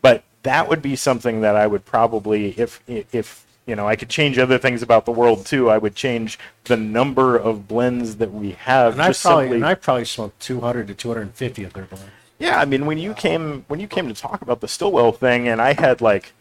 but 0.02 0.24
that 0.42 0.68
would 0.70 0.82
be 0.82 0.96
something 0.96 1.42
that 1.42 1.56
I 1.56 1.68
would 1.68 1.86
probably, 1.86 2.56
if 2.60 2.82
if 2.88 3.43
you 3.66 3.76
know, 3.76 3.88
I 3.88 3.96
could 3.96 4.10
change 4.10 4.38
other 4.38 4.58
things 4.58 4.82
about 4.82 5.06
the 5.06 5.12
world 5.12 5.46
too. 5.46 5.70
I 5.70 5.78
would 5.78 5.96
change 5.96 6.38
the 6.66 6.78
number 6.78 7.38
of 7.38 7.68
blends 7.68 8.18
that 8.18 8.34
we 8.34 8.52
have. 8.52 8.94
And 8.94 9.02
I 9.02 9.14
probably 9.14 9.46
simply, 9.46 9.56
and 9.56 9.66
I 9.66 9.74
probably 9.76 10.06
smoked 10.06 10.40
200 10.42 10.88
to 10.88 10.94
250 10.94 11.64
of 11.64 11.74
their 11.74 11.86
blends. 11.86 12.06
yeah, 12.40 12.60
I 12.60 12.66
mean, 12.66 12.86
when 12.86 12.98
you 12.98 13.14
came 13.14 13.66
when 13.68 13.80
you 13.80 13.88
came 13.88 14.08
to 14.08 14.14
talk 14.14 14.42
about 14.42 14.60
the 14.62 14.68
Stillwell 14.68 15.14
thing, 15.14 15.48
and 15.48 15.62
I 15.62 15.74
had 15.74 16.02
like 16.02 16.34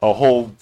a 0.00 0.12
whole 0.12 0.52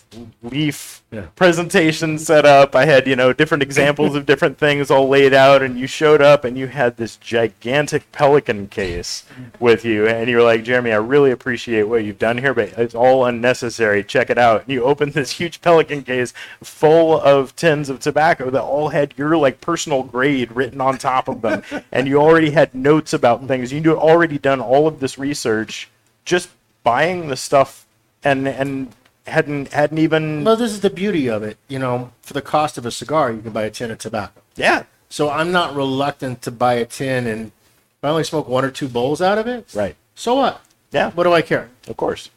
leaf 0.42 1.02
Yeah. 1.12 1.26
presentation 1.36 2.18
set 2.18 2.46
up. 2.46 2.74
I 2.74 2.86
had 2.86 3.06
you 3.06 3.14
know 3.16 3.34
different 3.34 3.62
examples 3.62 4.14
of 4.16 4.24
different 4.24 4.56
things 4.56 4.90
all 4.90 5.08
laid 5.08 5.34
out, 5.34 5.62
and 5.62 5.78
you 5.78 5.86
showed 5.86 6.22
up 6.22 6.42
and 6.44 6.56
you 6.56 6.68
had 6.68 6.96
this 6.96 7.16
gigantic 7.16 8.10
pelican 8.12 8.68
case 8.68 9.24
with 9.60 9.84
you, 9.84 10.06
and 10.06 10.28
you 10.30 10.36
were 10.38 10.42
like, 10.42 10.64
Jeremy, 10.64 10.90
I 10.92 10.96
really 10.96 11.30
appreciate 11.30 11.82
what 11.82 12.02
you've 12.02 12.18
done 12.18 12.38
here, 12.38 12.54
but 12.54 12.70
it's 12.78 12.94
all 12.94 13.26
unnecessary. 13.26 14.02
Check 14.02 14.30
it 14.30 14.38
out. 14.38 14.62
And 14.62 14.70
you 14.72 14.84
opened 14.84 15.12
this 15.12 15.32
huge 15.32 15.60
pelican 15.60 16.02
case 16.02 16.32
full 16.62 17.20
of 17.20 17.54
tins 17.56 17.90
of 17.90 18.00
tobacco 18.00 18.48
that 18.50 18.62
all 18.62 18.88
had 18.88 19.12
your 19.18 19.36
like 19.36 19.60
personal 19.60 20.02
grade 20.02 20.50
written 20.52 20.80
on 20.80 20.96
top 20.96 21.28
of 21.28 21.42
them, 21.42 21.62
and 21.92 22.08
you 22.08 22.16
already 22.20 22.50
had 22.52 22.74
notes 22.74 23.12
about 23.12 23.46
things. 23.46 23.70
You'd 23.70 23.86
already 23.86 24.38
done 24.38 24.60
all 24.62 24.86
of 24.88 25.00
this 25.00 25.18
research, 25.18 25.90
just 26.24 26.48
buying 26.84 27.28
the 27.28 27.36
stuff, 27.36 27.86
and 28.24 28.48
and 28.48 28.92
hadn't 29.26 29.72
hadn't 29.72 29.98
even 29.98 30.44
Well, 30.44 30.56
this 30.56 30.72
is 30.72 30.80
the 30.80 30.90
beauty 30.90 31.28
of 31.28 31.42
it. 31.42 31.56
You 31.68 31.78
know, 31.78 32.12
for 32.22 32.32
the 32.32 32.42
cost 32.42 32.78
of 32.78 32.86
a 32.86 32.90
cigar, 32.90 33.30
you 33.32 33.40
can 33.42 33.52
buy 33.52 33.64
a 33.64 33.70
tin 33.70 33.90
of 33.90 33.98
tobacco. 33.98 34.40
yeah 34.56 34.84
So 35.08 35.30
I'm 35.30 35.52
not 35.52 35.74
reluctant 35.74 36.42
to 36.42 36.50
buy 36.50 36.74
a 36.74 36.84
tin, 36.84 37.26
and 37.26 37.46
if 37.46 38.04
I 38.04 38.08
only 38.10 38.24
smoke 38.24 38.48
one 38.48 38.64
or 38.64 38.70
two 38.70 38.88
bowls 38.88 39.20
out 39.20 39.38
of 39.38 39.46
it, 39.46 39.72
right 39.74 39.96
so 40.14 40.34
what? 40.36 40.60
yeah 40.92 41.10
What 41.12 41.24
do 41.24 41.32
I 41.32 41.42
care? 41.42 41.68
of 41.88 41.96
course 41.96 42.30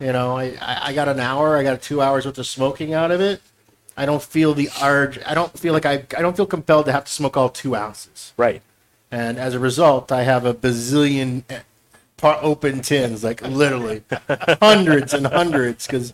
You 0.00 0.12
know, 0.12 0.36
I, 0.38 0.56
I 0.60 0.92
got 0.92 1.08
an 1.08 1.18
hour, 1.20 1.56
I 1.56 1.62
got 1.64 1.82
two 1.82 2.00
hours 2.00 2.24
worth 2.24 2.38
of 2.38 2.46
smoking 2.46 2.94
out 2.94 3.10
of 3.10 3.20
it. 3.20 3.40
I 3.96 4.06
don't 4.06 4.22
feel 4.22 4.54
the 4.54 4.68
urge. 4.80 5.18
I 5.26 5.34
don't 5.34 5.58
feel 5.58 5.72
like 5.74 5.84
I. 5.84 5.94
I 6.16 6.22
don't 6.22 6.36
feel 6.36 6.46
compelled 6.46 6.86
to 6.86 6.92
have 6.92 7.04
to 7.06 7.10
smoke 7.12 7.36
all 7.36 7.48
two 7.48 7.74
ounces. 7.74 8.32
right 8.36 8.62
And 9.10 9.38
as 9.38 9.54
a 9.54 9.58
result, 9.58 10.12
I 10.12 10.22
have 10.22 10.44
a 10.46 10.54
bazillion 10.54 11.42
eh, 11.50 11.62
open 12.22 12.80
tins, 12.80 13.24
like 13.24 13.42
literally 13.42 14.02
hundreds 14.62 15.12
and 15.14 15.26
hundreds, 15.26 15.86
because 15.88 16.12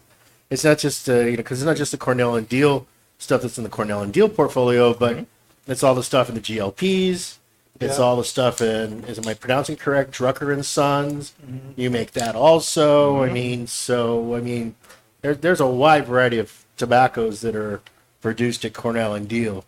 it's 0.55 0.65
not 0.65 0.79
just 0.79 1.09
uh, 1.09 1.21
you 1.21 1.33
know, 1.33 1.37
because 1.39 1.61
it's 1.61 1.67
not 1.67 1.77
just 1.77 1.93
the 1.93 1.99
Cornell 1.99 2.35
and 2.37 2.49
Diehl 2.49 2.87
stuff 3.19 3.43
that's 3.43 3.59
in 3.59 3.65
the 3.65 3.71
Cornell 3.71 4.01
and 4.03 4.13
Diehl 4.13 4.35
portfolio, 4.35 4.95
but 4.95 5.27
it's 5.67 5.83
all 5.83 5.95
the 5.95 6.03
stuff 6.03 6.29
in 6.29 6.35
the 6.35 6.41
GLPs. 6.41 7.37
It's 7.81 7.99
Yeah. 7.99 8.05
all 8.05 8.17
the 8.17 8.25
stuff 8.25 8.61
in. 8.61 9.05
Is 9.05 9.19
am 9.19 9.27
I 9.27 9.35
pronouncing 9.35 9.77
correct? 9.77 10.13
Drucquer 10.13 10.53
and 10.53 10.65
Sons. 10.65 11.33
You 11.77 11.91
make 11.91 12.13
that 12.13 12.35
also. 12.37 13.23
I 13.23 13.31
mean, 13.31 13.67
so 13.67 14.35
I 14.35 14.41
mean, 14.41 14.77
there, 15.23 15.35
there's 15.35 15.61
a 15.61 15.67
wide 15.67 16.07
variety 16.07 16.39
of 16.39 16.65
tobaccos 16.77 17.41
that 17.41 17.57
are 17.57 17.81
produced 18.21 18.65
at 18.65 18.73
Cornell 18.75 19.15
and 19.15 19.29
Diehl 19.29 19.65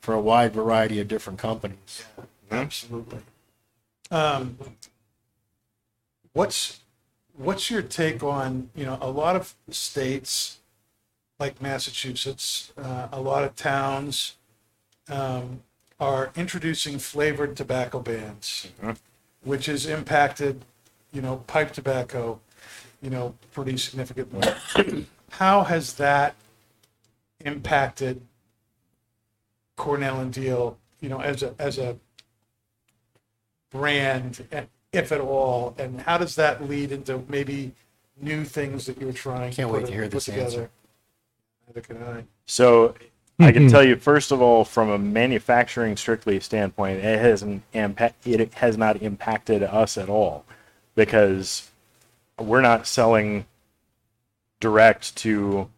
for 0.00 0.14
a 0.14 0.20
wide 0.20 0.52
variety 0.52 1.00
of 1.00 1.08
different 1.08 1.38
companies. 1.38 2.04
Absolutely. 2.50 3.20
Um, 4.10 4.58
what's 6.32 6.79
what's 7.40 7.70
your 7.70 7.82
take 7.82 8.22
on 8.22 8.68
you 8.74 8.84
know 8.84 8.98
a 9.00 9.10
lot 9.10 9.34
of 9.34 9.54
states 9.70 10.58
like 11.38 11.60
Massachusetts, 11.62 12.70
uh, 12.76 13.08
a 13.10 13.20
lot 13.20 13.44
of 13.44 13.56
towns 13.56 14.36
um, 15.08 15.62
are 15.98 16.30
introducing 16.36 16.98
flavored 16.98 17.56
tobacco 17.56 17.98
bans, 17.98 18.68
which 19.42 19.66
has 19.66 19.86
impacted 19.86 20.62
you 21.12 21.22
know 21.22 21.36
pipe 21.46 21.72
tobacco, 21.72 22.38
you 23.00 23.08
know 23.10 23.34
pretty 23.52 23.76
significantly. 23.78 24.46
How 25.30 25.64
has 25.64 25.94
that 25.94 26.34
impacted 27.44 28.20
Cornell 29.76 30.20
and 30.20 30.32
Diehl, 30.32 30.76
you 31.00 31.08
know, 31.08 31.20
as 31.20 31.42
a 31.42 31.54
as 31.58 31.78
a 31.78 31.96
brand, 33.70 34.46
eh, 34.52 34.64
if 34.92 35.12
at 35.12 35.20
all, 35.20 35.74
and 35.78 36.00
how 36.00 36.18
does 36.18 36.34
that 36.36 36.68
lead 36.68 36.92
into 36.92 37.22
maybe 37.28 37.72
new 38.20 38.44
things 38.44 38.86
that 38.86 39.00
you're 39.00 39.12
trying? 39.12 39.52
Can't 39.52 39.68
to 39.68 39.74
wait 39.74 39.86
to 39.86 39.92
hear 39.92 40.02
put 40.02 40.12
this 40.12 40.24
together? 40.26 40.44
answer. 40.44 40.70
Neither 41.66 41.80
can 41.80 42.02
I. 42.02 42.24
So 42.46 42.94
I 43.38 43.52
can 43.52 43.62
mm-hmm. 43.62 43.70
tell 43.70 43.84
you 43.84 43.96
first 43.96 44.32
of 44.32 44.42
all, 44.42 44.64
from 44.64 44.90
a 44.90 44.98
manufacturing 44.98 45.96
strictly 45.96 46.40
standpoint, 46.40 47.04
it 47.04 47.18
hasn't 47.18 47.62
impact, 47.72 48.26
it 48.26 48.54
has 48.54 48.76
not 48.76 49.00
impacted 49.00 49.62
us 49.62 49.96
at 49.96 50.08
all 50.08 50.44
because 50.94 51.70
we're 52.38 52.60
not 52.60 52.86
selling 52.86 53.46
direct 54.58 55.16
to 55.16 55.68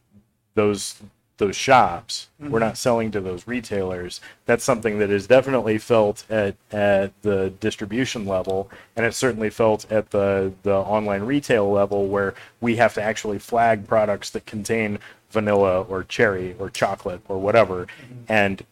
those 0.54 0.96
those 1.38 1.56
shops. 1.56 2.28
We're 2.38 2.58
not 2.58 2.76
selling 2.76 3.10
to 3.12 3.20
those 3.20 3.46
retailers. 3.46 4.20
That's 4.46 4.62
something 4.62 4.98
that 4.98 5.10
is 5.10 5.26
definitely 5.26 5.78
felt 5.78 6.24
at 6.30 6.56
at 6.70 7.20
the 7.22 7.50
distribution 7.60 8.26
level, 8.26 8.70
and 8.96 9.06
it's 9.06 9.16
certainly 9.16 9.50
felt 9.50 9.90
at 9.90 10.10
the 10.10 10.52
the 10.62 10.74
online 10.74 11.22
retail 11.22 11.70
level 11.70 12.06
where 12.06 12.34
we 12.60 12.76
have 12.76 12.94
to 12.94 13.02
actually 13.02 13.38
flag 13.38 13.88
products 13.88 14.30
that 14.30 14.46
contain 14.46 14.98
vanilla 15.30 15.82
or 15.82 16.04
cherry 16.04 16.54
or 16.58 16.70
chocolate 16.70 17.22
or 17.28 17.38
whatever, 17.38 17.86
mm-hmm. 17.86 18.24
and 18.28 18.64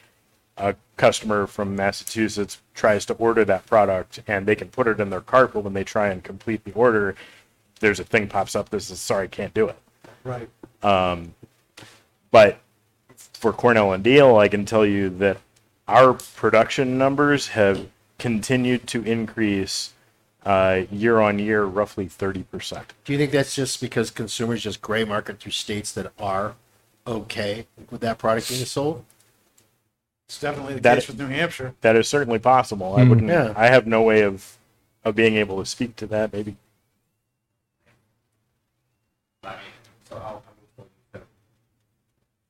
a 0.60 0.76
customer 0.96 1.46
from 1.46 1.74
Massachusetts 1.74 2.60
tries 2.74 3.06
to 3.06 3.14
order 3.14 3.44
that 3.44 3.66
product 3.66 4.22
and 4.26 4.46
they 4.46 4.54
can 4.54 4.68
put 4.68 4.86
it 4.86 5.00
in 5.00 5.10
their 5.10 5.20
cart, 5.22 5.54
but 5.54 5.64
when 5.64 5.72
they 5.72 5.84
try 5.84 6.08
and 6.08 6.22
complete 6.22 6.64
the 6.64 6.72
order, 6.72 7.14
there's 7.80 7.98
a 7.98 8.04
thing 8.04 8.28
pops 8.28 8.54
up 8.54 8.68
that 8.68 8.80
says, 8.80 9.00
sorry, 9.00 9.26
can't 9.26 9.54
do 9.54 9.68
it. 9.68 9.78
Right. 10.22 10.48
Um, 10.82 11.34
But 12.30 12.60
for 13.34 13.52
Cornell 13.52 13.92
and 13.92 14.04
Diehl, 14.04 14.38
I 14.40 14.48
can 14.48 14.64
tell 14.64 14.86
you 14.86 15.08
that 15.18 15.38
our 15.88 16.14
production 16.14 16.96
numbers 16.98 17.48
have 17.48 17.88
continued 18.18 18.86
to 18.88 19.02
increase 19.02 19.92
uh, 20.44 20.82
year 20.90 21.20
on 21.20 21.38
year, 21.38 21.64
roughly 21.64 22.06
30%. 22.06 22.82
Do 23.04 23.12
you 23.12 23.18
think 23.18 23.32
that's 23.32 23.54
just 23.54 23.80
because 23.80 24.10
consumers 24.10 24.62
just 24.62 24.80
gray 24.80 25.04
market 25.04 25.38
through 25.40 25.52
states 25.52 25.92
that 25.92 26.12
are 26.18 26.54
okay 27.06 27.66
with 27.90 28.00
that 28.02 28.18
product 28.18 28.48
being 28.48 28.64
sold? 28.64 29.04
It's 30.28 30.40
definitely 30.40 30.74
the 30.74 30.80
That- 30.80 30.94
case 30.96 31.08
with 31.08 31.18
New 31.18 31.26
Hampshire. 31.26 31.74
That 31.80 31.96
is 31.96 32.08
certainly 32.08 32.38
possible. 32.38 32.96
I 32.96 33.02
wouldn't, 33.04 33.28
Yeah. 33.28 33.52
I 33.56 33.66
have 33.66 33.86
no 33.86 34.02
way 34.02 34.22
of, 34.22 34.56
of 35.04 35.14
being 35.16 35.34
able 35.36 35.58
to 35.58 35.66
speak 35.66 35.96
to 35.96 36.06
that. 36.06 36.32
Maybe 36.32 36.56
I'll, 40.12 40.42
I'm 41.14 41.20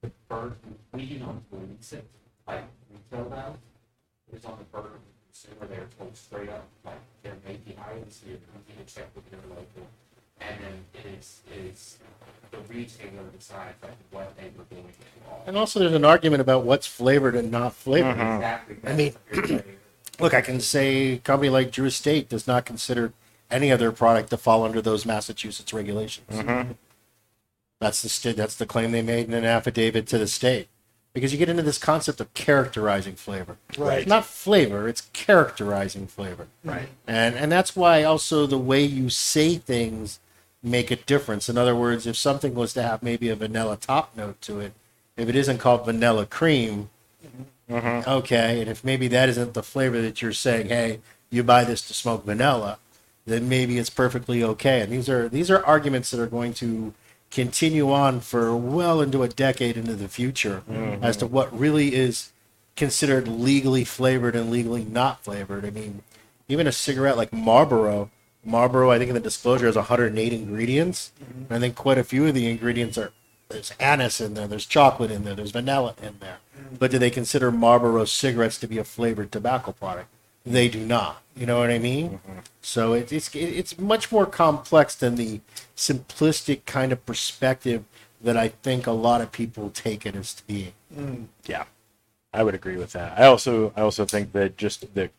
the 0.03 0.11
burden, 0.31 0.57
we 0.93 1.21
on 1.23 1.43
release 1.51 1.93
it, 1.93 2.05
like 2.49 2.65
retail 2.91 3.29
now, 3.29 3.57
is 4.33 4.45
on 4.47 4.57
the 4.59 4.65
burden 4.65 4.93
of 4.93 5.01
the 5.03 5.27
consumer, 5.29 5.67
they're 5.67 5.89
told 5.99 6.17
straight 6.17 6.49
up, 6.49 6.67
like, 6.85 7.01
there 7.23 7.35
may 7.47 7.57
be 7.57 7.77
items 7.87 8.23
here, 8.25 8.39
you 8.69 8.75
can 8.75 8.87
check 8.87 9.09
with 9.15 9.25
your 9.31 9.41
local. 9.51 9.87
And 10.41 10.57
then 10.59 10.85
it 10.95 11.19
is, 11.19 11.43
it 11.53 11.67
is 11.67 11.99
the 12.51 12.59
retailer 12.73 13.25
decides 13.37 13.77
like 13.83 13.93
what 14.11 14.35
they 14.39 14.51
were 14.57 14.65
going 14.71 14.85
to 14.85 15.31
all. 15.31 15.45
And 15.47 15.59
also, 15.59 15.81
there's 15.81 15.93
an 15.93 16.07
argument 16.07 16.41
about 16.41 16.65
what's 16.65 16.87
flavored 16.87 17.35
and 17.35 17.51
not 17.51 17.75
flavored. 17.75 18.17
Mm-hmm. 18.17 18.37
Exactly. 18.37 18.77
I 18.85 18.95
mean, 18.95 19.63
Look, 20.21 20.35
I 20.35 20.43
can 20.43 20.61
say 20.61 21.13
a 21.13 21.19
company 21.19 21.49
like 21.49 21.71
Drew 21.71 21.87
Estate 21.87 22.29
does 22.29 22.47
not 22.47 22.67
consider 22.67 23.15
any 23.51 23.73
other 23.73 23.91
product 23.91 24.29
to 24.31 24.37
fall 24.37 24.65
under 24.65 24.83
those 24.83 25.07
Massachusetts 25.07 25.73
regulations. 25.73 26.29
Mm-hmm. 26.31 26.73
That's 27.81 28.03
the 28.03 28.09
sta- 28.09 28.35
that's 28.35 28.55
the 28.55 28.67
claim 28.67 28.93
they 28.93 29.03
made 29.03 29.27
in 29.27 29.35
an 29.35 29.45
affidavit 29.45 30.07
to 30.09 30.19
the 30.19 30.29
state. 30.29 30.69
Because 31.13 31.33
you 31.33 31.39
get 31.39 31.49
into 31.49 31.63
this 31.63 31.79
concept 31.79 32.21
of 32.21 32.33
characterizing 32.35 33.17
flavor. 33.17 33.57
Right. 33.77 34.07
Not 34.07 34.25
flavor, 34.25 34.87
it's 34.87 35.09
characterizing 35.13 36.07
flavor. 36.07 36.47
Right. 36.65 36.89
And 37.07 37.35
and 37.35 37.51
that's 37.51 37.75
why 37.75 38.05
also 38.05 38.47
the 38.47 38.59
way 38.59 38.85
you 38.85 39.11
say 39.11 39.57
things 39.57 40.21
make 40.63 40.91
a 40.91 40.97
difference. 40.97 41.49
In 41.49 41.59
other 41.59 41.75
words, 41.75 42.07
if 42.07 42.17
something 42.17 42.55
was 42.55 42.75
to 42.75 42.83
have 42.83 43.03
maybe 43.03 43.29
a 43.29 43.35
vanilla 43.35 43.77
top 43.77 44.17
note 44.17 44.41
to 44.43 44.61
it, 44.61 44.73
if 45.17 45.29
it 45.29 45.35
isn't 45.35 45.59
called 45.59 45.87
vanilla 45.87 46.27
cream, 46.27 46.91
mm-hmm. 47.69 48.09
okay, 48.09 48.61
and 48.61 48.69
if 48.69 48.85
maybe 48.85 49.09
that 49.09 49.29
isn't 49.31 49.55
the 49.55 49.63
flavor 49.63 50.01
that 50.03 50.21
you're 50.21 50.33
saying, 50.33 50.69
hey, 50.69 51.01
you 51.31 51.43
buy 51.43 51.65
this 51.65 51.81
to 51.89 51.95
smoke 51.95 52.25
vanilla, 52.25 52.79
then 53.27 53.49
maybe 53.49 53.79
it's 53.79 53.91
perfectly 53.91 54.43
okay. 54.43 54.81
And 54.83 54.93
these 54.93 55.09
are 55.09 55.29
these 55.29 55.51
are 55.51 55.65
arguments 55.65 56.11
that 56.11 56.21
are 56.21 56.27
going 56.27 56.53
to 56.55 56.93
continue 57.31 57.93
on 57.93 58.21
for 58.21 58.57
well 58.57 59.01
into 59.01 59.23
a 59.23 59.29
decade 59.29 59.77
into 59.77 59.95
the 59.95 60.09
future 60.09 60.63
mm-hmm. 60.69 61.03
as 61.03 61.17
to 61.19 61.27
what 61.27 61.57
really 61.57 61.95
is 61.95 62.33
considered 62.77 63.29
legally 63.29 63.85
flavored 63.85 64.35
and 64.35 64.51
legally 64.51 64.85
not 64.85 65.23
flavored. 65.23 65.65
I 65.65 65.71
mean, 65.71 66.03
even 66.49 66.67
a 66.67 66.73
cigarette 66.73 67.17
like 67.17 67.33
Marlboro, 67.33 68.11
Marlboro, 68.45 68.91
I 68.91 68.99
think 68.99 69.11
in 69.11 69.15
the 69.15 69.21
disclosure 69.21 69.67
has 69.67 69.77
108 69.77 70.33
ingredients. 70.33 71.13
Mm-hmm. 71.23 71.45
And 71.45 71.53
I 71.53 71.61
think 71.61 71.77
quite 71.77 71.99
a 71.99 72.05
few 72.05 72.27
of 72.27 72.35
the 72.35 72.49
ingredients 72.49 72.99
are 72.99 73.13
there's 73.49 73.73
anise 73.81 74.21
in 74.21 74.35
there, 74.35 74.47
there's 74.47 74.67
chocolate 74.67 75.11
in 75.11 75.25
there, 75.25 75.35
there's 75.35 75.51
vanilla 75.51 75.95
in 76.03 76.17
there. 76.21 76.39
Mm-hmm. 76.59 76.77
But 76.77 76.91
do 76.91 76.99
they 76.99 77.11
consider 77.11 77.51
Marlboro 77.51 78.05
cigarettes 78.05 78.59
to 78.59 78.69
be 78.69 78.79
a 78.79 78.85
flavored 78.85 79.31
tobacco 79.31 79.73
product? 79.73 80.09
They 80.45 80.69
do 80.69 80.81
not. 80.85 81.23
You 81.37 81.47
know 81.47 81.59
what 81.59 81.71
I 81.71 81.79
mean? 81.79 82.21
So 82.61 82.93
it, 82.93 83.13
it's 83.13 83.35
it's 83.35 83.79
much 83.79 84.11
more 84.11 84.27
complex 84.27 84.95
than 84.95 85.15
the 85.15 85.41
simplistic 85.77 86.65
kind 86.67 86.93
of 86.93 87.05
perspective 87.07 87.85
that 88.21 88.37
I 88.37 88.49
think 88.49 88.87
a 88.87 88.93
lot 88.93 89.21
of 89.21 89.33
people 89.33 89.71
take 89.71 90.05
it 90.05 90.15
as 90.15 90.35
to 90.35 90.47
being. 90.47 91.29
Yeah, 91.47 91.65
I 92.35 92.43
would 92.43 92.55
agree 92.55 92.77
with 92.77 92.93
that. 92.93 93.19
I 93.19 93.25
also 93.27 93.73
I 93.77 93.81
also 93.81 94.05
think 94.05 94.33
that 94.33 94.57
just 94.57 94.95
the 94.95 95.11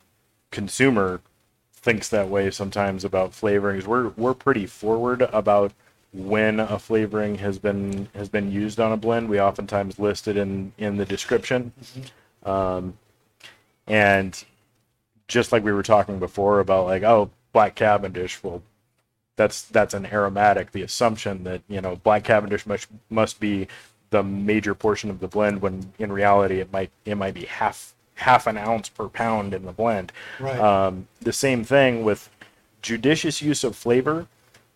consumer 0.51 1.21
thinks 1.73 2.09
that 2.09 2.27
way 2.27 2.51
sometimes 2.51 3.03
about 3.03 3.31
flavorings. 3.31 3.85
We're 3.85 4.09
we're 4.09 4.33
pretty 4.35 4.67
forward 4.67 5.23
about 5.33 5.71
when 6.13 6.59
a 6.59 6.77
flavoring 6.77 7.35
has 7.35 7.57
been 7.57 8.09
has 8.13 8.29
been 8.29 8.51
used 8.51 8.79
on 8.79 8.91
a 8.91 8.97
blend. 8.97 9.29
We 9.29 9.39
oftentimes 9.39 9.97
list 9.97 10.27
it 10.27 10.37
in 10.37 10.73
in 10.77 10.97
the 10.97 11.05
description, 11.05 11.71
um, 12.43 12.97
and 13.87 14.43
just 15.31 15.51
like 15.51 15.63
we 15.63 15.71
were 15.71 15.83
talking 15.83 16.19
before 16.19 16.59
about 16.59 16.85
like 16.85 17.03
oh 17.03 17.29
black 17.53 17.75
Cavendish, 17.75 18.43
well 18.43 18.61
that's 19.37 19.63
that's 19.63 19.93
an 19.93 20.05
aromatic. 20.05 20.71
The 20.71 20.83
assumption 20.83 21.43
that 21.45 21.61
you 21.67 21.81
know 21.81 21.95
black 21.95 22.23
Cavendish 22.23 22.65
must 22.65 22.87
must 23.09 23.39
be 23.39 23.67
the 24.09 24.21
major 24.21 24.75
portion 24.75 25.09
of 25.09 25.21
the 25.21 25.27
blend 25.27 25.61
when 25.61 25.93
in 25.97 26.11
reality 26.11 26.59
it 26.59 26.71
might 26.71 26.91
it 27.05 27.15
might 27.15 27.33
be 27.33 27.45
half 27.45 27.93
half 28.15 28.45
an 28.45 28.57
ounce 28.57 28.89
per 28.89 29.07
pound 29.07 29.53
in 29.53 29.65
the 29.65 29.71
blend. 29.71 30.11
Right. 30.39 30.59
Um, 30.59 31.07
the 31.21 31.33
same 31.33 31.63
thing 31.63 32.03
with 32.03 32.29
judicious 32.81 33.41
use 33.41 33.63
of 33.63 33.75
flavor 33.75 34.27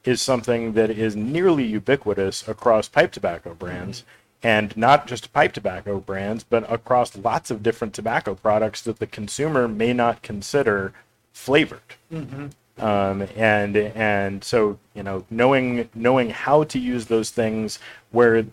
is 0.06 0.22
something 0.22 0.74
that 0.74 0.90
is 0.90 1.16
nearly 1.16 1.66
ubiquitous 1.66 2.48
across 2.48 2.88
pipe 2.88 3.12
tobacco 3.12 3.54
brands. 3.54 4.04
And 4.46 4.76
not 4.78 5.08
just 5.08 5.34
pipe 5.34 5.54
tobacco 5.54 6.00
brands, 6.00 6.44
but 6.44 6.72
across 6.72 7.18
lots 7.18 7.50
of 7.50 7.64
different 7.64 7.94
tobacco 7.96 8.36
products 8.36 8.82
that 8.84 9.00
the 9.00 9.08
consumer 9.08 9.68
may 9.68 9.92
not 9.92 10.22
consider 10.22 10.94
flavored. 11.34 11.96
Um, 12.78 13.22
and 13.36 13.76
and 13.78 14.44
so 14.44 14.78
you 14.94 15.04
know 15.04 15.26
knowing 15.30 15.90
knowing 15.96 16.30
how 16.30 16.64
to 16.66 16.78
use 16.78 17.06
those 17.06 17.30
things 17.32 17.80
where 18.12 18.46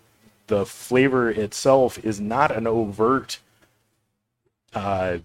the 0.47 0.64
flavor 0.64 1.31
itself 1.31 1.98
is 2.05 2.20
not 2.20 2.51
an 2.51 2.66
overt 2.66 3.40
uh, 4.74 5.19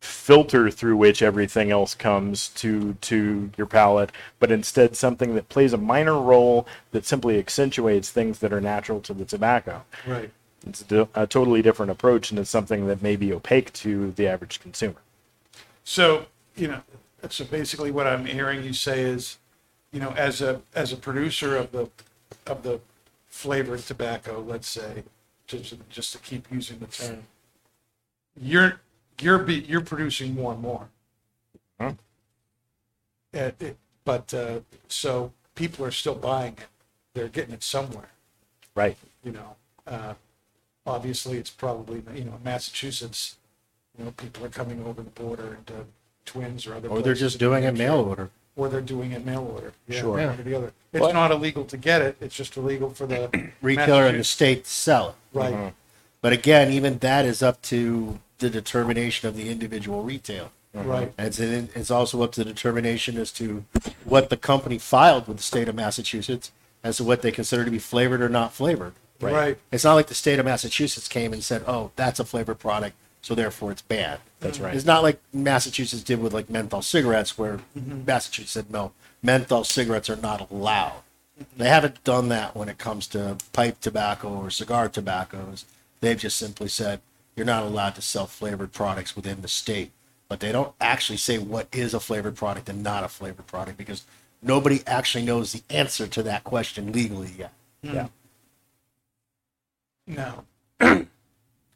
filter 0.00 0.70
through 0.70 0.96
which 0.96 1.22
everything 1.22 1.70
else 1.70 1.94
comes 1.94 2.48
to 2.48 2.94
to 3.02 3.50
your 3.56 3.66
palate, 3.66 4.10
but 4.38 4.50
instead 4.50 4.96
something 4.96 5.34
that 5.34 5.48
plays 5.48 5.72
a 5.72 5.78
minor 5.78 6.18
role 6.18 6.66
that 6.92 7.04
simply 7.04 7.38
accentuates 7.38 8.10
things 8.10 8.38
that 8.38 8.52
are 8.52 8.60
natural 8.60 9.00
to 9.00 9.12
the 9.12 9.24
tobacco. 9.24 9.84
Right. 10.06 10.30
It's 10.66 10.84
a, 10.90 11.08
a 11.14 11.26
totally 11.26 11.62
different 11.62 11.90
approach, 11.90 12.30
and 12.30 12.38
it's 12.38 12.50
something 12.50 12.86
that 12.86 13.02
may 13.02 13.16
be 13.16 13.32
opaque 13.32 13.72
to 13.74 14.12
the 14.12 14.26
average 14.26 14.60
consumer. 14.60 15.00
So, 15.84 16.26
you 16.56 16.68
know, 16.68 16.80
so 17.28 17.44
basically 17.44 17.90
what 17.90 18.06
I'm 18.06 18.26
hearing 18.26 18.62
you 18.62 18.72
say 18.72 19.02
is, 19.02 19.38
you 19.92 20.00
know, 20.00 20.10
as 20.10 20.40
a, 20.40 20.60
as 20.74 20.92
a 20.92 20.96
producer 20.96 21.56
of 21.56 21.72
the, 21.72 21.88
of 22.46 22.62
the 22.62 22.80
flavored 23.26 23.80
tobacco, 23.80 24.44
let's 24.46 24.68
say, 24.68 25.04
just, 25.46 25.74
just 25.88 26.12
to 26.12 26.18
keep 26.18 26.46
using 26.52 26.78
the 26.78 26.86
term, 26.86 27.22
you're, 28.40 28.80
you're, 29.22 29.38
be, 29.38 29.54
you're 29.60 29.80
producing 29.80 30.34
more 30.34 30.52
and 30.52 30.60
more. 30.62 30.88
Huh? 31.80 31.92
Uh, 33.34 33.50
it- 33.60 33.76
but, 34.04 34.32
uh, 34.34 34.60
so 34.88 35.32
people 35.54 35.84
are 35.84 35.90
still 35.90 36.14
buying 36.14 36.54
it. 36.54 36.66
They're 37.14 37.28
getting 37.28 37.52
it 37.54 37.62
somewhere, 37.62 38.08
Right. 38.74 38.96
you 39.22 39.30
know. 39.32 39.56
Uh, 39.86 40.14
obviously 40.86 41.36
it's 41.36 41.50
probably, 41.50 42.02
you 42.14 42.24
know, 42.24 42.38
Massachusetts, 42.42 43.36
you 43.98 44.04
know, 44.04 44.10
people 44.12 44.44
are 44.44 44.48
coming 44.48 44.84
over 44.84 45.02
the 45.02 45.10
border 45.10 45.54
into 45.54 45.84
Twins 46.24 46.66
or 46.66 46.74
other 46.74 46.88
Or 46.88 47.02
they're 47.02 47.14
just 47.14 47.38
doing 47.38 47.62
New 47.62 47.68
it 47.68 47.76
mail 47.76 47.96
order. 47.96 48.30
or 48.56 48.68
they're 48.68 48.80
doing 48.80 49.12
it 49.12 49.24
mail 49.24 49.42
order. 49.54 49.74
Yeah, 49.86 50.00
Sure. 50.00 50.10
one 50.12 50.40
or 50.40 50.42
the 50.42 50.54
other. 50.54 50.72
It's 50.92 51.00
Well- 51.02 51.12
not 51.12 51.30
illegal 51.30 51.64
to 51.66 51.76
get 51.76 52.00
it. 52.02 52.16
It's 52.20 52.34
just 52.34 52.56
illegal 52.56 52.90
for 52.90 53.06
the 53.06 53.50
Retailer 53.62 54.06
in 54.06 54.16
the 54.18 54.24
state 54.24 54.64
to 54.64 54.70
sell 54.70 55.10
it. 55.10 55.14
Right. 55.38 55.74
But 56.22 56.32
again, 56.32 56.72
even 56.72 56.98
that 56.98 57.24
is 57.26 57.42
up 57.42 57.60
to 57.62 58.18
the 58.40 58.50
determination 58.50 59.28
of 59.28 59.36
the 59.36 59.50
individual 59.50 60.02
retail. 60.02 60.52
Mm-hmm. 60.76 60.88
Right. 60.88 61.12
And 61.18 61.26
it's, 61.26 61.40
it's 61.40 61.90
also 61.90 62.22
up 62.22 62.32
to 62.32 62.44
the 62.44 62.52
determination 62.52 63.16
as 63.16 63.32
to 63.32 63.64
what 64.04 64.30
the 64.30 64.36
company 64.36 64.78
filed 64.78 65.26
with 65.26 65.38
the 65.38 65.42
state 65.42 65.68
of 65.68 65.74
Massachusetts 65.74 66.52
as 66.82 66.98
to 66.98 67.04
what 67.04 67.22
they 67.22 67.32
consider 67.32 67.64
to 67.64 67.70
be 67.70 67.78
flavored 67.78 68.22
or 68.22 68.28
not 68.28 68.52
flavored. 68.52 68.94
Right. 69.20 69.58
It's 69.70 69.84
not 69.84 69.94
like 69.94 70.06
the 70.06 70.14
state 70.14 70.38
of 70.38 70.46
Massachusetts 70.46 71.08
came 71.08 71.32
and 71.32 71.44
said, 71.44 71.62
"Oh, 71.66 71.90
that's 71.96 72.20
a 72.20 72.24
flavored 72.24 72.58
product, 72.58 72.96
so 73.20 73.34
therefore 73.34 73.70
it's 73.70 73.82
bad." 73.82 74.20
That's 74.40 74.58
right. 74.58 74.74
It's 74.74 74.86
not 74.86 75.02
like 75.02 75.20
Massachusetts 75.32 76.02
did 76.02 76.22
with 76.22 76.32
like 76.32 76.48
menthol 76.48 76.80
cigarettes, 76.80 77.36
where 77.36 77.60
mm-hmm. 77.76 78.04
Massachusetts 78.06 78.52
said, 78.52 78.70
"No, 78.70 78.92
menthol 79.22 79.64
cigarettes 79.64 80.08
are 80.08 80.16
not 80.16 80.50
allowed." 80.50 81.02
Mm-hmm. 81.38 81.58
They 81.58 81.68
haven't 81.68 82.02
done 82.02 82.28
that 82.30 82.56
when 82.56 82.70
it 82.70 82.78
comes 82.78 83.06
to 83.08 83.36
pipe 83.52 83.80
tobacco 83.80 84.28
or 84.28 84.48
cigar 84.48 84.88
tobaccos. 84.88 85.66
They've 86.00 86.16
just 86.16 86.38
simply 86.38 86.68
said 86.68 87.00
you're 87.40 87.46
not 87.46 87.62
allowed 87.62 87.94
to 87.94 88.02
sell 88.02 88.26
flavored 88.26 88.70
products 88.70 89.16
within 89.16 89.40
the 89.40 89.48
state. 89.48 89.92
But 90.28 90.40
they 90.40 90.52
don't 90.52 90.74
actually 90.78 91.16
say 91.16 91.38
what 91.38 91.68
is 91.72 91.94
a 91.94 91.98
flavored 91.98 92.36
product 92.36 92.68
and 92.68 92.82
not 92.82 93.02
a 93.02 93.08
flavored 93.08 93.46
product 93.46 93.78
because 93.78 94.04
nobody 94.42 94.82
actually 94.86 95.24
knows 95.24 95.54
the 95.54 95.62
answer 95.70 96.06
to 96.06 96.22
that 96.24 96.44
question 96.44 96.92
legally 96.92 97.30
yet. 97.38 97.54
Yeah. 97.80 98.08
Now, 100.06 100.44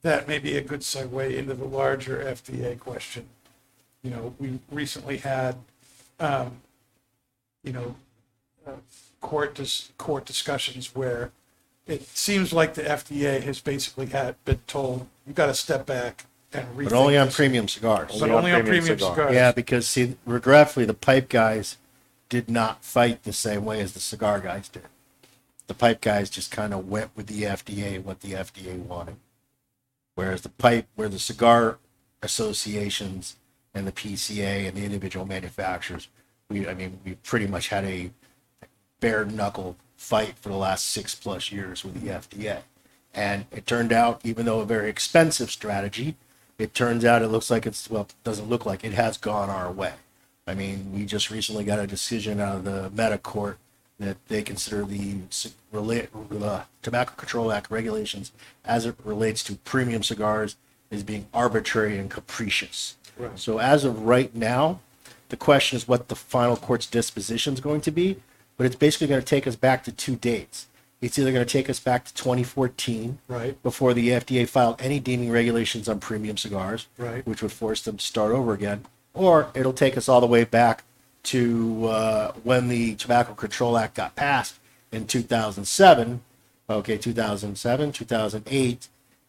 that 0.02 0.28
may 0.28 0.38
be 0.38 0.58
a 0.58 0.60
good 0.60 0.80
segue 0.80 1.34
into 1.34 1.54
the 1.54 1.64
larger 1.64 2.18
FDA 2.18 2.78
question. 2.78 3.26
You 4.02 4.10
know, 4.10 4.34
we 4.38 4.58
recently 4.70 5.16
had, 5.16 5.56
um, 6.20 6.58
you 7.62 7.72
know, 7.72 7.96
uh, 8.66 8.72
court 9.22 9.54
dis- 9.54 9.92
court 9.96 10.26
discussions 10.26 10.94
where 10.94 11.32
it 11.86 12.02
seems 12.08 12.52
like 12.52 12.74
the 12.74 12.82
FDA 12.82 13.42
has 13.42 13.60
basically 13.60 14.06
had 14.06 14.42
been 14.44 14.60
told 14.66 15.06
you've 15.26 15.36
got 15.36 15.46
to 15.46 15.54
step 15.54 15.86
back 15.86 16.24
and 16.52 16.66
rethink 16.76 16.84
But 16.90 16.92
only 16.94 17.16
on 17.18 17.26
this." 17.26 17.36
premium 17.36 17.68
cigars. 17.68 18.18
but 18.18 18.30
only 18.30 18.52
on 18.52 18.62
premium 18.62 18.98
cigar. 18.98 19.14
cigars. 19.14 19.34
Yeah, 19.34 19.52
because 19.52 19.86
see, 19.86 20.16
regretfully, 20.24 20.86
the 20.86 20.94
pipe 20.94 21.28
guys 21.28 21.76
did 22.28 22.48
not 22.48 22.82
fight 22.84 23.22
the 23.24 23.32
same 23.32 23.64
way 23.64 23.80
as 23.80 23.92
the 23.92 24.00
cigar 24.00 24.40
guys 24.40 24.68
did. 24.68 24.82
The 25.66 25.74
pipe 25.74 26.00
guys 26.00 26.30
just 26.30 26.50
kind 26.50 26.72
of 26.74 26.88
went 26.88 27.10
with 27.16 27.26
the 27.26 27.42
FDA 27.42 27.96
and 27.96 28.04
what 28.04 28.20
the 28.20 28.32
FDA 28.32 28.76
wanted, 28.78 29.16
whereas 30.14 30.42
the 30.42 30.48
pipe, 30.50 30.86
where 30.94 31.08
the 31.08 31.18
cigar 31.18 31.78
associations 32.22 33.36
and 33.74 33.86
the 33.86 33.92
PCA 33.92 34.66
and 34.68 34.76
the 34.76 34.84
individual 34.84 35.26
manufacturers, 35.26 36.08
we, 36.48 36.66
I 36.68 36.74
mean, 36.74 36.98
we 37.04 37.14
pretty 37.16 37.46
much 37.46 37.68
had 37.68 37.84
a 37.84 38.10
bare 39.00 39.24
knuckle 39.24 39.76
fight 39.96 40.34
for 40.38 40.48
the 40.48 40.56
last 40.56 40.86
six 40.90 41.14
plus 41.14 41.50
years 41.50 41.84
with 41.84 42.00
the 42.00 42.08
FDA. 42.08 42.60
And 43.14 43.46
it 43.52 43.66
turned 43.66 43.92
out, 43.92 44.20
even 44.24 44.46
though 44.46 44.60
a 44.60 44.66
very 44.66 44.90
expensive 44.90 45.50
strategy, 45.50 46.16
it 46.58 46.74
turns 46.74 47.04
out 47.04 47.22
it 47.22 47.28
looks 47.28 47.50
like 47.50 47.66
it's, 47.66 47.90
well, 47.90 48.02
it 48.02 48.14
doesn't 48.24 48.48
look 48.48 48.66
like 48.66 48.84
it 48.84 48.92
has 48.92 49.16
gone 49.16 49.50
our 49.50 49.70
way. 49.70 49.94
I 50.46 50.54
mean, 50.54 50.92
we 50.92 51.06
just 51.06 51.30
recently 51.30 51.64
got 51.64 51.78
a 51.78 51.86
decision 51.86 52.40
out 52.40 52.56
of 52.56 52.64
the 52.64 52.90
Mehta 52.90 53.18
Court 53.18 53.58
that 53.98 54.16
they 54.28 54.42
consider 54.42 54.84
the 54.84 55.16
uh, 55.72 56.62
Tobacco 56.82 57.14
Control 57.16 57.52
Act 57.52 57.70
regulations 57.70 58.32
as 58.64 58.86
it 58.86 58.96
relates 59.04 59.42
to 59.44 59.54
premium 59.56 60.02
cigars 60.02 60.56
is 60.90 61.02
being 61.02 61.26
arbitrary 61.32 61.98
and 61.98 62.10
capricious. 62.10 62.96
Right. 63.16 63.38
So 63.38 63.58
as 63.58 63.84
of 63.84 64.02
right 64.02 64.34
now, 64.34 64.80
the 65.28 65.36
question 65.36 65.76
is 65.76 65.88
what 65.88 66.08
the 66.08 66.16
final 66.16 66.56
court's 66.56 66.86
disposition 66.86 67.54
is 67.54 67.60
going 67.60 67.80
to 67.82 67.90
be, 67.90 68.20
but 68.56 68.66
it's 68.66 68.76
basically 68.76 69.06
going 69.06 69.20
to 69.20 69.26
take 69.26 69.46
us 69.46 69.56
back 69.56 69.84
to 69.84 69.92
two 69.92 70.16
dates. 70.16 70.66
It's 71.00 71.18
either 71.18 71.32
going 71.32 71.44
to 71.44 71.52
take 71.52 71.68
us 71.68 71.80
back 71.80 72.04
to 72.06 72.14
2014, 72.14 73.18
Right. 73.28 73.62
before 73.62 73.92
the 73.94 74.08
FDA 74.10 74.48
filed 74.48 74.80
any 74.80 75.00
deeming 75.00 75.30
regulations 75.30 75.88
on 75.88 76.00
premium 76.00 76.36
cigars, 76.36 76.86
Right. 76.96 77.26
which 77.26 77.42
would 77.42 77.52
force 77.52 77.82
them 77.82 77.98
to 77.98 78.04
start 78.04 78.32
over 78.32 78.52
again, 78.54 78.86
or 79.12 79.48
it'll 79.54 79.72
take 79.74 79.96
us 79.96 80.08
all 80.08 80.20
the 80.20 80.26
way 80.26 80.44
back 80.44 80.84
to 81.24 81.86
uh, 81.86 82.32
when 82.42 82.68
the 82.68 82.94
Tobacco 82.94 83.34
Control 83.34 83.76
Act 83.76 83.94
got 83.96 84.14
passed 84.16 84.56
in 84.92 85.06
2007. 85.06 86.20
Okay, 86.70 86.96
2007, 86.96 87.92
2008, 87.92 88.88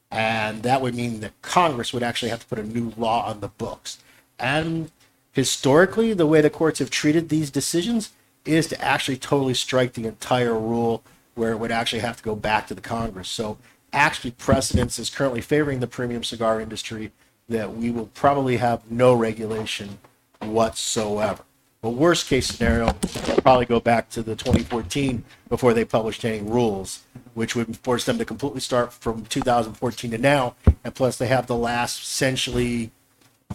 and 0.09 0.63
that 0.63 0.81
would 0.81 0.95
mean 0.95 1.19
that 1.19 1.33
Congress 1.41 1.91
would 1.91 2.03
actually 2.03 2.29
have 2.29 2.39
to 2.39 2.45
put 2.45 2.59
a 2.59 2.63
new 2.63 2.93
law 2.95 3.25
on 3.27 3.41
the 3.41 3.49
books. 3.49 3.97
And 4.39 4.89
historically, 5.33 6.13
the 6.13 6.25
way 6.25 6.39
the 6.39 6.49
courts 6.49 6.79
have 6.79 6.89
treated 6.89 7.27
these 7.27 7.49
decisions 7.51 8.11
is 8.45 8.67
to 8.67 8.81
actually 8.81 9.17
totally 9.17 9.53
strike 9.53 9.93
the 9.93 10.05
entire 10.05 10.57
rule 10.57 11.03
where 11.35 11.51
it 11.51 11.57
would 11.57 11.71
actually 11.71 11.99
have 11.99 12.17
to 12.17 12.23
go 12.23 12.35
back 12.35 12.67
to 12.67 12.73
the 12.73 12.81
Congress. 12.81 13.29
So 13.29 13.57
actually 13.91 14.31
precedence 14.31 14.99
is 14.99 15.09
currently 15.09 15.41
favoring 15.41 15.79
the 15.79 15.87
premium 15.87 16.23
cigar 16.23 16.61
industry 16.61 17.11
that 17.49 17.75
we 17.75 17.91
will 17.91 18.07
probably 18.07 18.57
have 18.57 18.89
no 18.89 19.13
regulation 19.13 19.99
whatsoever. 20.41 21.43
But 21.81 21.91
worst 21.91 22.27
case 22.27 22.47
scenario, 22.47 22.93
probably 23.43 23.67
go 23.67 23.79
back 23.79 24.09
to 24.11 24.23
the 24.23 24.35
2014 24.35 25.23
before 25.49 25.73
they 25.73 25.85
published 25.85 26.25
any 26.25 26.41
rules, 26.41 27.03
which 27.35 27.55
would 27.55 27.77
force 27.77 28.05
them 28.05 28.17
to 28.17 28.25
completely 28.25 28.59
start 28.59 28.91
from 28.91 29.25
2014 29.25 30.11
to 30.11 30.17
now. 30.17 30.55
And 30.83 30.95
plus, 30.95 31.17
they 31.17 31.27
have 31.27 31.45
the 31.45 31.55
last 31.55 32.01
essentially 32.01 32.89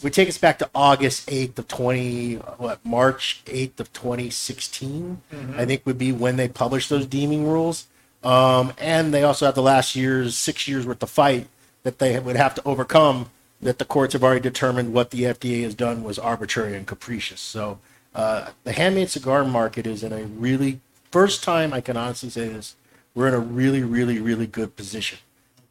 would 0.02 0.12
take 0.12 0.28
us 0.28 0.38
back 0.38 0.58
to 0.58 0.70
August 0.74 1.28
8th 1.28 1.58
of 1.58 1.68
20, 1.68 2.34
what, 2.34 2.84
March 2.84 3.42
8th 3.46 3.80
of 3.80 3.92
2016, 3.92 5.20
I 5.56 5.64
think 5.64 5.84
would 5.84 5.98
be 5.98 6.12
when 6.12 6.36
they 6.36 6.48
published 6.48 6.88
those 6.88 7.06
deeming 7.06 7.46
rules. 7.46 7.86
Um, 8.22 8.72
and 8.78 9.12
they 9.12 9.22
also 9.22 9.46
have 9.46 9.54
the 9.54 9.62
last 9.62 9.96
year's, 9.96 10.36
six 10.36 10.68
years 10.68 10.86
worth 10.86 11.02
of 11.02 11.10
fight 11.10 11.48
that 11.82 11.98
they 11.98 12.18
would 12.18 12.36
have 12.36 12.54
to 12.54 12.62
overcome 12.64 13.30
that 13.60 13.78
the 13.78 13.84
courts 13.84 14.12
have 14.14 14.24
already 14.24 14.40
determined 14.40 14.92
what 14.92 15.10
the 15.10 15.22
FDA 15.22 15.62
has 15.62 15.74
done 15.74 16.02
was 16.02 16.18
arbitrary 16.18 16.76
and 16.76 16.86
capricious. 16.86 17.40
So 17.40 17.78
uh, 18.14 18.50
the 18.64 18.72
handmade 18.72 19.10
cigar 19.10 19.44
market 19.44 19.86
is 19.86 20.02
in 20.02 20.12
a 20.12 20.24
really, 20.24 20.80
first 21.10 21.42
time 21.42 21.72
I 21.72 21.80
can 21.80 21.96
honestly 21.96 22.30
say 22.30 22.48
this, 22.48 22.74
we're 23.14 23.28
in 23.28 23.34
a 23.34 23.40
really, 23.40 23.82
really, 23.82 24.18
really 24.18 24.46
good 24.46 24.76
position. 24.76 25.18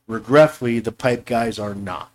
Regretfully, 0.07 0.79
the 0.79 0.91
pipe 0.91 1.25
guys 1.25 1.57
are 1.57 1.73
not 1.73 2.11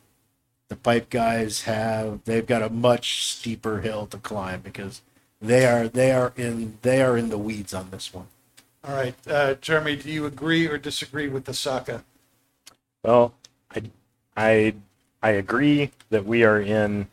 the 0.69 0.77
pipe 0.77 1.11
guys 1.11 1.63
have 1.63 2.25
they've 2.25 2.47
got 2.47 2.63
a 2.63 2.71
much 2.71 3.25
steeper 3.25 3.81
hill 3.81 4.07
to 4.07 4.19
climb 4.19 4.61
because 4.61 5.03
they 5.41 5.67
are 5.67 5.89
they 5.89 6.13
are 6.13 6.33
in 6.37 6.79
they 6.83 7.03
are 7.03 7.17
in 7.17 7.29
the 7.29 7.39
weeds 7.39 7.75
on 7.75 7.91
this 7.91 8.15
one. 8.15 8.27
All 8.87 8.95
right, 8.95 9.15
uh, 9.27 9.55
Jeremy, 9.55 9.97
do 9.97 10.11
you 10.11 10.27
agree 10.27 10.67
or 10.67 10.77
disagree 10.77 11.29
with 11.29 11.47
the 11.47 11.55
Saka? 11.55 12.05
Well, 13.03 13.33
I, 13.75 13.83
I, 14.37 14.75
I 15.23 15.31
agree 15.31 15.91
that 16.11 16.27
we 16.27 16.45
are 16.45 16.61
in, 16.61 17.07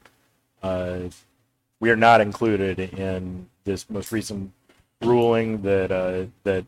uh, 0.62 1.00
we 1.80 1.90
are 1.90 1.96
not 1.96 2.20
included 2.20 2.80
in 2.80 3.48
this 3.64 3.90
most 3.90 4.12
recent 4.12 4.52
ruling 5.02 5.62
that 5.62 5.94
uh, 5.94 6.26
that 6.44 6.66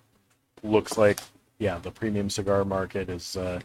looks 0.64 0.98
like, 0.98 1.20
yeah, 1.60 1.80
the 1.80 1.92
premium 1.92 2.30
cigar 2.30 2.64
market 2.64 3.10
is 3.10 3.36
uh, 3.36 3.60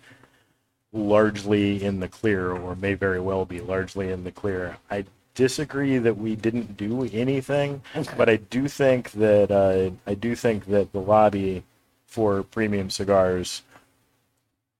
largely 0.93 1.83
in 1.83 2.01
the 2.01 2.09
clear, 2.09 2.53
or 2.53 2.75
may 2.77 2.95
very 2.95 3.21
well 3.21 3.45
be 3.45 3.61
largely 3.61 4.11
in 4.11 4.25
the 4.25 4.33
clear. 4.33 4.77
I 4.91 5.05
disagree 5.35 5.99
that 5.99 6.17
we 6.17 6.35
didn't 6.35 6.77
do 6.77 7.05
anything, 7.13 7.83
but 8.17 8.29
I 8.29 8.37
do 8.37 8.69
think 8.69 9.13
that 9.13 9.51
uh, 9.51 9.91
I 10.07 10.15
do 10.15 10.35
think 10.35 10.67
that 10.67 10.93
the 10.93 11.01
lobby 11.01 11.65
for 12.07 12.43
premium 12.43 12.91
cigars 12.91 13.63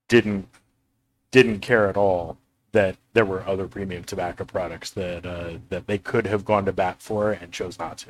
didn't 0.07 0.47
didn't 1.31 1.59
care 1.59 1.87
at 1.87 1.95
all 1.95 2.37
that 2.71 2.97
there 3.13 3.25
were 3.25 3.45
other 3.47 3.67
premium 3.67 4.03
tobacco 4.03 4.43
products 4.43 4.91
that 4.91 5.25
uh, 5.25 5.53
that 5.69 5.87
they 5.87 5.97
could 5.97 6.27
have 6.27 6.45
gone 6.45 6.65
to 6.65 6.73
bat 6.73 6.97
for 6.99 7.31
and 7.31 7.51
chose 7.51 7.79
not 7.79 7.97
to. 7.99 8.09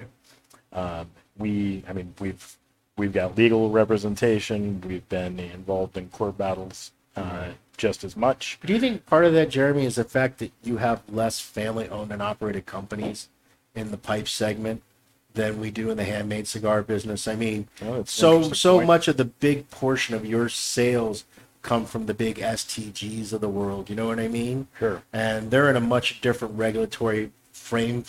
Um, 0.71 1.07
we, 1.37 1.83
I 1.87 1.93
mean, 1.93 2.13
we've 2.19 2.57
we've 2.97 3.13
got 3.13 3.37
legal 3.37 3.69
representation. 3.69 4.81
We've 4.81 5.07
been 5.09 5.39
involved 5.39 5.97
in 5.97 6.09
court 6.09 6.37
battles 6.37 6.91
uh, 7.15 7.49
just 7.79 8.03
as 8.03 8.15
much. 8.15 8.59
Do 8.63 8.73
you 8.73 8.79
think 8.79 9.05
part 9.07 9.25
of 9.25 9.33
that, 9.33 9.49
Jeremy, 9.49 9.85
is 9.85 9.95
the 9.95 10.03
fact 10.03 10.37
that 10.39 10.51
you 10.63 10.77
have 10.77 11.01
less 11.09 11.39
family-owned 11.39 12.11
and 12.11 12.21
operated 12.21 12.67
companies 12.67 13.29
in 13.73 13.89
the 13.89 13.97
pipe 13.97 14.27
segment 14.27 14.83
than 15.33 15.59
we 15.59 15.71
do 15.71 15.89
in 15.89 15.97
the 15.97 16.03
handmade 16.03 16.47
cigar 16.47 16.83
business? 16.83 17.27
I 17.27 17.35
mean, 17.35 17.67
Oh, 17.81 18.03
so 18.03 18.51
so 18.53 18.75
point. 18.75 18.87
much 18.87 19.07
of 19.07 19.17
the 19.17 19.25
big 19.25 19.69
portion 19.71 20.13
of 20.13 20.25
your 20.25 20.49
sales 20.49 21.23
come 21.61 21.85
from 21.85 22.05
the 22.05 22.13
big 22.13 22.37
STGs 22.37 23.33
of 23.33 23.41
the 23.41 23.49
world. 23.49 23.89
You 23.89 23.95
know 23.95 24.07
what 24.07 24.19
I 24.19 24.27
mean? 24.27 24.67
Sure. 24.77 25.01
and 25.11 25.49
they're 25.49 25.69
in 25.69 25.75
a 25.75 25.81
much 25.81 26.21
different 26.21 26.55
regulatory 26.57 27.31
frame 27.51 28.03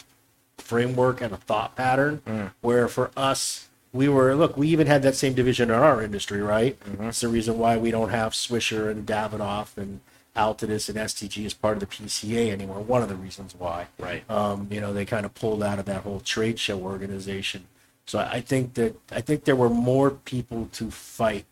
framework 0.59 1.21
and 1.21 1.33
a 1.33 1.37
thought 1.39 1.75
pattern 1.75 2.21
Mm. 2.27 2.51
where 2.61 2.87
for 2.87 3.11
us 3.17 3.69
we 3.93 4.09
were 4.09 4.35
look 4.35 4.57
we 4.57 4.69
even 4.69 4.87
had 4.87 5.03
that 5.03 5.15
same 5.17 5.35
division 5.35 5.71
in 5.71 5.77
our 5.77 6.03
industry 6.03 6.41
right 6.41 6.79
Mm-hmm. 6.81 7.05
that's 7.05 7.21
the 7.21 7.29
reason 7.29 7.59
why 7.59 7.77
we 7.77 7.91
don't 7.91 8.11
have 8.11 8.33
swisher 8.33 8.91
and 8.91 9.07
davidoff 9.07 9.77
and 9.77 10.01
altadis 10.37 10.89
and 10.89 10.97
stg 10.99 11.45
as 11.45 11.55
part 11.55 11.75
of 11.77 11.81
the 11.81 11.87
pca 11.87 12.51
anymore 12.53 12.81
one 12.81 13.03
of 13.03 13.09
the 13.09 13.17
reasons 13.17 13.55
why 13.59 13.87
Right. 13.99 14.29
um, 14.31 14.69
you 14.71 14.81
know 14.81 14.93
they 14.93 15.05
kind 15.05 15.27
of 15.27 15.35
pulled 15.35 15.62
out 15.62 15.79
of 15.79 15.87
that 15.87 16.03
whole 16.03 16.21
trade 16.21 16.59
show 16.59 16.79
organization 16.81 17.67
so 18.07 18.19
i 18.21 18.41
think 18.41 18.75
that 18.75 18.95
i 19.11 19.21
think 19.21 19.45
there 19.45 19.57
were 19.57 19.69
more 19.71 20.11
people 20.12 20.69
to 20.73 20.91
fight 20.91 21.45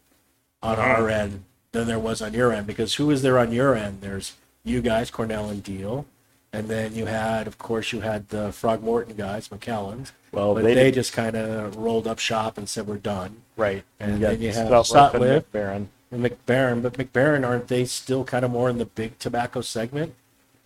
on 0.62 0.78
our 0.78 1.08
end 1.08 1.44
than 1.72 1.86
there 1.86 1.98
was 1.98 2.22
on 2.22 2.32
your 2.34 2.52
end 2.52 2.66
because 2.66 2.94
who 2.96 3.10
is 3.10 3.22
there 3.22 3.38
on 3.38 3.52
your 3.52 3.74
end? 3.76 4.00
There's 4.00 4.34
you 4.64 4.80
guys, 4.80 5.10
Cornell 5.10 5.50
and 5.50 5.62
Diehl, 5.62 6.06
and 6.52 6.66
then 6.66 6.94
you 6.94 7.06
had, 7.06 7.46
of 7.46 7.58
course, 7.58 7.92
you 7.92 8.00
had 8.00 8.30
the 8.30 8.50
Frog 8.52 8.82
Morton 8.82 9.14
guys, 9.16 9.48
McClelland's. 9.50 10.12
Well, 10.32 10.54
but 10.54 10.64
they 10.64 10.74
they, 10.74 10.90
just 10.90 11.12
kind 11.12 11.36
of 11.36 11.76
rolled 11.76 12.06
up 12.06 12.18
shop 12.18 12.58
and 12.58 12.68
said 12.68 12.86
we're 12.86 12.96
done. 12.96 13.42
Right. 13.56 13.84
And 13.98 14.20
got 14.20 14.30
then 14.30 14.42
you 14.42 14.52
have 14.52 14.68
Sutliff 14.68 15.44
and. 15.52 15.88
And 16.10 16.22
Mac 16.22 16.46
Baren, 16.46 16.82
but 16.82 16.96
Mac 16.96 17.12
Baren 17.12 17.46
aren't 17.46 17.68
they 17.68 17.84
still 17.84 18.24
kind 18.24 18.44
of 18.44 18.50
more 18.50 18.70
in 18.70 18.78
the 18.78 18.86
big 18.86 19.18
tobacco 19.18 19.60
segment? 19.60 20.14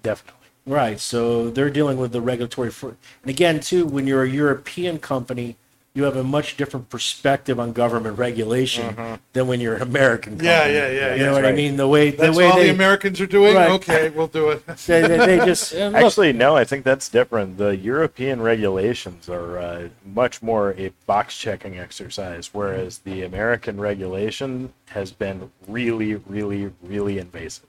Definitely. 0.03 0.39
Right. 0.67 1.01
So 1.01 1.51
they're 1.51 1.71
dealing 1.71 1.99
with 1.99 2.13
the 2.13 2.21
regulatory. 2.21 2.71
Fr- 2.71 2.91
and 3.23 3.31
again, 3.31 3.59
too, 3.59 3.85
when 3.85 4.07
you're 4.07 4.23
a 4.23 4.29
European 4.29 4.99
company, 4.99 5.57
you 5.95 6.05
have 6.05 6.17
a 6.17 6.25
much 6.25 6.57
different 6.57 6.89
perspective 6.89 7.61
on 7.61 7.73
government 7.73 8.19
regulation 8.19 9.19
than 9.35 9.47
when 9.47 9.61
you're 9.61 9.75
an 9.75 9.83
American 9.83 10.33
company. 10.33 10.49
Yeah, 10.49 10.67
yeah, 10.67 10.91
yeah, 10.91 11.15
You 11.15 11.25
know 11.25 11.33
what 11.33 11.45
right. 11.45 11.53
I 11.53 11.57
mean? 11.57 11.77
The 11.77 11.87
way 11.87 12.11
the 12.11 12.17
That's 12.17 12.37
way 12.37 12.47
all 12.47 12.57
they, 12.57 12.69
the 12.69 12.75
Americans 12.75 13.21
are 13.21 13.27
doing. 13.27 13.55
Right. 13.55 13.71
Okay, 13.73 14.09
we'll 14.09 14.27
do 14.27 14.51
it. 14.51 14.67
they, 14.87 15.03
they, 15.03 15.19
they 15.19 15.39
just 15.45 15.75
Actually, 15.75 16.33
no, 16.33 16.57
I 16.57 16.65
think 16.65 16.85
that's 16.85 17.11
different. 17.11 17.59
The 17.59 17.77
European 17.77 18.41
regulations 18.41 19.29
are 19.29 19.59
uh, 19.59 19.89
much 20.05 20.41
more 20.41 20.75
a 20.79 20.89
box 21.07 21.37
checking 21.37 21.79
exercise, 21.79 22.55
whereas 22.55 22.99
the 22.99 23.23
American 23.23 23.79
regulation 23.79 24.73
has 24.87 25.13
been 25.13 25.51
really, 25.69 26.15
really, 26.15 26.73
really 26.83 27.19
invasive. 27.19 27.67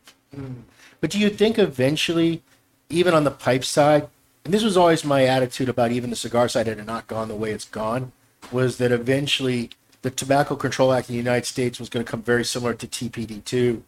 But 1.02 1.12
do 1.12 1.20
you 1.20 1.30
think 1.30 1.60
eventually, 1.60 2.42
even 2.90 3.14
on 3.14 3.26
the 3.26 3.32
pipe 3.32 3.66
side, 3.66 4.08
and 4.46 4.54
this 4.54 4.64
was 4.64 4.76
always 4.78 5.06
my 5.06 5.26
attitude 5.26 5.70
about 5.70 5.92
even 5.92 6.10
the 6.10 6.16
cigar 6.16 6.50
side 6.50 6.68
had 6.68 6.86
not 6.86 7.08
gone 7.08 7.28
the 7.28 7.36
way 7.36 7.52
it's 7.52 7.66
gone, 7.66 8.12
was 8.52 8.78
that 8.78 8.92
eventually 8.92 9.70
the 10.02 10.12
Tobacco 10.12 10.56
Control 10.56 10.94
Act 10.94 11.10
in 11.10 11.14
the 11.14 11.18
United 11.18 11.46
States 11.46 11.80
was 11.80 11.90
going 11.90 12.06
to 12.06 12.10
come 12.10 12.22
very 12.22 12.44
similar 12.44 12.74
to 12.74 12.86
TPD2, 12.86 13.82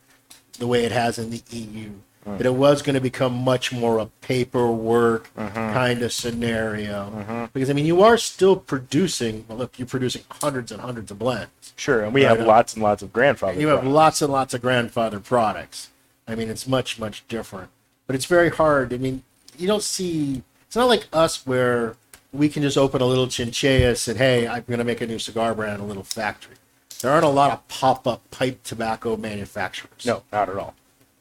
the 0.60 0.68
way 0.68 0.86
it 0.86 0.92
has 0.92 1.20
in 1.20 1.30
the 1.30 1.42
EU. 1.50 1.92
That 2.26 2.48
it 2.48 2.56
was 2.56 2.82
going 2.82 2.96
to 2.96 3.02
become 3.02 3.36
much 3.36 3.72
more 3.72 4.00
a 4.00 4.08
paperwork 4.22 5.30
mm-hmm. 5.36 5.54
kind 5.54 6.02
of 6.02 6.12
scenario. 6.12 7.12
Mm-hmm. 7.12 7.46
Because, 7.54 7.70
I 7.70 7.74
mean, 7.74 7.86
you 7.86 8.02
are 8.02 8.18
still 8.18 8.56
producing, 8.56 9.46
well, 9.48 9.60
look, 9.60 9.78
you're 9.78 9.88
producing 9.88 10.24
hundreds 10.32 10.72
and 10.72 10.82
hundreds 10.82 11.12
of 11.12 11.20
blends. 11.20 11.74
Sure, 11.76 12.04
and 12.04 12.16
we 12.16 12.26
Right 12.26 12.36
have 12.36 12.48
lots 12.48 12.74
and 12.74 12.82
lots 12.82 13.04
of 13.04 13.14
grandfather. 13.14 13.62
You 13.62 13.68
have 13.68 13.86
lots 13.86 14.24
and 14.24 14.34
lots 14.34 14.56
of 14.56 14.62
grandfather 14.64 15.20
products. 15.20 15.92
I 16.28 16.34
mean, 16.34 16.50
it's 16.50 16.68
much, 16.68 17.00
much 17.00 17.24
different. 17.28 17.70
But 18.08 18.16
it's 18.16 18.26
very 18.26 18.50
hard. 18.50 18.92
I 18.92 18.98
mean, 18.98 19.22
you 19.58 19.68
don't 19.68 19.84
see. 19.84 20.44
It's 20.68 20.76
not 20.76 20.88
like 20.88 21.08
us 21.14 21.46
where 21.46 21.96
we 22.32 22.50
can 22.50 22.64
just 22.64 22.78
open 22.78 23.02
a 23.02 23.06
little 23.06 23.28
chinchillas 23.28 24.08
and 24.08 24.18
say, 24.18 24.18
hey, 24.18 24.48
I'm 24.48 24.64
going 24.68 24.80
to 24.80 24.84
make 24.84 25.02
a 25.02 25.08
new 25.08 25.20
cigar 25.20 25.54
brand, 25.56 25.82
a 25.82 25.86
little 25.86 26.04
factory. 26.04 26.56
There 27.02 27.12
aren't 27.12 27.26
a 27.26 27.30
lot 27.30 27.52
of 27.52 27.68
pop-up 27.68 28.30
pipe 28.32 28.64
tobacco 28.64 29.16
manufacturers. 29.18 30.06
No, 30.06 30.24
not 30.32 30.50
at 30.50 30.58
all. 30.58 30.76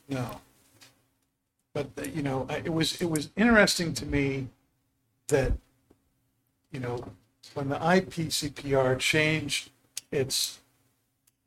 No. 0.08 0.40
But 1.72 1.90
uh, 1.98 2.02
you 2.02 2.22
know, 2.22 2.46
it 2.50 2.72
was 2.72 3.00
it 3.02 3.10
was 3.10 3.30
interesting 3.36 3.92
to 3.94 4.06
me 4.06 4.48
that 5.28 5.52
you 6.70 6.80
know 6.80 7.04
when 7.54 7.68
the 7.68 7.76
IPCPR 7.76 8.98
changed 8.98 9.70
its 10.12 10.60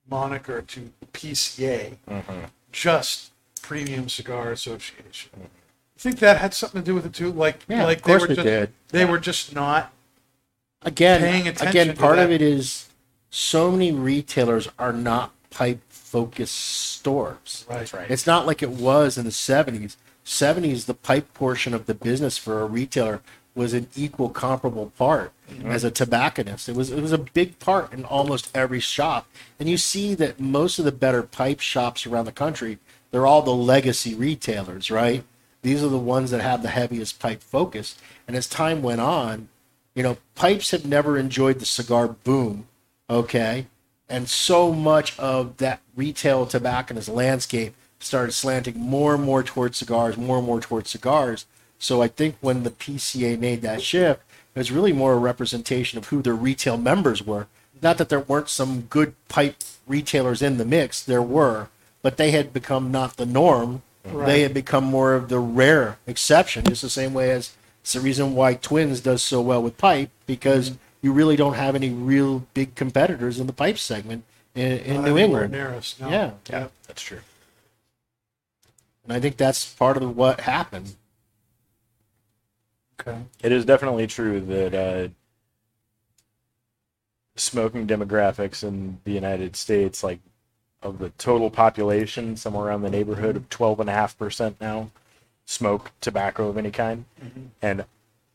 moniker 0.10 0.62
to 0.62 0.92
PCA, 1.14 1.98
just 2.72 3.32
Premium 3.62 4.10
Cigar 4.10 4.52
Association. 4.52 5.32
I 5.36 5.40
think 5.98 6.20
that 6.20 6.38
had 6.38 6.54
something 6.54 6.82
to 6.82 6.86
do 6.86 6.96
with 6.96 7.06
it 7.06 7.14
too. 7.14 7.32
Like, 7.32 7.64
Yeah, 7.68 7.86
like 7.86 7.98
of 7.98 8.04
course 8.04 8.22
they 8.24 8.28
were 8.28 8.34
it 8.34 8.36
just, 8.36 8.46
did. 8.46 8.74
They 8.90 9.06
were 9.06 9.20
just 9.20 9.54
not. 9.54 9.94
again, 10.84 11.22
paying 11.22 11.48
attention 11.48 11.68
again, 11.68 11.88
to 11.88 11.94
part 11.94 12.20
of 12.20 12.32
it 12.32 12.42
is 12.42 12.90
so 13.30 13.72
many 13.72 13.92
retailers 13.92 14.70
are 14.78 14.94
not 14.94 15.34
pipe 15.50 15.82
focused 15.90 16.56
stores. 16.56 17.66
Right. 17.70 17.92
right. 17.92 18.10
It's 18.10 18.28
not 18.28 18.46
like 18.46 18.62
it 18.64 18.70
was 18.70 19.18
in 19.18 19.26
the 19.26 19.32
70s. 19.32 19.98
70s, 20.26 20.86
the 20.86 20.94
pipe 20.94 21.34
portion 21.34 21.74
of 21.74 21.86
the 21.86 21.94
business 21.94 22.38
for 22.38 22.62
a 22.62 22.66
retailer 22.66 23.22
was 23.56 23.74
an 23.74 23.88
equal 23.96 24.30
comparable 24.30 24.92
part 24.98 25.32
mm-hmm. 25.50 25.72
as 25.72 25.84
a 25.84 25.90
tobacconist. 25.90 26.70
It 26.70 26.76
was 26.76 26.92
it 26.92 27.02
was 27.02 27.12
a 27.12 27.18
big 27.18 27.60
part 27.60 27.92
in 27.92 28.06
almost 28.06 28.56
every 28.56 28.80
shop. 28.80 29.28
And 29.60 29.68
you 29.68 29.78
see 29.78 30.14
that 30.16 30.40
most 30.40 30.80
of 30.80 30.86
the 30.86 30.92
better 30.92 31.24
pipe 31.24 31.60
shops 31.60 32.06
around 32.06 32.26
the 32.26 32.32
country 32.32 32.78
they're 33.12 33.26
all 33.26 33.42
the 33.42 33.54
legacy 33.54 34.14
retailers, 34.16 34.92
right? 34.92 35.24
These 35.62 35.84
are 35.84 35.90
the 35.90 35.98
ones 35.98 36.32
that 36.32 36.42
have 36.42 36.62
the 36.62 36.70
heaviest 36.70 37.20
pipe 37.20 37.42
focus. 37.42 37.98
And 38.28 38.36
as 38.36 38.48
time 38.48 38.82
went 38.82 39.02
on, 39.02 39.50
you 39.96 40.04
know, 40.04 40.18
pipes 40.36 40.72
have 40.72 40.86
never 40.86 41.18
enjoyed 41.18 41.60
the 41.60 41.66
cigar 41.66 42.08
boom, 42.08 42.68
okay? 43.10 43.68
And 44.08 44.30
so 44.30 44.72
much 44.72 45.18
of 45.20 45.58
that 45.58 45.82
retail 45.96 46.46
tobacconist 46.46 47.10
landscape 47.10 47.74
started 48.00 48.32
slanting 48.32 48.80
more 48.80 49.16
and 49.16 49.24
more 49.24 49.44
towards 49.44 49.78
cigars, 49.78 50.18
more 50.18 50.38
and 50.38 50.46
more 50.46 50.62
towards 50.62 50.90
cigars. 50.90 51.46
So 51.80 52.02
I 52.02 52.08
think 52.08 52.36
when 52.42 52.64
the 52.64 52.72
PCA 52.72 53.40
made 53.40 53.62
that 53.64 53.82
shift, 53.82 54.22
it 54.56 54.60
was 54.60 54.72
really 54.72 54.94
more 54.94 55.14
a 55.14 55.18
representation 55.18 55.98
of 55.98 56.08
who 56.08 56.22
their 56.22 56.36
retail 56.36 56.78
members 56.78 57.26
were. 57.26 57.48
Not 57.82 57.98
that 57.98 58.10
there 58.10 58.20
weren't 58.20 58.50
some 58.50 58.82
good 58.82 59.14
pipe 59.28 59.58
retailers 59.86 60.42
in 60.42 60.58
the 60.58 60.66
mix, 60.66 61.04
there 61.04 61.22
were, 61.22 61.70
but 62.02 62.18
they 62.18 62.32
had 62.32 62.54
become 62.54 62.92
not 62.92 63.18
the 63.18 63.26
norm. 63.26 63.84
They 64.14 64.42
had 64.42 64.54
become 64.54 64.84
more 64.84 65.14
of 65.14 65.30
the 65.30 65.40
rare 65.40 65.98
exception, 66.08 66.66
just 66.66 66.82
the 66.82 66.90
same 66.90 67.14
way 67.14 67.32
as 67.32 67.56
it's 67.82 67.94
the 67.94 68.02
reason 68.02 68.36
why 68.36 68.56
Twins 68.56 69.00
does 69.00 69.22
so 69.22 69.40
well 69.40 69.64
with 69.64 69.78
pipe 69.78 70.10
because 70.26 70.78
you 71.02 71.14
really 71.14 71.36
don't 71.36 71.54
have 71.54 71.74
any 71.76 71.90
real 71.90 72.46
big 72.54 72.76
competitors 72.76 73.40
in 73.40 73.48
the 73.48 73.54
pipe 73.54 73.78
segment 73.78 74.26
in, 74.56 74.80
in 74.80 75.04
New 75.04 75.18
England. 75.18 75.54
near 75.54 75.70
us, 75.70 75.96
no. 76.00 76.10
Yeah. 76.10 76.32
Yeah, 76.50 76.68
that's 76.86 77.02
true. 77.02 77.22
And 79.06 79.14
I 79.14 79.22
think 79.22 79.38
that's 79.38 79.74
part 79.74 79.96
of 79.96 80.18
what 80.18 80.42
happened. 80.42 80.96
Okay. 83.00 83.20
It 83.42 83.52
is 83.52 83.64
definitely 83.64 84.08
true 84.08 84.42
that 84.42 84.74
uh, 84.74 85.08
smoking 87.38 87.88
demographics 87.88 88.64
in 88.64 89.00
the 89.06 89.12
United 89.12 89.56
States, 89.56 90.04
like 90.04 90.20
of 90.84 91.00
the 91.00 91.10
total 91.18 91.50
population, 91.50 92.38
somewhere 92.38 92.68
around 92.68 92.82
the 92.82 92.90
neighborhood 92.90 93.36
of 93.36 93.50
twelve 93.50 93.80
and 93.80 93.90
a 93.90 93.94
half 93.94 94.18
percent 94.18 94.60
now, 94.62 94.92
smoke 95.46 95.92
tobacco 96.02 96.50
of 96.50 96.58
any 96.58 96.72
kind, 96.72 97.06
and 97.62 97.86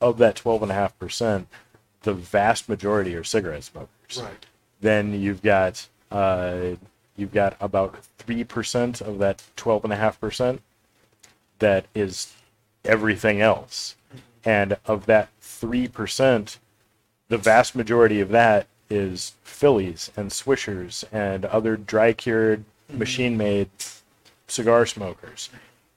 of 0.01 0.19
that 0.19 0.36
twelve 0.36 0.62
and 0.62 0.73
a 0.73 0.74
half 0.74 0.98
percent, 0.98 1.47
the 2.02 2.12
vast 2.12 2.69
majority 2.69 3.14
are 3.14 3.24
cigarette 3.24 3.64
smokers. 3.64 4.20
Right. 4.20 4.47
Then 4.81 5.20
you've 5.20 5.43
got 5.43 5.89
uh, 6.10 6.77
you've 7.16 7.32
got 7.32 7.56
about 7.60 8.02
three 8.19 8.44
percent 8.44 9.01
of 9.01 9.19
that 9.19 9.43
twelve 9.56 9.85
and 9.85 9.93
a 9.93 9.97
half 9.97 10.20
percent 10.20 10.60
that 11.60 11.86
is 11.94 12.35
everything 12.85 13.40
else, 13.40 13.94
and 14.44 14.77
of 14.85 15.06
that 15.06 15.28
three 15.40 15.86
percent, 15.86 16.59
the 17.28 17.39
vast 17.39 17.77
majority 17.77 18.20
of 18.20 18.31
that 18.31 18.66
is 18.93 19.32
Phillies 19.43 20.10
and 20.16 20.31
Swishers 20.31 21.05
and 21.10 21.44
other 21.47 21.77
dry 21.77 22.12
cured, 22.12 22.64
machine 22.90 23.36
made 23.36 23.70
cigar 24.47 24.85
smokers, 24.85 25.48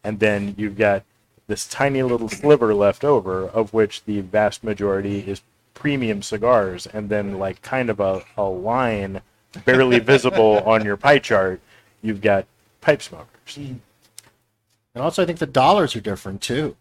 and 0.04 0.20
then 0.20 0.56
you've 0.58 0.78
got 0.78 1.04
this 1.48 1.68
tiny 1.68 2.02
little 2.02 2.30
sliver 2.30 2.74
left 2.74 3.04
over, 3.04 3.48
of 3.50 3.74
which 3.74 4.04
the 4.06 4.22
vast 4.22 4.64
majority 4.64 5.20
is 5.20 5.42
premium 5.74 6.22
cigars, 6.22 6.88
and 6.88 7.10
then 7.10 7.38
like 7.38 7.62
kind 7.62 7.90
of 7.90 8.00
a, 8.00 8.24
a 8.38 8.44
line 8.44 9.22
barely 9.66 10.00
visible 10.14 10.60
on 10.66 10.86
your 10.86 10.98
pie 10.98 11.20
chart, 11.20 11.60
you've 12.02 12.22
got 12.22 12.46
pipe 12.82 13.02
smokers. 13.02 13.58
Mm. 13.58 13.80
And 14.96 15.04
also, 15.04 15.22
I 15.22 15.26
think 15.26 15.40
the 15.40 15.46
dollars 15.46 15.96
are 15.96 16.02
different 16.02 16.42
too. 16.42 16.78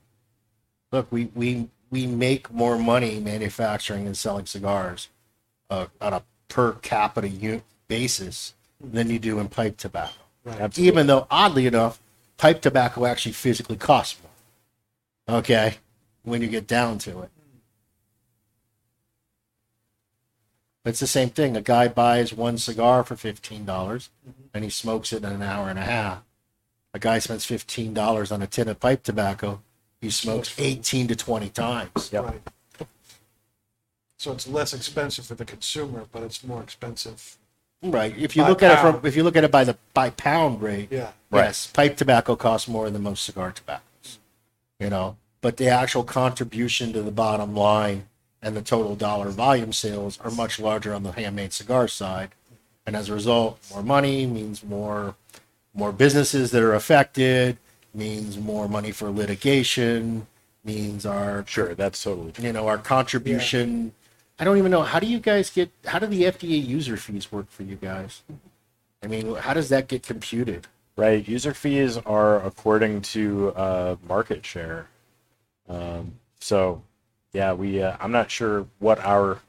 Look, 0.93 1.11
we 1.11 1.31
we 1.35 1.69
we 1.91 2.07
make 2.07 2.53
more 2.53 2.79
money 2.79 3.19
manufacturing 3.19 4.07
and 4.07 4.17
selling 4.17 4.47
cigars 4.47 5.09
uh, 5.71 5.87
on 6.01 6.13
a 6.13 6.23
per 6.49 6.73
capita 6.73 7.29
u- 7.29 7.63
basis 7.89 8.55
than 8.81 9.11
you 9.11 9.19
do 9.19 9.39
in 9.39 9.49
pipe 9.49 9.77
tobacco. 9.77 10.13
Absolutely. 10.47 10.87
Even 10.87 11.07
though, 11.07 11.27
oddly 11.31 11.67
enough, 11.67 12.01
pipe 12.37 12.61
tobacco 12.61 13.07
actually 13.07 13.33
physically 13.33 13.77
costs 13.77 14.19
more. 14.23 15.39
Okay, 15.39 15.77
when 16.23 16.43
you 16.43 16.49
get 16.49 16.67
down 16.67 16.99
to 16.99 17.23
it. 17.23 17.31
It's 20.85 21.01
the 21.01 21.07
same 21.07 21.31
thing. 21.31 21.57
A 21.57 21.63
guy 21.63 21.89
buys 21.89 22.35
one 22.35 22.59
cigar 22.59 23.05
for 23.05 23.17
fifteen 23.17 23.65
dollars, 23.65 24.11
and 24.53 24.63
he 24.65 24.69
smokes 24.69 25.15
it 25.15 25.25
in 25.25 25.33
an 25.33 25.43
hour 25.43 25.71
and 25.71 25.79
a 25.79 25.83
half. 25.83 26.23
A 26.93 26.99
guy 26.99 27.19
spends 27.21 27.47
fifteen 27.47 27.95
dollars 27.95 28.31
on 28.31 28.43
a 28.43 28.47
tin 28.47 28.69
of 28.69 28.81
pipe 28.81 29.03
tobacco. 29.03 29.63
He 30.03 30.11
smokes 30.11 30.55
eighteen 30.59 31.09
to 31.09 31.17
twenty 31.17 31.49
times. 31.49 32.11
Yep. 32.13 32.25
Right. 32.25 32.41
So 34.25 34.33
it's 34.33 34.49
less 34.49 34.73
expensive 34.73 35.27
for 35.27 35.35
the 35.35 35.45
consumer, 35.45 36.07
but 36.11 36.23
it's 36.23 36.43
more 36.43 36.63
expensive. 36.63 37.37
Right. 37.83 38.17
If 38.17 38.35
you 38.35 38.43
By 38.43 38.49
look 38.49 38.63
at 38.63 38.71
it 38.73 38.79
pound. 38.79 38.97
from, 39.01 39.07
if 39.07 39.15
you 39.17 39.23
look 39.23 39.37
at 39.37 39.45
it 39.45 39.51
by 39.51 39.65
the 39.65 39.77
by 39.93 40.09
pound 40.09 40.63
rate, 40.63 40.89
Yeah. 40.91 41.11
yes, 41.31 41.67
pipe 41.67 41.99
tobacco 41.99 42.35
costs 42.35 42.67
more 42.67 42.89
than 42.89 43.03
most 43.03 43.23
cigar 43.25 43.53
tobaccos. 43.53 44.19
You 44.81 44.89
know, 44.89 45.19
but 45.43 45.59
the 45.59 45.69
actual 45.69 46.05
contribution 46.05 46.95
to 46.95 47.03
the 47.03 47.11
bottom 47.11 47.55
line 47.55 48.07
and 48.41 48.57
the 48.57 48.63
total 48.63 48.97
dollar 48.97 49.29
volume 49.29 49.75
sales 49.75 50.19
are 50.25 50.31
much 50.31 50.59
larger 50.59 50.95
on 50.95 51.03
the 51.03 51.13
handmade 51.13 51.53
cigar 51.53 51.87
side, 51.87 52.31
and 52.87 52.97
as 52.97 53.11
a 53.11 53.13
result, 53.13 53.59
more 53.71 53.83
money 53.83 54.25
means 54.25 54.65
more 54.65 55.17
more 55.75 55.93
businesses 55.93 56.51
that 56.53 56.63
are 56.63 56.73
affected 56.75 57.59
means 57.93 58.39
more 58.39 58.69
money 58.71 58.91
for 58.91 59.11
litigation 59.11 60.27
means 60.65 61.05
our 61.05 61.45
Sure, 61.47 61.75
that's 61.75 62.03
totally 62.03 62.33
true. 62.33 62.45
you 62.47 62.53
know 62.55 62.67
our 62.69 62.79
contribution 62.79 63.93
i 64.39 64.45
don't 64.45 64.59
even 64.59 64.71
know 64.71 64.83
how 64.83 64.99
do 64.99 65.07
you 65.07 65.19
guys 65.19 65.51
get 65.51 65.71
how 65.87 65.99
do 65.99 66.07
the 66.07 66.23
fda 66.25 66.67
user 66.67 66.97
fees 66.97 67.31
work 67.31 67.51
for 67.51 67.63
you 67.63 67.77
guys 67.77 68.23
i 69.03 69.07
mean 69.07 69.35
how 69.37 69.55
does 69.55 69.69
that 69.69 69.89
get 69.89 70.03
computed 70.03 70.67
Right. 70.97 71.27
User 71.27 71.53
fees 71.55 71.97
are 71.99 72.45
according 72.45 73.03
to 73.03 73.53
uh, 73.57 73.97
market 74.07 74.47
share. 74.47 74.87
Um, 75.69 76.13
so, 76.39 76.83
yeah, 77.33 77.53
we. 77.53 77.83
Uh, 77.83 77.97
I'm 77.99 78.13
not 78.13 78.31
sure 78.31 78.67
what 78.79 79.01
our 79.01 79.41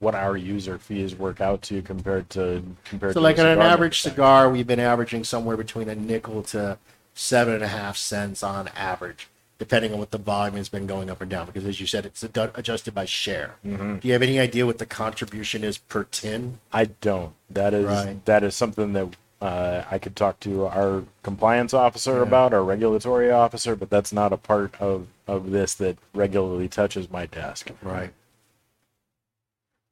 what 0.00 0.16
our 0.16 0.36
user 0.36 0.76
fees 0.78 1.14
work 1.14 1.40
out 1.40 1.62
to 1.62 1.82
compared 1.82 2.30
to 2.30 2.64
compared 2.84 3.10
to 3.10 3.14
so 3.14 3.20
to 3.20 3.24
like 3.24 3.38
on 3.38 3.46
an 3.46 3.60
average 3.60 4.00
cigar 4.00 4.48
we've 4.48 4.66
been 4.66 4.78
averaging 4.78 5.24
somewhere 5.24 5.56
between 5.56 5.88
a 5.88 5.94
nickel 5.96 6.40
to 6.40 6.78
seven 7.14 7.54
and 7.54 7.64
a 7.64 7.68
half 7.68 7.96
cents 7.96 8.44
on 8.44 8.68
average 8.76 9.26
depending 9.58 9.92
on 9.92 9.98
what 9.98 10.10
the 10.12 10.18
volume 10.18 10.56
has 10.56 10.68
been 10.68 10.86
going 10.86 11.10
up 11.10 11.20
or 11.20 11.24
down 11.24 11.44
because 11.46 11.64
as 11.64 11.80
you 11.80 11.86
said 11.86 12.06
it's 12.06 12.22
ad- 12.24 12.50
adjusted 12.54 12.94
by 12.94 13.04
share 13.04 13.56
Mm-hmm. 13.66 13.96
do 13.98 14.06
you 14.08 14.12
have 14.12 14.22
any 14.22 14.38
idea 14.38 14.64
what 14.66 14.78
the 14.78 14.86
contribution 14.86 15.64
is 15.64 15.78
per 15.78 16.04
tin 16.04 16.58
I 16.72 16.86
don't. 16.86 17.34
That 17.50 17.74
is 17.74 17.86
Right. 17.86 18.24
that 18.26 18.42
is 18.44 18.54
something 18.54 18.92
that 18.92 19.16
uh, 19.40 19.84
I 19.88 19.98
could 19.98 20.16
talk 20.16 20.40
to 20.40 20.66
our 20.66 21.04
compliance 21.22 21.72
officer 21.72 22.22
about, 22.22 22.52
our 22.52 22.64
regulatory 22.64 23.30
officer, 23.30 23.76
but 23.76 23.88
that's 23.88 24.12
not 24.12 24.32
a 24.32 24.36
part 24.36 24.74
of 24.80 25.06
of 25.28 25.50
this 25.52 25.74
that 25.74 25.96
regularly 26.12 26.66
touches 26.68 27.08
my 27.10 27.26
desk. 27.26 27.70
Right. 27.80 28.12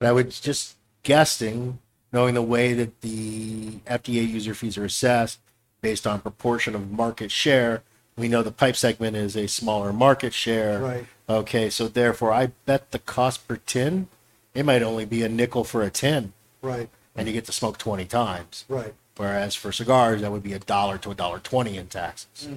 But 0.00 0.08
I 0.08 0.12
was 0.12 0.40
just 0.40 0.76
guessing, 1.04 1.78
knowing 2.12 2.34
the 2.34 2.42
way 2.42 2.72
that 2.74 3.00
the 3.02 3.78
FDA 3.86 4.28
user 4.28 4.52
fees 4.54 4.76
are 4.76 4.84
assessed 4.84 5.38
based 5.80 6.06
on 6.06 6.20
proportion 6.20 6.74
of 6.74 6.90
market 6.90 7.30
share, 7.30 7.82
we 8.16 8.28
know 8.28 8.42
the 8.42 8.50
pipe 8.52 8.76
segment 8.76 9.16
is 9.16 9.36
a 9.36 9.46
smaller 9.46 9.92
market 9.92 10.32
share. 10.32 10.80
Right. 10.80 11.06
Okay, 11.28 11.68
so 11.70 11.88
therefore, 11.88 12.32
I 12.32 12.46
bet 12.64 12.90
the 12.92 12.98
cost 12.98 13.46
per 13.46 13.56
tin, 13.56 14.08
it 14.54 14.64
might 14.64 14.82
only 14.82 15.04
be 15.04 15.22
a 15.22 15.28
nickel 15.28 15.64
for 15.64 15.82
a 15.82 15.90
tin, 15.90 16.32
Right. 16.62 16.88
and 17.14 17.26
you 17.26 17.34
get 17.34 17.44
to 17.46 17.52
smoke 17.52 17.78
20 17.78 18.04
times. 18.06 18.64
Right. 18.68 18.94
Whereas 19.16 19.54
for 19.54 19.72
cigars, 19.72 20.20
that 20.20 20.30
would 20.30 20.42
be 20.42 20.52
a 20.52 20.58
dollar 20.58 20.98
to 20.98 21.10
a 21.10 21.14
dollar 21.14 21.38
20 21.38 21.76
in 21.76 21.86
taxes. 21.88 22.48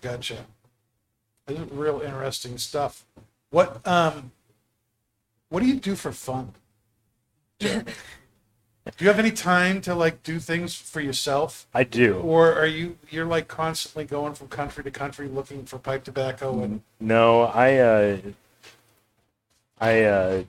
Gotcha. 0.00 0.46
This 1.46 1.58
is 1.58 1.70
real 1.70 2.00
interesting 2.00 2.58
stuff. 2.58 3.04
What 3.50 3.86
um 3.86 4.32
what 5.50 5.60
do 5.60 5.66
you 5.66 5.76
do 5.76 5.94
for 5.94 6.12
fun? 6.12 6.54
Do 8.84 9.04
you 9.04 9.08
have 9.08 9.20
any 9.20 9.30
time 9.30 9.80
to 9.82 9.94
like 9.94 10.24
do 10.24 10.40
things 10.40 10.74
for 10.74 11.00
yourself? 11.00 11.66
I 11.72 11.84
do. 11.84 12.16
Or 12.16 12.52
are 12.52 12.66
you 12.66 12.98
you're 13.10 13.26
like 13.26 13.46
constantly 13.46 14.04
going 14.04 14.34
from 14.34 14.48
country 14.48 14.82
to 14.82 14.90
country 14.90 15.28
looking 15.28 15.64
for 15.64 15.78
pipe 15.78 16.02
tobacco 16.02 16.60
and 16.62 16.82
No, 16.98 17.42
I 17.42 17.76
uh, 17.76 18.18
I 19.80 20.02
uh, 20.02 20.42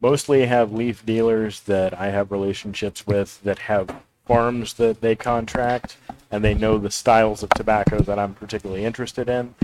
mostly 0.00 0.46
have 0.46 0.72
leaf 0.72 1.04
dealers 1.04 1.60
that 1.62 1.98
I 1.98 2.10
have 2.10 2.30
relationships 2.30 3.06
with 3.06 3.42
that 3.42 3.60
have 3.60 3.90
farms 4.24 4.74
that 4.74 5.00
they 5.00 5.16
contract, 5.16 5.96
and 6.30 6.44
they 6.44 6.54
know 6.54 6.78
the 6.78 6.90
styles 6.90 7.42
of 7.42 7.50
tobacco 7.50 8.00
that 8.00 8.18
I'm 8.18 8.34
particularly 8.34 8.84
interested 8.84 9.28
in, 9.28 9.54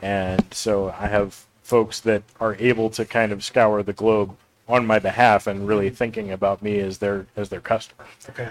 and 0.00 0.44
so 0.52 0.94
I 0.98 1.06
have 1.06 1.46
folks 1.62 2.00
that 2.00 2.24
are 2.40 2.56
able 2.56 2.90
to 2.90 3.04
kind 3.04 3.30
of 3.30 3.44
scour 3.44 3.82
the 3.84 3.92
globe 3.92 4.36
on 4.70 4.86
my 4.86 4.98
behalf 4.98 5.46
and 5.46 5.66
really 5.66 5.90
thinking 5.90 6.30
about 6.32 6.62
me 6.62 6.78
as 6.80 6.98
their 6.98 7.26
as 7.36 7.48
their 7.48 7.60
customer. 7.60 8.04
Okay. 8.30 8.48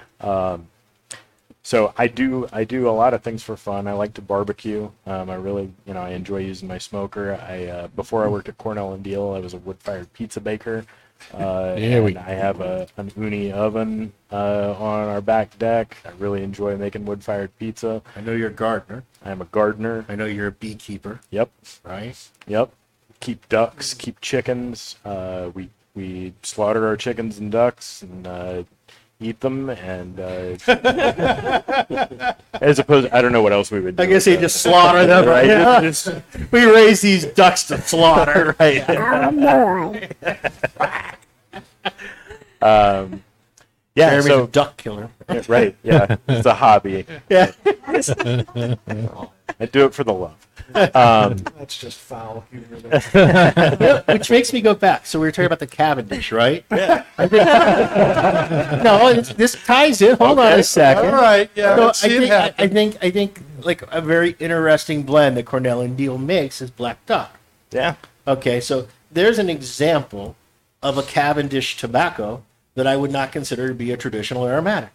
So 1.61 1.93
I 1.97 2.07
do 2.07 2.47
I 2.51 2.63
do 2.63 2.89
a 2.89 2.91
lot 2.91 3.13
of 3.13 3.21
things 3.21 3.43
for 3.43 3.55
fun. 3.57 3.87
I 3.87 3.93
like 3.93 4.13
to 4.15 4.21
barbecue. 4.21 4.89
Um, 5.05 5.29
I 5.29 5.35
really 5.35 5.71
you 5.85 5.93
know 5.93 6.01
I 6.01 6.11
enjoy 6.11 6.37
using 6.37 6.67
my 6.67 6.77
smoker. 6.77 7.39
I 7.47 7.65
uh, 7.65 7.87
before 7.89 8.23
I 8.23 8.27
worked 8.27 8.49
at 8.49 8.57
Cornell 8.57 8.93
and 8.93 9.03
Diehl, 9.03 9.35
I 9.35 9.39
was 9.39 9.53
a 9.53 9.57
wood 9.57 9.77
fired 9.79 10.11
pizza 10.13 10.39
baker. 10.41 10.85
Uh, 11.33 11.75
There 11.75 12.01
we 12.01 12.15
I 12.15 12.31
have 12.31 12.61
a 12.61 12.87
an 12.97 13.11
Ooni 13.11 13.51
oven 13.51 14.13
uh, 14.31 14.73
on 14.79 15.09
our 15.09 15.21
back 15.21 15.59
deck. 15.59 15.97
I 16.05 16.11
really 16.17 16.43
enjoy 16.43 16.77
making 16.77 17.05
wood 17.05 17.23
fired 17.23 17.51
pizza. 17.59 18.01
I 18.15 18.21
know 18.21 18.31
you're 18.31 18.47
a 18.49 18.53
gardener. 18.65 19.03
I 19.23 19.31
am 19.31 19.41
a 19.41 19.45
gardener. 19.45 20.05
I 20.07 20.15
know 20.15 20.25
you're 20.25 20.47
a 20.47 20.51
beekeeper, 20.51 21.19
Yep, 21.29 21.51
right? 21.83 22.17
yep. 22.47 22.71
Keep 23.19 23.49
ducks, 23.49 23.93
keep 23.93 24.21
chickens. 24.21 24.95
Uh, 25.03 25.51
we 25.53 25.69
we 25.99 26.33
slaughter 26.43 26.87
our 26.87 26.95
chickens 26.95 27.39
and 27.39 27.51
ducks 27.51 28.01
and 28.01 28.25
uh, 28.25 28.63
eat 29.19 29.41
them. 29.41 29.69
And 29.69 30.17
uh, 30.17 30.55
as 32.61 32.79
opposed, 32.79 33.09
I 33.09 33.21
don't 33.21 33.33
know 33.33 33.41
what 33.41 33.51
else 33.51 33.69
we 33.69 33.81
would. 33.81 33.97
do 33.97 34.03
I 34.03 34.05
guess 34.05 34.25
with 34.25 34.35
they 34.35 34.41
just 34.41 34.61
slaughter 34.61 35.05
them, 35.05 35.27
right. 35.27 35.49
right? 35.49 35.83
Just- 35.83 36.07
we 36.51 36.63
raise 36.63 37.01
these 37.01 37.25
ducks 37.25 37.63
to 37.65 37.81
slaughter. 37.81 38.55
right. 38.59 38.89
um, 42.61 43.21
yeah. 43.95 44.09
Jeremy's 44.09 44.25
so 44.27 44.43
a 44.43 44.47
duck 44.47 44.77
killer. 44.77 45.09
Yeah, 45.29 45.43
right. 45.47 45.75
Yeah, 45.83 46.15
it's 46.27 46.45
a 46.47 46.53
hobby. 46.55 47.05
Yeah. 47.29 47.51
I 49.59 49.65
do 49.71 49.85
it 49.85 49.93
for 49.93 50.03
the 50.03 50.13
love. 50.13 50.47
Um, 50.73 51.37
That's 51.57 51.77
just 51.77 51.97
foul 51.97 52.45
humor. 52.49 54.01
which 54.07 54.29
makes 54.31 54.53
me 54.53 54.61
go 54.61 54.73
back. 54.73 55.05
So 55.05 55.19
we 55.19 55.27
were 55.27 55.31
talking 55.31 55.45
about 55.47 55.59
the 55.59 55.67
Cavendish, 55.67 56.31
right? 56.31 56.63
Yeah. 56.71 57.03
no, 58.83 59.07
it's, 59.09 59.33
this 59.33 59.61
ties 59.65 60.01
in. 60.01 60.15
Hold 60.17 60.39
on 60.39 60.59
a 60.59 60.63
second. 60.63 61.07
All 61.07 61.21
right, 61.21 61.49
yeah, 61.55 61.75
So 61.75 61.81
I 61.81 61.85
let's 61.85 61.99
see 61.99 62.15
it 62.15 62.19
think, 62.21 62.31
I, 62.31 62.53
I 62.57 62.67
think 62.67 62.97
I 63.03 63.09
think 63.11 63.41
like 63.61 63.83
a 63.91 64.01
very 64.01 64.35
interesting 64.39 65.03
blend 65.03 65.37
that 65.37 65.45
Cornell 65.45 65.81
and 65.81 65.97
Diehl 65.97 66.19
makes 66.23 66.61
is 66.61 66.71
Black 66.71 67.05
Duck. 67.05 67.37
yeah. 67.71 67.95
Okay, 68.27 68.59
so 68.61 68.87
there's 69.11 69.39
an 69.39 69.49
example 69.49 70.35
of 70.83 70.97
a 70.97 71.03
Cavendish 71.03 71.77
tobacco 71.77 72.43
that 72.75 72.87
I 72.87 72.95
would 72.95 73.11
not 73.11 73.31
consider 73.31 73.67
to 73.67 73.73
be 73.73 73.91
a 73.91 73.97
traditional 73.97 74.47
aromatic. 74.47 74.89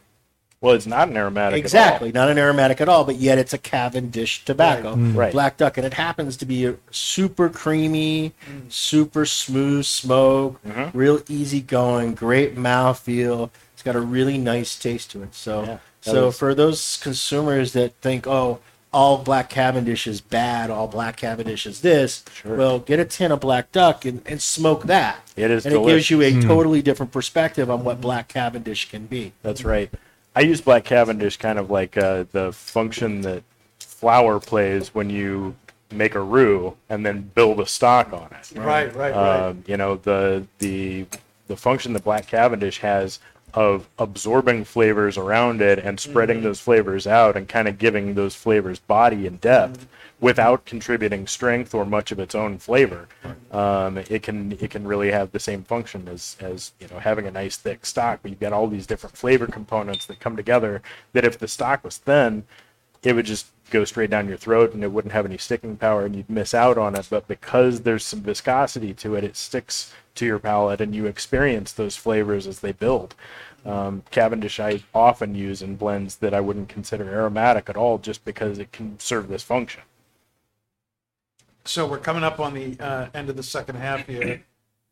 Well, 0.61 0.75
it's 0.75 0.87
not 0.87 1.09
an 1.09 1.17
aromatic. 1.19 1.59
Exactly, 1.59 2.11
not 2.11 2.31
an 2.31 2.39
aromatic 2.39 2.81
at 2.81 2.89
all, 2.89 3.05
but 3.05 3.17
yet 3.17 3.37
it's 3.37 3.53
a 3.53 3.59
Cavendish 3.59 4.47
tobacco, 4.47 4.95
Right. 4.97 5.31
Black 5.31 5.59
Duck, 5.59 5.77
and 5.77 5.87
it 5.87 5.93
happens 5.95 6.39
to 6.39 6.47
be 6.47 6.65
a 6.65 6.77
super 6.91 7.51
creamy, 7.51 8.33
super 8.71 9.27
smooth 9.27 9.85
smoke, 9.85 10.63
Mm-hmm. 10.67 10.97
real 10.97 11.21
easy 11.29 11.61
going, 11.61 12.15
great 12.15 12.57
mouthfeel. 12.57 13.51
It's 13.75 13.83
got 13.83 13.95
a 13.95 14.01
really 14.01 14.39
nice 14.39 14.79
taste 14.79 15.11
to 15.11 15.23
it. 15.23 15.35
So, 15.35 15.65
Yeah, 15.65 15.79
so 16.01 16.29
is- 16.29 16.39
for 16.39 16.55
those 16.55 16.97
consumers 17.03 17.75
that 17.75 17.93
think, 18.01 18.27
oh, 18.27 18.61
all 18.95 19.19
Black 19.19 19.51
Cavendish 19.51 20.07
is 20.07 20.21
bad, 20.21 20.71
all 20.71 20.87
Black 20.87 21.16
Cavendish 21.16 21.66
is 21.66 21.81
this, 21.81 22.25
Sure. 22.33 22.57
well, 22.57 22.79
get 22.79 23.01
a 23.01 23.05
tin 23.05 23.33
of 23.33 23.41
Black 23.41 23.73
Duck 23.73 24.05
and, 24.05 24.23
and 24.25 24.41
smoke 24.41 24.85
that. 24.85 25.19
It 25.37 25.51
is 25.51 25.66
and 25.66 25.75
it 25.75 25.85
gives 25.85 26.11
you 26.11 26.23
a 26.23 26.41
totally 26.41 26.81
different 26.81 27.11
perspective 27.11 27.69
on 27.69 27.83
what 27.83 28.01
Black 28.01 28.29
Cavendish 28.29 28.89
can 28.89 29.07
be. 29.07 29.33
That's 29.43 29.65
right. 29.65 29.91
I 30.37 30.43
use 30.43 30.61
Black 30.61 30.85
Cavendish 30.85 31.37
kind 31.39 31.59
of 31.59 31.71
like 31.71 31.97
uh, 31.97 32.25
the 32.31 32.53
function 32.53 33.23
that 33.23 33.43
flour 33.81 34.39
plays 34.39 34.95
when 34.95 35.11
you 35.11 35.57
make 35.91 36.15
a 36.15 36.21
roux 36.21 36.77
and 36.89 37.05
then 37.05 37.23
build 37.35 37.59
a 37.61 37.66
stock 37.66 38.12
on 38.12 38.29
it. 38.33 38.57
Right, 38.57 38.95
right, 38.95 39.12
right. 39.12 39.49
Um, 39.49 39.65
you 39.66 39.77
know 39.77 39.97
the 39.97 40.47
the 40.59 41.07
the 41.49 41.57
function 41.57 41.93
that 41.95 42.05
Black 42.05 42.29
Cavendish 42.29 42.79
has 42.79 43.19
of 43.55 43.89
absorbing 43.98 44.64
flavors 44.64 45.16
around 45.16 45.62
it 45.62 45.78
and 45.78 45.98
spreading 46.01 46.39
Mm-hmm. 46.39 46.44
those 46.44 46.60
flavors 46.60 47.06
out 47.06 47.36
and 47.36 47.48
kind 47.48 47.68
of 47.68 47.78
giving 47.78 48.14
those 48.14 48.35
flavors 48.35 48.78
body 48.81 49.26
and 49.26 49.40
depth 49.40 49.81
Mm-hmm. 49.81 50.24
without 50.26 50.64
contributing 50.64 51.26
strength 51.26 51.74
or 51.74 51.85
much 51.85 52.10
of 52.12 52.18
its 52.18 52.35
own 52.35 52.59
flavor. 52.59 53.06
Um, 53.52 53.98
it 53.98 54.22
can 54.22 54.52
it 54.52 54.70
can 54.70 54.86
really 54.86 55.10
have 55.12 55.31
the 55.32 55.39
same 55.40 55.62
function 55.64 56.09
as 56.09 56.36
as 56.40 56.72
you 56.81 56.89
know 56.89 56.98
having 56.98 57.26
a 57.26 57.31
nice 57.31 57.56
thick 57.56 57.85
stock, 57.86 58.20
but 58.22 58.31
you've 58.31 58.40
got 58.40 58.52
all 58.52 58.66
these 58.66 58.86
different 58.86 59.16
flavor 59.16 59.47
components 59.47 60.06
that 60.06 60.18
come 60.20 60.36
together. 60.36 60.82
That 61.12 61.24
if 61.24 61.39
the 61.39 61.48
stock 61.48 61.85
was 61.85 61.97
thin, 61.98 62.44
it 63.02 63.12
would 63.14 63.26
just 63.26 63.47
go 63.70 63.85
straight 63.85 64.11
down 64.11 64.28
your 64.28 64.36
throat 64.36 64.74
and 64.74 64.82
it 64.82 64.93
wouldn't 64.93 65.12
have 65.12 65.27
any 65.27 65.39
sticking 65.39 65.77
power 65.77 66.05
and 66.05 66.15
you'd 66.15 66.31
miss 66.31 66.55
out 66.55 66.78
on 66.78 66.95
it. 66.95 67.07
But 67.11 67.28
because 67.28 67.82
there's 67.82 68.05
some 68.05 68.20
viscosity 68.20 68.95
to 68.95 69.15
it, 69.15 69.24
it 69.24 69.36
sticks 69.36 69.93
to 70.16 70.27
your 70.27 70.39
palate 70.39 70.81
and 70.81 70.95
you 70.95 71.07
experience 71.07 71.73
those 71.73 71.97
flavors 71.97 72.47
as 72.47 72.61
they 72.61 72.73
build. 72.73 73.15
Um, 73.65 74.03
Cavendish 74.11 74.61
I 74.61 74.82
often 74.95 75.35
use 75.35 75.62
in 75.62 75.77
blends 75.77 76.16
that 76.16 76.35
I 76.35 76.41
wouldn't 76.41 76.69
consider 76.69 77.09
aromatic 77.09 77.69
at 77.70 77.77
all 77.77 77.99
just 77.99 78.24
because 78.24 78.59
it 78.59 78.73
can 78.73 78.99
serve 78.99 79.28
this 79.28 79.43
function. 79.43 79.82
So 81.65 81.86
we're 81.86 81.99
coming 81.99 82.24
up 82.24 82.41
on 82.41 82.53
the 82.53 82.77
uh, 82.78 83.09
end 83.15 83.31
of 83.31 83.36
the 83.36 83.43
second 83.43 83.77
half 83.77 84.07
here. 84.07 84.43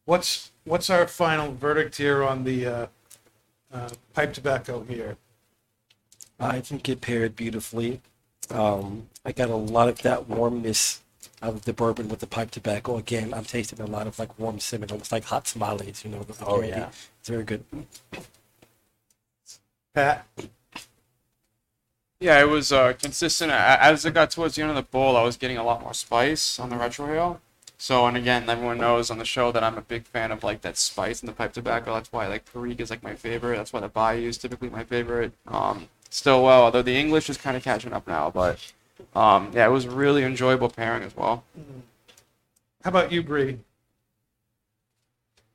What's 0.06 0.52
what's 0.64 0.88
our 0.88 1.06
final 1.06 1.52
verdict 1.52 1.96
here 1.96 2.24
on 2.24 2.44
the 2.44 2.66
uh, 2.66 2.86
uh, 3.72 3.90
pipe 4.14 4.32
tobacco 4.32 4.82
here? 4.84 5.18
I 6.40 6.60
think 6.60 6.88
it 6.88 7.00
paired 7.02 7.36
beautifully. 7.36 8.00
Um, 8.52 9.08
I 9.24 9.32
got 9.32 9.50
a 9.50 9.56
lot 9.56 9.88
of 9.88 10.02
that 10.02 10.28
warmness 10.28 11.00
of 11.40 11.64
the 11.64 11.72
bourbon 11.72 12.08
with 12.08 12.20
the 12.20 12.26
pipe 12.26 12.50
tobacco. 12.50 12.96
Again, 12.98 13.32
I'm 13.34 13.44
tasting 13.44 13.80
a 13.80 13.86
lot 13.86 14.06
of 14.06 14.18
like 14.18 14.38
warm 14.38 14.60
cinnamon, 14.60 14.90
almost 14.92 15.12
like 15.12 15.24
hot 15.24 15.44
tamales. 15.46 16.04
You 16.04 16.10
know, 16.10 16.22
the 16.22 16.44
Oh, 16.44 16.60
candy. 16.60 16.68
yeah. 16.68 16.90
it's 17.20 17.28
very 17.28 17.44
good. 17.44 17.64
Pat, 19.94 20.26
Yeah, 22.20 22.40
it 22.40 22.48
was 22.48 22.72
uh, 22.72 22.92
consistent. 22.94 23.50
As 23.52 24.04
it 24.04 24.14
got 24.14 24.30
towards 24.30 24.54
the 24.54 24.62
end 24.62 24.70
of 24.70 24.76
the 24.76 24.82
bowl, 24.82 25.16
I 25.16 25.22
was 25.22 25.36
getting 25.36 25.58
a 25.58 25.64
lot 25.64 25.82
more 25.82 25.92
spice 25.94 26.58
on 26.58 26.68
the 26.70 26.76
retrohale. 26.76 27.40
So, 27.78 28.06
and 28.06 28.16
again, 28.16 28.48
everyone 28.48 28.78
knows 28.78 29.10
on 29.10 29.18
the 29.18 29.24
show 29.24 29.50
that 29.50 29.64
I'm 29.64 29.76
a 29.76 29.80
big 29.82 30.04
fan 30.04 30.30
of 30.30 30.44
like 30.44 30.60
that 30.60 30.76
spice 30.76 31.20
in 31.20 31.26
the 31.26 31.32
pipe 31.32 31.52
tobacco. 31.52 31.94
That's 31.94 32.12
why 32.12 32.28
like 32.28 32.44
Perique 32.50 32.80
is 32.80 32.90
like 32.90 33.02
my 33.02 33.16
favorite. 33.16 33.56
That's 33.56 33.72
why 33.72 33.80
the 33.80 33.88
Bayou 33.88 34.28
is 34.28 34.38
typically 34.38 34.70
my 34.70 34.84
favorite. 34.84 35.32
Um, 35.48 35.88
still 36.12 36.44
well, 36.44 36.62
although 36.62 36.82
the 36.82 36.96
English 36.96 37.30
is 37.30 37.36
kind 37.36 37.56
of 37.56 37.64
catching 37.64 37.92
up 37.92 38.06
now. 38.06 38.30
But 38.30 38.72
um, 39.14 39.50
yeah, 39.54 39.66
it 39.66 39.70
was 39.70 39.86
really 39.86 40.24
enjoyable 40.24 40.68
pairing 40.68 41.02
as 41.02 41.16
well. 41.16 41.44
how 42.84 42.90
about 42.90 43.10
you, 43.10 43.22
Bree? 43.22 43.58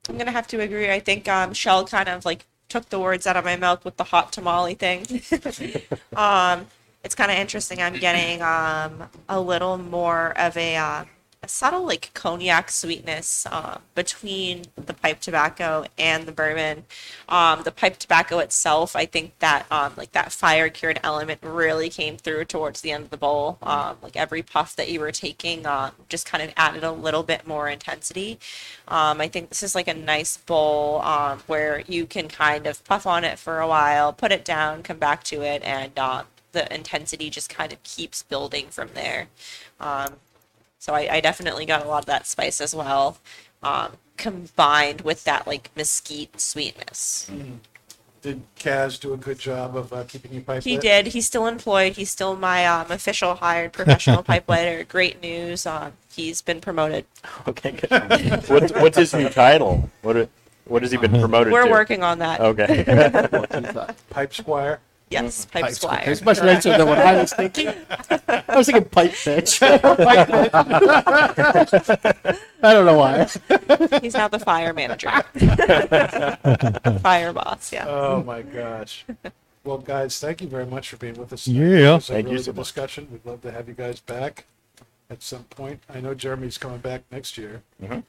I'm 0.10 0.18
gonna 0.18 0.32
have 0.32 0.48
to 0.48 0.62
agree. 0.62 0.92
I 0.92 1.00
think 1.00 1.28
um, 1.28 1.54
Shell 1.54 1.86
kind 1.88 2.10
of 2.10 2.26
like 2.26 2.46
took 2.70 2.90
the 2.90 3.00
words 3.00 3.28
out 3.28 3.38
of 3.38 3.46
my 3.46 3.56
mouth 3.56 3.84
with 3.86 3.98
the 3.98 4.04
hot 4.06 4.34
tamale 4.34 4.74
thing. 4.74 5.06
um, 6.16 6.68
it's 7.04 7.16
kind 7.16 7.32
of 7.32 7.38
interesting. 7.38 7.82
I'm 7.82 7.96
getting 7.96 8.42
um, 8.42 9.10
a 9.30 9.40
little 9.40 9.78
more 9.78 10.38
of 10.38 10.58
a, 10.58 10.76
uh, 10.76 11.06
a 11.44 11.48
subtle 11.48 11.86
like 11.86 12.12
cognac 12.14 12.72
sweetness 12.72 13.46
uh, 13.52 13.78
between 13.96 14.64
the 14.76 14.94
pipe 14.94 15.20
tobacco 15.20 15.86
and 15.98 16.26
the 16.26 16.32
bourbon. 16.32 16.86
Um, 17.30 17.64
the 17.64 17.72
pipe 17.72 17.98
tobacco 17.98 18.40
itself, 18.40 18.96
I 18.96 19.06
think 19.06 19.38
that 19.40 19.66
um, 19.72 19.94
like 19.96 20.12
that 20.14 20.32
fire 20.32 20.70
cured 20.70 21.00
element 21.04 21.40
really 21.44 21.90
came 21.90 22.18
through 22.18 22.46
towards 22.46 22.82
the 22.82 22.92
end 22.92 23.06
of 23.06 23.10
the 23.12 23.18
bowl. 23.18 23.60
Um, 23.62 23.98
like 24.02 24.16
every 24.16 24.42
puff 24.42 24.76
that 24.76 24.90
you 24.90 25.00
were 25.00 25.12
taking 25.12 25.66
um, 25.66 25.92
just 26.10 26.26
kind 26.26 26.44
of 26.44 26.52
added 26.58 26.84
a 26.84 26.92
little 26.92 27.24
bit 27.24 27.46
more 27.46 27.70
intensity. 27.70 28.40
Um, 28.88 29.22
I 29.22 29.28
think 29.28 29.50
this 29.50 29.64
is 29.64 29.76
like 29.76 29.88
a 29.88 29.94
nice 29.94 30.38
bowl 30.38 31.02
um, 31.02 31.40
where 31.48 31.82
you 31.88 32.06
can 32.06 32.28
kind 32.28 32.66
of 32.66 32.84
puff 32.84 33.06
on 33.06 33.24
it 33.24 33.38
for 33.38 33.60
a 33.60 33.68
while, 33.68 34.12
put 34.12 34.32
it 34.32 34.44
down, 34.44 34.82
come 34.84 34.98
back 34.98 35.24
to 35.26 35.42
it, 35.44 35.62
and 35.64 35.98
um, 36.00 36.26
the 36.52 36.74
intensity 36.74 37.30
just 37.30 37.50
kind 37.50 37.72
of 37.72 37.82
keeps 37.84 38.24
building 38.24 38.68
from 38.70 38.90
there. 38.94 39.28
Um, 39.80 40.16
so 40.80 40.94
I, 40.94 41.08
I 41.16 41.22
definitely 41.22 41.66
got 41.66 41.84
a 41.86 41.88
lot 41.88 42.00
of 42.00 42.06
that 42.06 42.28
spice 42.28 42.62
as 42.62 42.76
well, 42.76 43.18
um, 43.64 43.94
combined 44.18 45.02
with 45.02 45.24
that 45.26 45.48
like 45.48 45.70
mesquite 45.76 46.40
sweetness. 46.40 47.30
Did 48.22 48.42
Kaz 48.60 49.00
do 49.00 49.14
a 49.14 49.18
good 49.18 49.40
job 49.40 49.78
of 49.78 49.94
uh, 49.94 50.04
keeping 50.04 50.34
you 50.34 50.42
pipe 50.42 50.64
He 50.64 50.74
lit? 50.74 50.82
did. 50.82 51.08
He's 51.08 51.26
still 51.28 51.46
employed. 51.48 51.96
He's 51.96 52.10
still 52.10 52.36
my 52.36 52.66
um, 52.66 52.92
official 52.92 53.36
hired 53.36 53.74
professional 53.74 54.24
pipe 54.24 54.46
lighter. 54.50 54.84
Great 54.84 55.22
news. 55.22 55.66
Um, 55.66 55.94
he's 56.14 56.42
been 56.42 56.60
promoted. 56.60 57.06
Okay, 57.48 57.72
good. 57.72 57.92
what's, 58.50 58.74
what's 58.74 58.98
his 58.98 59.14
new 59.14 59.30
title? 59.30 59.90
What 60.02 60.30
what 60.66 60.82
has 60.82 60.92
he 60.92 60.98
been 60.98 61.12
promoted 61.12 61.48
to? 61.48 61.54
We're 61.54 61.66
to? 61.66 61.72
working 61.72 62.04
on 62.04 62.20
that. 62.20 62.42
Okay. 62.42 62.84
Pipe 64.10 64.34
Squire. 64.34 64.80
Yes, 65.10 65.46
pipe, 65.46 65.64
Pipe 65.64 65.74
squire. 65.74 66.04
It's 66.08 66.22
much 66.22 66.40
Correct. 66.40 66.66
nicer 66.66 66.78
than 66.78 66.88
what 66.88 66.98
I 67.00 67.16
was 67.22 67.32
thinking. 67.34 67.68
I 67.70 68.44
was 68.58 68.66
thinking 68.66 68.86
pipe 68.90 69.12
bitch. 69.12 69.62
I 72.64 72.74
don't 72.74 72.86
know 72.86 72.98
why. 72.98 74.00
He's 74.02 74.14
now 74.16 74.28
the 74.28 74.40
fire 74.40 74.74
manager. 74.74 75.10
fire 77.00 77.34
boss, 77.34 77.72
yeah. 77.72 77.86
Oh 77.88 78.24
my 78.24 78.42
gosh. 78.42 79.06
Well, 79.64 79.78
guys, 79.78 80.20
thank 80.20 80.42
you 80.42 80.48
very 80.48 80.66
much 80.66 80.90
for 80.90 80.98
being 80.98 81.16
with 81.16 81.32
us. 81.34 81.48
Yeah. 81.48 81.66
It 81.66 81.94
was 81.96 82.10
a 82.10 82.14
Thank 82.14 82.26
you 82.28 82.32
really 82.34 82.44
so 82.44 82.52
good 82.52 82.58
much. 82.58 82.66
discussion. 82.68 83.08
We'd 83.12 83.26
love 83.26 83.42
to 83.42 83.52
have 83.52 83.68
you 83.68 83.74
guys 83.74 84.00
back 84.00 84.46
at 85.10 85.22
some 85.24 85.44
point. 85.46 85.82
I 85.94 86.00
know 86.02 86.14
Jeremy's 86.14 86.58
coming 86.58 86.80
back 86.80 87.04
next 87.12 87.38
year. 87.38 87.62
Mhm. 87.82 88.04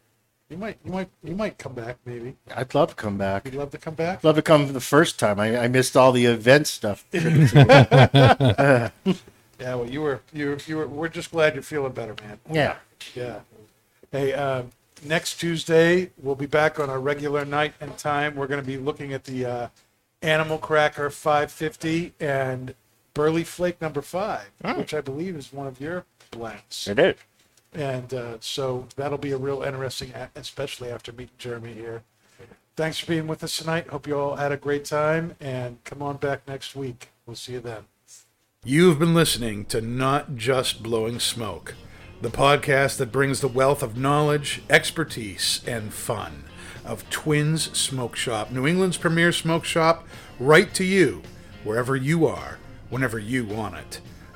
You 0.50 0.56
might, 0.56 0.78
you 0.82 0.90
might, 0.92 1.08
you 1.22 1.34
might 1.34 1.58
come 1.58 1.74
back. 1.74 1.98
Maybe 2.06 2.36
I'd 2.56 2.74
love 2.74 2.88
to 2.90 2.94
come 2.94 3.18
back. 3.18 3.44
you'd 3.44 3.54
love 3.54 3.70
to 3.72 3.78
come 3.78 3.94
back. 3.94 4.18
I'd 4.18 4.24
Love 4.24 4.36
to 4.36 4.42
come 4.42 4.66
for 4.66 4.72
the 4.72 4.80
first 4.80 5.18
time. 5.18 5.38
I, 5.38 5.58
I 5.58 5.68
missed 5.68 5.94
all 5.96 6.10
the 6.12 6.24
event 6.26 6.66
stuff. 6.66 7.04
Yeah. 9.60 9.74
Well, 9.74 9.90
you 9.90 10.02
were, 10.02 10.20
you, 10.32 10.50
were, 10.50 10.58
you 10.66 10.76
were. 10.76 10.86
We're 10.86 11.08
just 11.08 11.32
glad 11.32 11.54
you're 11.54 11.64
feeling 11.64 11.90
better, 11.92 12.14
man. 12.22 12.38
yeah. 12.48 12.76
Yeah. 13.16 13.40
Hey, 14.12 14.32
um, 14.32 14.70
next 15.04 15.40
Tuesday, 15.40 16.10
we'll 16.22 16.36
be 16.36 16.46
back 16.46 16.78
on 16.78 16.88
our 16.88 17.00
regular 17.00 17.44
night 17.44 17.74
and 17.80 17.96
time. 17.98 18.36
We're 18.36 18.46
going 18.46 18.60
to 18.60 18.66
be 18.66 18.76
looking 18.76 19.12
at 19.12 19.24
the 19.24 19.44
uh, 19.44 19.68
Animal 20.22 20.58
Cracker 20.58 21.10
550 21.10 22.14
and 22.20 22.74
Burley 23.14 23.42
Flake 23.42 23.80
number 23.82 24.00
five, 24.00 24.48
which 24.76 24.94
I 24.94 25.00
believe 25.00 25.34
is 25.34 25.52
one 25.52 25.66
of 25.66 25.80
your 25.80 26.04
blends. 26.30 26.86
It 26.86 27.00
is. 27.00 27.16
And 27.78 28.12
uh, 28.12 28.38
so 28.40 28.88
that'll 28.96 29.18
be 29.18 29.30
a 29.30 29.38
real 29.38 29.62
interesting, 29.62 30.12
especially 30.34 30.90
after 30.90 31.12
meeting 31.12 31.36
Jeremy 31.38 31.74
here. 31.74 32.02
Thanks 32.74 32.98
for 32.98 33.06
being 33.06 33.28
with 33.28 33.44
us 33.44 33.56
tonight. 33.56 33.86
Hope 33.86 34.08
you 34.08 34.18
all 34.18 34.34
had 34.34 34.50
a 34.50 34.56
great 34.56 34.84
time 34.84 35.36
and 35.40 35.82
come 35.84 36.02
on 36.02 36.16
back 36.16 36.46
next 36.48 36.74
week. 36.74 37.10
We'll 37.24 37.36
see 37.36 37.52
you 37.52 37.60
then. 37.60 37.84
You've 38.64 38.98
been 38.98 39.14
listening 39.14 39.64
to 39.66 39.80
Not 39.80 40.34
Just 40.34 40.82
Blowing 40.82 41.20
Smoke, 41.20 41.74
the 42.20 42.30
podcast 42.30 42.96
that 42.98 43.12
brings 43.12 43.40
the 43.40 43.48
wealth 43.48 43.84
of 43.84 43.96
knowledge, 43.96 44.62
expertise, 44.68 45.60
and 45.64 45.94
fun 45.94 46.44
of 46.84 47.08
Twins 47.10 47.76
Smoke 47.78 48.16
Shop, 48.16 48.50
New 48.50 48.66
England's 48.66 48.96
premier 48.96 49.30
smoke 49.30 49.64
shop, 49.64 50.04
right 50.40 50.74
to 50.74 50.84
you, 50.84 51.22
wherever 51.62 51.94
you 51.94 52.26
are, 52.26 52.58
whenever 52.90 53.20
you 53.20 53.44
want 53.44 53.76
it. 53.76 54.00